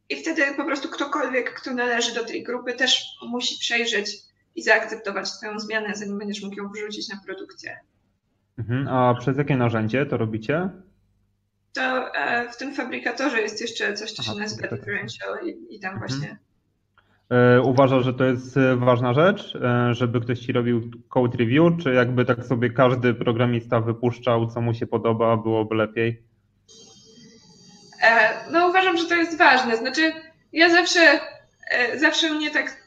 i 0.10 0.16
wtedy 0.16 0.42
po 0.58 0.66
prostu 0.66 0.90
ktokolwiek, 0.90 1.54
kto 1.54 1.74
należy 1.74 2.14
do 2.14 2.26
tej 2.26 2.44
grupy, 2.44 2.74
też 2.74 3.04
musi 3.28 3.60
przejrzeć 3.60 4.18
i 4.56 4.64
zaakceptować 4.64 5.32
Twoją 5.32 5.60
zmianę, 5.60 5.96
zanim 5.96 6.18
będziesz 6.18 6.44
mógł 6.44 6.56
ją 6.56 6.70
wrzucić 6.70 7.10
na 7.10 7.20
produkcję. 7.26 7.80
Mhm. 8.58 8.88
A 8.88 9.16
przez 9.20 9.38
jakie 9.38 9.58
narzędzie 9.58 10.06
to 10.06 10.18
robicie? 10.18 10.70
To 11.74 12.16
e, 12.16 12.50
w 12.52 12.58
tym 12.58 12.74
fabrykatorze 12.74 13.42
jest 13.42 13.62
jeszcze 13.62 13.94
coś, 13.94 14.12
co 14.12 14.24
się 14.24 14.32
Aha, 14.32 14.42
nazywa 14.42 14.68
differential 14.68 15.46
i, 15.46 15.76
i 15.76 15.80
tam 15.80 15.94
mhm. 15.94 16.00
właśnie. 16.00 16.38
E, 17.30 17.62
uważasz, 17.62 18.06
że 18.06 18.14
to 18.14 18.24
jest 18.24 18.58
e, 18.58 18.76
ważna 18.76 19.14
rzecz, 19.14 19.58
żeby 19.92 20.22
ktoś 20.22 20.40
ci 20.40 20.52
robił 20.52 20.92
code 21.10 21.38
review, 21.38 21.84
czy 21.84 21.94
jakby 21.94 22.26
tak 22.26 22.46
sobie 22.46 22.70
każdy 22.70 23.14
programista 23.14 23.82
wypuszczał, 23.82 24.48
co 24.48 24.62
mu 24.62 24.74
się 24.74 24.88
podoba, 24.88 25.38
byłoby 25.38 25.76
lepiej? 25.76 26.24
No 28.52 28.68
uważam, 28.68 28.98
że 28.98 29.06
to 29.06 29.16
jest 29.16 29.38
ważne. 29.38 29.78
Znaczy, 29.78 30.14
ja 30.54 30.70
zawsze, 30.70 31.20
zawsze 31.96 32.30
mnie 32.30 32.52
tak 32.52 32.86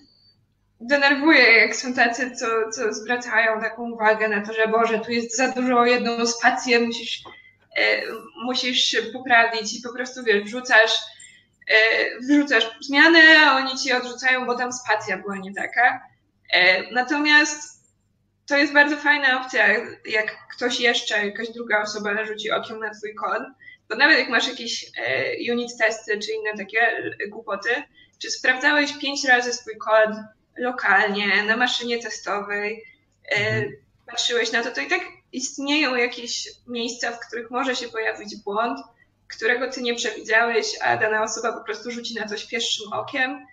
denerwuje, 0.80 1.52
jak 1.52 1.76
są 1.76 1.94
tacy, 1.94 2.30
co, 2.30 2.46
co 2.70 2.92
zwracają 2.92 3.60
taką 3.60 3.90
uwagę 3.90 4.28
na 4.28 4.46
to, 4.46 4.52
że 4.52 4.68
Boże, 4.68 4.98
tu 4.98 5.12
jest 5.12 5.36
za 5.36 5.48
dużo 5.48 5.84
jedną 5.84 6.26
spację, 6.26 6.80
musisz, 6.80 7.22
e, 7.76 8.02
musisz 8.44 8.96
poprawić 9.12 9.78
i 9.78 9.82
po 9.82 9.92
prostu 9.92 10.24
wiesz, 10.24 10.44
wrzucasz, 10.44 10.92
e, 11.68 11.74
wrzucasz 12.20 12.70
zmianę, 12.80 13.20
a 13.46 13.56
oni 13.56 13.78
ci 13.78 13.92
odrzucają, 13.92 14.46
bo 14.46 14.54
tam 14.54 14.72
spacja 14.72 15.18
była 15.18 15.36
nie 15.36 15.54
taka. 15.54 16.00
E, 16.52 16.82
natomiast 16.92 17.78
to 18.46 18.56
jest 18.56 18.72
bardzo 18.72 18.96
fajna 18.96 19.40
opcja, 19.40 19.68
jak 20.04 20.36
ktoś 20.56 20.80
jeszcze, 20.80 21.26
jakaś 21.26 21.48
druga 21.48 21.82
osoba 21.82 22.14
narzuci 22.14 22.50
okiem 22.50 22.78
na 22.78 22.90
twój 22.94 23.14
kod, 23.14 23.42
bo 23.88 23.96
nawet 23.96 24.18
jak 24.18 24.28
masz 24.28 24.48
jakieś 24.48 24.92
e, 24.96 25.52
unit 25.52 25.76
testy 25.78 26.18
czy 26.18 26.32
inne 26.32 26.56
takie 26.56 27.12
głupoty, 27.28 27.70
czy 28.18 28.30
sprawdzałeś 28.30 28.98
pięć 28.98 29.24
razy 29.24 29.52
swój 29.52 29.76
kod, 29.76 30.10
lokalnie, 30.58 31.42
na 31.42 31.56
maszynie 31.56 32.02
testowej, 32.02 32.84
e, 33.30 33.36
mhm. 33.36 33.72
patrzyłeś 34.06 34.52
na 34.52 34.62
to, 34.62 34.70
to 34.70 34.80
i 34.80 34.86
tak 34.86 35.00
istnieją 35.32 35.94
jakieś 35.94 36.48
miejsca, 36.66 37.12
w 37.12 37.20
których 37.20 37.50
może 37.50 37.76
się 37.76 37.88
pojawić 37.88 38.36
błąd, 38.36 38.80
którego 39.28 39.70
ty 39.70 39.82
nie 39.82 39.94
przewidziałeś, 39.94 40.66
a 40.80 40.96
dana 40.96 41.22
osoba 41.22 41.52
po 41.52 41.64
prostu 41.64 41.90
rzuci 41.90 42.14
na 42.14 42.28
coś 42.28 42.46
pierwszym 42.46 42.92
okiem 42.92 43.46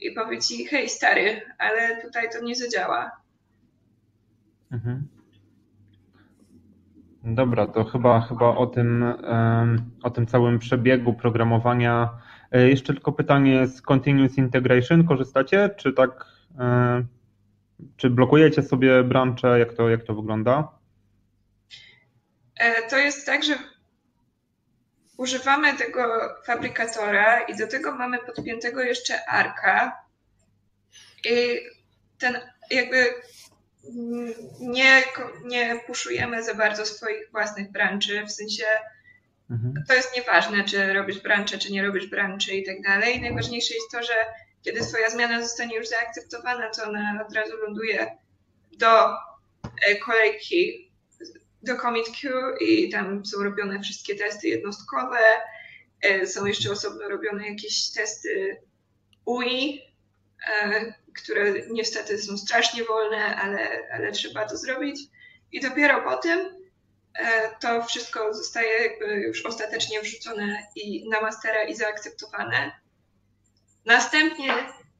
i 0.00 0.12
powie 0.12 0.38
ci, 0.38 0.66
hej 0.66 0.88
stary, 0.88 1.42
ale 1.58 2.02
tutaj 2.02 2.30
to 2.32 2.40
nie 2.40 2.56
zadziała. 2.56 3.10
Mhm. 4.72 5.08
Dobra, 7.24 7.66
to 7.66 7.84
chyba, 7.84 8.20
chyba 8.20 8.56
o, 8.56 8.66
tym, 8.66 9.04
o 10.02 10.10
tym 10.10 10.26
całym 10.26 10.58
przebiegu 10.58 11.14
programowania. 11.14 12.10
E, 12.52 12.68
jeszcze 12.68 12.94
tylko 12.94 13.12
pytanie 13.12 13.66
z 13.66 13.82
Continuous 13.82 14.38
Integration 14.38 15.06
korzystacie, 15.06 15.70
czy 15.76 15.92
tak 15.92 16.32
E, 16.58 17.04
czy 17.96 18.10
blokujecie 18.10 18.62
sobie 18.62 19.04
brancze? 19.04 19.58
Jak 19.58 19.72
to, 19.74 19.88
jak 19.88 20.04
to 20.04 20.14
wygląda? 20.14 20.78
to 22.90 22.98
jest 22.98 23.26
tak, 23.26 23.44
że 23.44 23.54
używamy 25.16 25.74
tego 25.74 26.20
fabrykatora 26.46 27.40
i 27.40 27.56
do 27.56 27.66
tego 27.66 27.94
mamy 27.94 28.18
podpiętego 28.18 28.82
jeszcze 28.82 29.24
arka. 29.28 30.02
I 31.24 31.60
ten 32.18 32.34
jakby 32.70 32.96
nie, 34.60 35.02
nie 35.44 35.80
puszujemy 35.86 36.44
za 36.44 36.54
bardzo 36.54 36.86
swoich 36.86 37.30
własnych 37.30 37.72
branży, 37.72 38.26
w 38.26 38.32
sensie 38.32 38.64
mhm. 39.50 39.84
to 39.88 39.94
jest 39.94 40.16
nieważne, 40.16 40.64
czy 40.64 40.92
robisz 40.92 41.18
brancze, 41.18 41.58
czy 41.58 41.72
nie 41.72 41.82
robisz 41.82 42.06
branczy 42.06 42.54
i 42.54 42.66
tak 42.66 42.82
dalej. 42.82 43.20
Najważniejsze 43.20 43.74
jest 43.74 43.90
to, 43.90 44.02
że 44.02 44.12
kiedy 44.62 44.80
twoja 44.80 45.10
zmiana 45.10 45.42
zostanie 45.42 45.76
już 45.76 45.88
zaakceptowana, 45.88 46.70
to 46.70 46.84
ona 46.84 47.24
od 47.28 47.34
razu 47.34 47.56
ląduje 47.56 48.16
do 48.72 49.10
e, 49.86 49.96
kolejki, 50.04 50.90
do 51.62 51.76
commit 51.76 52.06
queue 52.20 52.56
i 52.60 52.90
tam 52.90 53.26
są 53.26 53.42
robione 53.42 53.80
wszystkie 53.80 54.14
testy 54.14 54.48
jednostkowe, 54.48 55.18
e, 56.02 56.26
są 56.26 56.46
jeszcze 56.46 56.70
osobno 56.70 57.08
robione 57.08 57.48
jakieś 57.48 57.90
testy 57.90 58.56
UI, 59.24 59.82
e, 60.52 60.94
które 61.16 61.52
niestety 61.70 62.18
są 62.18 62.38
strasznie 62.38 62.84
wolne, 62.84 63.36
ale, 63.36 63.88
ale 63.92 64.12
trzeba 64.12 64.48
to 64.48 64.56
zrobić. 64.56 65.00
I 65.52 65.60
dopiero 65.60 66.02
po 66.02 66.16
tym 66.16 66.62
to 67.60 67.82
wszystko 67.82 68.34
zostaje 68.34 68.82
jakby 68.82 69.14
już 69.14 69.46
ostatecznie 69.46 70.00
wrzucone 70.00 70.66
i 70.76 71.08
na 71.08 71.20
mastera 71.20 71.62
i 71.64 71.74
zaakceptowane. 71.74 72.72
Następnie 73.84 74.54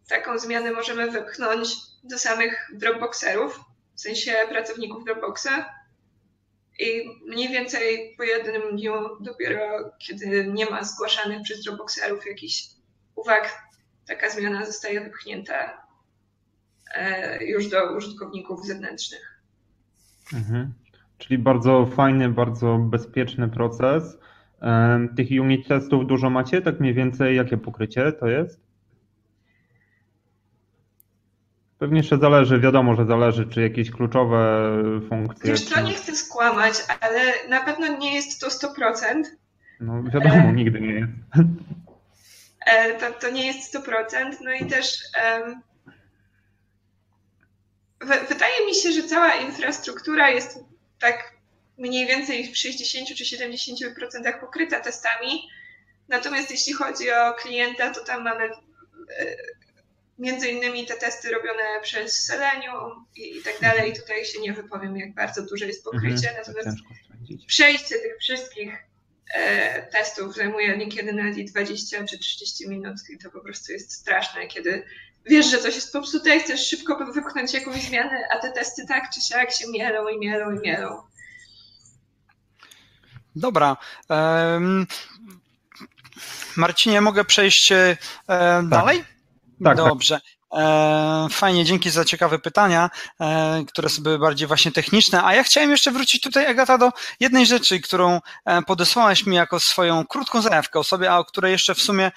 taką 0.08 0.38
zmianę 0.38 0.72
możemy 0.72 1.10
wepchnąć 1.10 1.68
do 2.04 2.18
samych 2.18 2.70
Dropboxerów, 2.74 3.60
w 3.94 4.00
sensie 4.00 4.34
pracowników 4.48 5.04
Dropboxa. 5.04 5.74
I 6.78 7.02
mniej 7.26 7.48
więcej 7.48 8.14
po 8.16 8.22
jednym 8.22 8.76
dniu, 8.76 8.92
dopiero 9.20 9.90
kiedy 9.98 10.46
nie 10.46 10.66
ma 10.66 10.84
zgłaszanych 10.84 11.42
przez 11.42 11.64
Dropboxerów 11.64 12.26
jakichś 12.26 12.64
uwag, 13.14 13.62
taka 14.06 14.30
zmiana 14.30 14.66
zostaje 14.66 15.00
wypchnięta 15.00 15.54
e, 15.54 15.81
już 17.40 17.68
do 17.68 17.96
użytkowników 17.96 18.66
zewnętrznych. 18.66 19.42
Mhm. 20.34 20.72
Czyli 21.18 21.38
bardzo 21.38 21.86
fajny, 21.86 22.28
bardzo 22.28 22.78
bezpieczny 22.78 23.48
proces. 23.48 24.18
Tych 25.16 25.28
unit 25.40 25.68
testów 25.68 26.06
dużo 26.06 26.30
macie? 26.30 26.62
Tak 26.62 26.80
mniej 26.80 26.94
więcej 26.94 27.36
jakie 27.36 27.56
pokrycie 27.56 28.12
to 28.12 28.26
jest? 28.26 28.60
Pewnie 31.78 31.98
jeszcze 31.98 32.18
zależy, 32.18 32.60
wiadomo, 32.60 32.94
że 32.94 33.06
zależy, 33.06 33.46
czy 33.46 33.62
jakieś 33.62 33.90
kluczowe 33.90 34.72
funkcje. 35.08 35.50
Wiesz 35.50 35.64
co, 35.64 35.80
nie 35.80 35.94
chcę 35.94 36.16
skłamać, 36.16 36.74
ale 37.00 37.48
na 37.48 37.64
pewno 37.64 37.98
nie 37.98 38.14
jest 38.14 38.40
to 38.40 38.48
100%. 38.48 39.22
No 39.80 40.02
wiadomo, 40.02 40.34
e... 40.34 40.52
nigdy 40.52 40.80
nie 40.80 40.92
jest. 40.92 41.12
E, 42.66 42.98
to, 42.98 43.12
to 43.20 43.30
nie 43.30 43.46
jest 43.46 43.74
100%, 43.74 43.82
no 44.44 44.52
i 44.52 44.66
też 44.66 44.98
um... 45.44 45.60
wydaje 48.28 48.66
mi 48.66 48.74
się, 48.74 48.92
że 48.92 49.02
cała 49.02 49.34
infrastruktura 49.34 50.30
jest 50.30 50.58
tak 51.00 51.32
mniej 51.78 52.06
więcej 52.06 52.52
w 52.52 52.56
60 52.56 53.08
czy 53.08 53.24
70% 53.24 54.40
pokryta 54.40 54.80
testami. 54.80 55.48
Natomiast 56.08 56.50
jeśli 56.50 56.72
chodzi 56.72 57.10
o 57.10 57.34
klienta, 57.34 57.90
to 57.90 58.04
tam 58.04 58.24
mamy 58.24 58.44
e, 58.44 59.36
między 60.18 60.48
innymi 60.48 60.86
te 60.86 60.94
testy 60.94 61.30
robione 61.30 61.80
przez 61.82 62.24
Selenium 62.24 63.06
i, 63.16 63.36
i 63.36 63.42
tak 63.42 63.60
dalej. 63.60 63.92
Tutaj 63.92 64.24
się 64.24 64.40
nie 64.40 64.52
wypowiem, 64.52 64.96
jak 64.96 65.14
bardzo 65.14 65.42
duże 65.42 65.66
jest 65.66 65.84
pokrycie, 65.84 66.28
mhm, 66.28 66.36
natomiast 66.36 66.78
przejście 67.46 67.98
tych 67.98 68.18
wszystkich 68.20 68.72
e, 69.34 69.82
testów 69.82 70.34
zajmuje 70.34 70.76
niekiedy 70.76 71.12
nawet 71.12 71.50
20 71.50 72.04
czy 72.04 72.18
30 72.18 72.68
minut 72.68 72.96
i 73.10 73.18
to 73.18 73.30
po 73.30 73.40
prostu 73.40 73.72
jest 73.72 73.92
straszne, 73.92 74.46
kiedy 74.46 74.82
wiesz, 75.26 75.46
że 75.50 75.58
coś 75.58 75.74
jest 75.74 75.92
popsute 75.92 76.36
i 76.36 76.40
chcesz 76.40 76.68
szybko 76.68 77.12
wypchnąć 77.12 77.54
jakąś 77.54 77.82
zmianę, 77.82 78.22
a 78.30 78.38
te 78.38 78.52
testy 78.52 78.86
tak 78.86 79.10
czy 79.14 79.20
siak 79.20 79.52
się 79.52 79.68
mielą 79.68 80.08
i 80.08 80.18
mielą 80.18 80.50
i 80.50 80.60
mielą. 80.60 81.02
Dobra. 83.36 83.76
Um, 84.08 84.86
Marcinie, 86.56 87.00
mogę 87.00 87.24
przejść 87.24 87.72
e, 87.72 87.96
tak. 88.26 88.68
dalej? 88.68 88.98
Tak, 88.98 89.06
tak, 89.64 89.76
Dobrze. 89.76 90.14
Tak. 90.14 90.31
Fajnie, 91.30 91.64
dzięki 91.64 91.90
za 91.90 92.04
ciekawe 92.04 92.38
pytania, 92.38 92.90
e, 93.20 93.64
które 93.68 93.88
były 94.00 94.18
bardziej 94.18 94.48
właśnie 94.48 94.72
techniczne. 94.72 95.24
A 95.24 95.34
ja 95.34 95.44
chciałem 95.44 95.70
jeszcze 95.70 95.90
wrócić 95.90 96.22
tutaj, 96.22 96.46
Agata, 96.46 96.78
do 96.78 96.90
jednej 97.20 97.46
rzeczy, 97.46 97.80
którą 97.80 98.20
e, 98.44 98.62
podesłałaś 98.62 99.26
mi 99.26 99.36
jako 99.36 99.60
swoją 99.60 100.06
krótką 100.06 100.42
zajawkę 100.42 100.78
o 100.78 100.84
sobie, 100.84 101.10
a 101.10 101.18
o 101.18 101.24
której 101.24 101.52
jeszcze 101.52 101.74
w 101.74 101.80
sumie 101.80 102.10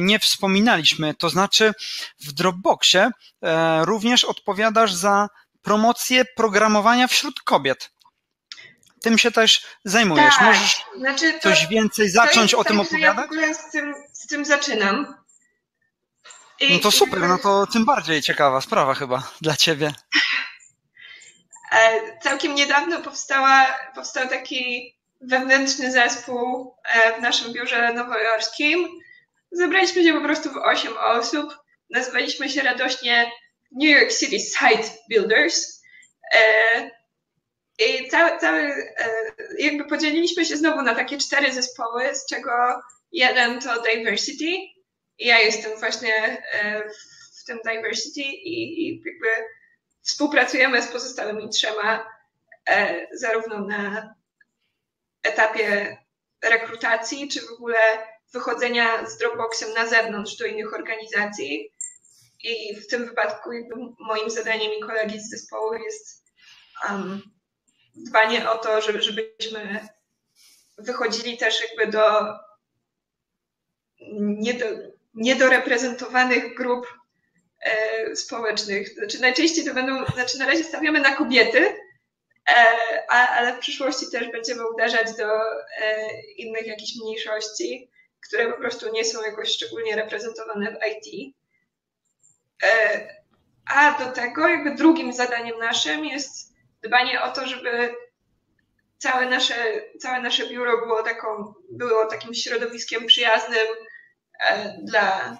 nie 0.00 0.18
wspominaliśmy. 0.18 1.14
To 1.14 1.30
znaczy, 1.30 1.72
w 2.20 2.32
Dropboxie 2.32 3.10
również 3.82 4.24
odpowiadasz 4.24 4.92
za 4.92 5.28
promocję 5.62 6.24
programowania 6.36 7.08
wśród 7.08 7.40
kobiet. 7.40 7.90
Tym 9.02 9.18
się 9.18 9.30
też 9.30 9.66
zajmujesz. 9.84 10.36
Tak, 10.36 10.46
Możesz 10.46 10.84
znaczy 10.98 11.32
to, 11.32 11.40
coś 11.40 11.66
więcej 11.66 12.08
zacząć 12.08 12.54
o 12.54 12.64
tym 12.64 12.76
tak, 12.76 12.86
opowiadać? 12.86 13.16
Ja 13.16 13.22
w 13.22 13.24
ogóle 13.24 13.54
z 13.54 13.70
tym, 13.70 13.94
z 14.12 14.26
tym 14.26 14.44
zaczynam 14.44 15.23
no 16.70 16.78
to 16.78 16.90
super, 16.90 17.20
no 17.20 17.38
to 17.38 17.66
tym 17.66 17.84
bardziej 17.84 18.22
ciekawa 18.22 18.60
sprawa 18.60 18.94
chyba 18.94 19.32
dla 19.40 19.56
ciebie. 19.56 19.92
E, 21.72 22.18
całkiem 22.18 22.54
niedawno 22.54 23.00
powstała, 23.00 23.78
powstał 23.94 24.28
taki 24.28 24.94
wewnętrzny 25.20 25.92
zespół 25.92 26.74
e, 26.84 27.18
w 27.18 27.22
naszym 27.22 27.52
biurze 27.52 27.92
nowojorskim. 27.92 28.88
Zebraliśmy 29.52 30.04
się 30.04 30.12
po 30.12 30.20
prostu 30.20 30.50
w 30.50 30.56
8 30.56 30.92
osób. 30.98 31.56
Nazwaliśmy 31.90 32.48
się 32.48 32.62
radośnie 32.62 33.30
New 33.72 34.00
York 34.00 34.12
City 34.12 34.38
Site 34.38 34.90
Builders. 35.10 35.82
E, 36.34 36.90
I 37.78 38.08
cały, 38.08 38.38
cały, 38.38 38.74
jakby 39.58 39.84
podzieliliśmy 39.84 40.44
się 40.44 40.56
znowu 40.56 40.82
na 40.82 40.94
takie 40.94 41.18
cztery 41.18 41.52
zespoły, 41.52 42.14
z 42.14 42.26
czego 42.26 42.50
jeden 43.12 43.60
to 43.60 43.82
diversity, 43.82 44.73
ja 45.18 45.38
jestem 45.38 45.78
właśnie 45.78 46.42
e, 46.52 46.88
w 47.40 47.44
tym 47.46 47.58
diversity 47.64 48.20
i, 48.20 48.88
i 48.88 49.02
jakby 49.06 49.28
współpracujemy 50.02 50.82
z 50.82 50.86
pozostałymi 50.86 51.48
trzema, 51.48 52.10
e, 52.68 53.06
zarówno 53.12 53.60
na 53.60 54.14
etapie 55.22 55.96
rekrutacji, 56.42 57.28
czy 57.28 57.40
w 57.40 57.52
ogóle 57.52 57.78
wychodzenia 58.32 59.06
z 59.06 59.18
Dropboxem 59.18 59.72
na 59.74 59.86
zewnątrz 59.86 60.36
do 60.36 60.46
innych 60.46 60.74
organizacji. 60.74 61.70
I 62.42 62.76
w 62.76 62.86
tym 62.86 63.06
wypadku 63.06 63.50
moim 63.98 64.30
zadaniem 64.30 64.72
i 64.78 64.80
kolegi 64.80 65.20
z 65.20 65.30
zespołu 65.30 65.74
jest 65.74 66.24
um, 66.88 67.22
dbanie 67.94 68.50
o 68.50 68.58
to, 68.58 68.80
żeby, 68.80 69.02
żebyśmy 69.02 69.88
wychodzili 70.78 71.38
też 71.38 71.62
jakby 71.62 71.92
do 71.92 72.34
nie 74.16 74.54
do, 74.54 74.66
niedoreprezentowanych 75.14 76.54
grup 76.54 76.86
e, 77.60 78.16
społecznych. 78.16 78.88
Znaczy 78.88 79.20
najczęściej 79.20 79.64
to 79.64 79.74
będą, 79.74 80.06
znaczy 80.06 80.38
na 80.38 80.46
razie 80.46 80.64
stawiamy 80.64 81.00
na 81.00 81.16
kobiety, 81.16 81.76
e, 82.48 83.10
ale 83.10 83.56
w 83.56 83.58
przyszłości 83.58 84.10
też 84.12 84.32
będziemy 84.32 84.68
uderzać 84.68 85.16
do 85.16 85.40
e, 85.78 86.20
innych 86.36 86.66
jakichś 86.66 86.96
mniejszości, 87.02 87.90
które 88.28 88.52
po 88.52 88.58
prostu 88.58 88.92
nie 88.92 89.04
są 89.04 89.22
jakoś 89.22 89.48
szczególnie 89.48 89.96
reprezentowane 89.96 90.72
w 90.72 90.78
IT. 90.92 91.34
A 93.66 93.98
do 94.04 94.12
tego 94.12 94.48
jakby 94.48 94.74
drugim 94.74 95.12
zadaniem 95.12 95.58
naszym 95.58 96.04
jest 96.04 96.54
dbanie 96.82 97.22
o 97.22 97.32
to, 97.32 97.46
żeby 97.46 97.94
całe 98.98 99.26
nasze, 99.26 99.54
całe 100.00 100.20
nasze 100.20 100.46
biuro 100.46 100.78
było, 100.78 101.02
taką, 101.02 101.54
było 101.70 102.06
takim 102.06 102.34
środowiskiem 102.34 103.06
przyjaznym, 103.06 103.66
dla, 104.82 105.36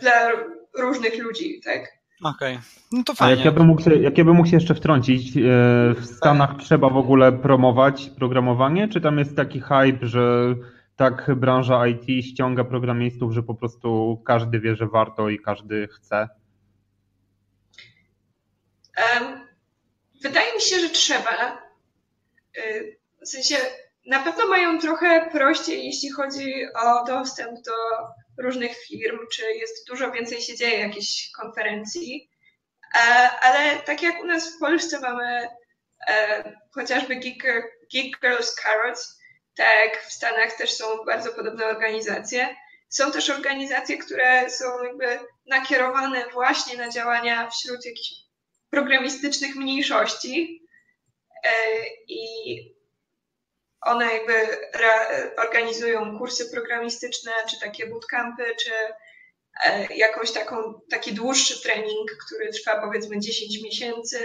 dla 0.00 0.30
różnych 0.78 1.22
ludzi, 1.22 1.60
tak? 1.64 1.80
Okej, 2.24 2.54
okay. 2.54 2.64
no 2.92 3.02
to 3.04 3.14
fajnie. 3.14 3.34
A 3.34 3.36
jak 3.36 3.44
ja, 3.44 3.52
bym 3.52 3.66
mógł 3.66 3.82
się, 3.82 3.96
jak 3.96 4.18
ja 4.18 4.24
bym 4.24 4.36
mógł 4.36 4.48
się 4.48 4.56
jeszcze 4.56 4.74
wtrącić, 4.74 5.36
e, 5.36 5.40
w 5.94 6.06
Stanach 6.16 6.56
trzeba 6.58 6.88
w 6.88 6.96
ogóle 6.96 7.32
promować 7.32 8.10
programowanie, 8.18 8.88
czy 8.88 9.00
tam 9.00 9.18
jest 9.18 9.36
taki 9.36 9.60
hype, 9.60 10.06
że 10.06 10.54
tak 10.96 11.30
branża 11.36 11.86
IT 11.86 12.24
ściąga 12.24 12.64
programistów, 12.64 13.32
że 13.32 13.42
po 13.42 13.54
prostu 13.54 14.22
każdy 14.26 14.60
wie, 14.60 14.76
że 14.76 14.86
warto 14.86 15.28
i 15.28 15.38
każdy 15.38 15.88
chce? 15.88 16.28
Wydaje 20.24 20.54
mi 20.54 20.60
się, 20.60 20.80
że 20.80 20.88
trzeba. 20.88 21.62
Y, 22.58 22.96
w 23.22 23.28
sensie 23.28 23.56
na 24.06 24.20
pewno 24.20 24.46
mają 24.46 24.78
trochę 24.78 25.30
prościej, 25.30 25.86
jeśli 25.86 26.10
chodzi 26.10 26.66
o 26.74 27.04
dostęp 27.04 27.60
do 27.60 27.72
różnych 28.38 28.76
firm, 28.76 29.18
czy 29.32 29.42
jest 29.52 29.88
dużo 29.88 30.10
więcej 30.10 30.40
się 30.40 30.56
dzieje 30.56 30.78
jakichś 30.78 31.30
konferencji. 31.30 32.30
E, 32.94 32.98
ale 33.40 33.76
tak 33.76 34.02
jak 34.02 34.20
u 34.20 34.26
nas 34.26 34.56
w 34.56 34.58
Polsce 34.58 35.00
mamy 35.00 35.48
e, 36.08 36.52
chociażby 36.74 37.16
Geek, 37.16 38.20
Girls 38.20 38.54
Carrots, 38.54 39.18
tak 39.56 40.02
w 40.02 40.12
Stanach 40.12 40.56
też 40.56 40.72
są 40.74 40.84
bardzo 41.06 41.32
podobne 41.32 41.66
organizacje. 41.66 42.56
Są 42.88 43.12
też 43.12 43.30
organizacje, 43.30 43.98
które 43.98 44.50
są 44.50 44.84
jakby 44.84 45.18
nakierowane 45.46 46.26
właśnie 46.32 46.76
na 46.76 46.88
działania 46.90 47.50
wśród 47.50 47.86
jakichś 47.86 48.10
programistycznych 48.70 49.56
mniejszości 49.56 50.62
e, 51.44 51.50
i 52.08 52.73
one 53.84 54.14
jakby 54.14 54.34
organizują 55.36 56.18
kursy 56.18 56.50
programistyczne, 56.50 57.32
czy 57.50 57.60
takie 57.60 57.86
bootcampy, 57.86 58.44
czy 58.64 58.72
e, 59.64 59.94
jakąś 59.96 60.32
taką, 60.32 60.80
taki 60.90 61.14
dłuższy 61.14 61.62
trening, 61.62 62.10
który 62.26 62.52
trwa 62.52 62.80
powiedzmy 62.80 63.20
10 63.20 63.62
miesięcy 63.62 64.18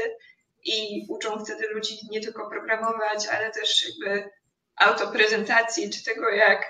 i 0.63 1.05
uczą 1.09 1.45
wtedy 1.45 1.67
ludzi 1.67 1.99
nie 2.11 2.21
tylko 2.21 2.49
programować, 2.49 3.27
ale 3.27 3.51
też 3.51 3.85
jakby 3.89 4.29
autoprezentacji, 4.75 5.89
czy 5.89 6.03
tego 6.03 6.29
jak 6.29 6.61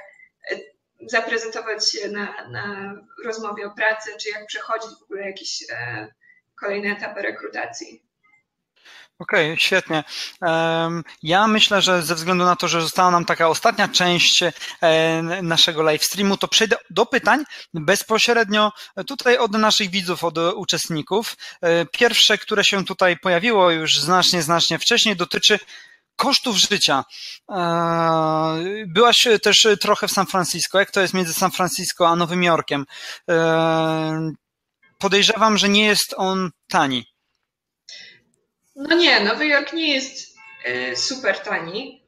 e, 0.52 0.56
zaprezentować 1.02 1.92
się 1.92 2.08
na, 2.08 2.48
na 2.50 2.94
rozmowie 3.26 3.66
o 3.66 3.72
pracy, 3.72 4.12
czy 4.20 4.30
jak 4.30 4.46
przechodzić 4.46 4.92
w 5.00 5.04
ogóle 5.04 5.26
jakieś 5.26 5.64
e, 5.72 6.08
kolejne 6.60 6.90
etapy 6.90 7.22
rekrutacji. 7.22 8.09
Okej, 9.20 9.46
okay, 9.46 9.60
świetnie. 9.60 10.04
Ja 11.24 11.48
myślę, 11.48 11.82
że 11.82 12.02
ze 12.02 12.16
względu 12.16 12.46
na 12.46 12.56
to, 12.56 12.68
że 12.68 12.82
została 12.82 13.12
nam 13.12 13.26
taka 13.26 13.50
ostatnia 13.50 13.88
część 13.88 14.44
e, 14.44 15.22
naszego 15.44 15.82
live 15.82 16.04
streamu, 16.04 16.38
to 16.38 16.48
przejdę 16.48 16.78
do 16.90 17.06
pytań 17.06 17.44
bezpośrednio 17.74 18.72
tutaj 19.08 19.38
od 19.38 19.52
naszych 19.52 19.90
widzów, 19.90 20.24
od 20.24 20.38
uczestników. 20.38 21.36
E, 21.62 21.86
pierwsze, 21.86 22.38
które 22.38 22.64
się 22.64 22.86
tutaj 22.86 23.18
pojawiło 23.18 23.72
już 23.72 24.00
znacznie, 24.00 24.42
znacznie 24.42 24.80
wcześniej, 24.80 25.16
dotyczy 25.16 25.60
kosztów 26.16 26.58
życia. 26.58 27.04
E, 27.52 27.56
byłaś 28.88 29.28
też 29.44 29.68
trochę 29.82 30.08
w 30.08 30.12
San 30.12 30.26
Francisco. 30.26 30.80
Jak 30.80 30.92
to 30.92 31.02
jest 31.02 31.14
między 31.14 31.34
San 31.34 31.52
Francisco 31.52 32.08
a 32.08 32.16
Nowym 32.16 32.44
Jorkiem? 32.44 32.86
Podejrzewam, 34.98 35.58
że 35.58 35.70
nie 35.70 35.86
jest 35.86 36.14
on 36.18 36.50
tani. 36.70 37.06
No 38.80 38.96
nie, 38.96 39.20
Nowy 39.20 39.48
Jork 39.48 39.74
nie 39.74 39.94
jest 39.94 40.38
y, 40.68 40.96
super 40.96 41.40
tani. 41.40 42.06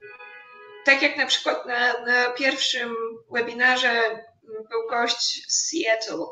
Tak 0.85 1.01
jak 1.01 1.17
na 1.17 1.25
przykład 1.25 1.65
na, 1.65 2.05
na 2.05 2.29
pierwszym 2.29 2.95
webinarze 3.31 4.25
był 4.43 4.87
gość 4.89 5.45
z 5.47 5.69
Seattle 5.69 6.25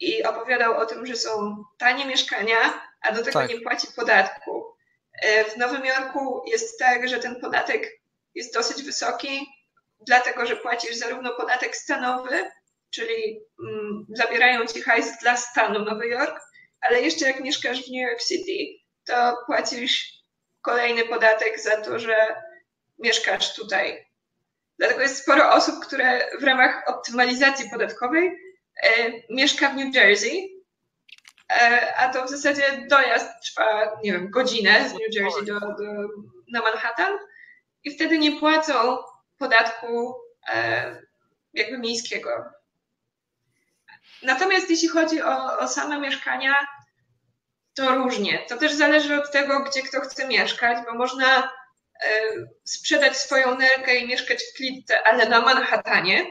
i 0.00 0.24
opowiadał 0.24 0.78
o 0.78 0.86
tym, 0.86 1.06
że 1.06 1.16
są 1.16 1.64
tanie 1.78 2.06
mieszkania, 2.06 2.56
a 3.00 3.12
do 3.12 3.18
tego 3.18 3.38
tak. 3.38 3.50
nie 3.50 3.60
płaci 3.60 3.86
podatku. 3.96 4.64
Y, 5.24 5.44
w 5.44 5.56
Nowym 5.56 5.84
Jorku 5.84 6.42
jest 6.46 6.78
tak, 6.78 7.08
że 7.08 7.18
ten 7.18 7.40
podatek 7.40 8.00
jest 8.34 8.54
dosyć 8.54 8.82
wysoki, 8.82 9.46
dlatego 10.06 10.46
że 10.46 10.56
płacisz 10.56 10.96
zarówno 10.96 11.34
podatek 11.34 11.76
stanowy, 11.76 12.50
czyli 12.90 13.40
mm, 13.62 14.06
zabierają 14.08 14.66
ci 14.66 14.82
hajs 14.82 15.18
dla 15.22 15.36
stanu 15.36 15.84
Nowy 15.84 16.08
Jork, 16.08 16.40
ale 16.80 17.02
jeszcze 17.02 17.26
jak 17.26 17.40
mieszkasz 17.40 17.78
w 17.78 17.90
New 17.90 18.10
York 18.10 18.22
City, 18.24 18.83
to 19.06 19.36
płacisz 19.46 20.12
kolejny 20.62 21.04
podatek 21.04 21.60
za 21.60 21.76
to, 21.76 21.98
że 21.98 22.16
mieszkasz 22.98 23.54
tutaj. 23.54 24.06
Dlatego 24.78 25.00
jest 25.00 25.22
sporo 25.22 25.52
osób, 25.52 25.86
które 25.86 26.38
w 26.40 26.44
ramach 26.44 26.82
optymalizacji 26.86 27.70
podatkowej 27.70 28.38
e, 28.82 29.12
mieszka 29.30 29.70
w 29.70 29.76
New 29.76 29.94
Jersey, 29.94 30.62
e, 31.52 31.94
a 31.96 32.08
to 32.08 32.24
w 32.24 32.30
zasadzie 32.30 32.86
dojazd 32.90 33.28
trwa, 33.44 33.98
nie 34.04 34.12
wiem, 34.12 34.30
godzinę 34.30 34.88
z 34.88 34.92
New 34.92 35.14
Jersey 35.14 35.44
do, 35.44 35.60
do, 35.60 36.08
na 36.52 36.62
Manhattan 36.62 37.18
i 37.84 37.90
wtedy 37.90 38.18
nie 38.18 38.40
płacą 38.40 38.98
podatku 39.38 40.14
e, 40.48 41.02
jakby 41.54 41.78
miejskiego. 41.78 42.30
Natomiast 44.22 44.70
jeśli 44.70 44.88
chodzi 44.88 45.22
o, 45.22 45.58
o 45.58 45.68
same 45.68 46.00
mieszkania, 46.00 46.54
to 47.74 47.94
różnie. 47.94 48.46
To 48.48 48.56
też 48.56 48.72
zależy 48.72 49.16
od 49.16 49.32
tego, 49.32 49.60
gdzie 49.60 49.82
kto 49.82 50.00
chce 50.00 50.28
mieszkać, 50.28 50.78
bo 50.86 50.94
można 50.94 51.42
y, 51.42 51.48
sprzedać 52.64 53.16
swoją 53.16 53.58
nerkę 53.58 53.96
i 53.96 54.06
mieszkać 54.06 54.38
w 54.42 54.56
klitce, 54.56 55.02
ale 55.02 55.28
na 55.28 55.40
Manhattanie. 55.40 56.26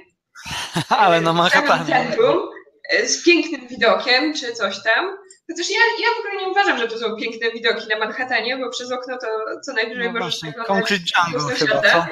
ale 0.90 1.22
na 1.22 1.34
Manhattanie. 1.34 1.86
Centrum, 1.86 2.50
e, 2.90 3.08
z 3.08 3.24
pięknym 3.26 3.68
widokiem, 3.68 4.34
czy 4.34 4.54
coś 4.54 4.84
tam. 4.84 5.18
Chociaż 5.52 5.70
ja, 5.70 5.78
ja 6.00 6.08
w 6.16 6.20
ogóle 6.20 6.42
nie 6.42 6.52
uważam, 6.52 6.78
że 6.78 6.88
to 6.88 6.98
są 6.98 7.16
piękne 7.16 7.52
widoki 7.52 7.88
na 7.88 8.00
Manhattanie, 8.00 8.58
bo 8.58 8.70
przez 8.70 8.92
okno 8.92 9.18
to 9.18 9.28
co 9.66 9.74
najwyżej 9.74 10.14
no 10.14 10.20
możesz 10.20 10.44
oglądać 10.44 10.68
Concrete 10.68 11.04
Jungle 11.34 11.56
chyba, 11.56 11.82
co? 11.82 12.06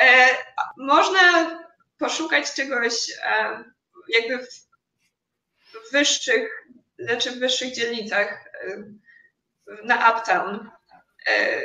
E, 0.00 0.28
można 0.78 1.50
poszukać 1.98 2.54
czegoś 2.54 2.94
e, 3.24 3.64
jakby 4.08 4.46
w 5.88 5.92
wyższych 5.92 6.63
znaczy 6.98 7.30
w 7.30 7.38
wyższych 7.38 7.74
dzielnicach 7.74 8.44
na 9.84 10.10
uptown, 10.10 10.70
e, 11.26 11.60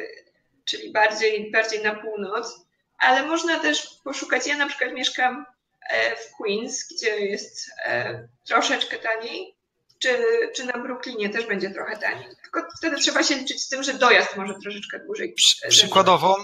czyli 0.65 0.91
bardziej, 0.91 1.51
bardziej 1.51 1.83
na 1.83 1.95
północ, 1.95 2.65
ale 2.97 3.23
można 3.23 3.59
też 3.59 3.87
poszukać, 4.03 4.47
ja 4.47 4.57
na 4.57 4.67
przykład 4.67 4.93
mieszkam 4.93 5.45
e, 5.89 6.15
w 6.15 6.31
Queens, 6.37 6.87
gdzie 6.93 7.19
jest 7.19 7.71
e, 7.85 8.27
troszeczkę 8.47 8.97
taniej, 8.97 9.58
czy, 9.99 10.17
czy 10.55 10.65
na 10.65 10.73
Brooklynie 10.73 11.29
też 11.29 11.47
będzie 11.47 11.69
trochę 11.69 11.97
taniej. 11.97 12.27
Tylko 12.41 12.67
wtedy 12.77 12.97
trzeba 12.97 13.23
się 13.23 13.35
liczyć 13.35 13.61
z 13.61 13.69
tym, 13.69 13.83
że 13.83 13.93
dojazd 13.93 14.37
może 14.37 14.53
troszeczkę 14.63 14.99
dłużej. 14.99 15.35
Przykładowo, 15.69 16.37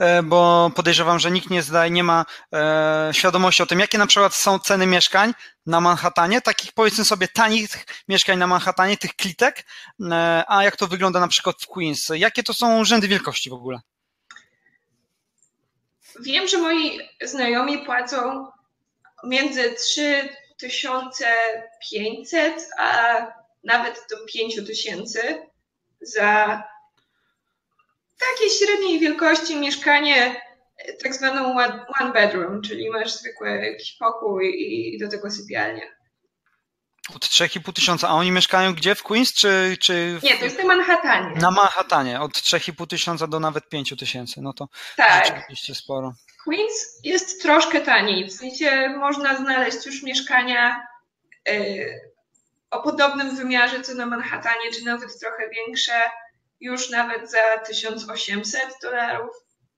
e, 0.00 0.22
bo 0.22 0.70
podejrzewam, 0.76 1.18
że 1.18 1.30
nikt 1.30 1.50
nie 1.50 1.62
zdaje, 1.62 1.90
nie 1.90 2.04
ma 2.04 2.24
e, 2.54 3.10
świadomości 3.12 3.62
o 3.62 3.66
tym, 3.66 3.80
jakie 3.80 3.98
na 3.98 4.06
przykład 4.06 4.34
są 4.34 4.58
ceny 4.58 4.86
mieszkań 4.86 5.34
na 5.66 5.80
Manhattanie, 5.80 6.40
takich 6.40 6.72
powiedzmy 6.72 7.04
sobie 7.04 7.28
tanich 7.28 7.86
mieszkań 8.08 8.38
na 8.38 8.46
Manhattanie, 8.46 8.96
tych 8.96 9.14
klitek, 9.14 9.66
e, 10.10 10.44
a 10.48 10.64
jak 10.64 10.76
to 10.76 10.86
wygląda 10.86 11.20
na 11.20 11.28
przykład 11.28 11.56
w 11.62 11.66
Queens. 11.66 12.08
Jakie 12.14 12.42
to 12.42 12.54
są 12.54 12.84
rzędy 12.84 13.08
wielkości 13.08 13.50
w 13.50 13.54
ogóle? 13.54 13.80
Wiem, 16.20 16.48
że 16.48 16.58
moi 16.58 17.00
znajomi 17.24 17.78
płacą 17.78 18.46
między 19.24 19.74
3 19.78 20.28
1500, 20.60 22.68
a 22.78 23.16
nawet 23.64 24.06
do 24.10 24.16
5000 24.32 25.46
za 26.00 26.62
takie 28.20 28.50
średniej 28.50 29.00
wielkości 29.00 29.56
mieszkanie, 29.56 30.40
tak 31.02 31.14
zwaną 31.14 31.56
one 32.00 32.12
bedroom, 32.12 32.62
czyli 32.62 32.90
masz 32.90 33.12
zwykły 33.12 33.50
jakiś 33.50 33.92
pokój 33.92 34.54
i 34.58 34.98
do 34.98 35.08
tego 35.08 35.30
sypialnia. 35.30 35.84
Od 37.14 37.24
3,5 37.24 37.72
tysiąca, 37.72 38.08
a 38.08 38.12
oni 38.12 38.30
mieszkają 38.30 38.74
gdzie? 38.74 38.94
W 38.94 39.02
Queens 39.02 39.34
czy... 39.34 39.76
czy 39.80 40.18
w... 40.20 40.22
Nie, 40.22 40.38
to 40.38 40.44
jest 40.44 40.58
na 40.58 40.64
Manhattanie. 40.64 41.36
Na 41.36 41.50
Manhattanie, 41.50 42.20
od 42.20 42.32
3,5 42.32 42.86
tysiąca 42.86 43.26
do 43.26 43.40
nawet 43.40 43.68
5 43.68 43.94
tysięcy, 43.98 44.40
no 44.42 44.52
to 44.52 44.68
tak. 44.96 45.26
rzeczywiście 45.26 45.74
sporo. 45.74 46.12
Queens 46.44 47.00
jest 47.04 47.42
troszkę 47.42 47.80
taniej, 47.80 48.28
w 48.28 48.32
sensie 48.32 48.88
można 48.98 49.36
znaleźć 49.36 49.86
już 49.86 50.02
mieszkania 50.02 50.86
y, 51.48 52.10
o 52.70 52.82
podobnym 52.82 53.36
wymiarze 53.36 53.80
co 53.80 53.94
na 53.94 54.06
Manhattanie, 54.06 54.72
czy 54.74 54.84
nawet 54.84 55.18
trochę 55.20 55.48
większe, 55.48 55.92
już 56.60 56.90
nawet 56.90 57.30
za 57.30 57.58
1800 57.66 58.62
dolarów. 58.82 59.30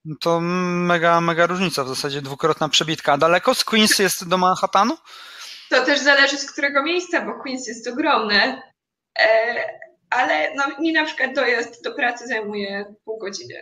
No 0.04 0.16
to 0.20 0.40
mega, 0.40 1.20
mega 1.20 1.46
różnica, 1.46 1.84
w 1.84 1.88
zasadzie 1.88 2.22
dwukrotna 2.22 2.68
przebitka. 2.68 3.12
A 3.12 3.18
daleko 3.18 3.54
z 3.54 3.64
Queens 3.64 3.98
jest 3.98 4.28
do 4.28 4.38
Manhattanu? 4.38 4.96
To 5.70 5.84
też 5.84 6.00
zależy 6.00 6.38
z 6.38 6.52
którego 6.52 6.82
miejsca, 6.82 7.20
bo 7.20 7.42
Queens 7.42 7.66
jest 7.68 7.88
ogromne, 7.88 8.62
e, 9.18 9.54
ale 10.10 10.54
no, 10.54 10.64
mi 10.80 10.92
na 10.92 11.04
przykład 11.04 11.34
dojazd 11.34 11.84
do 11.84 11.92
pracy 11.94 12.26
zajmuje 12.26 12.94
pół 13.04 13.18
godziny. 13.18 13.54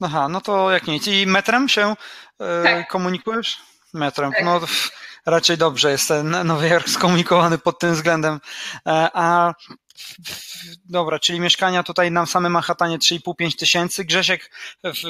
Aha, 0.00 0.28
no 0.28 0.40
to 0.40 0.70
jak 0.70 0.86
nic. 0.86 1.06
I 1.06 1.26
metrem 1.26 1.68
się 1.68 1.94
e, 2.40 2.62
tak. 2.62 2.88
komunikujesz? 2.88 3.58
Metrem. 3.94 4.32
Tak. 4.32 4.44
No 4.44 4.60
raczej 5.26 5.58
dobrze 5.58 5.90
jest 5.90 6.08
ten 6.08 6.30
Nowy 6.46 6.68
Jork 6.68 6.88
skomunikowany 6.88 7.58
pod 7.58 7.78
tym 7.78 7.94
względem. 7.94 8.40
E, 8.86 9.10
a 9.12 9.54
dobra, 10.84 11.18
czyli 11.18 11.40
mieszkania 11.40 11.82
tutaj 11.82 12.10
na 12.10 12.26
samym 12.26 12.52
Manhattanie 12.52 12.98
3,5-5 12.98 13.58
tysięcy. 13.58 14.04
Grzesiek, 14.04 14.50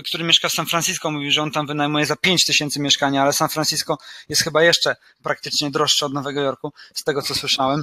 który 0.09 0.25
mieszka 0.25 0.49
w 0.49 0.53
San 0.53 0.67
Francisco, 0.67 1.11
mówi, 1.11 1.31
że 1.31 1.43
on 1.43 1.51
tam 1.51 1.67
wynajmuje 1.67 2.07
za 2.07 2.17
5 2.17 2.45
tysięcy 2.45 2.81
mieszkania, 2.81 3.23
ale 3.23 3.33
San 3.33 3.49
Francisco 3.49 3.99
jest 4.29 4.43
chyba 4.43 4.63
jeszcze 4.63 4.97
praktycznie 5.23 5.71
droższe 5.71 6.07
od 6.07 6.13
Nowego 6.13 6.41
Jorku, 6.41 6.73
z 6.95 7.05
tego 7.05 7.23
co 7.23 7.35
słyszałem. 7.35 7.83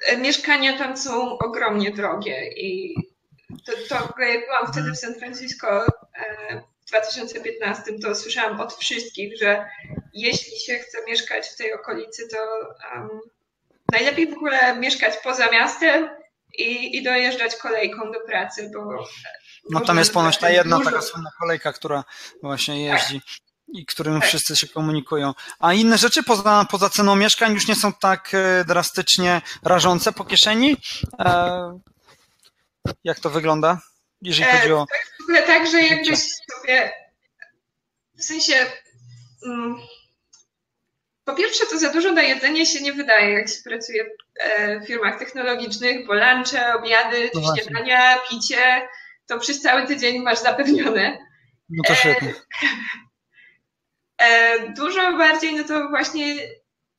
E, 0.00 0.16
mieszkania 0.16 0.78
tam 0.78 0.96
są 0.96 1.38
ogromnie 1.38 1.90
drogie 1.90 2.52
i 2.56 2.94
to, 3.66 3.72
to 3.88 4.22
jak 4.22 4.46
byłam 4.46 4.72
wtedy 4.72 4.92
w 4.92 4.98
San 4.98 5.14
Francisco 5.14 5.86
e, 5.86 6.62
w 6.86 6.88
2015, 6.88 7.82
to 8.02 8.14
słyszałam 8.14 8.60
od 8.60 8.74
wszystkich, 8.74 9.38
że 9.38 9.68
jeśli 10.12 10.60
się 10.60 10.78
chce 10.78 10.98
mieszkać 11.06 11.48
w 11.48 11.56
tej 11.56 11.74
okolicy, 11.74 12.28
to 12.28 12.38
um, 12.94 13.08
najlepiej 13.92 14.30
w 14.30 14.36
ogóle 14.36 14.76
mieszkać 14.76 15.14
poza 15.24 15.50
miastem 15.50 16.08
i, 16.58 16.96
i 16.96 17.02
dojeżdżać 17.02 17.56
kolejką 17.56 18.12
do 18.12 18.20
pracy, 18.20 18.70
bo 18.74 19.04
No 19.70 19.80
tam 19.80 19.98
jest 19.98 20.12
ponoć 20.12 20.38
ta 20.38 20.50
jedna 20.50 20.80
taka 20.84 21.02
słynna 21.02 21.30
kolejka, 21.40 21.72
która 21.72 22.04
właśnie 22.42 22.84
jeździ 22.84 23.20
i 23.68 23.86
którym 23.86 24.20
tak. 24.20 24.28
wszyscy 24.28 24.56
się 24.56 24.68
komunikują. 24.68 25.34
A 25.58 25.72
inne 25.72 25.98
rzeczy 25.98 26.22
poza, 26.22 26.66
poza 26.70 26.90
ceną 26.90 27.16
mieszkań 27.16 27.54
już 27.54 27.68
nie 27.68 27.74
są 27.74 27.92
tak 27.92 28.30
e, 28.34 28.64
drastycznie 28.64 29.42
rażące 29.62 30.12
po 30.12 30.24
kieszeni? 30.24 30.76
E, 31.18 31.78
jak 33.04 33.20
to 33.20 33.30
wygląda, 33.30 33.80
jeżeli 34.22 34.50
chodzi 34.50 34.72
o... 34.72 34.86
Tak, 34.90 35.16
w 35.20 35.22
ogóle 35.22 35.42
tak, 35.42 35.70
że 35.70 35.82
jakbyś 35.82 36.18
sobie 36.18 36.92
w 38.18 38.24
sensie 38.24 38.54
mm, 39.46 39.76
po 41.24 41.34
pierwsze, 41.34 41.66
to 41.66 41.78
za 41.78 41.92
dużo 41.92 42.12
na 42.12 42.22
jedzenie 42.22 42.66
się 42.66 42.80
nie 42.80 42.92
wydaje, 42.92 43.32
jak 43.32 43.48
się 43.48 43.62
pracuje 43.64 44.10
e, 44.34 44.80
w 44.80 44.86
firmach 44.86 45.18
technologicznych, 45.18 46.06
bo 46.06 46.14
lunche, 46.14 46.74
obiady, 46.74 47.30
no 47.34 47.56
śniadania, 47.56 48.18
picie, 48.30 48.88
to 49.26 49.38
przez 49.38 49.62
cały 49.62 49.86
tydzień 49.86 50.22
masz 50.22 50.38
zapewnione. 50.38 51.18
No 51.68 51.82
to 51.86 51.94
świetnie. 51.94 52.34
E, 54.18 54.58
dużo 54.72 55.18
bardziej, 55.18 55.54
no 55.56 55.64
to 55.64 55.88
właśnie 55.88 56.34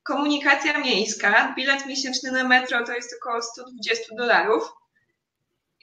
komunikacja 0.03 0.79
miejska. 0.79 1.53
Bilet 1.55 1.85
miesięczny 1.85 2.31
na 2.31 2.43
metro 2.43 2.85
to 2.85 2.93
jest 2.93 3.15
około 3.21 3.41
120 3.41 4.15
dolarów. 4.15 4.63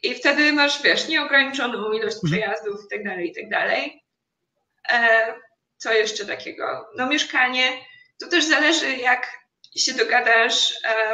I 0.05 0.15
wtedy 0.15 0.53
masz, 0.53 0.83
wiesz, 0.83 1.09
nieograniczoną 1.09 1.93
ilość 1.93 2.17
mhm. 2.17 2.33
przejazdów 2.33 2.85
i 2.85 2.89
tak 2.89 3.05
dalej, 3.05 3.31
i 3.31 3.35
tak 3.35 3.51
dalej. 3.51 4.05
E, 4.93 5.27
co 5.77 5.93
jeszcze 5.93 6.27
takiego? 6.27 6.89
No 6.97 7.07
mieszkanie 7.07 7.69
to 8.21 8.29
też 8.29 8.45
zależy, 8.45 8.97
jak 8.97 9.39
się 9.77 9.95
dogadasz, 9.95 10.75
e, 10.85 11.13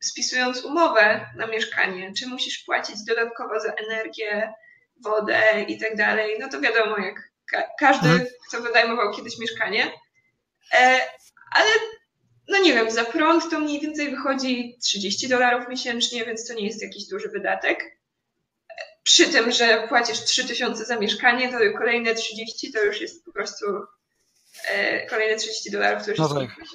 spisując 0.00 0.64
umowę 0.64 1.26
na 1.36 1.46
mieszkanie, 1.46 2.12
czy 2.18 2.26
musisz 2.26 2.58
płacić 2.58 2.96
dodatkowo 3.06 3.60
za 3.60 3.72
energię, 3.72 4.52
wodę 5.04 5.64
i 5.68 5.78
tak 5.78 5.96
dalej. 5.96 6.36
No 6.40 6.48
to 6.48 6.60
wiadomo, 6.60 6.98
jak 6.98 7.14
ka 7.52 7.62
każdy, 7.78 8.08
mhm. 8.08 8.26
kto 8.48 8.62
wynajmował 8.62 9.12
kiedyś 9.12 9.38
mieszkanie. 9.38 9.92
E, 10.72 11.00
ale 11.52 11.70
no 12.48 12.58
nie 12.58 12.74
wiem, 12.74 12.90
za 12.90 13.04
prąd 13.04 13.50
to 13.50 13.60
mniej 13.60 13.80
więcej 13.80 14.10
wychodzi 14.10 14.78
30 14.82 15.28
dolarów 15.28 15.68
miesięcznie, 15.68 16.24
więc 16.24 16.48
to 16.48 16.54
nie 16.54 16.66
jest 16.66 16.82
jakiś 16.82 17.08
duży 17.08 17.28
wydatek. 17.28 17.95
Przy 19.06 19.28
tym, 19.28 19.52
że 19.52 19.86
płacisz 19.88 20.24
3000 20.24 20.84
za 20.84 20.98
mieszkanie, 20.98 21.52
to 21.52 21.78
kolejne 21.78 22.14
30 22.14 22.72
to 22.72 22.84
już 22.84 23.00
jest 23.00 23.24
po 23.24 23.32
prostu 23.32 23.66
E, 24.64 25.06
kolejne 25.06 25.36
30 25.36 25.70
dolarów 25.70 26.04
to 26.04 26.10
już 26.10 26.18
no 26.18 26.24
jest 26.24 26.56
tak. 26.56 26.66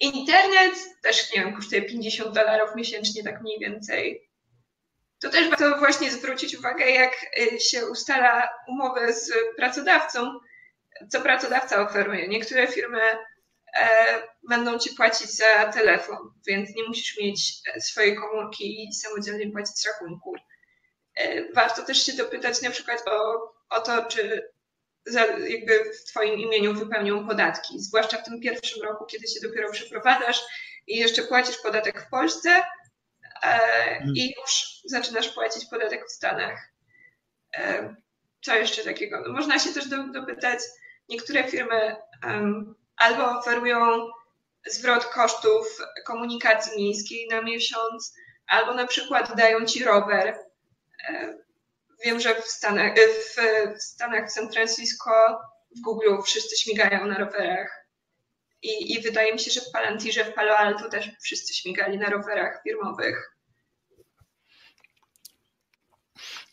Internet 0.00 0.74
też, 1.02 1.32
nie 1.32 1.40
wiem, 1.40 1.56
kosztuje 1.56 1.82
50 1.82 2.34
dolarów 2.34 2.76
miesięcznie, 2.76 3.24
tak 3.24 3.42
mniej 3.42 3.58
więcej. 3.58 4.28
To 5.20 5.30
też 5.30 5.48
warto 5.48 5.78
właśnie 5.78 6.10
zwrócić 6.10 6.54
uwagę, 6.54 6.90
jak 6.90 7.12
e, 7.38 7.60
się 7.60 7.86
ustala 7.86 8.48
umowę 8.68 9.12
z 9.12 9.32
pracodawcą, 9.56 10.40
co 11.10 11.20
pracodawca 11.20 11.80
oferuje. 11.80 12.28
Niektóre 12.28 12.66
firmy 12.66 13.02
e, 13.76 14.22
będą 14.48 14.78
ci 14.78 14.94
płacić 14.94 15.30
za 15.30 15.72
telefon, 15.72 16.18
więc 16.46 16.76
nie 16.76 16.84
musisz 16.88 17.18
mieć 17.18 17.54
swojej 17.80 18.16
komórki 18.16 18.84
i 18.84 18.92
samodzielnie 18.92 19.52
płacić 19.52 19.86
rachunku. 19.86 20.34
Warto 21.54 21.82
też 21.82 22.06
się 22.06 22.12
dopytać 22.12 22.62
na 22.62 22.70
przykład 22.70 23.08
o, 23.08 23.52
o 23.70 23.80
to, 23.80 24.04
czy 24.04 24.52
jakby 25.48 25.92
w 25.94 26.04
Twoim 26.04 26.40
imieniu 26.40 26.74
wypełnią 26.74 27.26
podatki, 27.26 27.80
zwłaszcza 27.80 28.18
w 28.18 28.24
tym 28.24 28.40
pierwszym 28.40 28.82
roku, 28.82 29.06
kiedy 29.06 29.28
się 29.28 29.40
dopiero 29.48 29.70
przeprowadzasz 29.70 30.42
i 30.86 30.96
jeszcze 30.96 31.22
płacisz 31.22 31.58
podatek 31.58 32.02
w 32.02 32.10
Polsce 32.10 32.50
e, 32.50 32.62
hmm. 33.42 34.14
i 34.16 34.34
już 34.40 34.80
zaczynasz 34.84 35.28
płacić 35.28 35.64
podatek 35.64 36.06
w 36.06 36.12
Stanach. 36.12 36.72
E, 37.56 37.94
co 38.44 38.54
jeszcze 38.54 38.84
takiego? 38.84 39.22
No 39.26 39.32
można 39.32 39.58
się 39.58 39.72
też 39.72 39.88
dopytać, 39.88 40.58
niektóre 41.08 41.44
firmy 41.44 41.96
um, 42.24 42.74
albo 42.96 43.38
oferują 43.38 44.10
zwrot 44.66 45.04
kosztów 45.04 45.78
komunikacji 46.06 46.82
miejskiej 46.82 47.28
na 47.28 47.42
miesiąc, 47.42 48.14
albo 48.46 48.74
na 48.74 48.86
przykład 48.86 49.36
dają 49.36 49.66
ci 49.66 49.84
rower. 49.84 50.38
Wiem, 52.04 52.20
że 52.20 52.34
w 52.34 52.44
Stanach, 52.44 52.94
w, 52.96 53.36
w 53.78 53.82
Stanach, 53.82 54.28
w 54.28 54.32
San 54.32 54.52
Francisco, 54.52 55.40
w 55.76 55.80
Google 55.80 56.22
wszyscy 56.24 56.56
śmigają 56.56 57.06
na 57.06 57.18
rowerach. 57.18 57.86
I, 58.62 58.92
I 58.92 59.00
wydaje 59.00 59.32
mi 59.32 59.38
się, 59.38 59.50
że 59.50 59.60
w 59.60 59.72
Palantirze, 59.72 60.24
w 60.24 60.34
Palo 60.34 60.56
Alto 60.56 60.88
też 60.88 61.10
wszyscy 61.22 61.54
śmigali 61.54 61.98
na 61.98 62.10
rowerach 62.10 62.62
firmowych. 62.62 63.32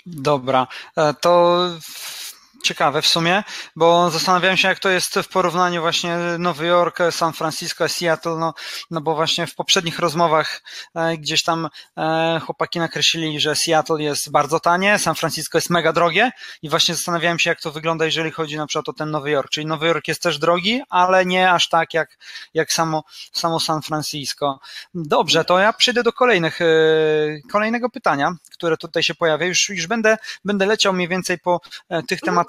Dobra, 0.05 0.67
e, 0.97 1.13
to 1.13 1.65
ciekawe 2.63 3.01
w 3.01 3.07
sumie, 3.07 3.43
bo 3.75 4.09
zastanawiałem 4.09 4.57
się, 4.57 4.67
jak 4.67 4.79
to 4.79 4.89
jest 4.89 5.15
w 5.15 5.27
porównaniu 5.27 5.81
właśnie 5.81 6.17
Nowy 6.39 6.65
Jork, 6.65 6.99
San 7.11 7.33
Francisco, 7.33 7.89
Seattle, 7.89 8.35
no, 8.35 8.53
no 8.91 9.01
bo 9.01 9.15
właśnie 9.15 9.47
w 9.47 9.55
poprzednich 9.55 9.99
rozmowach 9.99 10.61
e, 10.95 11.17
gdzieś 11.17 11.43
tam 11.43 11.69
e, 11.97 12.39
chłopaki 12.45 12.79
nakreślili, 12.79 13.39
że 13.39 13.55
Seattle 13.55 14.01
jest 14.01 14.31
bardzo 14.31 14.59
tanie, 14.59 14.99
San 14.99 15.15
Francisco 15.15 15.57
jest 15.57 15.69
mega 15.69 15.93
drogie 15.93 16.31
i 16.61 16.69
właśnie 16.69 16.95
zastanawiałem 16.95 17.39
się, 17.39 17.49
jak 17.49 17.61
to 17.61 17.71
wygląda, 17.71 18.05
jeżeli 18.05 18.31
chodzi 18.31 18.57
na 18.57 18.67
przykład 18.67 18.89
o 18.89 18.93
ten 18.93 19.11
Nowy 19.11 19.29
Jork, 19.29 19.49
czyli 19.49 19.65
Nowy 19.65 19.87
Jork 19.87 20.07
jest 20.07 20.21
też 20.21 20.39
drogi, 20.39 20.81
ale 20.89 21.25
nie 21.25 21.51
aż 21.51 21.69
tak 21.69 21.93
jak, 21.93 22.17
jak 22.53 22.73
samo, 22.73 23.03
samo 23.33 23.59
San 23.59 23.81
Francisco. 23.81 24.59
Dobrze, 24.93 25.45
to 25.45 25.59
ja 25.59 25.73
przejdę 25.73 26.03
do 26.03 26.13
kolejnych, 26.13 26.61
e, 26.61 26.65
kolejnego 27.51 27.89
pytania, 27.89 28.31
które 28.53 28.77
tutaj 28.77 29.03
się 29.03 29.15
pojawia, 29.15 29.45
już, 29.45 29.69
już 29.69 29.87
będę, 29.87 30.17
będę 30.45 30.65
leciał 30.65 30.93
mniej 30.93 31.07
więcej 31.07 31.39
po 31.39 31.61
e, 31.89 32.03
tych 32.03 32.19
tematach 32.19 32.48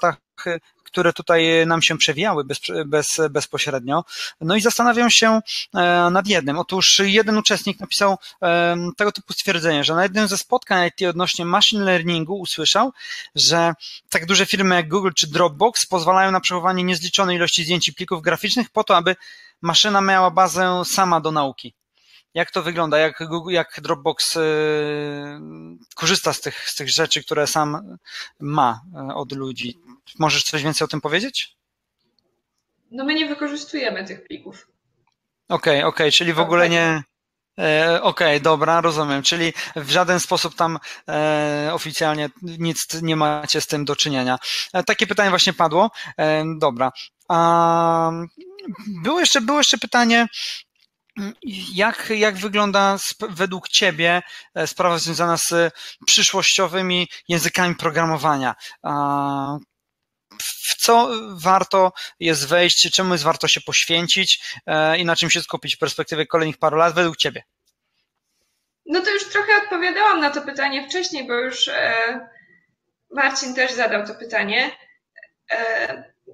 które 0.91 1.13
tutaj 1.13 1.67
nam 1.67 1.81
się 1.81 1.97
przewijały 1.97 2.43
bez, 2.43 2.59
bez, 2.85 3.07
bezpośrednio. 3.29 4.03
No 4.41 4.55
i 4.55 4.61
zastanawiam 4.61 5.09
się 5.09 5.39
e, 5.75 6.09
nad 6.11 6.27
jednym. 6.27 6.59
Otóż 6.59 7.01
jeden 7.05 7.37
uczestnik 7.37 7.79
napisał 7.79 8.17
e, 8.41 8.75
tego 8.97 9.11
typu 9.11 9.33
stwierdzenie, 9.33 9.83
że 9.83 9.95
na 9.95 10.03
jednym 10.03 10.27
ze 10.27 10.37
spotkań 10.37 10.87
IT 10.87 11.07
odnośnie 11.09 11.45
machine 11.45 11.83
learningu 11.83 12.39
usłyszał, 12.39 12.91
że 13.35 13.73
tak 14.09 14.25
duże 14.25 14.45
firmy 14.45 14.75
jak 14.75 14.87
Google 14.87 15.11
czy 15.15 15.27
Dropbox 15.27 15.85
pozwalają 15.85 16.31
na 16.31 16.39
przechowanie 16.39 16.83
niezliczonej 16.83 17.35
ilości 17.35 17.63
zdjęć 17.63 17.87
i 17.87 17.93
plików 17.93 18.21
graficznych 18.21 18.69
po 18.69 18.83
to, 18.83 18.97
aby 18.97 19.15
maszyna 19.61 20.01
miała 20.01 20.31
bazę 20.31 20.81
sama 20.85 21.21
do 21.21 21.31
nauki. 21.31 21.73
Jak 22.33 22.51
to 22.51 22.63
wygląda? 22.63 22.97
Jak, 22.97 23.23
jak 23.49 23.81
Dropbox 23.81 24.35
y, 24.35 24.41
korzysta 25.95 26.33
z 26.33 26.41
tych, 26.41 26.69
z 26.69 26.75
tych 26.75 26.89
rzeczy, 26.89 27.23
które 27.23 27.47
sam 27.47 27.97
ma 28.39 28.81
y, 29.09 29.13
od 29.13 29.31
ludzi? 29.31 29.79
Możesz 30.19 30.43
coś 30.43 30.63
więcej 30.63 30.85
o 30.85 30.87
tym 30.87 31.01
powiedzieć? 31.01 31.55
No 32.91 33.05
my 33.05 33.13
nie 33.13 33.25
wykorzystujemy 33.25 34.05
tych 34.05 34.23
plików. 34.23 34.67
Okej, 35.49 35.77
okay, 35.77 35.77
okej, 35.77 35.85
okay, 35.87 36.11
czyli 36.11 36.33
w 36.33 36.39
ogóle 36.39 36.69
nie. 36.69 37.03
E, 37.59 38.01
okej, 38.01 38.27
okay, 38.27 38.39
dobra, 38.39 38.81
rozumiem. 38.81 39.23
Czyli 39.23 39.53
w 39.75 39.89
żaden 39.89 40.19
sposób 40.19 40.55
tam 40.55 40.79
e, 41.09 41.69
oficjalnie 41.73 42.29
nic 42.41 43.01
nie 43.01 43.15
macie 43.15 43.61
z 43.61 43.67
tym 43.67 43.85
do 43.85 43.95
czynienia. 43.95 44.37
E, 44.73 44.83
takie 44.83 45.07
pytanie 45.07 45.29
właśnie 45.29 45.53
padło. 45.53 45.91
E, 46.17 46.43
dobra. 46.57 46.91
A, 47.29 48.11
było 48.87 49.19
jeszcze, 49.19 49.41
było 49.41 49.57
jeszcze 49.57 49.77
pytanie 49.77 50.27
jak, 51.73 52.09
jak 52.09 52.35
wygląda 52.37 52.97
według 53.29 53.69
Ciebie 53.69 54.21
e, 54.55 54.67
sprawa 54.67 54.97
związana 54.97 55.37
z 55.37 55.53
przyszłościowymi 56.05 57.07
językami 57.27 57.75
programowania? 57.75 58.55
W 60.43 60.75
co 60.81 61.09
warto 61.29 61.91
jest 62.19 62.47
wejść, 62.47 62.91
czemu 62.93 63.13
jest 63.13 63.23
warto 63.23 63.47
się 63.47 63.61
poświęcić 63.61 64.39
e, 64.65 64.97
i 64.97 65.05
na 65.05 65.15
czym 65.15 65.29
się 65.29 65.41
skupić 65.41 65.75
w 65.75 65.79
perspektywie 65.79 66.25
kolejnych 66.25 66.57
paru 66.57 66.77
lat 66.77 66.95
według 66.95 67.17
Ciebie? 67.17 67.43
No 68.85 69.01
to 69.01 69.11
już 69.11 69.23
trochę 69.29 69.51
odpowiadałam 69.63 70.19
na 70.19 70.29
to 70.29 70.41
pytanie 70.41 70.89
wcześniej, 70.89 71.27
bo 71.27 71.33
już 71.33 71.67
e, 71.67 71.93
Marcin 73.11 73.55
też 73.55 73.71
zadał 73.71 74.07
to 74.07 74.15
pytanie. 74.15 74.71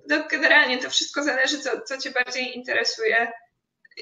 No 0.09 0.27
generalnie 0.31 0.77
to 0.77 0.89
wszystko 0.89 1.23
zależy, 1.23 1.59
co, 1.59 1.81
co 1.81 1.97
Cię 1.97 2.11
bardziej 2.11 2.57
interesuje 2.57 3.31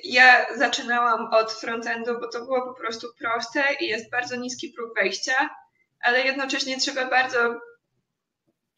ja 0.03 0.55
zaczynałam 0.55 1.33
od 1.33 1.53
frontendu, 1.53 2.19
bo 2.19 2.27
to 2.27 2.45
było 2.45 2.61
po 2.61 2.73
prostu 2.73 3.07
proste 3.19 3.63
i 3.79 3.87
jest 3.87 4.09
bardzo 4.09 4.35
niski 4.35 4.69
próg 4.69 4.95
wejścia, 4.95 5.49
ale 6.01 6.21
jednocześnie 6.21 6.79
trzeba 6.79 7.05
bardzo 7.05 7.61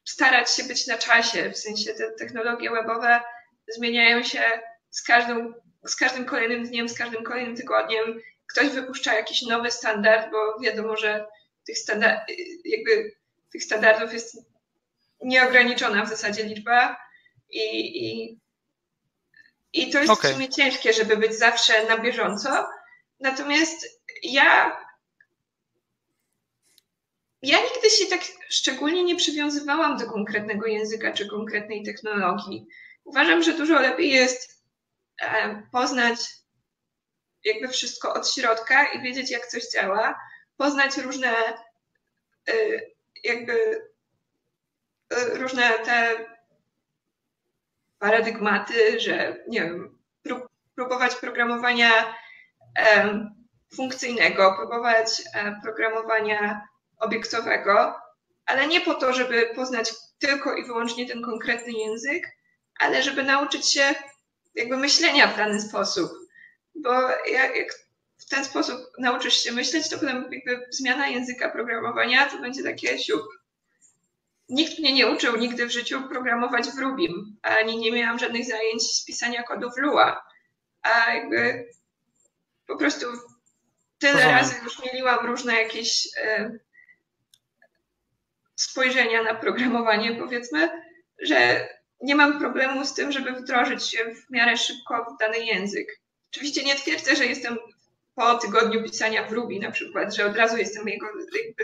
starać 0.06 0.52
się 0.52 0.64
być 0.64 0.88
na 0.88 0.98
czasie. 0.98 1.50
W 1.50 1.58
sensie 1.58 1.94
te 1.94 2.12
technologie 2.12 2.70
webowe 2.70 3.22
zmieniają 3.68 4.24
się 4.24 4.42
z, 4.90 5.04
każdym 5.04 5.54
z 5.86 5.96
każdym 5.96 6.26
kolejnym 6.26 6.68
dniem, 6.68 6.90
z 6.90 6.98
każdym 6.98 7.24
kolejnym 7.24 7.56
tygodniem. 7.56 8.22
Ktoś 8.52 8.70
wypuszcza 8.70 9.14
jakiś 9.14 9.42
nowy 9.42 9.72
standard, 9.72 10.32
bo 10.32 10.60
wiadomo, 10.60 10.98
że 10.98 11.26
tych, 11.66 11.78
jakby 12.66 13.16
tych 13.52 13.64
standardów 13.64 14.14
jest 14.14 14.38
nieograniczona 15.22 16.06
w 16.06 16.10
zasadzie 16.10 16.44
liczba 16.44 16.98
i, 17.50 17.62
i 18.06 18.40
i 19.74 19.92
to 19.92 20.00
jest 20.00 20.12
okay. 20.12 20.32
w 20.32 20.34
sumie 20.34 20.50
ciężkie, 20.50 20.94
żeby 20.94 21.18
być 21.18 21.34
zawsze 21.34 21.88
na 21.88 21.98
bieżąco. 21.98 22.68
Natomiast 23.20 24.02
ja 24.24 24.78
ja 27.42 27.58
nigdy 27.58 27.90
się 27.90 28.06
tak 28.06 28.22
szczególnie 28.50 29.04
nie 29.04 29.16
przywiązywałam 29.16 29.98
do 29.98 30.06
konkretnego 30.06 30.68
języka 30.68 31.12
czy 31.12 31.28
konkretnej 31.30 31.84
technologii. 31.84 32.68
Uważam, 33.04 33.44
że 33.44 33.54
dużo 33.54 33.80
lepiej 33.80 34.10
jest 34.10 34.64
poznać 35.72 36.20
jakby 37.44 37.68
wszystko 37.68 38.14
od 38.14 38.34
środka 38.34 38.86
i 38.86 39.02
wiedzieć, 39.02 39.32
jak 39.32 39.48
coś 39.48 39.72
działa, 39.72 40.20
poznać 40.58 40.98
różne 40.98 41.34
e, 42.48 42.54
jakby 43.24 43.82
e, 45.10 45.38
różne 45.38 45.72
te 45.72 46.26
paradygmaty, 48.00 49.00
że 49.00 49.44
nie 49.48 49.62
wiem, 49.62 49.98
próbować 50.76 51.16
programowania 51.16 52.16
funkcyjnego, 53.76 54.56
próbować 54.58 55.24
programowania 55.64 56.68
obiektowego, 57.00 57.96
ale 58.46 58.68
nie 58.68 58.82
po 58.82 58.94
to, 58.94 59.14
żeby 59.14 59.52
poznać 59.56 59.94
tylko 60.20 60.56
i 60.56 60.66
wyłącznie 60.66 61.08
ten 61.08 61.22
konkretny 61.22 61.72
język, 61.74 62.28
ale 62.80 63.04
żeby 63.04 63.24
nauczyć 63.24 63.74
się 63.74 63.96
jakby 64.56 64.78
myślenia 64.78 65.28
w 65.28 65.38
dany 65.38 65.62
sposób. 65.62 66.12
Bo 66.76 67.10
jak 67.32 67.74
w 68.18 68.30
ten 68.30 68.46
sposób 68.46 68.78
nauczysz 69.00 69.44
się 69.44 69.52
myśleć, 69.52 69.90
to 69.90 69.98
potem 69.98 70.30
jakby 70.32 70.66
zmiana 70.70 71.08
języka 71.08 71.50
programowania 71.50 72.30
to 72.30 72.38
będzie 72.38 72.64
takie 72.64 73.00
siup. 73.00 73.22
Nikt 74.50 74.80
mnie 74.80 74.94
nie 74.94 75.08
uczył 75.08 75.38
nigdy 75.38 75.66
w 75.66 75.72
życiu 75.72 76.02
programować 76.10 76.70
w 76.70 76.80
Rubim, 76.80 77.38
ani 77.42 77.78
nie 77.78 77.92
miałam 77.92 78.20
żadnych 78.20 78.46
zajęć 78.46 78.84
z 78.84 79.06
pisania 79.06 79.44
kodu 79.44 79.72
w 79.72 79.78
Lua. 79.78 80.24
A 80.82 81.14
jakby 81.14 81.70
po 82.68 82.78
prostu 82.78 83.08
tyle 84.00 84.32
razy 84.32 84.56
już 84.64 84.84
mieliłam 84.84 85.26
różne 85.26 85.62
jakieś 85.62 86.08
e, 86.18 86.52
spojrzenia 88.56 89.24
na 89.24 89.36
programowanie, 89.36 90.16
powiedzmy, 90.16 90.70
że 91.22 91.68
nie 92.02 92.16
mam 92.16 92.40
problemu 92.40 92.86
z 92.86 92.94
tym, 92.94 93.12
żeby 93.12 93.32
wdrożyć 93.32 93.90
się 93.90 94.16
w 94.16 94.30
miarę 94.30 94.58
szybko 94.58 95.16
w 95.16 95.20
dany 95.20 95.40
język. 95.40 96.00
Oczywiście 96.32 96.64
nie 96.64 96.76
twierdzę, 96.76 97.16
że 97.16 97.26
jestem 97.26 97.58
po 98.16 98.38
tygodniu 98.38 98.84
pisania 98.84 99.28
w 99.28 99.32
Ruby 99.32 99.60
na 99.60 99.72
przykład, 99.72 100.16
że 100.16 100.26
od 100.26 100.36
razu 100.36 100.58
jestem 100.58 100.88
jego 100.88 101.08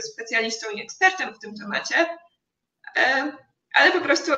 specjalistą 0.02 0.70
i 0.70 0.82
ekspertem 0.82 1.34
w 1.34 1.40
tym 1.40 1.56
temacie, 1.56 2.18
ale 3.74 3.92
po 3.92 4.02
prostu 4.02 4.32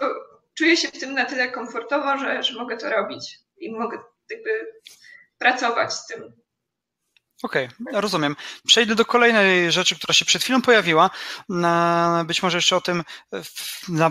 czuję 0.58 0.78
się 0.78 0.88
w 0.88 1.00
tym 1.00 1.14
na 1.14 1.26
tyle 1.26 1.52
komfortowo, 1.52 2.18
że, 2.18 2.44
że 2.44 2.54
mogę 2.54 2.78
to 2.78 2.90
robić 2.90 3.40
i 3.58 3.72
mogę 3.72 3.98
jakby 4.30 4.50
pracować 5.38 5.94
z 5.94 6.08
tym. 6.08 6.34
Okej, 7.44 7.70
okay, 7.82 8.02
rozumiem. 8.02 8.36
Przejdę 8.68 8.96
do 8.96 9.06
kolejnej 9.06 9.72
rzeczy, 9.72 9.96
która 9.96 10.14
się 10.14 10.26
przed 10.26 10.44
chwilą 10.44 10.62
pojawiła. 10.62 11.10
Być 12.26 12.44
może 12.44 12.58
jeszcze 12.58 12.76
o 12.76 12.82
tym 12.82 13.04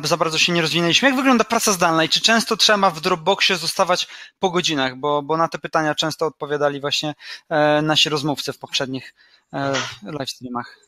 za 0.05 0.17
bardzo 0.17 0.39
się 0.39 0.53
nie 0.53 0.63
rozwinęliśmy. 0.63 1.09
Jak 1.09 1.17
wygląda 1.17 1.45
praca 1.45 1.73
zdalna 1.73 2.05
i 2.05 2.09
czy 2.09 2.21
często 2.21 2.57
trzeba 2.57 2.91
w 2.91 3.01
Dropboxie 3.01 3.57
zostawać 3.57 4.09
po 4.39 4.51
godzinach? 4.51 4.97
Bo, 4.97 5.23
bo 5.23 5.37
na 5.37 5.49
te 5.49 5.59
pytania 5.59 5.95
często 5.95 6.27
odpowiadali 6.27 6.81
właśnie 6.81 7.15
e, 7.49 7.83
nasi 7.83 8.09
rozmówcy 8.09 8.53
w 8.53 8.59
poprzednich 8.59 9.15
e, 9.53 9.73
live 10.03 10.31
streamach. 10.31 10.79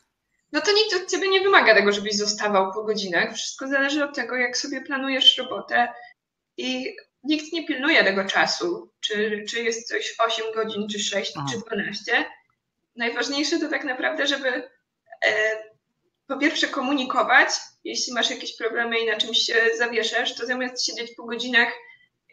No 0.51 0.61
to 0.61 0.71
nikt 0.71 0.93
od 0.95 1.11
ciebie 1.11 1.29
nie 1.29 1.41
wymaga 1.41 1.75
tego, 1.75 1.91
żebyś 1.91 2.15
zostawał 2.15 2.73
po 2.73 2.83
godzinach. 2.83 3.33
Wszystko 3.33 3.67
zależy 3.67 4.03
od 4.03 4.15
tego, 4.15 4.35
jak 4.35 4.57
sobie 4.57 4.81
planujesz 4.81 5.37
robotę 5.37 5.87
i 6.57 6.95
nikt 7.23 7.53
nie 7.53 7.65
pilnuje 7.65 8.03
tego 8.03 8.25
czasu, 8.25 8.91
czy, 8.99 9.45
czy 9.49 9.63
jest 9.63 9.87
coś 9.87 10.15
8 10.19 10.45
godzin, 10.55 10.87
czy 10.89 10.99
6, 10.99 11.33
Aha. 11.35 11.45
czy 11.51 11.59
12. 11.59 12.25
Najważniejsze 12.95 13.59
to 13.59 13.69
tak 13.69 13.83
naprawdę, 13.83 14.27
żeby 14.27 14.69
e, 15.25 15.63
po 16.27 16.37
pierwsze 16.37 16.67
komunikować, 16.67 17.49
jeśli 17.83 18.13
masz 18.13 18.29
jakieś 18.29 18.57
problemy 18.57 18.99
i 18.99 19.05
na 19.05 19.17
czymś 19.17 19.37
się 19.37 19.55
zawieszasz, 19.77 20.35
to 20.35 20.45
zamiast 20.45 20.85
siedzieć 20.85 21.15
po 21.15 21.23
godzinach 21.23 21.73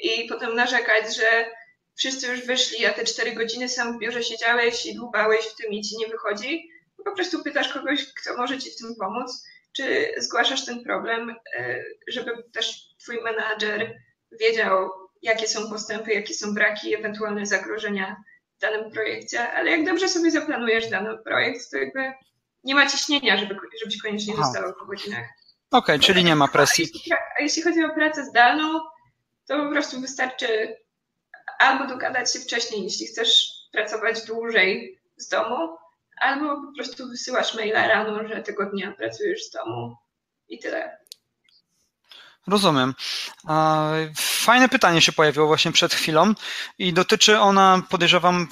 i 0.00 0.26
potem 0.28 0.54
narzekać, 0.54 1.16
że 1.16 1.50
wszyscy 1.96 2.26
już 2.26 2.46
wyszli, 2.46 2.86
a 2.86 2.92
te 2.92 3.04
4 3.04 3.32
godziny 3.32 3.68
sam 3.68 3.96
w 3.96 3.98
biurze 3.98 4.22
siedziałeś 4.22 4.86
i 4.86 4.94
dłubałeś 4.94 5.44
w 5.44 5.56
tym 5.56 5.72
i 5.72 5.82
ci 5.82 5.96
nie 5.96 6.08
wychodzi, 6.08 6.70
po 7.04 7.12
prostu 7.12 7.42
pytasz 7.42 7.72
kogoś, 7.72 8.12
kto 8.14 8.36
może 8.36 8.58
ci 8.58 8.70
w 8.70 8.76
tym 8.76 8.94
pomóc, 9.00 9.44
czy 9.76 10.14
zgłaszasz 10.18 10.64
ten 10.64 10.84
problem, 10.84 11.36
e, 11.58 11.84
żeby 12.08 12.44
też 12.52 12.94
twój 12.98 13.22
menadżer 13.22 13.94
wiedział, 14.40 14.90
jakie 15.22 15.48
są 15.48 15.70
postępy, 15.70 16.12
jakie 16.12 16.34
są 16.34 16.54
braki, 16.54 16.94
ewentualne 16.94 17.46
zagrożenia 17.46 18.16
w 18.58 18.60
danym 18.60 18.90
projekcie, 18.90 19.52
ale 19.52 19.70
jak 19.70 19.84
dobrze 19.84 20.08
sobie 20.08 20.30
zaplanujesz 20.30 20.90
dany 20.90 21.18
projekt, 21.18 21.70
to 21.70 21.76
jakby 21.76 22.12
nie 22.64 22.74
ma 22.74 22.86
ciśnienia, 22.86 23.36
żeby, 23.36 23.56
żebyś 23.80 24.02
koniecznie 24.02 24.36
zostawał 24.36 24.74
po 24.74 24.86
godzinach. 24.86 25.26
Okej, 25.70 25.96
okay, 25.96 25.98
czyli 25.98 26.24
nie 26.24 26.36
ma 26.36 26.48
presji. 26.48 26.84
A 26.84 26.88
jeśli, 26.94 27.12
a 27.12 27.42
jeśli 27.42 27.62
chodzi 27.62 27.84
o 27.84 27.94
pracę 27.94 28.24
zdalną, 28.24 28.80
to 29.46 29.64
po 29.64 29.70
prostu 29.70 30.00
wystarczy 30.00 30.76
albo 31.58 31.86
dogadać 31.86 32.32
się 32.32 32.38
wcześniej, 32.38 32.82
jeśli 32.82 33.06
chcesz 33.06 33.48
pracować 33.72 34.24
dłużej 34.26 35.00
z 35.16 35.28
domu, 35.28 35.76
albo 36.20 36.60
po 36.60 36.72
prostu 36.76 37.08
wysyłasz 37.08 37.54
maila 37.54 37.88
rano, 37.88 38.28
że 38.28 38.42
tego 38.42 38.66
dnia 38.66 38.92
pracujesz 38.92 39.44
z 39.44 39.50
domu 39.50 39.96
i 40.48 40.58
tyle. 40.58 41.04
Rozumiem. 42.46 42.94
Fajne 44.16 44.68
pytanie 44.68 45.02
się 45.02 45.12
pojawiło 45.12 45.46
właśnie 45.46 45.72
przed 45.72 45.94
chwilą 45.94 46.34
i 46.78 46.92
dotyczy 46.92 47.38
ona, 47.38 47.82
podejrzewam, 47.88 48.48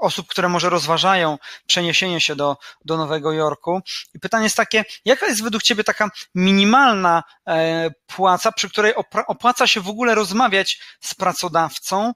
osób, 0.00 0.28
które 0.28 0.48
może 0.48 0.70
rozważają 0.70 1.38
przeniesienie 1.66 2.20
się 2.20 2.36
do, 2.36 2.56
do 2.84 2.96
Nowego 2.96 3.32
Jorku. 3.32 3.80
I 4.14 4.18
pytanie 4.20 4.44
jest 4.44 4.56
takie, 4.56 4.84
jaka 5.04 5.26
jest 5.26 5.42
według 5.42 5.62
Ciebie 5.62 5.84
taka 5.84 6.10
minimalna 6.34 7.22
e, 7.48 7.90
płaca, 8.06 8.52
przy 8.52 8.70
której 8.70 8.94
opłaca 9.26 9.66
się 9.66 9.80
w 9.80 9.88
ogóle 9.88 10.14
rozmawiać 10.14 10.80
z 11.00 11.14
pracodawcą, 11.14 12.12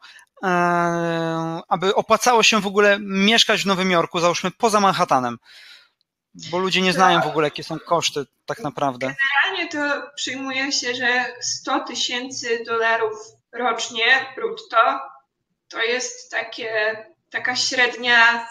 aby 1.68 1.94
opłacało 1.94 2.42
się 2.42 2.60
w 2.60 2.66
ogóle 2.66 2.98
mieszkać 3.00 3.62
w 3.62 3.66
Nowym 3.66 3.90
Jorku, 3.90 4.20
załóżmy 4.20 4.50
poza 4.50 4.80
Manhattanem? 4.80 5.38
Bo 6.50 6.58
ludzie 6.58 6.82
nie 6.82 6.92
znają 6.92 7.20
w 7.20 7.26
ogóle, 7.26 7.46
jakie 7.46 7.64
są 7.64 7.78
koszty 7.78 8.26
tak 8.46 8.58
naprawdę. 8.58 9.14
Generalnie 9.44 9.72
to 9.72 10.10
przyjmuje 10.16 10.72
się, 10.72 10.94
że 10.94 11.26
100 11.40 11.80
tysięcy 11.80 12.62
dolarów 12.66 13.18
rocznie 13.52 14.32
brutto 14.36 14.76
to 15.68 15.82
jest 15.82 16.30
takie, 16.30 16.96
taka 17.30 17.56
średnia, 17.56 18.48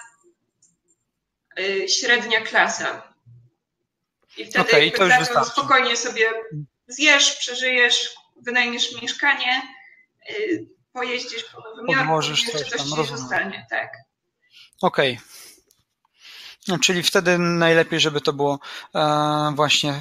yy, 1.58 1.90
średnia 1.90 2.42
klasa. 2.42 3.14
I 4.38 4.46
wtedy 4.46 4.70
okay, 4.70 4.92
to 4.92 5.06
już 5.06 5.18
wystarczy. 5.20 5.52
spokojnie 5.52 5.98
sobie 5.98 6.32
zjesz, 6.88 7.36
przeżyjesz, 7.36 8.16
wynajmiesz 8.42 9.02
mieszkanie, 9.02 9.62
yy, 10.30 10.75
pojeździsz 10.96 11.44
po 11.44 11.62
Nowym 11.62 12.08
Jorku, 12.10 12.30
jeszcze 12.30 12.52
coś, 12.52 12.70
tam, 12.70 12.88
coś 12.88 13.08
zostanie. 13.08 13.66
Tak. 13.70 13.90
Okej, 14.82 15.14
okay. 15.14 15.36
No, 16.68 16.80
czyli 16.80 17.04
wtedy 17.04 17.38
najlepiej, 17.38 18.00
żeby 18.00 18.22
to 18.22 18.34
było 18.34 18.60
e, 18.96 19.54
właśnie 19.56 20.00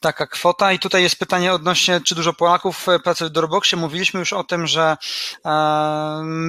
taka 0.00 0.26
kwota. 0.26 0.72
I 0.72 0.78
tutaj 0.78 1.02
jest 1.02 1.18
pytanie 1.18 1.52
odnośnie, 1.52 2.00
czy 2.00 2.14
dużo 2.14 2.32
Polaków 2.32 2.88
e, 2.88 2.98
pracuje 2.98 3.30
w 3.30 3.32
Dropboxie. 3.32 3.78
Mówiliśmy 3.78 4.20
już 4.20 4.32
o 4.32 4.44
tym, 4.44 4.66
że 4.66 4.96
e, 5.44 5.50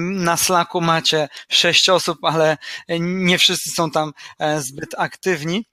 na 0.06 0.36
Slacku 0.36 0.80
macie 0.80 1.28
sześć 1.48 1.88
osób, 1.88 2.18
ale 2.22 2.56
nie 3.00 3.38
wszyscy 3.38 3.70
są 3.70 3.90
tam 3.90 4.12
zbyt 4.58 4.94
aktywni. 4.98 5.64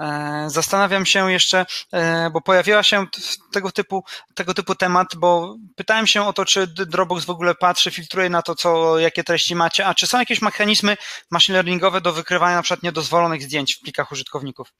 E, 0.00 0.44
zastanawiam 0.46 1.06
się 1.06 1.32
jeszcze, 1.32 1.66
e, 1.92 2.30
bo 2.30 2.40
pojawiła 2.40 2.82
się 2.82 3.06
tego 3.52 3.72
typu, 3.72 4.04
tego 4.34 4.54
typu 4.54 4.74
temat, 4.74 5.08
bo 5.16 5.56
pytałem 5.76 6.06
się 6.06 6.22
o 6.26 6.32
to, 6.32 6.44
czy 6.44 6.66
Dropbox 6.66 7.24
w 7.24 7.30
ogóle 7.30 7.54
patrzy, 7.54 7.90
filtruje 7.90 8.30
na 8.30 8.42
to, 8.42 8.54
co, 8.54 8.98
jakie 8.98 9.24
treści 9.24 9.54
macie, 9.54 9.86
a 9.86 9.94
czy 9.94 10.06
są 10.06 10.18
jakieś 10.18 10.42
mechanizmy 10.42 10.96
machine 11.30 11.54
learningowe 11.54 12.00
do 12.00 12.12
wykrywania 12.12 12.56
na 12.56 12.62
przykład 12.62 12.82
niedozwolonych 12.82 13.42
zdjęć 13.42 13.74
w 13.74 13.80
plikach 13.80 14.12
użytkowników? 14.12 14.72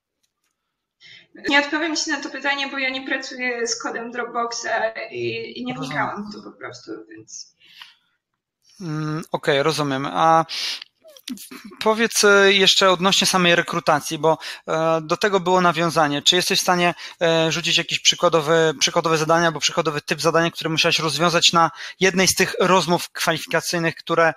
Nie 1.48 1.60
odpowiem 1.60 1.96
Ci 1.96 2.10
na 2.10 2.20
to 2.20 2.30
pytanie, 2.30 2.68
bo 2.68 2.78
ja 2.78 2.90
nie 2.90 3.06
pracuję 3.06 3.66
z 3.66 3.82
kodem 3.82 4.10
Dropboxa 4.10 4.92
i, 5.10 5.52
i 5.60 5.64
nie 5.64 5.74
wnikałam 5.74 6.30
w 6.30 6.34
to 6.34 6.42
po 6.42 6.58
prostu, 6.58 6.92
więc. 7.10 7.56
Mm, 8.80 9.18
okej, 9.18 9.54
okay, 9.54 9.62
rozumiem. 9.62 10.06
A 10.06 10.44
Powiedz 11.80 12.24
e, 12.24 12.52
jeszcze 12.52 12.90
odnośnie 12.90 13.26
samej 13.26 13.54
rekrutacji, 13.54 14.18
bo 14.18 14.38
e, 14.68 15.00
do 15.02 15.16
tego 15.16 15.40
było 15.40 15.60
nawiązanie. 15.60 16.22
Czy 16.22 16.36
jesteś 16.36 16.58
w 16.58 16.62
stanie 16.62 16.94
e, 17.22 17.52
rzucić 17.52 17.78
jakieś 17.78 18.00
przykładowe, 18.00 18.72
przykładowe 18.80 19.18
zadania 19.18 19.46
albo 19.46 19.60
przykładowy 19.60 20.00
typ 20.00 20.20
zadania, 20.20 20.50
które 20.50 20.70
musiałeś 20.70 20.98
rozwiązać 20.98 21.52
na 21.52 21.70
jednej 22.00 22.28
z 22.28 22.34
tych 22.34 22.54
rozmów 22.60 23.10
kwalifikacyjnych, 23.10 23.94
które 23.94 24.32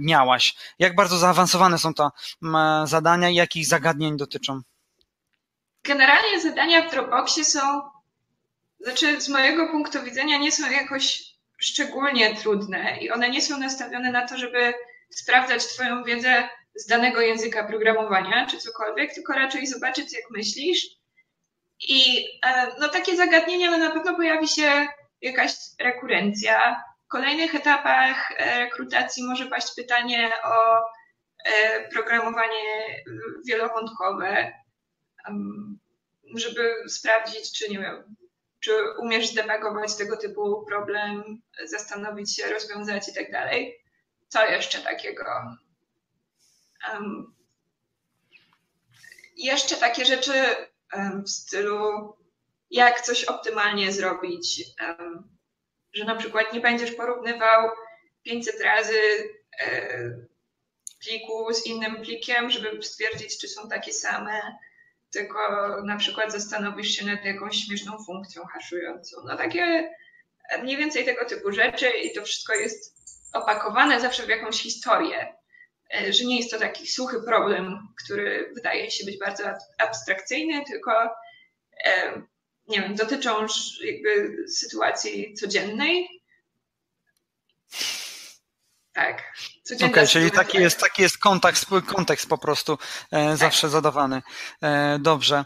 miałaś? 0.00 0.54
Jak 0.78 0.94
bardzo 0.94 1.18
zaawansowane 1.18 1.78
są 1.78 1.94
to 1.94 2.10
zadania 2.84 3.28
i 3.28 3.34
jakich 3.34 3.66
zagadnień 3.66 4.16
dotyczą? 4.16 4.60
Generalnie 5.84 6.40
zadania 6.40 6.88
w 6.88 6.90
Dropboxie 6.90 7.44
są, 7.44 7.60
znaczy 8.80 9.20
z 9.20 9.28
mojego 9.28 9.68
punktu 9.68 10.02
widzenia 10.02 10.38
nie 10.38 10.52
są 10.52 10.70
jakoś 10.70 11.22
szczególnie 11.58 12.36
trudne 12.36 12.98
i 13.00 13.10
one 13.10 13.30
nie 13.30 13.42
są 13.42 13.58
nastawione 13.58 14.12
na 14.12 14.28
to, 14.28 14.38
żeby 14.38 14.74
sprawdzać 15.10 15.66
Twoją 15.66 16.04
wiedzę 16.04 16.48
z 16.74 16.86
danego 16.86 17.20
języka 17.20 17.64
programowania 17.64 18.46
czy 18.46 18.58
cokolwiek, 18.58 19.14
tylko 19.14 19.32
raczej 19.32 19.66
zobaczyć, 19.66 20.14
jak 20.14 20.30
myślisz. 20.30 20.86
I 21.88 22.24
e, 22.46 22.66
no, 22.80 22.88
takie 22.88 23.16
zagadnienia, 23.16 23.70
no, 23.70 23.78
na 23.78 23.90
pewno 23.90 24.16
pojawi 24.16 24.48
się 24.48 24.86
jakaś 25.20 25.52
rekurencja. 25.80 26.84
W 27.04 27.08
kolejnych 27.08 27.54
etapach 27.54 28.32
e, 28.36 28.58
rekrutacji 28.58 29.24
może 29.24 29.46
paść 29.46 29.74
pytanie 29.76 30.32
o 30.44 30.78
e, 31.44 31.88
programowanie 31.88 32.96
wielowątkowe, 33.46 34.52
żeby 36.34 36.74
sprawdzić, 36.88 37.58
czy 37.58 37.70
nie 37.70 37.78
wiem, 37.78 38.16
czy 38.60 38.72
umiesz 38.98 39.26
zdebagować 39.26 39.96
tego 39.96 40.16
typu 40.16 40.64
problem, 40.68 41.24
zastanowić 41.64 42.36
się, 42.36 42.52
rozwiązać 42.52 43.08
i 43.08 43.14
tak 43.14 43.32
dalej. 43.32 43.79
Co 44.30 44.46
jeszcze 44.46 44.78
takiego? 44.78 45.24
Um, 46.92 47.34
jeszcze 49.36 49.76
takie 49.76 50.04
rzeczy 50.04 50.32
um, 50.92 51.24
w 51.24 51.30
stylu, 51.30 52.12
jak 52.70 53.00
coś 53.00 53.24
optymalnie 53.24 53.92
zrobić, 53.92 54.62
um, 54.80 55.36
że 55.92 56.04
na 56.04 56.16
przykład 56.16 56.52
nie 56.52 56.60
będziesz 56.60 56.92
porównywał 56.92 57.70
500 58.22 58.60
razy 58.60 59.00
e, 59.60 59.98
pliku 61.00 61.54
z 61.54 61.66
innym 61.66 62.02
plikiem, 62.02 62.50
żeby 62.50 62.82
stwierdzić, 62.82 63.38
czy 63.38 63.48
są 63.48 63.68
takie 63.68 63.92
same 63.92 64.58
tylko 65.10 65.38
na 65.84 65.96
przykład 65.96 66.32
zastanowisz 66.32 66.90
się 66.90 67.06
nad 67.06 67.24
jakąś 67.24 67.56
śmieszną 67.56 68.04
funkcją 68.06 68.44
haszującą. 68.44 69.16
No 69.26 69.36
takie 69.36 69.94
mniej 70.62 70.76
więcej 70.76 71.04
tego 71.04 71.24
typu 71.24 71.52
rzeczy 71.52 71.90
i 71.90 72.12
to 72.14 72.24
wszystko 72.24 72.54
jest 72.54 72.99
opakowane 73.32 74.00
zawsze 74.00 74.26
w 74.26 74.28
jakąś 74.28 74.62
historię, 74.62 75.34
e, 75.94 76.12
że 76.12 76.24
nie 76.24 76.38
jest 76.38 76.50
to 76.50 76.58
taki 76.58 76.86
suchy 76.86 77.22
problem, 77.22 77.88
który 78.04 78.52
wydaje 78.54 78.90
się 78.90 79.04
być 79.04 79.18
bardzo 79.18 79.44
abstrakcyjny, 79.78 80.64
tylko 80.64 80.92
e, 81.84 82.22
nie 82.68 82.80
wiem, 82.80 82.94
dotyczą 82.94 83.46
jakby 83.84 84.36
sytuacji 84.48 85.34
codziennej. 85.34 86.08
Tak. 88.92 89.32
Okej, 89.74 89.88
okay, 89.88 90.06
czyli 90.06 90.30
taki 90.30 90.58
jest, 90.58 90.80
taki 90.80 91.02
jest 91.02 91.18
kontekst, 91.18 91.66
kontekst 91.86 92.28
po 92.28 92.38
prostu 92.38 92.72
e, 92.72 93.28
tak. 93.28 93.36
zawsze 93.36 93.68
zadawany. 93.68 94.22
Dobrze. 94.98 95.44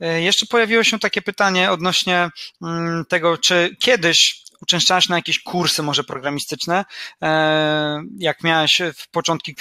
Jeszcze 0.00 0.46
pojawiło 0.46 0.84
się 0.84 0.98
takie 0.98 1.22
pytanie 1.22 1.70
odnośnie 1.70 2.30
mm, 2.62 3.04
tego, 3.04 3.38
czy 3.38 3.76
kiedyś 3.80 4.41
uczęszczałeś 4.62 5.08
na 5.08 5.16
jakieś 5.16 5.42
kursy 5.42 5.82
może 5.82 6.04
programistyczne, 6.04 6.84
e, 7.22 8.02
jak 8.18 8.42
miałeś 8.42 8.82
w 8.96 9.08
początki 9.10 9.56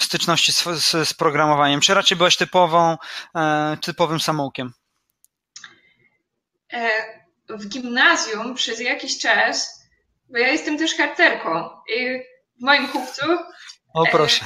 styczności 0.00 0.52
z, 0.52 0.64
z, 0.64 1.08
z 1.08 1.14
programowaniem, 1.14 1.80
czy 1.80 1.94
raczej 1.94 2.16
byłeś 2.16 2.36
typową, 2.36 2.96
e, 3.36 3.76
typowym 3.82 4.20
samoukiem? 4.20 4.72
E, 6.72 6.90
w 7.48 7.68
gimnazjum 7.68 8.54
przez 8.54 8.80
jakiś 8.80 9.18
czas, 9.18 9.86
bo 10.28 10.38
ja 10.38 10.48
jestem 10.48 10.78
też 10.78 10.94
karterką 10.94 11.70
i 11.96 12.20
w 12.60 12.64
moim 12.64 12.88
chłopcu. 12.88 13.22
O 13.94 14.06
proszę. 14.06 14.44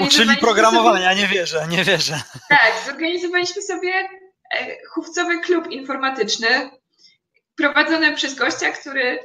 Uczyli 0.00 0.36
programowania, 0.36 1.10
sobie, 1.10 1.22
nie 1.22 1.28
wierzę, 1.28 1.66
nie 1.68 1.84
wierzę. 1.84 2.22
Tak, 2.48 2.72
zorganizowaliśmy 2.86 3.62
sobie 3.62 4.08
chówcowy 4.90 5.40
klub 5.40 5.66
informatyczny 5.70 6.70
prowadzony 7.58 8.14
przez 8.14 8.34
gościa, 8.34 8.72
który 8.72 9.18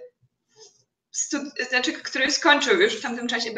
studi- 1.16 1.70
znaczy, 1.70 1.94
który 1.94 2.32
skończył 2.32 2.82
już 2.82 2.96
w 2.96 3.02
tamtym 3.02 3.28
czasie, 3.28 3.50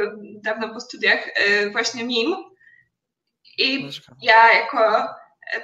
dawno 0.44 0.74
po 0.74 0.80
studiach, 0.80 1.28
e, 1.36 1.70
właśnie 1.70 2.04
MIM. 2.04 2.36
I 3.58 3.90
ja 4.22 4.54
jako 4.54 5.08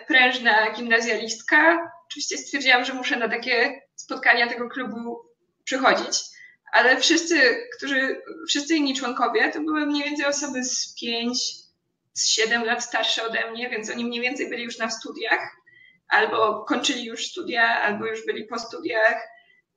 prężna 0.07 0.71
gimnazjalistka 0.71 1.91
oczywiście 2.05 2.38
stwierdziłam, 2.38 2.85
że 2.85 2.93
muszę 2.93 3.17
na 3.17 3.29
takie 3.29 3.81
spotkania 3.95 4.47
tego 4.47 4.69
klubu 4.69 5.21
przychodzić 5.63 6.31
ale 6.71 6.99
wszyscy, 6.99 7.67
którzy, 7.77 8.21
wszyscy 8.47 8.75
inni 8.75 8.95
członkowie 8.95 9.51
to 9.51 9.61
były 9.61 9.85
mniej 9.85 10.03
więcej 10.03 10.25
osoby 10.25 10.63
z 10.63 10.95
5, 10.99 11.39
z 12.13 12.27
7 12.27 12.65
lat 12.65 12.83
starsze 12.83 13.23
ode 13.23 13.51
mnie, 13.51 13.69
więc 13.69 13.89
oni 13.89 14.05
mniej 14.05 14.21
więcej 14.21 14.49
byli 14.49 14.63
już 14.63 14.77
na 14.77 14.89
studiach, 14.89 15.39
albo 16.11 16.63
kończyli 16.63 17.05
już 17.05 17.27
studia, 17.27 17.81
albo 17.81 18.05
już 18.05 18.25
byli 18.25 18.43
po 18.43 18.59
studiach, 18.59 19.27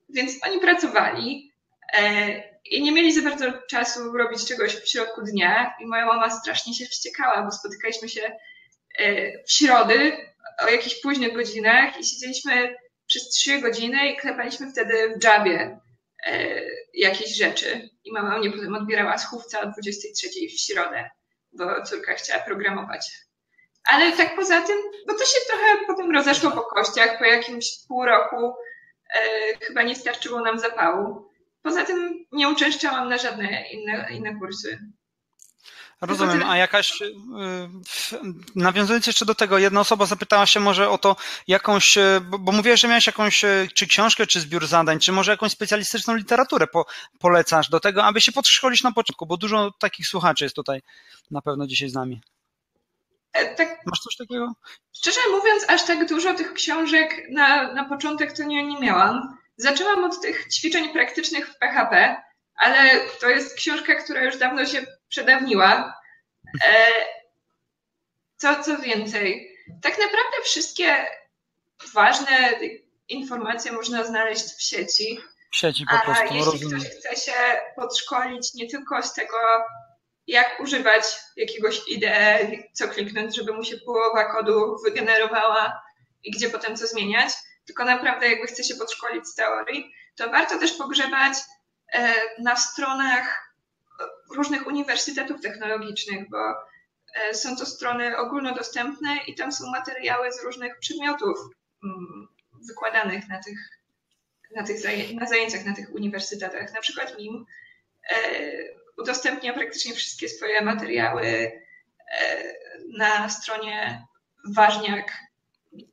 więc 0.09 0.33
oni 0.47 0.61
pracowali 0.61 1.53
e, 1.93 2.55
i 2.65 2.83
nie 2.83 2.93
mieli 2.93 3.13
za 3.13 3.31
bardzo 3.31 3.47
czasu 3.71 4.13
robić 4.13 4.49
czegoś 4.49 4.77
w 4.77 4.89
środku 4.89 5.23
dnia 5.23 5.75
i 5.81 5.87
moja 5.87 6.07
mama 6.07 6.31
strasznie 6.31 6.75
się 6.75 6.87
wściekała, 6.87 7.43
bo 7.43 7.51
spotykaliśmy 7.51 8.09
się 8.09 8.39
e, 8.99 9.43
w 9.45 9.53
środy 9.53 10.13
o 10.59 10.71
jakichś 10.71 11.01
późnych 11.01 11.35
godzinach 11.35 12.01
i 12.01 12.05
siedzieliśmy 12.05 12.77
przez 13.07 13.29
trzy 13.29 13.61
godziny 13.61 14.09
i 14.09 14.17
klepaliśmy 14.17 14.73
wtedy 14.73 15.15
w 15.21 15.25
Jabie 15.25 15.81
E, 16.27 16.61
jakieś 16.95 17.37
rzeczy. 17.37 17.89
I 18.05 18.13
mama 18.13 18.39
mnie 18.39 18.51
potem 18.51 18.75
odbierała 18.75 19.19
z 19.19 19.27
chówca 19.27 19.61
o 19.61 19.67
23 19.71 20.29
w 20.29 20.61
środę, 20.61 21.11
bo 21.53 21.83
córka 21.83 22.15
chciała 22.15 22.43
programować. 22.43 23.13
Ale 23.85 24.17
tak 24.17 24.37
poza 24.37 24.63
tym, 24.63 24.79
bo 25.07 25.15
to 25.15 25.25
się 25.25 25.39
trochę 25.49 25.87
potem 25.87 26.11
rozeszło 26.11 26.51
po 26.51 26.63
kościach, 26.63 27.19
po 27.19 27.25
jakimś 27.25 27.67
pół 27.89 28.05
roku 28.05 28.55
e, 29.15 29.21
chyba 29.67 29.83
nie 29.83 29.97
starczyło 29.97 30.41
nam 30.41 30.59
zapału. 30.59 31.31
Poza 31.63 31.85
tym 31.85 32.25
nie 32.33 32.49
uczęszczałam 32.49 33.09
na 33.09 33.19
żadne 33.19 33.71
inne, 33.71 34.09
inne 34.11 34.35
kursy. 34.39 34.79
Rozumiem, 36.01 36.43
a 36.43 36.57
jakaś, 36.57 37.03
y, 37.03 37.15
nawiązując 38.55 39.07
jeszcze 39.07 39.25
do 39.25 39.35
tego, 39.35 39.59
jedna 39.59 39.81
osoba 39.81 40.07
zapytała 40.07 40.47
się 40.47 40.61
może 40.61 40.91
o 40.91 40.99
to 40.99 41.17
jakąś, 41.49 41.99
y, 41.99 42.21
bo 42.39 42.53
mówiłeś, 42.53 42.81
że 42.81 42.89
miałeś 42.89 43.07
jakąś, 43.07 43.45
y, 43.45 43.69
czy 43.75 43.87
książkę, 43.87 44.27
czy 44.27 44.41
zbiór 44.41 44.67
zadań, 44.67 44.99
czy 44.99 45.13
może 45.13 45.31
jakąś 45.31 45.53
specjalistyczną 45.53 46.15
literaturę 46.15 46.67
po, 46.67 46.87
polecasz 47.19 47.69
do 47.69 47.81
tego, 47.81 48.05
aby 48.05 48.21
się 48.21 48.33
podszkolić 48.33 48.83
na 48.83 48.93
początku, 48.93 49.27
bo 49.27 49.37
dużo 49.37 49.71
takich 49.79 50.07
słuchaczy 50.07 50.45
jest 50.45 50.57
tutaj 50.57 50.83
na 51.31 51.43
pewno 51.43 51.67
dzisiaj 51.67 51.89
z 51.89 51.95
nami. 51.95 52.21
E, 53.35 53.55
tak, 53.55 53.69
Masz 53.87 54.01
coś 54.01 54.17
takiego? 54.17 54.53
Szczerze 54.93 55.21
mówiąc, 55.31 55.65
aż 55.69 55.85
tak 55.85 56.09
dużo 56.09 56.35
tych 56.35 56.53
książek 56.53 57.27
na, 57.31 57.73
na 57.73 57.85
początek 57.85 58.33
to 58.33 58.43
nie, 58.43 58.65
nie 58.65 58.81
miałam. 58.81 59.39
Zaczęłam 59.57 60.05
od 60.05 60.21
tych 60.21 60.49
ćwiczeń 60.49 60.93
praktycznych 60.93 61.49
w 61.49 61.59
PHP, 61.59 62.23
ale 62.55 63.01
to 63.21 63.29
jest 63.29 63.57
książka, 63.57 63.95
która 63.95 64.25
już 64.25 64.39
dawno 64.39 64.67
się 64.67 64.87
przedawniła. 65.09 65.95
E, 66.65 66.87
co, 68.37 68.63
co 68.63 68.79
więcej, 68.79 69.57
tak 69.83 69.99
naprawdę 69.99 70.37
wszystkie 70.45 71.07
ważne 71.95 72.53
informacje 73.09 73.73
można 73.73 74.05
znaleźć 74.05 74.45
w 74.45 74.63
sieci. 74.63 75.21
W 75.53 75.57
sieci 75.57 75.85
po 75.91 76.05
prostu. 76.05 76.25
A 76.31 76.35
jeśli 76.35 76.53
rozumiem. 76.53 76.81
ktoś 76.81 76.91
chce 76.91 77.17
się 77.17 77.33
podszkolić 77.77 78.55
nie 78.55 78.69
tylko 78.69 79.03
z 79.03 79.15
tego, 79.15 79.37
jak 80.27 80.61
używać 80.61 81.05
jakiegoś 81.37 81.89
IDE, 81.89 82.51
co 82.73 82.89
kliknąć, 82.89 83.37
żeby 83.37 83.53
mu 83.53 83.65
się 83.65 83.77
połowa 83.77 84.33
kodu 84.33 84.77
wygenerowała 84.85 85.83
i 86.25 86.31
gdzie 86.31 86.51
potem 86.51 86.77
co 86.77 86.87
zmieniać, 86.87 87.33
tylko 87.67 87.85
naprawdę 87.85 88.29
jakby 88.29 88.47
chce 88.47 88.65
się 88.65 88.75
podszkolić 88.75 89.27
z 89.27 89.35
teorii, 89.35 89.95
to 90.17 90.31
warto 90.31 90.59
też 90.59 90.73
pogrzebać 90.73 91.35
e, 91.93 92.15
na 92.43 92.57
stronach 92.57 93.55
różnych 94.35 94.67
uniwersytetów 94.67 95.41
technologicznych, 95.41 96.31
bo 96.31 96.55
e, 97.15 97.35
są 97.35 97.57
to 97.57 97.67
strony 97.67 98.17
ogólnodostępne 98.19 99.17
i 99.27 99.35
tam 99.35 99.53
są 99.53 99.71
materiały 99.71 100.33
z 100.33 100.45
różnych 100.45 100.79
przedmiotów 100.79 101.39
mm, 101.85 102.29
wykładanych 102.69 103.29
na 103.29 103.43
tych, 103.43 103.59
na 104.57 104.63
tych 104.63 104.79
zajęciach 105.29 105.65
na 105.65 105.75
tych 105.75 105.95
uniwersytetach. 105.95 106.75
Na 106.75 106.81
przykład 106.81 107.19
MIM 107.19 107.47
udostępnia 108.99 109.53
praktycznie 109.53 109.95
wszystkie 109.95 110.29
swoje 110.29 110.65
materiały 110.65 111.27
e, 111.27 112.43
na 112.99 113.29
stronie 113.29 114.07
ważniak 114.55 115.13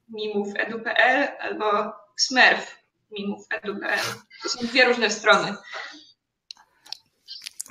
mimów 0.10 0.48
edu.pl 0.56 1.28
albo 1.40 1.94
smurf 2.18 2.78
mimów 3.12 3.46
edu.pl. 3.50 4.00
To 4.44 4.50
są 4.50 4.68
dwie 4.68 4.86
różne 4.86 5.10
strony. 5.10 5.56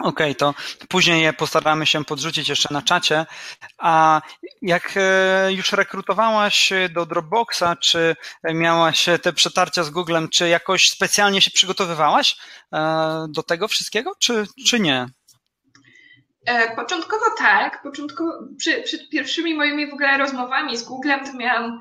Okej, 0.01 0.31
okay, 0.31 0.35
to 0.35 0.55
później 0.89 1.23
je 1.23 1.33
postaramy 1.33 1.87
się 1.87 2.05
podrzucić 2.05 2.49
jeszcze 2.49 2.69
na 2.75 2.83
czacie. 2.83 3.27
A 3.79 4.23
jak 4.63 4.93
e, 4.97 5.53
już 5.53 5.73
rekrutowałaś 5.73 6.73
do 6.91 7.07
Dropboxa, 7.07 7.77
czy 7.81 8.17
miałaś 8.55 9.07
te 9.23 9.33
przetarcia 9.33 9.85
z 9.85 9.91
Googlem, 9.91 10.29
czy 10.29 10.49
jakoś 10.49 10.91
specjalnie 10.91 11.43
się 11.43 11.51
przygotowywałaś 11.51 12.37
e, 12.73 13.27
do 13.29 13.43
tego 13.43 13.69
wszystkiego, 13.69 14.13
czy, 14.19 14.47
czy 14.67 14.81
nie? 14.81 15.07
E, 16.47 16.77
początkowo 16.77 17.25
tak. 17.39 17.83
Początkowo, 17.83 18.33
przy, 18.59 18.83
przed 18.83 19.09
pierwszymi 19.09 19.55
moimi 19.55 19.91
w 19.91 19.95
ogóle 19.95 20.19
rozmowami 20.19 20.77
z 20.77 20.83
Googlem 20.83 21.25
to 21.27 21.33
miałam 21.33 21.81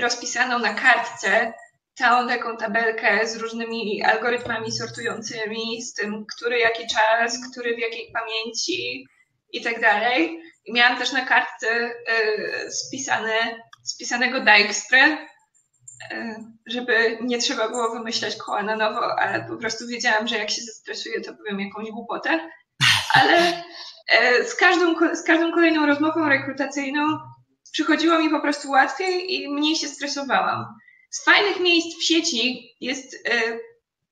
rozpisaną 0.00 0.58
na 0.58 0.74
kartce 0.74 1.52
całą 1.94 2.28
taką 2.28 2.56
tabelkę 2.56 3.26
z 3.26 3.36
różnymi 3.36 4.02
algorytmami 4.02 4.72
sortującymi, 4.72 5.82
z 5.82 5.94
tym, 5.94 6.26
który 6.36 6.58
jaki 6.58 6.86
czas, 6.86 7.50
który 7.50 7.76
w 7.76 7.78
jakiej 7.78 8.12
pamięci 8.12 9.06
i 9.52 9.62
tak 9.62 9.80
dalej. 9.80 10.40
I 10.64 10.72
miałam 10.72 10.98
też 10.98 11.12
na 11.12 11.24
kartce 11.24 11.66
y, 11.68 12.70
spisane, 12.70 13.32
spisanego 13.82 14.40
Dijkstra, 14.40 15.28
żeby 16.66 17.18
nie 17.20 17.38
trzeba 17.38 17.68
było 17.68 17.90
wymyślać 17.90 18.36
koła 18.36 18.62
na 18.62 18.76
nowo, 18.76 19.20
ale 19.20 19.46
po 19.48 19.56
prostu 19.56 19.86
wiedziałam, 19.86 20.28
że 20.28 20.38
jak 20.38 20.50
się 20.50 20.62
zestresuję, 20.62 21.20
to 21.20 21.34
powiem 21.34 21.60
jakąś 21.60 21.90
głupotę. 21.90 22.50
Ale 23.14 23.62
y, 24.40 24.44
z 24.44 24.54
każdą, 24.54 24.94
z 25.14 25.22
każdą 25.22 25.52
kolejną 25.52 25.86
rozmową 25.86 26.28
rekrutacyjną 26.28 27.18
przychodziło 27.72 28.18
mi 28.18 28.30
po 28.30 28.40
prostu 28.40 28.70
łatwiej 28.70 29.34
i 29.34 29.48
mniej 29.48 29.76
się 29.76 29.88
stresowałam. 29.88 30.64
Z 31.10 31.24
fajnych 31.24 31.60
miejsc 31.60 31.98
w 31.98 32.04
sieci 32.04 32.70
jest 32.80 33.28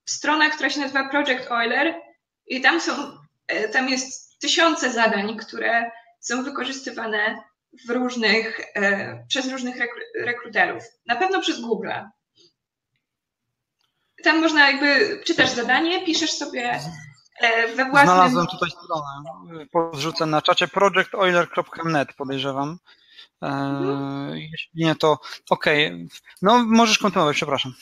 strona, 0.06 0.50
która 0.50 0.70
się 0.70 0.80
nazywa 0.80 1.08
Project 1.08 1.50
Euler 1.50 1.94
i 2.46 2.60
tam 2.60 2.80
są, 2.80 2.92
tam 3.72 3.88
jest 3.88 4.38
tysiące 4.40 4.90
zadań, 4.90 5.36
które 5.36 5.90
są 6.20 6.44
wykorzystywane 6.44 7.42
w 7.86 7.90
różnych, 7.90 8.60
e, 8.76 9.24
przez 9.28 9.48
różnych 9.48 9.76
rekruterów. 10.20 10.82
Na 11.06 11.16
pewno 11.16 11.40
przez 11.40 11.60
Google. 11.60 11.90
Tam 14.24 14.40
można 14.40 14.70
jakby, 14.70 15.20
czytasz 15.24 15.50
zadanie, 15.50 16.04
piszesz 16.04 16.32
sobie 16.32 16.72
e, 16.72 16.80
we 17.76 17.84
własnym... 17.90 18.14
Znalazłem 18.14 18.46
tutaj 18.46 18.70
stronę, 18.70 19.66
podrzucę 19.72 20.26
na 20.26 20.42
czacie 20.42 20.68
projectoiler.net 20.68 22.12
podejrzewam. 22.12 22.78
E, 23.42 23.46
mhm. 23.46 24.36
Jeśli 24.36 24.70
nie, 24.74 24.94
to 24.94 25.18
okej. 25.50 25.86
Okay. 25.86 26.06
No, 26.42 26.64
możesz 26.66 26.98
kontynuować, 26.98 27.36
przepraszam. 27.36 27.72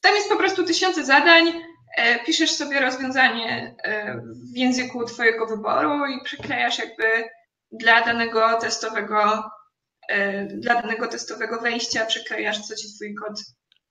Tam 0.00 0.14
jest 0.14 0.28
po 0.28 0.36
prostu 0.36 0.64
tysiące 0.64 1.04
zadań, 1.04 1.52
piszesz 2.26 2.50
sobie 2.50 2.80
rozwiązanie 2.80 3.76
w 4.54 4.56
języku 4.56 5.04
twojego 5.04 5.46
wyboru 5.46 6.06
i 6.06 6.24
przyklejasz 6.24 6.78
jakby 6.78 7.28
dla 7.72 8.04
danego 8.04 8.58
testowego, 8.60 9.50
e, 10.08 10.46
dla 10.46 10.82
danego 10.82 11.08
testowego 11.08 11.60
wejścia 11.60 12.06
przeklejasz, 12.06 12.60
co 12.60 12.76
ci 12.76 12.94
twój 12.94 13.14
kod 13.14 13.40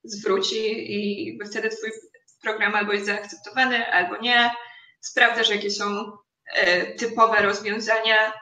zwróci 0.03 0.93
i 0.93 1.39
wtedy 1.49 1.69
twój 1.69 1.91
program 2.41 2.75
albo 2.75 2.93
jest 2.93 3.05
zaakceptowany, 3.05 3.91
albo 3.91 4.17
nie. 4.17 4.51
Sprawdzasz, 5.05 5.49
jakie 5.49 5.71
są 5.71 6.11
e, 6.53 6.85
typowe 6.85 7.41
rozwiązania. 7.41 8.33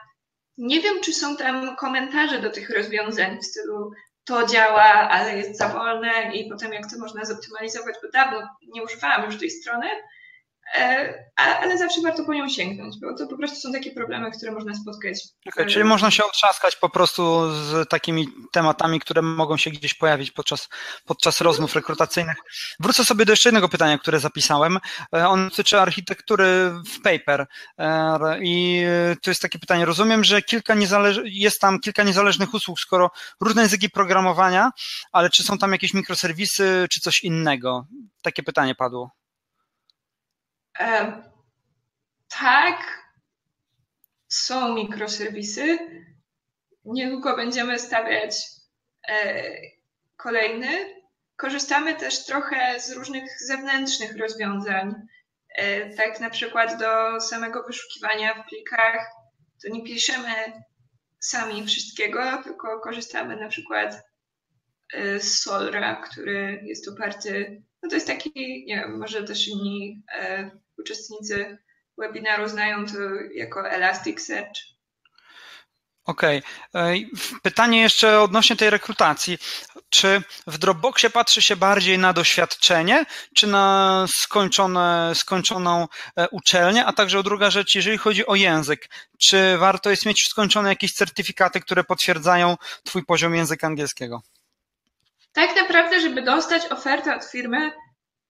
Nie 0.58 0.80
wiem, 0.80 1.00
czy 1.00 1.12
są 1.12 1.36
tam 1.36 1.76
komentarze 1.76 2.40
do 2.40 2.50
tych 2.50 2.70
rozwiązań 2.70 3.38
w 3.38 3.44
stylu 3.44 3.90
to 4.24 4.46
działa, 4.46 4.84
ale 4.84 5.38
jest 5.38 5.58
za 5.58 5.68
wolne 5.68 6.32
i 6.34 6.50
potem 6.50 6.72
jak 6.72 6.90
to 6.90 6.98
można 6.98 7.24
zoptymalizować, 7.24 7.94
bo 8.02 8.10
dawno 8.12 8.48
nie 8.74 8.82
używałam 8.82 9.24
już 9.24 9.38
tej 9.38 9.50
strony, 9.50 9.86
ale 11.36 11.78
zawsze 11.78 12.00
warto 12.02 12.24
po 12.24 12.34
nią 12.34 12.48
sięgnąć, 12.48 12.96
bo 13.00 13.14
to 13.18 13.26
po 13.26 13.36
prostu 13.36 13.56
są 13.56 13.72
takie 13.72 13.90
problemy, 13.90 14.30
które 14.30 14.52
można 14.52 14.74
spotkać. 14.74 15.18
Okay, 15.46 15.66
czyli 15.66 15.84
można 15.84 16.10
się 16.10 16.24
otrzaskać 16.24 16.76
po 16.76 16.88
prostu 16.88 17.52
z 17.52 17.88
takimi 17.88 18.28
tematami, 18.52 19.00
które 19.00 19.22
mogą 19.22 19.56
się 19.56 19.70
gdzieś 19.70 19.94
pojawić 19.94 20.30
podczas, 20.30 20.68
podczas 21.04 21.40
rozmów 21.40 21.74
rekrutacyjnych. 21.74 22.36
Wrócę 22.80 23.04
sobie 23.04 23.24
do 23.24 23.32
jeszcze 23.32 23.48
jednego 23.48 23.68
pytania, 23.68 23.98
które 23.98 24.20
zapisałem. 24.20 24.78
E, 25.14 25.28
on 25.28 25.48
dotyczy 25.48 25.80
architektury 25.80 26.70
w 26.92 27.02
paper. 27.02 27.46
E, 27.78 28.38
I 28.42 28.84
to 29.22 29.30
jest 29.30 29.42
takie 29.42 29.58
pytanie. 29.58 29.84
Rozumiem, 29.84 30.24
że 30.24 30.42
kilka 30.42 30.74
niezależ- 30.74 31.22
jest 31.24 31.60
tam 31.60 31.80
kilka 31.80 32.02
niezależnych 32.02 32.54
usług, 32.54 32.80
skoro 32.80 33.10
różne 33.40 33.62
języki 33.62 33.90
programowania, 33.90 34.70
ale 35.12 35.30
czy 35.30 35.42
są 35.42 35.58
tam 35.58 35.72
jakieś 35.72 35.94
mikroserwisy, 35.94 36.86
czy 36.90 37.00
coś 37.00 37.24
innego? 37.24 37.86
Takie 38.22 38.42
pytanie 38.42 38.74
padło. 38.74 39.10
E, 40.78 41.22
tak, 42.28 43.04
są 44.28 44.74
mikroserwisy. 44.74 45.78
Niedługo 46.84 47.36
będziemy 47.36 47.78
stawiać 47.78 48.46
e, 49.08 49.44
kolejny. 50.16 51.02
Korzystamy 51.36 51.94
też 51.94 52.24
trochę 52.26 52.80
z 52.80 52.92
różnych 52.92 53.42
zewnętrznych 53.46 54.16
rozwiązań. 54.16 54.94
E, 55.56 55.90
tak 55.90 56.20
na 56.20 56.30
przykład 56.30 56.78
do 56.78 57.20
samego 57.20 57.62
wyszukiwania 57.62 58.34
w 58.34 58.48
plikach 58.48 59.10
to 59.62 59.68
nie 59.72 59.82
piszemy 59.84 60.62
sami 61.20 61.66
wszystkiego, 61.66 62.42
tylko 62.44 62.80
korzystamy 62.80 63.36
na 63.36 63.48
przykład 63.48 64.02
z 65.18 65.42
Solra, 65.42 65.96
który 65.96 66.60
jest 66.64 66.88
oparty, 66.88 67.62
no 67.82 67.88
to 67.88 67.94
jest 67.94 68.06
taki, 68.06 68.64
nie 68.66 68.76
wiem, 68.76 68.98
może 68.98 69.24
też 69.24 69.48
inni 69.48 70.02
uczestnicy 70.78 71.58
webinaru 71.98 72.48
znają 72.48 72.86
to 72.86 72.98
jako 73.34 73.70
Elasticsearch. 73.70 74.74
Okej. 76.04 76.42
Okay. 76.72 77.08
Pytanie 77.42 77.80
jeszcze 77.80 78.20
odnośnie 78.20 78.56
tej 78.56 78.70
rekrutacji. 78.70 79.38
Czy 79.90 80.22
w 80.46 80.58
Dropboxie 80.58 81.10
patrzy 81.10 81.42
się 81.42 81.56
bardziej 81.56 81.98
na 81.98 82.12
doświadczenie, 82.12 83.04
czy 83.36 83.46
na 83.46 84.06
skończone, 84.08 85.12
skończoną 85.14 85.88
e, 86.16 86.28
uczelnię? 86.28 86.86
A 86.86 86.92
także 86.92 87.22
druga 87.22 87.50
rzecz, 87.50 87.74
jeżeli 87.74 87.98
chodzi 87.98 88.26
o 88.26 88.34
język, 88.34 88.88
czy 89.18 89.58
warto 89.58 89.90
jest 89.90 90.06
mieć 90.06 90.26
skończone 90.26 90.68
jakieś 90.68 90.92
certyfikaty, 90.92 91.60
które 91.60 91.84
potwierdzają 91.84 92.56
Twój 92.84 93.04
poziom 93.04 93.34
języka 93.34 93.66
angielskiego? 93.66 94.22
Tak 95.32 95.56
naprawdę, 95.56 96.00
żeby 96.00 96.22
dostać 96.22 96.66
ofertę 96.70 97.16
od 97.16 97.24
firmy, 97.24 97.72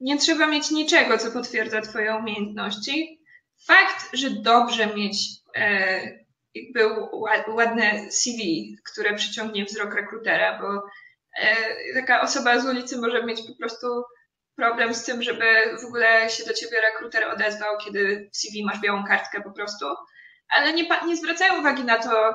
nie 0.04 0.18
trzeba 0.18 0.46
mieć 0.46 0.70
niczego, 0.70 1.18
co 1.18 1.30
potwierdza 1.30 1.80
Twoje 1.80 2.16
umiejętności. 2.16 3.20
Fakt, 3.66 4.08
że 4.12 4.30
dobrze 4.30 4.86
mieć 4.86 5.16
e, 5.56 6.00
jakby 6.54 6.80
ładne 7.48 8.10
CV, 8.10 8.76
które 8.84 9.14
przyciągnie 9.14 9.64
wzrok 9.64 9.94
rekrutera, 9.94 10.58
bo 10.58 10.82
e, 11.40 11.56
taka 11.94 12.20
osoba 12.20 12.58
z 12.58 12.66
ulicy 12.66 12.98
może 12.98 13.24
mieć 13.24 13.42
po 13.46 13.54
prostu 13.54 13.86
problem 14.56 14.94
z 14.94 15.04
tym, 15.04 15.22
żeby 15.22 15.44
w 15.82 15.84
ogóle 15.84 16.30
się 16.30 16.44
do 16.44 16.54
ciebie 16.54 16.80
rekruter 16.80 17.24
odezwał, 17.24 17.78
kiedy 17.84 18.30
w 18.32 18.36
CV 18.36 18.64
masz 18.64 18.80
białą 18.80 19.04
kartkę 19.04 19.40
po 19.40 19.50
prostu, 19.50 19.86
ale 20.48 20.72
nie, 20.72 20.88
nie 21.06 21.16
zwracają 21.16 21.60
uwagi 21.60 21.84
na 21.84 21.98
to, 21.98 22.34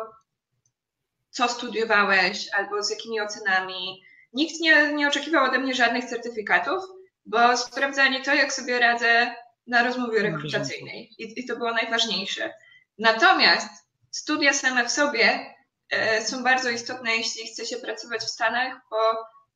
co 1.29 1.47
studiowałeś 1.47 2.47
albo 2.57 2.83
z 2.83 2.89
jakimi 2.89 3.21
ocenami. 3.21 4.03
Nikt 4.33 4.59
nie, 4.59 4.93
nie 4.93 5.07
oczekiwał 5.07 5.45
ode 5.45 5.59
mnie 5.59 5.73
żadnych 5.73 6.05
certyfikatów, 6.05 6.83
bo 7.29 7.57
sprawdzanie 7.57 8.23
to, 8.23 8.33
jak 8.33 8.53
sobie 8.53 8.79
radzę 8.79 9.35
na 9.67 9.83
rozmowie 9.83 10.21
rekrutacyjnej. 10.21 11.09
I, 11.17 11.39
i 11.39 11.45
to 11.45 11.55
było 11.55 11.71
najważniejsze. 11.71 12.53
Natomiast 12.97 13.69
studia 14.11 14.53
same 14.53 14.85
w 14.85 14.91
sobie 14.91 15.55
e, 15.89 16.25
są 16.25 16.43
bardzo 16.43 16.69
istotne, 16.69 17.15
jeśli 17.15 17.47
chce 17.47 17.65
się 17.65 17.77
pracować 17.77 18.21
w 18.21 18.29
Stanach, 18.29 18.81
bo 18.91 18.97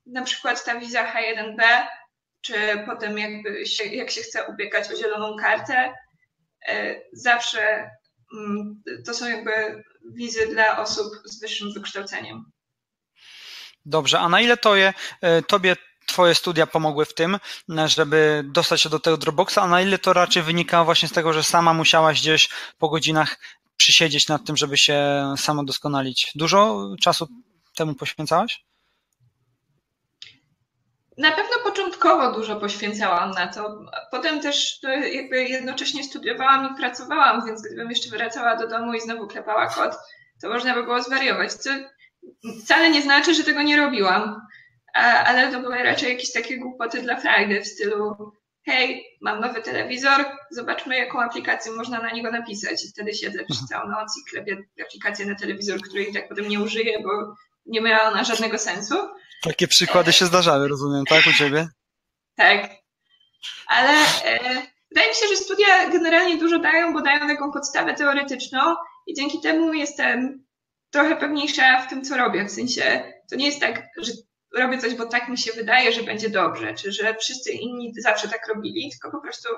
na 0.05 0.21
przykład 0.21 0.65
ta 0.65 0.79
wiza 0.79 1.13
H1B, 1.13 1.63
czy 2.41 2.55
potem 2.85 3.17
jakby 3.17 3.65
się, 3.65 3.83
jak 3.83 4.11
się 4.11 4.21
chce 4.21 4.47
ubiegać 4.47 4.91
o 4.91 4.95
zieloną 4.95 5.35
kartę, 5.37 5.93
e, 6.67 7.01
zawsze 7.13 7.89
mm, 8.33 8.83
to 9.05 9.13
są 9.13 9.29
jakby 9.29 9.83
wizy 10.13 10.47
dla 10.47 10.79
osób 10.79 11.07
z 11.25 11.39
wyższym 11.39 11.73
wykształceniem. 11.73 12.51
Dobrze, 13.85 14.19
a 14.19 14.29
na 14.29 14.41
ile 14.41 14.57
to 14.57 14.75
je, 14.75 14.93
e, 15.21 15.41
tobie 15.41 15.75
Twoje 16.07 16.35
studia 16.35 16.67
pomogły 16.67 17.05
w 17.05 17.13
tym, 17.13 17.39
żeby 17.85 18.43
dostać 18.45 18.81
się 18.81 18.89
do 18.89 18.99
tego 18.99 19.17
Dropboxa, 19.17 19.57
a 19.57 19.67
na 19.67 19.81
ile 19.81 19.97
to 19.97 20.13
raczej 20.13 20.43
wynikało 20.43 20.85
właśnie 20.85 21.09
z 21.09 21.11
tego, 21.11 21.33
że 21.33 21.43
sama 21.43 21.73
musiałaś 21.73 22.21
gdzieś 22.21 22.49
po 22.77 22.89
godzinach 22.89 23.37
przysiedzieć 23.77 24.27
nad 24.27 24.45
tym, 24.45 24.57
żeby 24.57 24.77
się 24.77 24.97
samo 25.37 25.63
doskonalić. 25.63 26.31
Dużo 26.35 26.89
czasu 27.01 27.27
temu 27.75 27.95
poświęcałaś? 27.95 28.65
Na 31.17 31.31
pewno 31.31 31.55
początkowo 31.63 32.31
dużo 32.31 32.55
poświęcałam 32.55 33.31
na 33.31 33.47
to. 33.47 33.85
Potem 34.11 34.41
też 34.41 34.79
jakby 35.13 35.43
jednocześnie 35.43 36.03
studiowałam 36.03 36.73
i 36.73 36.77
pracowałam, 36.77 37.45
więc 37.45 37.61
gdybym 37.61 37.89
jeszcze 37.89 38.09
wracała 38.09 38.55
do 38.55 38.67
domu 38.67 38.93
i 38.93 39.01
znowu 39.01 39.27
klepała 39.27 39.67
kod, 39.67 39.95
to 40.41 40.49
można 40.49 40.73
by 40.73 40.83
było 40.83 41.03
zwariować. 41.03 41.53
Co 41.53 41.69
wcale 42.63 42.89
nie 42.89 43.01
znaczy, 43.01 43.35
że 43.35 43.43
tego 43.43 43.61
nie 43.61 43.77
robiłam 43.77 44.41
ale 45.01 45.51
to 45.51 45.59
były 45.59 45.83
raczej 45.83 46.09
jakieś 46.09 46.31
takie 46.31 46.57
głupoty 46.57 47.01
dla 47.01 47.15
frajdy 47.15 47.61
w 47.61 47.67
stylu 47.67 48.33
hej, 48.65 49.05
mam 49.21 49.39
nowy 49.39 49.61
telewizor, 49.61 50.25
zobaczmy 50.51 50.97
jaką 50.97 51.21
aplikację 51.21 51.71
można 51.71 52.01
na 52.01 52.11
niego 52.11 52.31
napisać. 52.31 52.85
I 52.85 52.89
wtedy 52.89 53.13
siedzę 53.13 53.45
przez 53.45 53.67
całą 53.67 53.89
noc 53.89 54.17
i 54.17 54.29
klepię 54.29 54.57
aplikację 54.87 55.25
na 55.25 55.35
telewizor, 55.35 55.81
której 55.81 56.09
i 56.09 56.13
tak 56.13 56.29
potem 56.29 56.47
nie 56.47 56.59
użyję, 56.59 56.99
bo 57.03 57.35
nie 57.65 57.81
miała 57.81 58.11
ona 58.11 58.23
żadnego 58.23 58.57
sensu. 58.57 58.95
Takie 59.41 59.67
przykłady 59.67 60.13
się 60.13 60.25
zdarzały, 60.25 60.67
rozumiem, 60.67 61.05
tak, 61.05 61.23
u 61.27 61.33
Ciebie? 61.33 61.67
Tak. 62.35 62.69
Ale 63.67 63.89
e, 64.23 64.39
wydaje 64.91 65.09
mi 65.09 65.15
się, 65.15 65.27
że 65.29 65.35
studia 65.35 65.89
generalnie 65.89 66.37
dużo 66.37 66.59
dają, 66.59 66.93
bo 66.93 67.01
dają 67.01 67.27
taką 67.27 67.51
podstawę 67.51 67.93
teoretyczną 67.93 68.75
i 69.07 69.13
dzięki 69.13 69.41
temu 69.41 69.73
jestem 69.73 70.45
trochę 70.89 71.15
pewniejsza 71.15 71.81
w 71.81 71.89
tym, 71.89 72.03
co 72.03 72.17
robię. 72.17 72.45
W 72.45 72.51
sensie, 72.51 73.13
to 73.29 73.35
nie 73.35 73.45
jest 73.45 73.59
tak, 73.59 73.83
że 73.97 74.11
robię 74.53 74.77
coś, 74.77 74.95
bo 74.95 75.05
tak 75.05 75.29
mi 75.29 75.37
się 75.37 75.51
wydaje, 75.51 75.91
że 75.93 76.03
będzie 76.03 76.29
dobrze, 76.29 76.73
czy 76.73 76.91
że 76.91 77.15
wszyscy 77.15 77.51
inni 77.51 77.93
zawsze 77.97 78.27
tak 78.27 78.47
robili, 78.47 78.91
tylko 78.91 79.11
po 79.11 79.21
prostu 79.21 79.49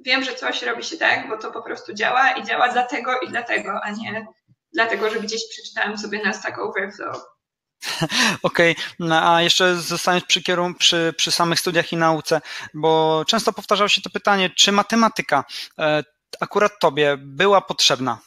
wiem, 0.00 0.24
że 0.24 0.34
coś 0.34 0.62
robi 0.62 0.84
się 0.84 0.96
tak, 0.96 1.28
bo 1.28 1.36
to 1.38 1.50
po 1.50 1.62
prostu 1.62 1.94
działa 1.94 2.32
i 2.32 2.44
działa 2.44 2.68
dlatego 2.68 3.20
i 3.20 3.28
dlatego, 3.28 3.80
a 3.82 3.90
nie 3.90 4.26
dlatego, 4.72 5.10
że 5.10 5.20
gdzieś 5.20 5.40
przeczytałem 5.50 5.98
sobie 5.98 6.22
na 6.24 6.32
Stack 6.32 6.58
Overflow. 6.58 7.16
Okej, 8.42 8.72
okay. 8.72 8.84
No, 8.98 9.34
a 9.34 9.42
jeszcze 9.42 9.76
zostając 9.76 10.24
przy, 10.24 10.40
kierun- 10.40 10.74
przy, 10.74 11.14
przy 11.16 11.32
samych 11.32 11.60
studiach 11.60 11.92
i 11.92 11.96
nauce, 11.96 12.40
bo 12.74 13.24
często 13.26 13.52
powtarzało 13.52 13.88
się 13.88 14.02
to 14.02 14.10
pytanie, 14.10 14.50
czy 14.50 14.72
matematyka 14.72 15.44
e, 15.78 16.04
akurat 16.40 16.72
tobie 16.80 17.16
była 17.18 17.60
potrzebna? 17.60 18.18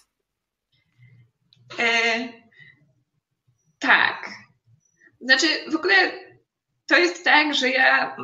E, 1.79 2.27
tak. 3.79 4.42
Znaczy, 5.23 5.47
w 5.71 5.75
ogóle 5.75 5.95
to 6.87 6.97
jest 6.97 7.23
tak, 7.23 7.53
że 7.53 7.69
ja 7.69 8.17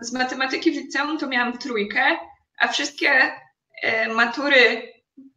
z 0.00 0.12
matematyki 0.12 0.70
w 0.70 0.74
liceum 0.74 1.18
to 1.18 1.28
miałam 1.28 1.58
trójkę, 1.58 2.16
a 2.58 2.68
wszystkie 2.68 3.32
e, 3.82 4.08
matury 4.08 4.92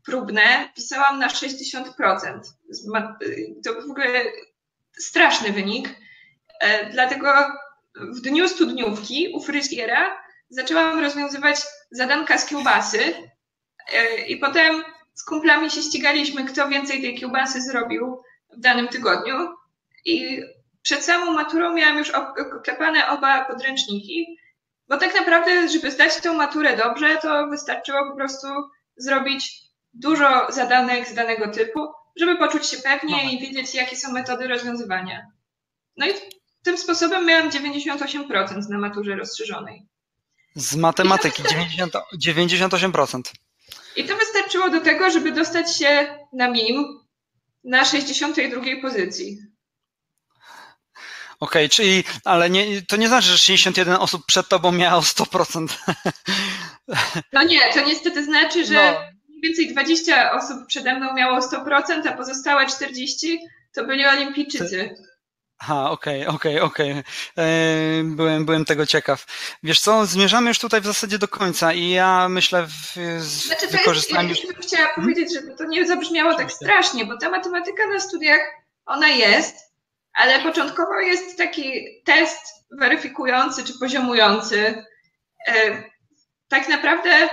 próbne 0.06 0.70
pisałam 0.76 1.20
na 1.20 1.28
60%. 1.28 2.40
To 3.66 3.74
w 3.74 3.92
ogóle 3.92 4.24
straszny 4.98 5.52
wynik. 5.52 5.96
E, 6.60 6.90
dlatego 6.90 7.28
w 7.96 8.22
dniu 8.22 8.48
studniówki 8.48 9.34
u 9.36 9.42
fryzjera 9.42 10.24
zaczęłam 10.50 11.00
rozwiązywać 11.00 11.62
zadanka 11.92 12.38
z 12.38 12.46
kiełbasy 12.46 13.00
e, 13.94 14.26
i 14.28 14.38
potem 14.38 14.84
z 15.14 15.24
kumplami 15.24 15.72
się 15.72 15.82
ścigaliśmy, 15.82 16.46
kto 16.46 16.68
więcej 16.68 17.02
tej 17.02 17.20
kiełbasy 17.20 17.62
zrobił 17.62 18.22
w 18.58 18.60
danym 18.60 18.88
tygodniu. 18.88 19.36
I 20.06 20.42
przed 20.82 21.04
samą 21.04 21.32
maturą 21.32 21.74
miałam 21.74 21.98
już 21.98 22.10
oklepane 22.10 23.10
oba 23.10 23.46
podręczniki, 23.46 24.38
bo 24.88 24.98
tak 24.98 25.16
naprawdę, 25.16 25.70
żeby 25.70 25.92
zdać 25.92 26.18
tą 26.18 26.34
maturę 26.34 26.78
dobrze, 26.78 27.18
to 27.22 27.48
wystarczyło 27.48 28.10
po 28.10 28.16
prostu 28.16 28.48
zrobić 28.98 29.62
dużo 29.94 30.52
zadanek 30.52 31.08
z 31.08 31.14
danego 31.14 31.48
typu, 31.48 31.80
żeby 32.16 32.38
poczuć 32.38 32.66
się 32.66 32.78
pewnie 32.78 33.24
no. 33.24 33.32
i 33.32 33.40
wiedzieć, 33.40 33.76
jakie 33.76 33.96
są 33.96 34.12
metody 34.12 34.48
rozwiązywania. 34.48 35.26
No 35.98 36.08
i 36.08 36.12
tym 36.64 36.78
sposobem 36.78 37.26
miałam 37.26 37.50
98% 37.50 38.70
na 38.70 38.78
maturze 38.78 39.16
rozszerzonej. 39.16 39.86
Z 40.56 40.76
matematyki 40.76 41.44
90, 41.50 41.94
98%. 42.28 43.22
I 43.96 44.04
to 44.04 44.18
wystarczyło 44.18 44.70
do 44.70 44.82
tego, 44.82 45.12
żeby 45.12 45.32
dostać 45.32 45.78
się 45.78 46.18
na 46.34 46.48
MIM 46.48 47.00
na 47.64 47.86
62 47.86 48.62
pozycji. 48.82 49.38
Okej, 51.42 51.66
okay, 51.66 51.70
czyli, 51.70 52.04
ale 52.26 52.50
nie, 52.50 52.82
to 52.82 52.96
nie 52.96 53.08
znaczy, 53.08 53.28
że 53.28 53.38
61 53.38 53.96
osób 53.96 54.26
przed 54.26 54.48
tobą 54.48 54.72
miało 54.72 55.02
100%. 55.02 55.68
No 57.34 57.44
nie, 57.44 57.74
to 57.74 57.82
niestety 57.82 58.24
znaczy, 58.24 58.66
że 58.66 58.92
no. 58.92 59.00
mniej 59.30 59.42
więcej 59.42 59.74
20 59.74 60.32
osób 60.32 60.58
przede 60.68 60.96
mną 60.96 61.14
miało 61.14 61.40
100%, 61.40 62.08
a 62.08 62.12
pozostałe 62.12 62.68
40 62.68 63.40
to 63.74 63.86
byli 63.86 64.06
olimpijczycy. 64.06 64.96
Aha, 65.60 65.92
okej, 65.92 66.28
okay, 66.28 66.36
okej, 66.36 66.60
okay, 66.60 66.92
okej. 66.92 67.04
Okay. 67.36 68.04
Byłem, 68.04 68.46
byłem 68.46 68.66
tego 68.66 68.86
ciekaw. 68.86 69.26
Wiesz 69.64 69.80
co, 69.80 70.06
zmierzamy 70.06 70.48
już 70.48 70.60
tutaj 70.60 70.82
w 70.82 70.86
zasadzie 70.86 71.18
do 71.18 71.28
końca 71.28 71.74
i 71.74 71.90
ja 71.90 72.30
myślę 72.30 72.68
w, 72.68 72.94
z 73.20 73.46
znaczy, 73.46 73.68
wykorzystaniem... 73.68 74.30
Jest, 74.30 74.44
ja 74.44 74.54
chciałam 74.62 74.88
hmm? 74.88 75.14
powiedzieć, 75.14 75.34
żeby 75.34 75.56
to 75.58 75.66
nie 75.66 75.88
zabrzmiało 75.88 76.36
tak 76.36 76.52
strasznie, 76.52 77.06
bo 77.06 77.18
ta 77.18 77.30
matematyka 77.30 77.88
na 77.88 78.00
studiach, 78.00 78.40
ona 78.86 79.08
jest, 79.08 79.71
ale 80.14 80.40
początkowo 80.40 81.00
jest 81.00 81.38
taki 81.38 81.86
test 82.06 82.40
weryfikujący 82.72 83.64
czy 83.64 83.80
poziomujący. 83.80 84.86
E, 85.48 85.84
tak 86.48 86.70
naprawdę, 86.70 87.30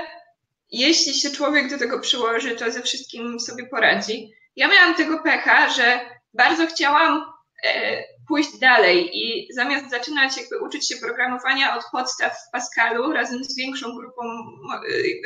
jeśli 0.70 1.14
się 1.14 1.30
człowiek 1.30 1.70
do 1.70 1.78
tego 1.78 2.00
przyłoży, 2.00 2.56
to 2.56 2.70
ze 2.70 2.82
wszystkim 2.82 3.40
sobie 3.40 3.66
poradzi. 3.66 4.30
Ja 4.56 4.68
miałam 4.68 4.94
tego 4.94 5.18
pecha, 5.22 5.70
że 5.70 6.00
bardzo 6.34 6.66
chciałam 6.66 7.24
e, 7.64 8.02
pójść 8.28 8.58
dalej 8.58 9.10
i 9.12 9.48
zamiast 9.54 9.90
zaczynać 9.90 10.36
jakby 10.36 10.58
uczyć 10.58 10.88
się 10.88 10.96
programowania 10.96 11.76
od 11.76 11.84
podstaw 11.92 12.32
w 12.32 12.50
Pascalu 12.52 13.12
razem 13.12 13.44
z 13.44 13.56
większą 13.56 13.94
grupą 13.96 14.22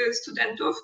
e, 0.09 0.13
studentów, 0.13 0.77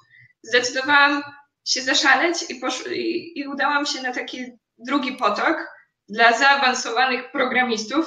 zdecydowałam 0.43 1.23
się 1.65 1.83
zaszaleć 1.83 2.51
i, 2.51 2.61
posz- 2.61 2.93
i, 2.93 3.39
i 3.41 3.49
udałam 3.49 3.87
się 3.87 4.03
na 4.03 4.13
taki 4.13 4.45
drugi 4.79 5.13
potok, 5.13 5.78
dla 6.09 6.39
zaawansowanych 6.39 7.31
programistów, 7.31 8.07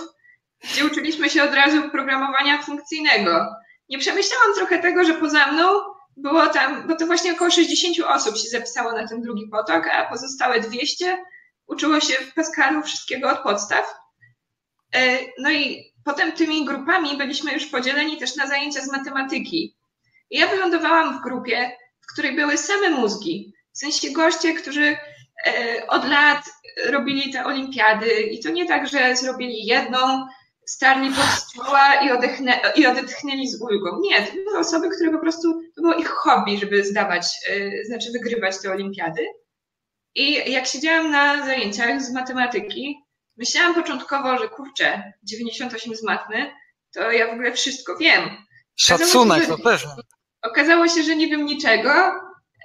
gdzie 0.64 0.86
uczyliśmy 0.86 1.30
się 1.30 1.44
od 1.44 1.54
razu 1.54 1.90
programowania 1.90 2.62
funkcyjnego. 2.62 3.48
Nie 3.90 3.98
przemyślałam 3.98 4.54
trochę 4.56 4.80
tego, 4.80 5.04
że 5.04 5.14
poza 5.14 5.52
mną 5.52 5.68
było 6.18 6.48
tam, 6.48 6.88
bo 6.88 6.96
to 6.96 7.06
właśnie 7.06 7.34
około 7.34 7.52
60 7.52 7.98
osób 8.08 8.38
się 8.38 8.50
zapisało 8.50 8.92
na 8.92 9.08
ten 9.08 9.22
drugi 9.22 9.48
potok, 9.48 9.88
a 9.88 10.10
pozostałe 10.10 10.60
200 10.60 11.18
uczyło 11.68 12.00
się 12.00 12.14
w 12.14 12.34
Pascalu 12.34 12.84
wszystkiego 12.84 13.30
od 13.30 13.40
podstaw. 13.40 13.96
E, 14.96 15.20
no 15.40 15.52
i 15.52 15.92
potem 16.04 16.32
tymi 16.32 16.66
grupami 16.66 17.18
byliśmy 17.18 17.54
już 17.54 17.66
podzieleni 17.66 18.18
też 18.18 18.36
na 18.36 18.48
zajęcia 18.48 18.82
z 18.82 18.92
matematyki. 18.92 19.78
I 20.30 20.40
ja 20.40 20.48
wylądowałam 20.48 21.20
w 21.20 21.24
grupie, 21.24 21.72
w 22.02 22.14
której 22.14 22.36
były 22.36 22.58
same 22.58 22.90
mózgi. 22.90 23.54
W 23.74 23.78
sensie 23.78 24.12
goście, 24.12 24.54
którzy 24.54 24.98
od 25.88 26.10
lat 26.10 26.44
robili 26.86 27.34
te 27.34 27.46
olimpiady 27.46 28.22
i 28.22 28.44
to 28.44 28.50
nie 28.50 28.68
tak, 28.68 28.88
że 28.88 29.16
zrobili 29.16 29.66
jedną, 29.66 30.28
starli 30.66 31.10
pod 31.10 31.26
stoła 31.26 31.96
i, 31.96 32.12
odechne, 32.12 32.60
i 32.76 32.86
odetchnęli 32.86 33.48
z 33.48 33.62
ulgą. 33.62 34.00
Nie, 34.02 34.28
to 34.28 34.34
były 34.34 34.60
osoby, 34.60 34.90
które 34.90 35.12
po 35.12 35.20
prostu, 35.20 35.62
to 35.76 35.82
było 35.82 35.94
ich 35.94 36.10
hobby, 36.10 36.58
żeby 36.58 36.86
zdawać, 36.86 37.28
e, 37.50 37.86
znaczy 37.86 38.12
wygrywać 38.12 38.62
te 38.62 38.72
olimpiady. 38.72 39.26
I 40.16 40.52
jak 40.52 40.68
siedziałam 40.68 41.12
na 41.12 41.46
zajęciach 41.46 42.02
z 42.02 42.14
matematyki, 42.14 42.98
myślałam 43.38 43.76
początkowo, 43.76 44.38
że 44.38 44.50
kurczę, 44.50 45.14
98 45.24 45.96
z 45.96 46.04
matmy, 46.04 46.52
to 46.94 47.12
ja 47.12 47.28
w 47.28 47.34
ogóle 47.34 47.52
wszystko 47.52 47.98
wiem. 47.98 48.30
Szacunek, 48.76 49.48
to 49.48 49.58
pewnie. 49.58 49.92
Okazało 50.42 50.88
się, 50.88 51.04
że 51.04 51.16
nie 51.16 51.28
wiem 51.28 51.46
niczego, 51.46 51.92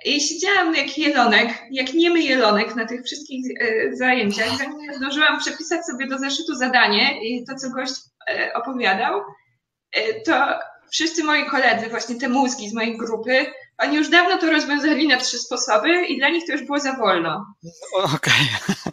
i 0.04 0.20
siedziałam 0.20 0.74
jak 0.74 0.98
jelonek, 0.98 1.48
jak 1.70 1.94
niemy 1.94 2.20
jelonek 2.20 2.76
na 2.76 2.86
tych 2.86 3.04
wszystkich 3.04 3.46
e, 3.60 3.96
zajęciach. 3.96 4.58
Zanim 4.58 4.94
zdążyłam 4.94 5.38
przepisać 5.38 5.86
sobie 5.86 6.06
do 6.06 6.18
zeszytu 6.18 6.54
zadanie 6.54 7.28
i 7.28 7.44
to, 7.44 7.54
co 7.54 7.70
gość 7.70 7.94
e, 8.30 8.52
opowiadał, 8.54 9.20
e, 9.92 10.20
to 10.20 10.58
wszyscy 10.90 11.24
moi 11.24 11.46
koledzy, 11.46 11.88
właśnie 11.88 12.16
te 12.16 12.28
mózgi 12.28 12.68
z 12.68 12.74
mojej 12.74 12.98
grupy, 12.98 13.46
oni 13.78 13.96
już 13.96 14.08
dawno 14.08 14.38
to 14.38 14.50
rozwiązali 14.50 15.08
na 15.08 15.16
trzy 15.16 15.38
sposoby 15.38 16.06
i 16.06 16.18
dla 16.18 16.28
nich 16.28 16.46
to 16.46 16.52
już 16.52 16.62
było 16.62 16.78
za 16.78 16.92
wolno. 16.92 17.46
Okej. 17.92 18.16
Okay. 18.16 18.92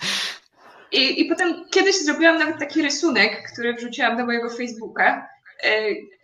I, 0.91 1.21
I 1.21 1.25
potem 1.25 1.65
kiedyś 1.69 1.95
zrobiłam 1.95 2.39
nawet 2.39 2.59
taki 2.59 2.81
rysunek, 2.81 3.51
który 3.53 3.73
wrzuciłam 3.73 4.17
do 4.17 4.25
mojego 4.25 4.49
Facebooka. 4.49 5.30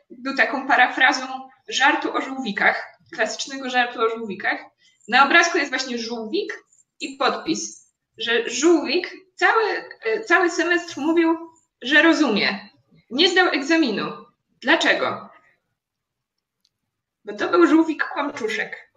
Był 0.09 0.35
taką 0.35 0.67
parafrazą 0.67 1.25
żartu 1.67 2.17
o 2.17 2.21
żółwikach, 2.21 2.98
klasycznego 3.15 3.69
żartu 3.69 4.01
o 4.01 4.09
żółwikach. 4.09 4.59
Na 5.07 5.25
obrazku 5.25 5.57
jest 5.57 5.69
właśnie 5.69 5.97
żółwik 5.97 6.63
i 6.99 7.17
podpis, 7.17 7.89
że 8.17 8.49
żółwik 8.49 9.11
cały, 9.35 9.63
e, 10.03 10.23
cały 10.23 10.49
semestr 10.49 10.97
mówił, 10.97 11.37
że 11.81 12.01
rozumie. 12.01 12.69
Nie 13.09 13.29
zdał 13.29 13.47
egzaminu. 13.47 14.25
Dlaczego? 14.61 15.29
Bo 17.25 17.33
to 17.33 17.49
był 17.49 17.67
żółwik 17.67 18.03
kłamczuszek. 18.13 18.91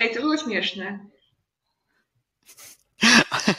Ej, 0.00 0.14
to 0.14 0.20
było 0.20 0.36
śmieszne. 0.36 1.06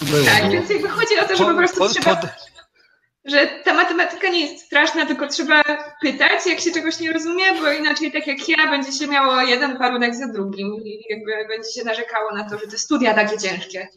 Było. 0.00 0.24
Tak, 0.24 0.50
więc 0.50 0.70
jakby 0.70 0.88
chodzi 0.88 1.18
o 1.18 1.28
to, 1.28 1.36
że 1.36 1.44
po 1.44 1.54
prostu 1.54 1.88
trzeba... 1.88 2.16
Pod 2.16 2.30
że 3.28 3.46
ta 3.64 3.74
matematyka 3.74 4.28
nie 4.28 4.40
jest 4.40 4.64
straszna, 4.64 5.06
tylko 5.06 5.28
trzeba 5.28 5.62
pytać, 6.02 6.46
jak 6.46 6.60
się 6.60 6.72
czegoś 6.72 7.00
nie 7.00 7.12
rozumie, 7.12 7.44
bo 7.54 7.72
inaczej 7.72 8.12
tak 8.12 8.26
jak 8.26 8.48
ja, 8.48 8.70
będzie 8.70 8.92
się 8.92 9.06
miało 9.06 9.40
jeden 9.40 9.78
warunek 9.78 10.14
za 10.14 10.28
drugim 10.28 10.74
i 10.84 11.04
jakby 11.10 11.48
będzie 11.48 11.72
się 11.72 11.84
narzekało 11.84 12.34
na 12.34 12.50
to, 12.50 12.58
że 12.58 12.66
te 12.66 12.78
studia 12.78 13.14
takie 13.14 13.38
ciężkie. 13.38 13.88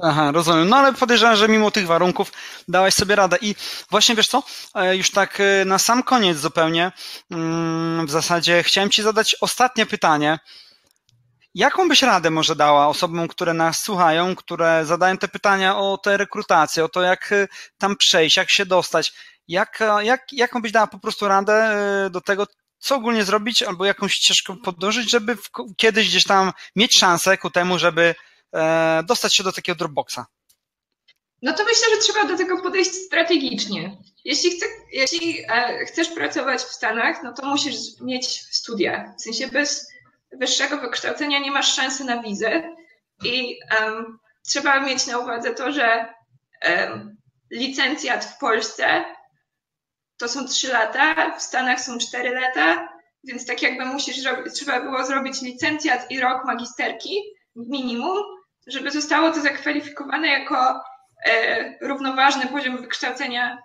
Aha, 0.00 0.32
rozumiem. 0.32 0.68
No 0.68 0.76
ale 0.76 0.92
podejrzewam, 0.92 1.36
że 1.36 1.48
mimo 1.48 1.70
tych 1.70 1.86
warunków 1.86 2.32
dałaś 2.68 2.94
sobie 2.94 3.16
radę. 3.16 3.36
I 3.40 3.54
właśnie 3.90 4.14
wiesz 4.14 4.28
co, 4.28 4.42
e, 4.74 4.96
już 4.96 5.10
tak 5.10 5.40
e, 5.40 5.64
na 5.64 5.78
sam 5.78 6.02
koniec 6.02 6.38
zupełnie, 6.38 6.92
mm, 7.30 8.06
w 8.06 8.10
zasadzie 8.10 8.62
chciałem 8.62 8.90
Ci 8.90 9.02
zadać 9.02 9.36
ostatnie 9.40 9.86
pytanie. 9.86 10.38
Jaką 11.58 11.88
byś 11.88 12.02
radę 12.02 12.30
może 12.30 12.56
dała 12.56 12.88
osobom, 12.88 13.28
które 13.28 13.54
nas 13.54 13.82
słuchają, 13.82 14.36
które 14.36 14.86
zadają 14.86 15.18
te 15.18 15.28
pytania 15.28 15.78
o 15.78 15.98
tę 15.98 16.16
rekrutację, 16.16 16.84
o 16.84 16.88
to, 16.88 17.02
jak 17.02 17.32
y, 17.32 17.48
tam 17.78 17.96
przejść, 17.96 18.36
jak 18.36 18.50
się 18.50 18.66
dostać? 18.66 19.12
Jak, 19.48 19.82
jak, 20.00 20.32
jaką 20.32 20.62
byś 20.62 20.72
dała 20.72 20.86
po 20.86 20.98
prostu 20.98 21.28
radę 21.28 21.76
y, 22.06 22.10
do 22.10 22.20
tego, 22.20 22.46
co 22.78 22.96
ogólnie 22.96 23.24
zrobić, 23.24 23.62
albo 23.62 23.84
jakąś 23.84 24.12
ścieżkę 24.12 24.56
podążyć, 24.64 25.10
żeby 25.10 25.36
w, 25.36 25.50
kiedyś 25.76 26.08
gdzieś 26.08 26.24
tam 26.24 26.52
mieć 26.76 26.98
szansę 26.98 27.38
ku 27.38 27.50
temu, 27.50 27.78
żeby 27.78 28.14
e, 28.54 29.02
dostać 29.06 29.36
się 29.36 29.42
do 29.42 29.52
takiego 29.52 29.78
Dropboxa? 29.78 30.26
No 31.42 31.52
to 31.52 31.64
myślę, 31.64 31.88
że 31.94 32.00
trzeba 32.00 32.24
do 32.24 32.36
tego 32.36 32.62
podejść 32.62 32.94
strategicznie. 32.94 33.96
Jeśli, 34.24 34.50
chce, 34.50 34.66
jeśli 34.92 35.44
e, 35.48 35.86
chcesz 35.86 36.08
pracować 36.08 36.60
w 36.60 36.72
Stanach, 36.72 37.22
no 37.22 37.32
to 37.32 37.46
musisz 37.46 37.76
mieć 38.00 38.44
studia. 38.50 39.14
W 39.18 39.22
sensie 39.22 39.48
bez 39.48 39.86
wyższego 40.32 40.78
wykształcenia 40.78 41.38
nie 41.38 41.50
masz 41.50 41.74
szansy 41.74 42.04
na 42.04 42.22
wizę 42.22 42.62
i 43.24 43.58
um, 43.80 44.18
trzeba 44.46 44.80
mieć 44.80 45.06
na 45.06 45.18
uwadze 45.18 45.54
to, 45.54 45.72
że 45.72 46.14
um, 46.68 47.16
licencjat 47.50 48.24
w 48.24 48.38
Polsce 48.38 49.04
to 50.18 50.28
są 50.28 50.46
trzy 50.46 50.68
lata, 50.68 51.36
w 51.36 51.42
Stanach 51.42 51.80
są 51.80 51.98
cztery 51.98 52.30
lata, 52.30 52.88
więc 53.24 53.46
tak 53.46 53.62
jakby 53.62 53.84
musisz 53.84 54.16
trzeba 54.54 54.80
było 54.80 55.04
zrobić 55.04 55.42
licencjat 55.42 56.10
i 56.10 56.20
rok 56.20 56.44
magisterki 56.44 57.22
minimum, 57.56 58.18
żeby 58.66 58.90
zostało 58.90 59.30
to 59.30 59.40
zakwalifikowane 59.40 60.28
jako 60.28 60.82
e, 61.26 61.78
równoważny 61.80 62.46
poziom 62.46 62.76
wykształcenia 62.76 63.58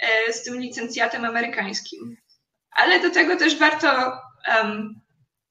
e, 0.00 0.32
z 0.32 0.42
tym 0.42 0.60
licencjatem 0.60 1.24
amerykańskim. 1.24 2.16
Ale 2.70 3.00
do 3.00 3.10
tego 3.10 3.36
też 3.36 3.58
warto 3.58 4.12
um, 4.48 5.00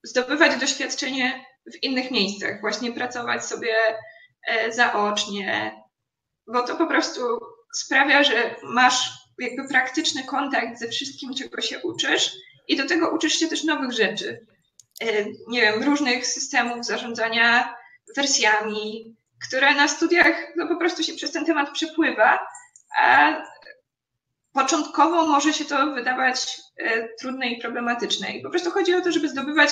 zdobywać 0.05 0.59
doświadczenie 0.59 1.45
w 1.73 1.83
innych 1.83 2.11
miejscach, 2.11 2.61
właśnie 2.61 2.91
pracować 2.91 3.45
sobie 3.45 3.75
e, 4.47 4.71
zaocznie, 4.71 5.81
bo 6.47 6.63
to 6.63 6.75
po 6.75 6.87
prostu 6.87 7.39
sprawia, 7.73 8.23
że 8.23 8.55
masz 8.63 9.11
jakby 9.39 9.67
praktyczny 9.67 10.23
kontakt 10.23 10.79
ze 10.79 10.87
wszystkim, 10.87 11.33
czego 11.33 11.61
się 11.61 11.79
uczysz 11.79 12.31
i 12.67 12.77
do 12.77 12.87
tego 12.87 13.09
uczysz 13.09 13.33
się 13.33 13.47
też 13.47 13.63
nowych 13.63 13.91
rzeczy. 13.91 14.45
E, 15.01 15.25
nie 15.47 15.61
wiem, 15.61 15.83
różnych 15.83 16.27
systemów 16.27 16.85
zarządzania 16.85 17.75
wersjami, 18.15 19.15
które 19.47 19.73
na 19.73 19.87
studiach 19.87 20.35
no 20.55 20.67
po 20.67 20.75
prostu 20.75 21.03
się 21.03 21.13
przez 21.13 21.31
ten 21.31 21.45
temat 21.45 21.71
przepływa, 21.71 22.39
a 22.97 23.33
początkowo 24.53 25.27
może 25.27 25.53
się 25.53 25.65
to 25.65 25.91
wydawać 25.91 26.61
e, 26.77 27.07
trudne 27.19 27.47
i 27.47 27.61
problematyczne. 27.61 28.31
I 28.31 28.41
po 28.41 28.49
prostu 28.49 28.71
chodzi 28.71 28.93
o 28.93 29.01
to, 29.01 29.11
żeby 29.11 29.29
zdobywać, 29.29 29.69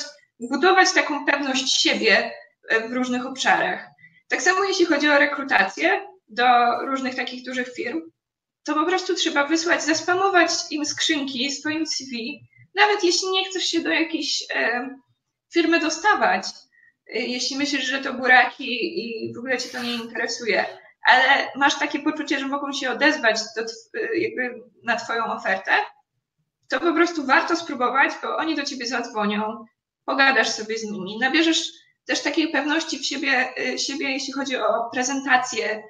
budować 0.51 0.91
taką 0.91 1.25
pewność 1.25 1.81
siebie 1.81 2.31
e, 2.69 2.89
w 2.89 2.93
różnych 2.93 3.25
obszarach. 3.25 3.87
Tak 4.27 4.41
samo 4.41 4.63
jeśli 4.63 4.85
chodzi 4.85 5.09
o 5.09 5.19
rekrutację 5.19 6.07
do 6.27 6.45
różnych 6.85 7.15
takich 7.15 7.45
dużych 7.45 7.73
firm, 7.73 8.01
to 8.63 8.73
po 8.73 8.85
prostu 8.85 9.15
trzeba 9.15 9.47
wysłać, 9.47 9.83
zaspamować 9.83 10.51
im 10.71 10.85
skrzynki 10.85 11.51
swoim 11.51 11.87
CV, 11.87 12.41
nawet 12.75 13.03
jeśli 13.03 13.29
nie 13.29 13.49
chcesz 13.49 13.63
się 13.63 13.79
do 13.79 13.89
jakiejś 13.89 14.43
e, 14.55 14.89
firmy 15.53 15.79
dostawać, 15.79 16.47
e, 17.13 17.19
jeśli 17.19 17.57
myślisz, 17.57 17.85
że 17.85 17.99
to 17.99 18.13
buraki 18.13 18.99
i 18.99 19.33
w 19.33 19.37
ogóle 19.37 19.57
cię 19.57 19.69
to 19.69 19.83
nie 19.83 19.93
interesuje, 19.93 20.65
ale 21.07 21.47
masz 21.55 21.79
takie 21.79 21.99
poczucie, 21.99 22.39
że 22.39 22.47
mogą 22.47 22.73
się 22.73 22.91
odezwać 22.91 23.39
do, 23.55 23.61
e, 23.61 24.17
jakby 24.17 24.63
na 24.83 24.95
twoją 24.95 25.25
ofertę, 25.25 25.71
to 26.69 26.79
po 26.79 26.93
prostu 26.93 27.25
warto 27.25 27.55
spróbować, 27.55 28.11
bo 28.21 28.37
oni 28.37 28.55
do 28.55 28.63
ciebie 28.63 28.85
zadzwonią, 28.85 29.65
pogadasz 30.05 30.49
sobie 30.49 30.77
z 30.77 30.83
nimi, 30.83 31.17
nabierzesz 31.19 31.71
też 32.05 32.21
takiej 32.21 32.51
pewności 32.51 32.99
w 32.99 33.05
siebie, 33.05 33.53
e, 33.57 33.79
siebie 33.79 34.11
jeśli 34.11 34.33
chodzi 34.33 34.57
o 34.57 34.89
prezentację 34.93 35.83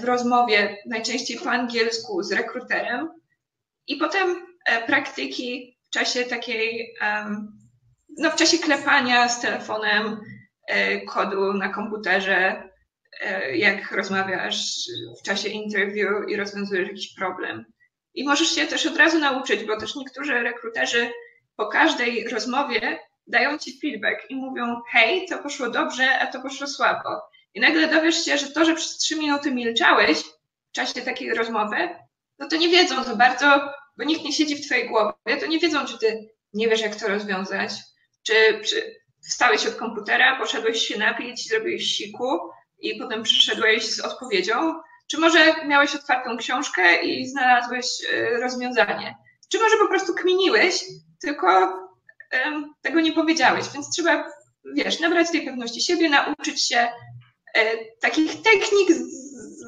w 0.00 0.04
rozmowie, 0.04 0.76
najczęściej 0.86 1.38
po 1.38 1.50
angielsku 1.50 2.22
z 2.22 2.32
rekruterem 2.32 3.08
i 3.86 3.96
potem 3.96 4.46
praktyki 4.86 5.78
w 5.88 5.90
czasie 5.90 6.24
takiej, 6.24 6.94
no 8.18 8.30
w 8.30 8.36
czasie 8.36 8.58
klepania 8.58 9.28
z 9.28 9.40
telefonem 9.40 10.20
e, 10.66 11.00
kodu 11.00 11.52
na 11.52 11.68
komputerze, 11.68 12.70
e, 13.20 13.56
jak 13.56 13.92
rozmawiasz 13.92 14.90
w 15.20 15.22
czasie 15.22 15.48
interview 15.48 16.08
i 16.28 16.36
rozwiązujesz 16.36 16.88
jakiś 16.88 17.14
problem. 17.14 17.64
I 18.14 18.24
możesz 18.24 18.48
się 18.48 18.66
też 18.66 18.86
od 18.86 18.96
razu 18.96 19.18
nauczyć, 19.18 19.64
bo 19.64 19.76
też 19.76 19.96
niektórzy 19.96 20.32
rekruterzy 20.32 21.10
po 21.56 21.66
każdej 21.66 22.28
rozmowie 22.28 22.98
dają 23.28 23.58
ci 23.58 23.80
feedback 23.80 24.30
i 24.30 24.36
mówią, 24.36 24.80
hej, 24.90 25.26
to 25.28 25.38
poszło 25.38 25.70
dobrze, 25.70 26.18
a 26.18 26.26
to 26.26 26.42
poszło 26.42 26.66
słabo. 26.66 27.08
I 27.54 27.60
nagle 27.60 27.88
dowiesz 27.88 28.24
się, 28.24 28.38
że 28.38 28.46
to, 28.46 28.64
że 28.64 28.74
przez 28.74 28.96
trzy 28.96 29.16
minuty 29.16 29.50
milczałeś 29.50 30.18
w 30.68 30.72
czasie 30.72 31.00
takiej 31.00 31.34
rozmowy, 31.34 31.88
no 32.38 32.48
to 32.48 32.56
nie 32.56 32.68
wiedzą 32.68 33.04
to 33.04 33.16
bardzo, 33.16 33.72
bo 33.96 34.04
nikt 34.04 34.24
nie 34.24 34.32
siedzi 34.32 34.56
w 34.56 34.66
twojej 34.66 34.88
głowie, 34.88 35.36
to 35.40 35.46
nie 35.46 35.58
wiedzą, 35.58 35.86
czy 35.86 35.98
ty 35.98 36.28
nie 36.52 36.68
wiesz, 36.68 36.80
jak 36.80 36.96
to 36.96 37.08
rozwiązać, 37.08 37.72
czy, 38.22 38.60
czy 38.64 39.00
wstałeś 39.28 39.66
od 39.66 39.74
komputera, 39.74 40.38
poszedłeś 40.38 40.82
się 40.82 40.98
napić, 40.98 41.48
zrobiłeś 41.48 41.84
siku 41.84 42.38
i 42.78 42.98
potem 42.98 43.22
przyszedłeś 43.22 43.94
z 43.94 44.00
odpowiedzią, 44.00 44.74
czy 45.10 45.18
może 45.18 45.66
miałeś 45.66 45.94
otwartą 45.94 46.36
książkę 46.36 47.02
i 47.02 47.26
znalazłeś 47.26 47.86
e, 48.12 48.40
rozwiązanie, 48.40 49.16
czy 49.48 49.58
może 49.58 49.76
po 49.76 49.88
prostu 49.88 50.14
kminiłeś, 50.14 50.84
tylko 51.20 51.72
tego 52.82 53.00
nie 53.00 53.12
powiedziałeś, 53.12 53.64
więc 53.74 53.90
trzeba, 53.90 54.24
wiesz, 54.74 55.00
nabrać 55.00 55.30
tej 55.30 55.46
pewności 55.46 55.80
siebie, 55.80 56.08
nauczyć 56.08 56.68
się 56.68 56.88
e, 57.54 57.84
takich 58.00 58.42
technik 58.42 58.88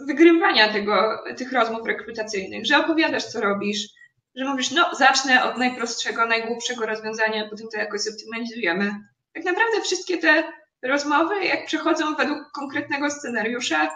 wygrywania 0.06 0.72
tego, 0.72 1.24
tych 1.36 1.52
rozmów 1.52 1.86
rekrutacyjnych, 1.86 2.66
że 2.66 2.78
opowiadasz, 2.78 3.24
co 3.24 3.40
robisz, 3.40 3.88
że 4.34 4.44
mówisz, 4.44 4.70
no 4.70 4.94
zacznę 4.94 5.44
od 5.44 5.58
najprostszego, 5.58 6.26
najgłupszego 6.26 6.86
rozwiązania, 6.86 7.48
potem 7.50 7.66
to 7.72 7.78
jakoś 7.78 8.00
zoptymalizujemy. 8.00 8.94
Tak 9.34 9.44
naprawdę 9.44 9.80
wszystkie 9.84 10.18
te 10.18 10.52
rozmowy, 10.82 11.44
jak 11.44 11.66
przechodzą 11.66 12.14
według 12.14 12.38
konkretnego 12.54 13.10
scenariusza, 13.10 13.90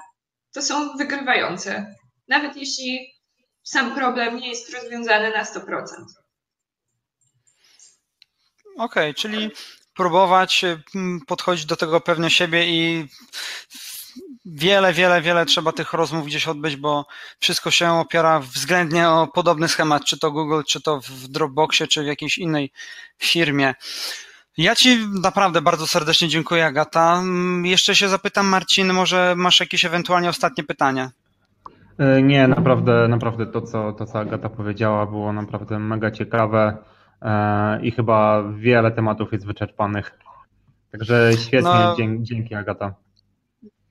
to 0.53 0.63
są 0.63 0.97
wygrywające. 0.97 1.95
Nawet 2.29 2.57
jeśli 2.57 3.15
sam 3.63 3.95
problem 3.95 4.37
nie 4.37 4.49
jest 4.49 4.75
rozwiązany 4.75 5.31
na 5.31 5.43
100%. 5.43 5.85
Okej, 8.79 9.11
okay, 9.11 9.15
czyli 9.15 9.51
próbować 9.95 10.65
mm, 10.95 11.21
podchodzić 11.27 11.67
do 11.67 11.77
tego 11.77 12.01
pewnie 12.01 12.31
siebie 12.31 12.67
i 12.67 13.09
wiele, 14.45 14.93
wiele, 14.93 15.23
wiele 15.23 15.47
trzeba 15.47 15.73
tych 15.73 15.93
rozmów 15.93 16.27
gdzieś 16.27 16.49
odbyć, 16.49 16.77
bo 16.77 17.07
wszystko 17.41 17.71
się 17.71 17.93
opiera 17.93 18.41
względnie 18.41 19.09
o 19.09 19.27
podobny 19.27 19.69
schemat, 19.69 20.05
czy 20.05 20.19
to 20.19 20.31
Google, 20.31 20.61
czy 20.69 20.83
to 20.83 21.01
w 21.01 21.29
Dropboxie, 21.29 21.87
czy 21.87 22.03
w 22.03 22.07
jakiejś 22.07 22.39
innej 22.39 22.73
firmie. 23.19 23.75
Ja 24.57 24.77
Ci 24.77 24.99
naprawdę 25.23 25.63
bardzo 25.63 25.87
serdecznie 25.87 26.29
dziękuję, 26.29 26.67
Agata. 26.67 27.23
Jeszcze 27.63 27.95
się 27.95 28.09
zapytam, 28.09 28.47
Marcin, 28.47 28.93
może 28.93 29.35
masz 29.37 29.61
jakieś 29.61 29.85
ewentualnie 29.85 30.29
ostatnie 30.29 30.65
pytania? 30.65 31.11
E, 31.99 32.23
nie, 32.23 32.49
naprawdę, 32.49 33.09
naprawdę 33.09 33.47
to 33.47 33.63
co, 33.63 33.93
to, 33.93 34.07
co 34.07 34.19
Agata 34.19 34.49
powiedziała, 34.49 35.07
było 35.07 35.33
naprawdę 35.33 35.79
mega 35.79 36.11
ciekawe 36.11 36.77
i 37.83 37.91
chyba 37.91 38.43
wiele 38.57 38.91
tematów 38.91 39.33
jest 39.33 39.47
wyczerpanych. 39.47 40.19
Także 40.93 41.31
świetnie, 41.47 41.71
no, 41.71 41.95
dzięki, 41.97 42.25
dzięki 42.25 42.55
Agata. 42.55 42.95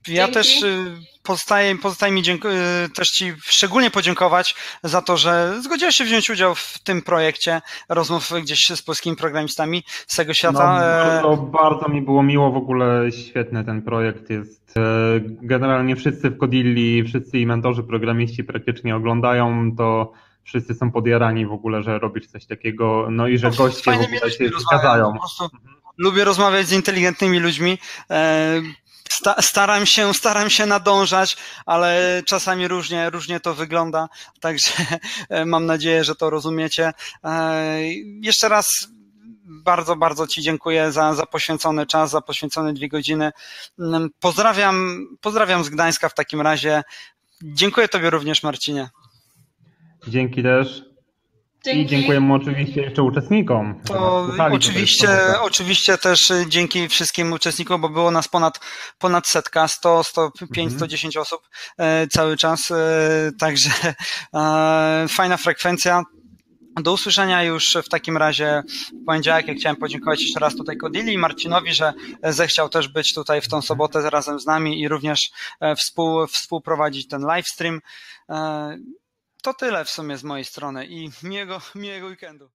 Ja 0.07 0.23
Dzięki. 0.23 0.33
też 0.33 0.63
y, 0.63 0.85
pozostaje, 1.23 1.77
pozostaje 1.77 2.13
mi 2.13 2.23
dziękuję, 2.23 2.57
y, 2.85 2.89
też 2.89 3.07
Ci 3.07 3.33
szczególnie 3.43 3.91
podziękować 3.91 4.55
za 4.83 5.01
to, 5.01 5.17
że 5.17 5.61
zgodziłeś 5.61 5.95
się 5.95 6.03
wziąć 6.03 6.29
udział 6.29 6.55
w 6.55 6.79
tym 6.83 7.01
projekcie 7.01 7.61
rozmów 7.89 8.31
gdzieś 8.41 8.65
z 8.67 8.81
polskimi 8.81 9.15
programistami 9.15 9.83
z 10.07 10.15
tego 10.15 10.33
świata. 10.33 10.73
No, 10.73 11.29
bardzo, 11.29 11.37
bardzo 11.37 11.89
mi 11.89 12.01
było 12.01 12.23
miło, 12.23 12.51
w 12.51 12.57
ogóle 12.57 13.11
świetny 13.11 13.65
ten 13.65 13.81
projekt 13.81 14.29
jest. 14.29 14.77
E, 14.77 14.81
generalnie 15.41 15.95
wszyscy 15.95 16.29
w 16.29 16.37
Kodilli, 16.37 17.03
wszyscy 17.03 17.39
i 17.39 17.45
mentorzy 17.45 17.83
programiści 17.83 18.43
praktycznie 18.43 18.95
oglądają 18.95 19.75
to 19.75 20.11
wszyscy 20.43 20.73
są 20.73 20.91
podjarani 20.91 21.45
w 21.45 21.51
ogóle, 21.51 21.83
że 21.83 21.99
robisz 21.99 22.27
coś 22.27 22.45
takiego, 22.45 23.07
no 23.11 23.27
i 23.27 23.37
że 23.37 23.49
no, 23.49 23.55
goście 23.55 23.91
w 23.91 24.01
ogóle 24.01 24.31
się 24.31 24.49
zgadzają. 24.59 25.13
Lubię 25.97 26.23
rozmawiać 26.23 26.67
z 26.67 26.71
inteligentnymi 26.71 27.39
ludźmi. 27.39 27.77
E, 28.09 28.61
staram 29.41 29.85
się, 29.85 30.13
staram 30.13 30.49
się 30.49 30.65
nadążać, 30.65 31.37
ale 31.65 32.21
czasami 32.27 32.67
różnie, 32.67 33.09
różnie 33.09 33.39
to 33.39 33.53
wygląda, 33.53 34.09
także 34.39 34.71
mam 35.45 35.65
nadzieję, 35.65 36.03
że 36.03 36.15
to 36.15 36.29
rozumiecie. 36.29 36.93
E, 37.23 37.77
jeszcze 38.21 38.49
raz 38.49 38.87
bardzo, 39.45 39.95
bardzo 39.95 40.27
Ci 40.27 40.41
dziękuję 40.41 40.91
za, 40.91 41.13
za 41.13 41.25
poświęcony 41.25 41.85
czas, 41.85 42.11
za 42.11 42.21
poświęcone 42.21 42.73
dwie 42.73 42.89
godziny. 42.89 43.31
Mm, 43.79 44.09
pozdrawiam, 44.19 45.07
pozdrawiam 45.21 45.63
z 45.63 45.69
Gdańska 45.69 46.09
w 46.09 46.13
takim 46.13 46.41
razie. 46.41 46.83
Dziękuję 47.43 47.87
Tobie 47.87 48.09
również, 48.09 48.43
Marcinie. 48.43 48.89
Dzięki 50.07 50.43
też. 50.43 50.93
Dzięki. 51.65 51.81
I 51.81 51.85
dziękujemy 51.85 52.33
oczywiście 52.33 52.81
jeszcze 52.81 53.03
uczestnikom. 53.03 53.81
To, 53.87 54.27
oczywiście, 54.51 55.07
oczywiście 55.41 55.97
też 55.97 56.31
y, 56.31 56.45
dzięki 56.47 56.87
wszystkim 56.89 57.33
uczestnikom, 57.33 57.81
bo 57.81 57.89
było 57.89 58.11
nas 58.11 58.27
ponad, 58.27 58.59
ponad 58.99 59.27
setka, 59.27 59.67
100, 59.67 60.03
105, 60.03 60.57
mhm. 60.57 60.79
110 60.79 61.17
osób 61.17 61.41
e, 61.77 62.07
cały 62.07 62.37
czas. 62.37 62.71
E, 62.71 62.75
także 63.39 63.69
e, 64.33 65.05
fajna 65.09 65.37
frekwencja. 65.37 66.03
Do 66.81 66.93
usłyszenia 66.93 67.43
już 67.43 67.77
w 67.85 67.89
takim 67.89 68.17
razie 68.17 68.63
w 69.01 69.05
poniedziałek. 69.05 69.47
Ja 69.47 69.53
chciałem 69.53 69.75
podziękować 69.75 70.21
jeszcze 70.21 70.39
raz 70.39 70.55
tutaj 70.55 70.77
Kodili 70.77 71.13
i 71.13 71.17
Marcinowi, 71.17 71.73
że 71.73 71.93
zechciał 72.23 72.69
też 72.69 72.87
być 72.87 73.13
tutaj 73.13 73.41
w 73.41 73.47
tą 73.47 73.61
sobotę 73.61 74.09
razem 74.09 74.39
z 74.39 74.45
nami 74.45 74.81
i 74.81 74.87
również 74.87 75.31
e, 75.59 75.75
współ, 75.75 76.27
współprowadzić 76.27 77.07
ten 77.07 77.21
live 77.21 77.47
stream. 77.47 77.79
E, 78.29 78.77
to 79.43 79.53
tyle 79.53 79.85
w 79.85 79.89
sumie 79.89 80.17
z 80.17 80.23
mojej 80.23 80.45
strony 80.45 80.85
i 80.85 81.09
miłego, 81.23 81.61
miłego 81.75 82.07
weekendu. 82.07 82.51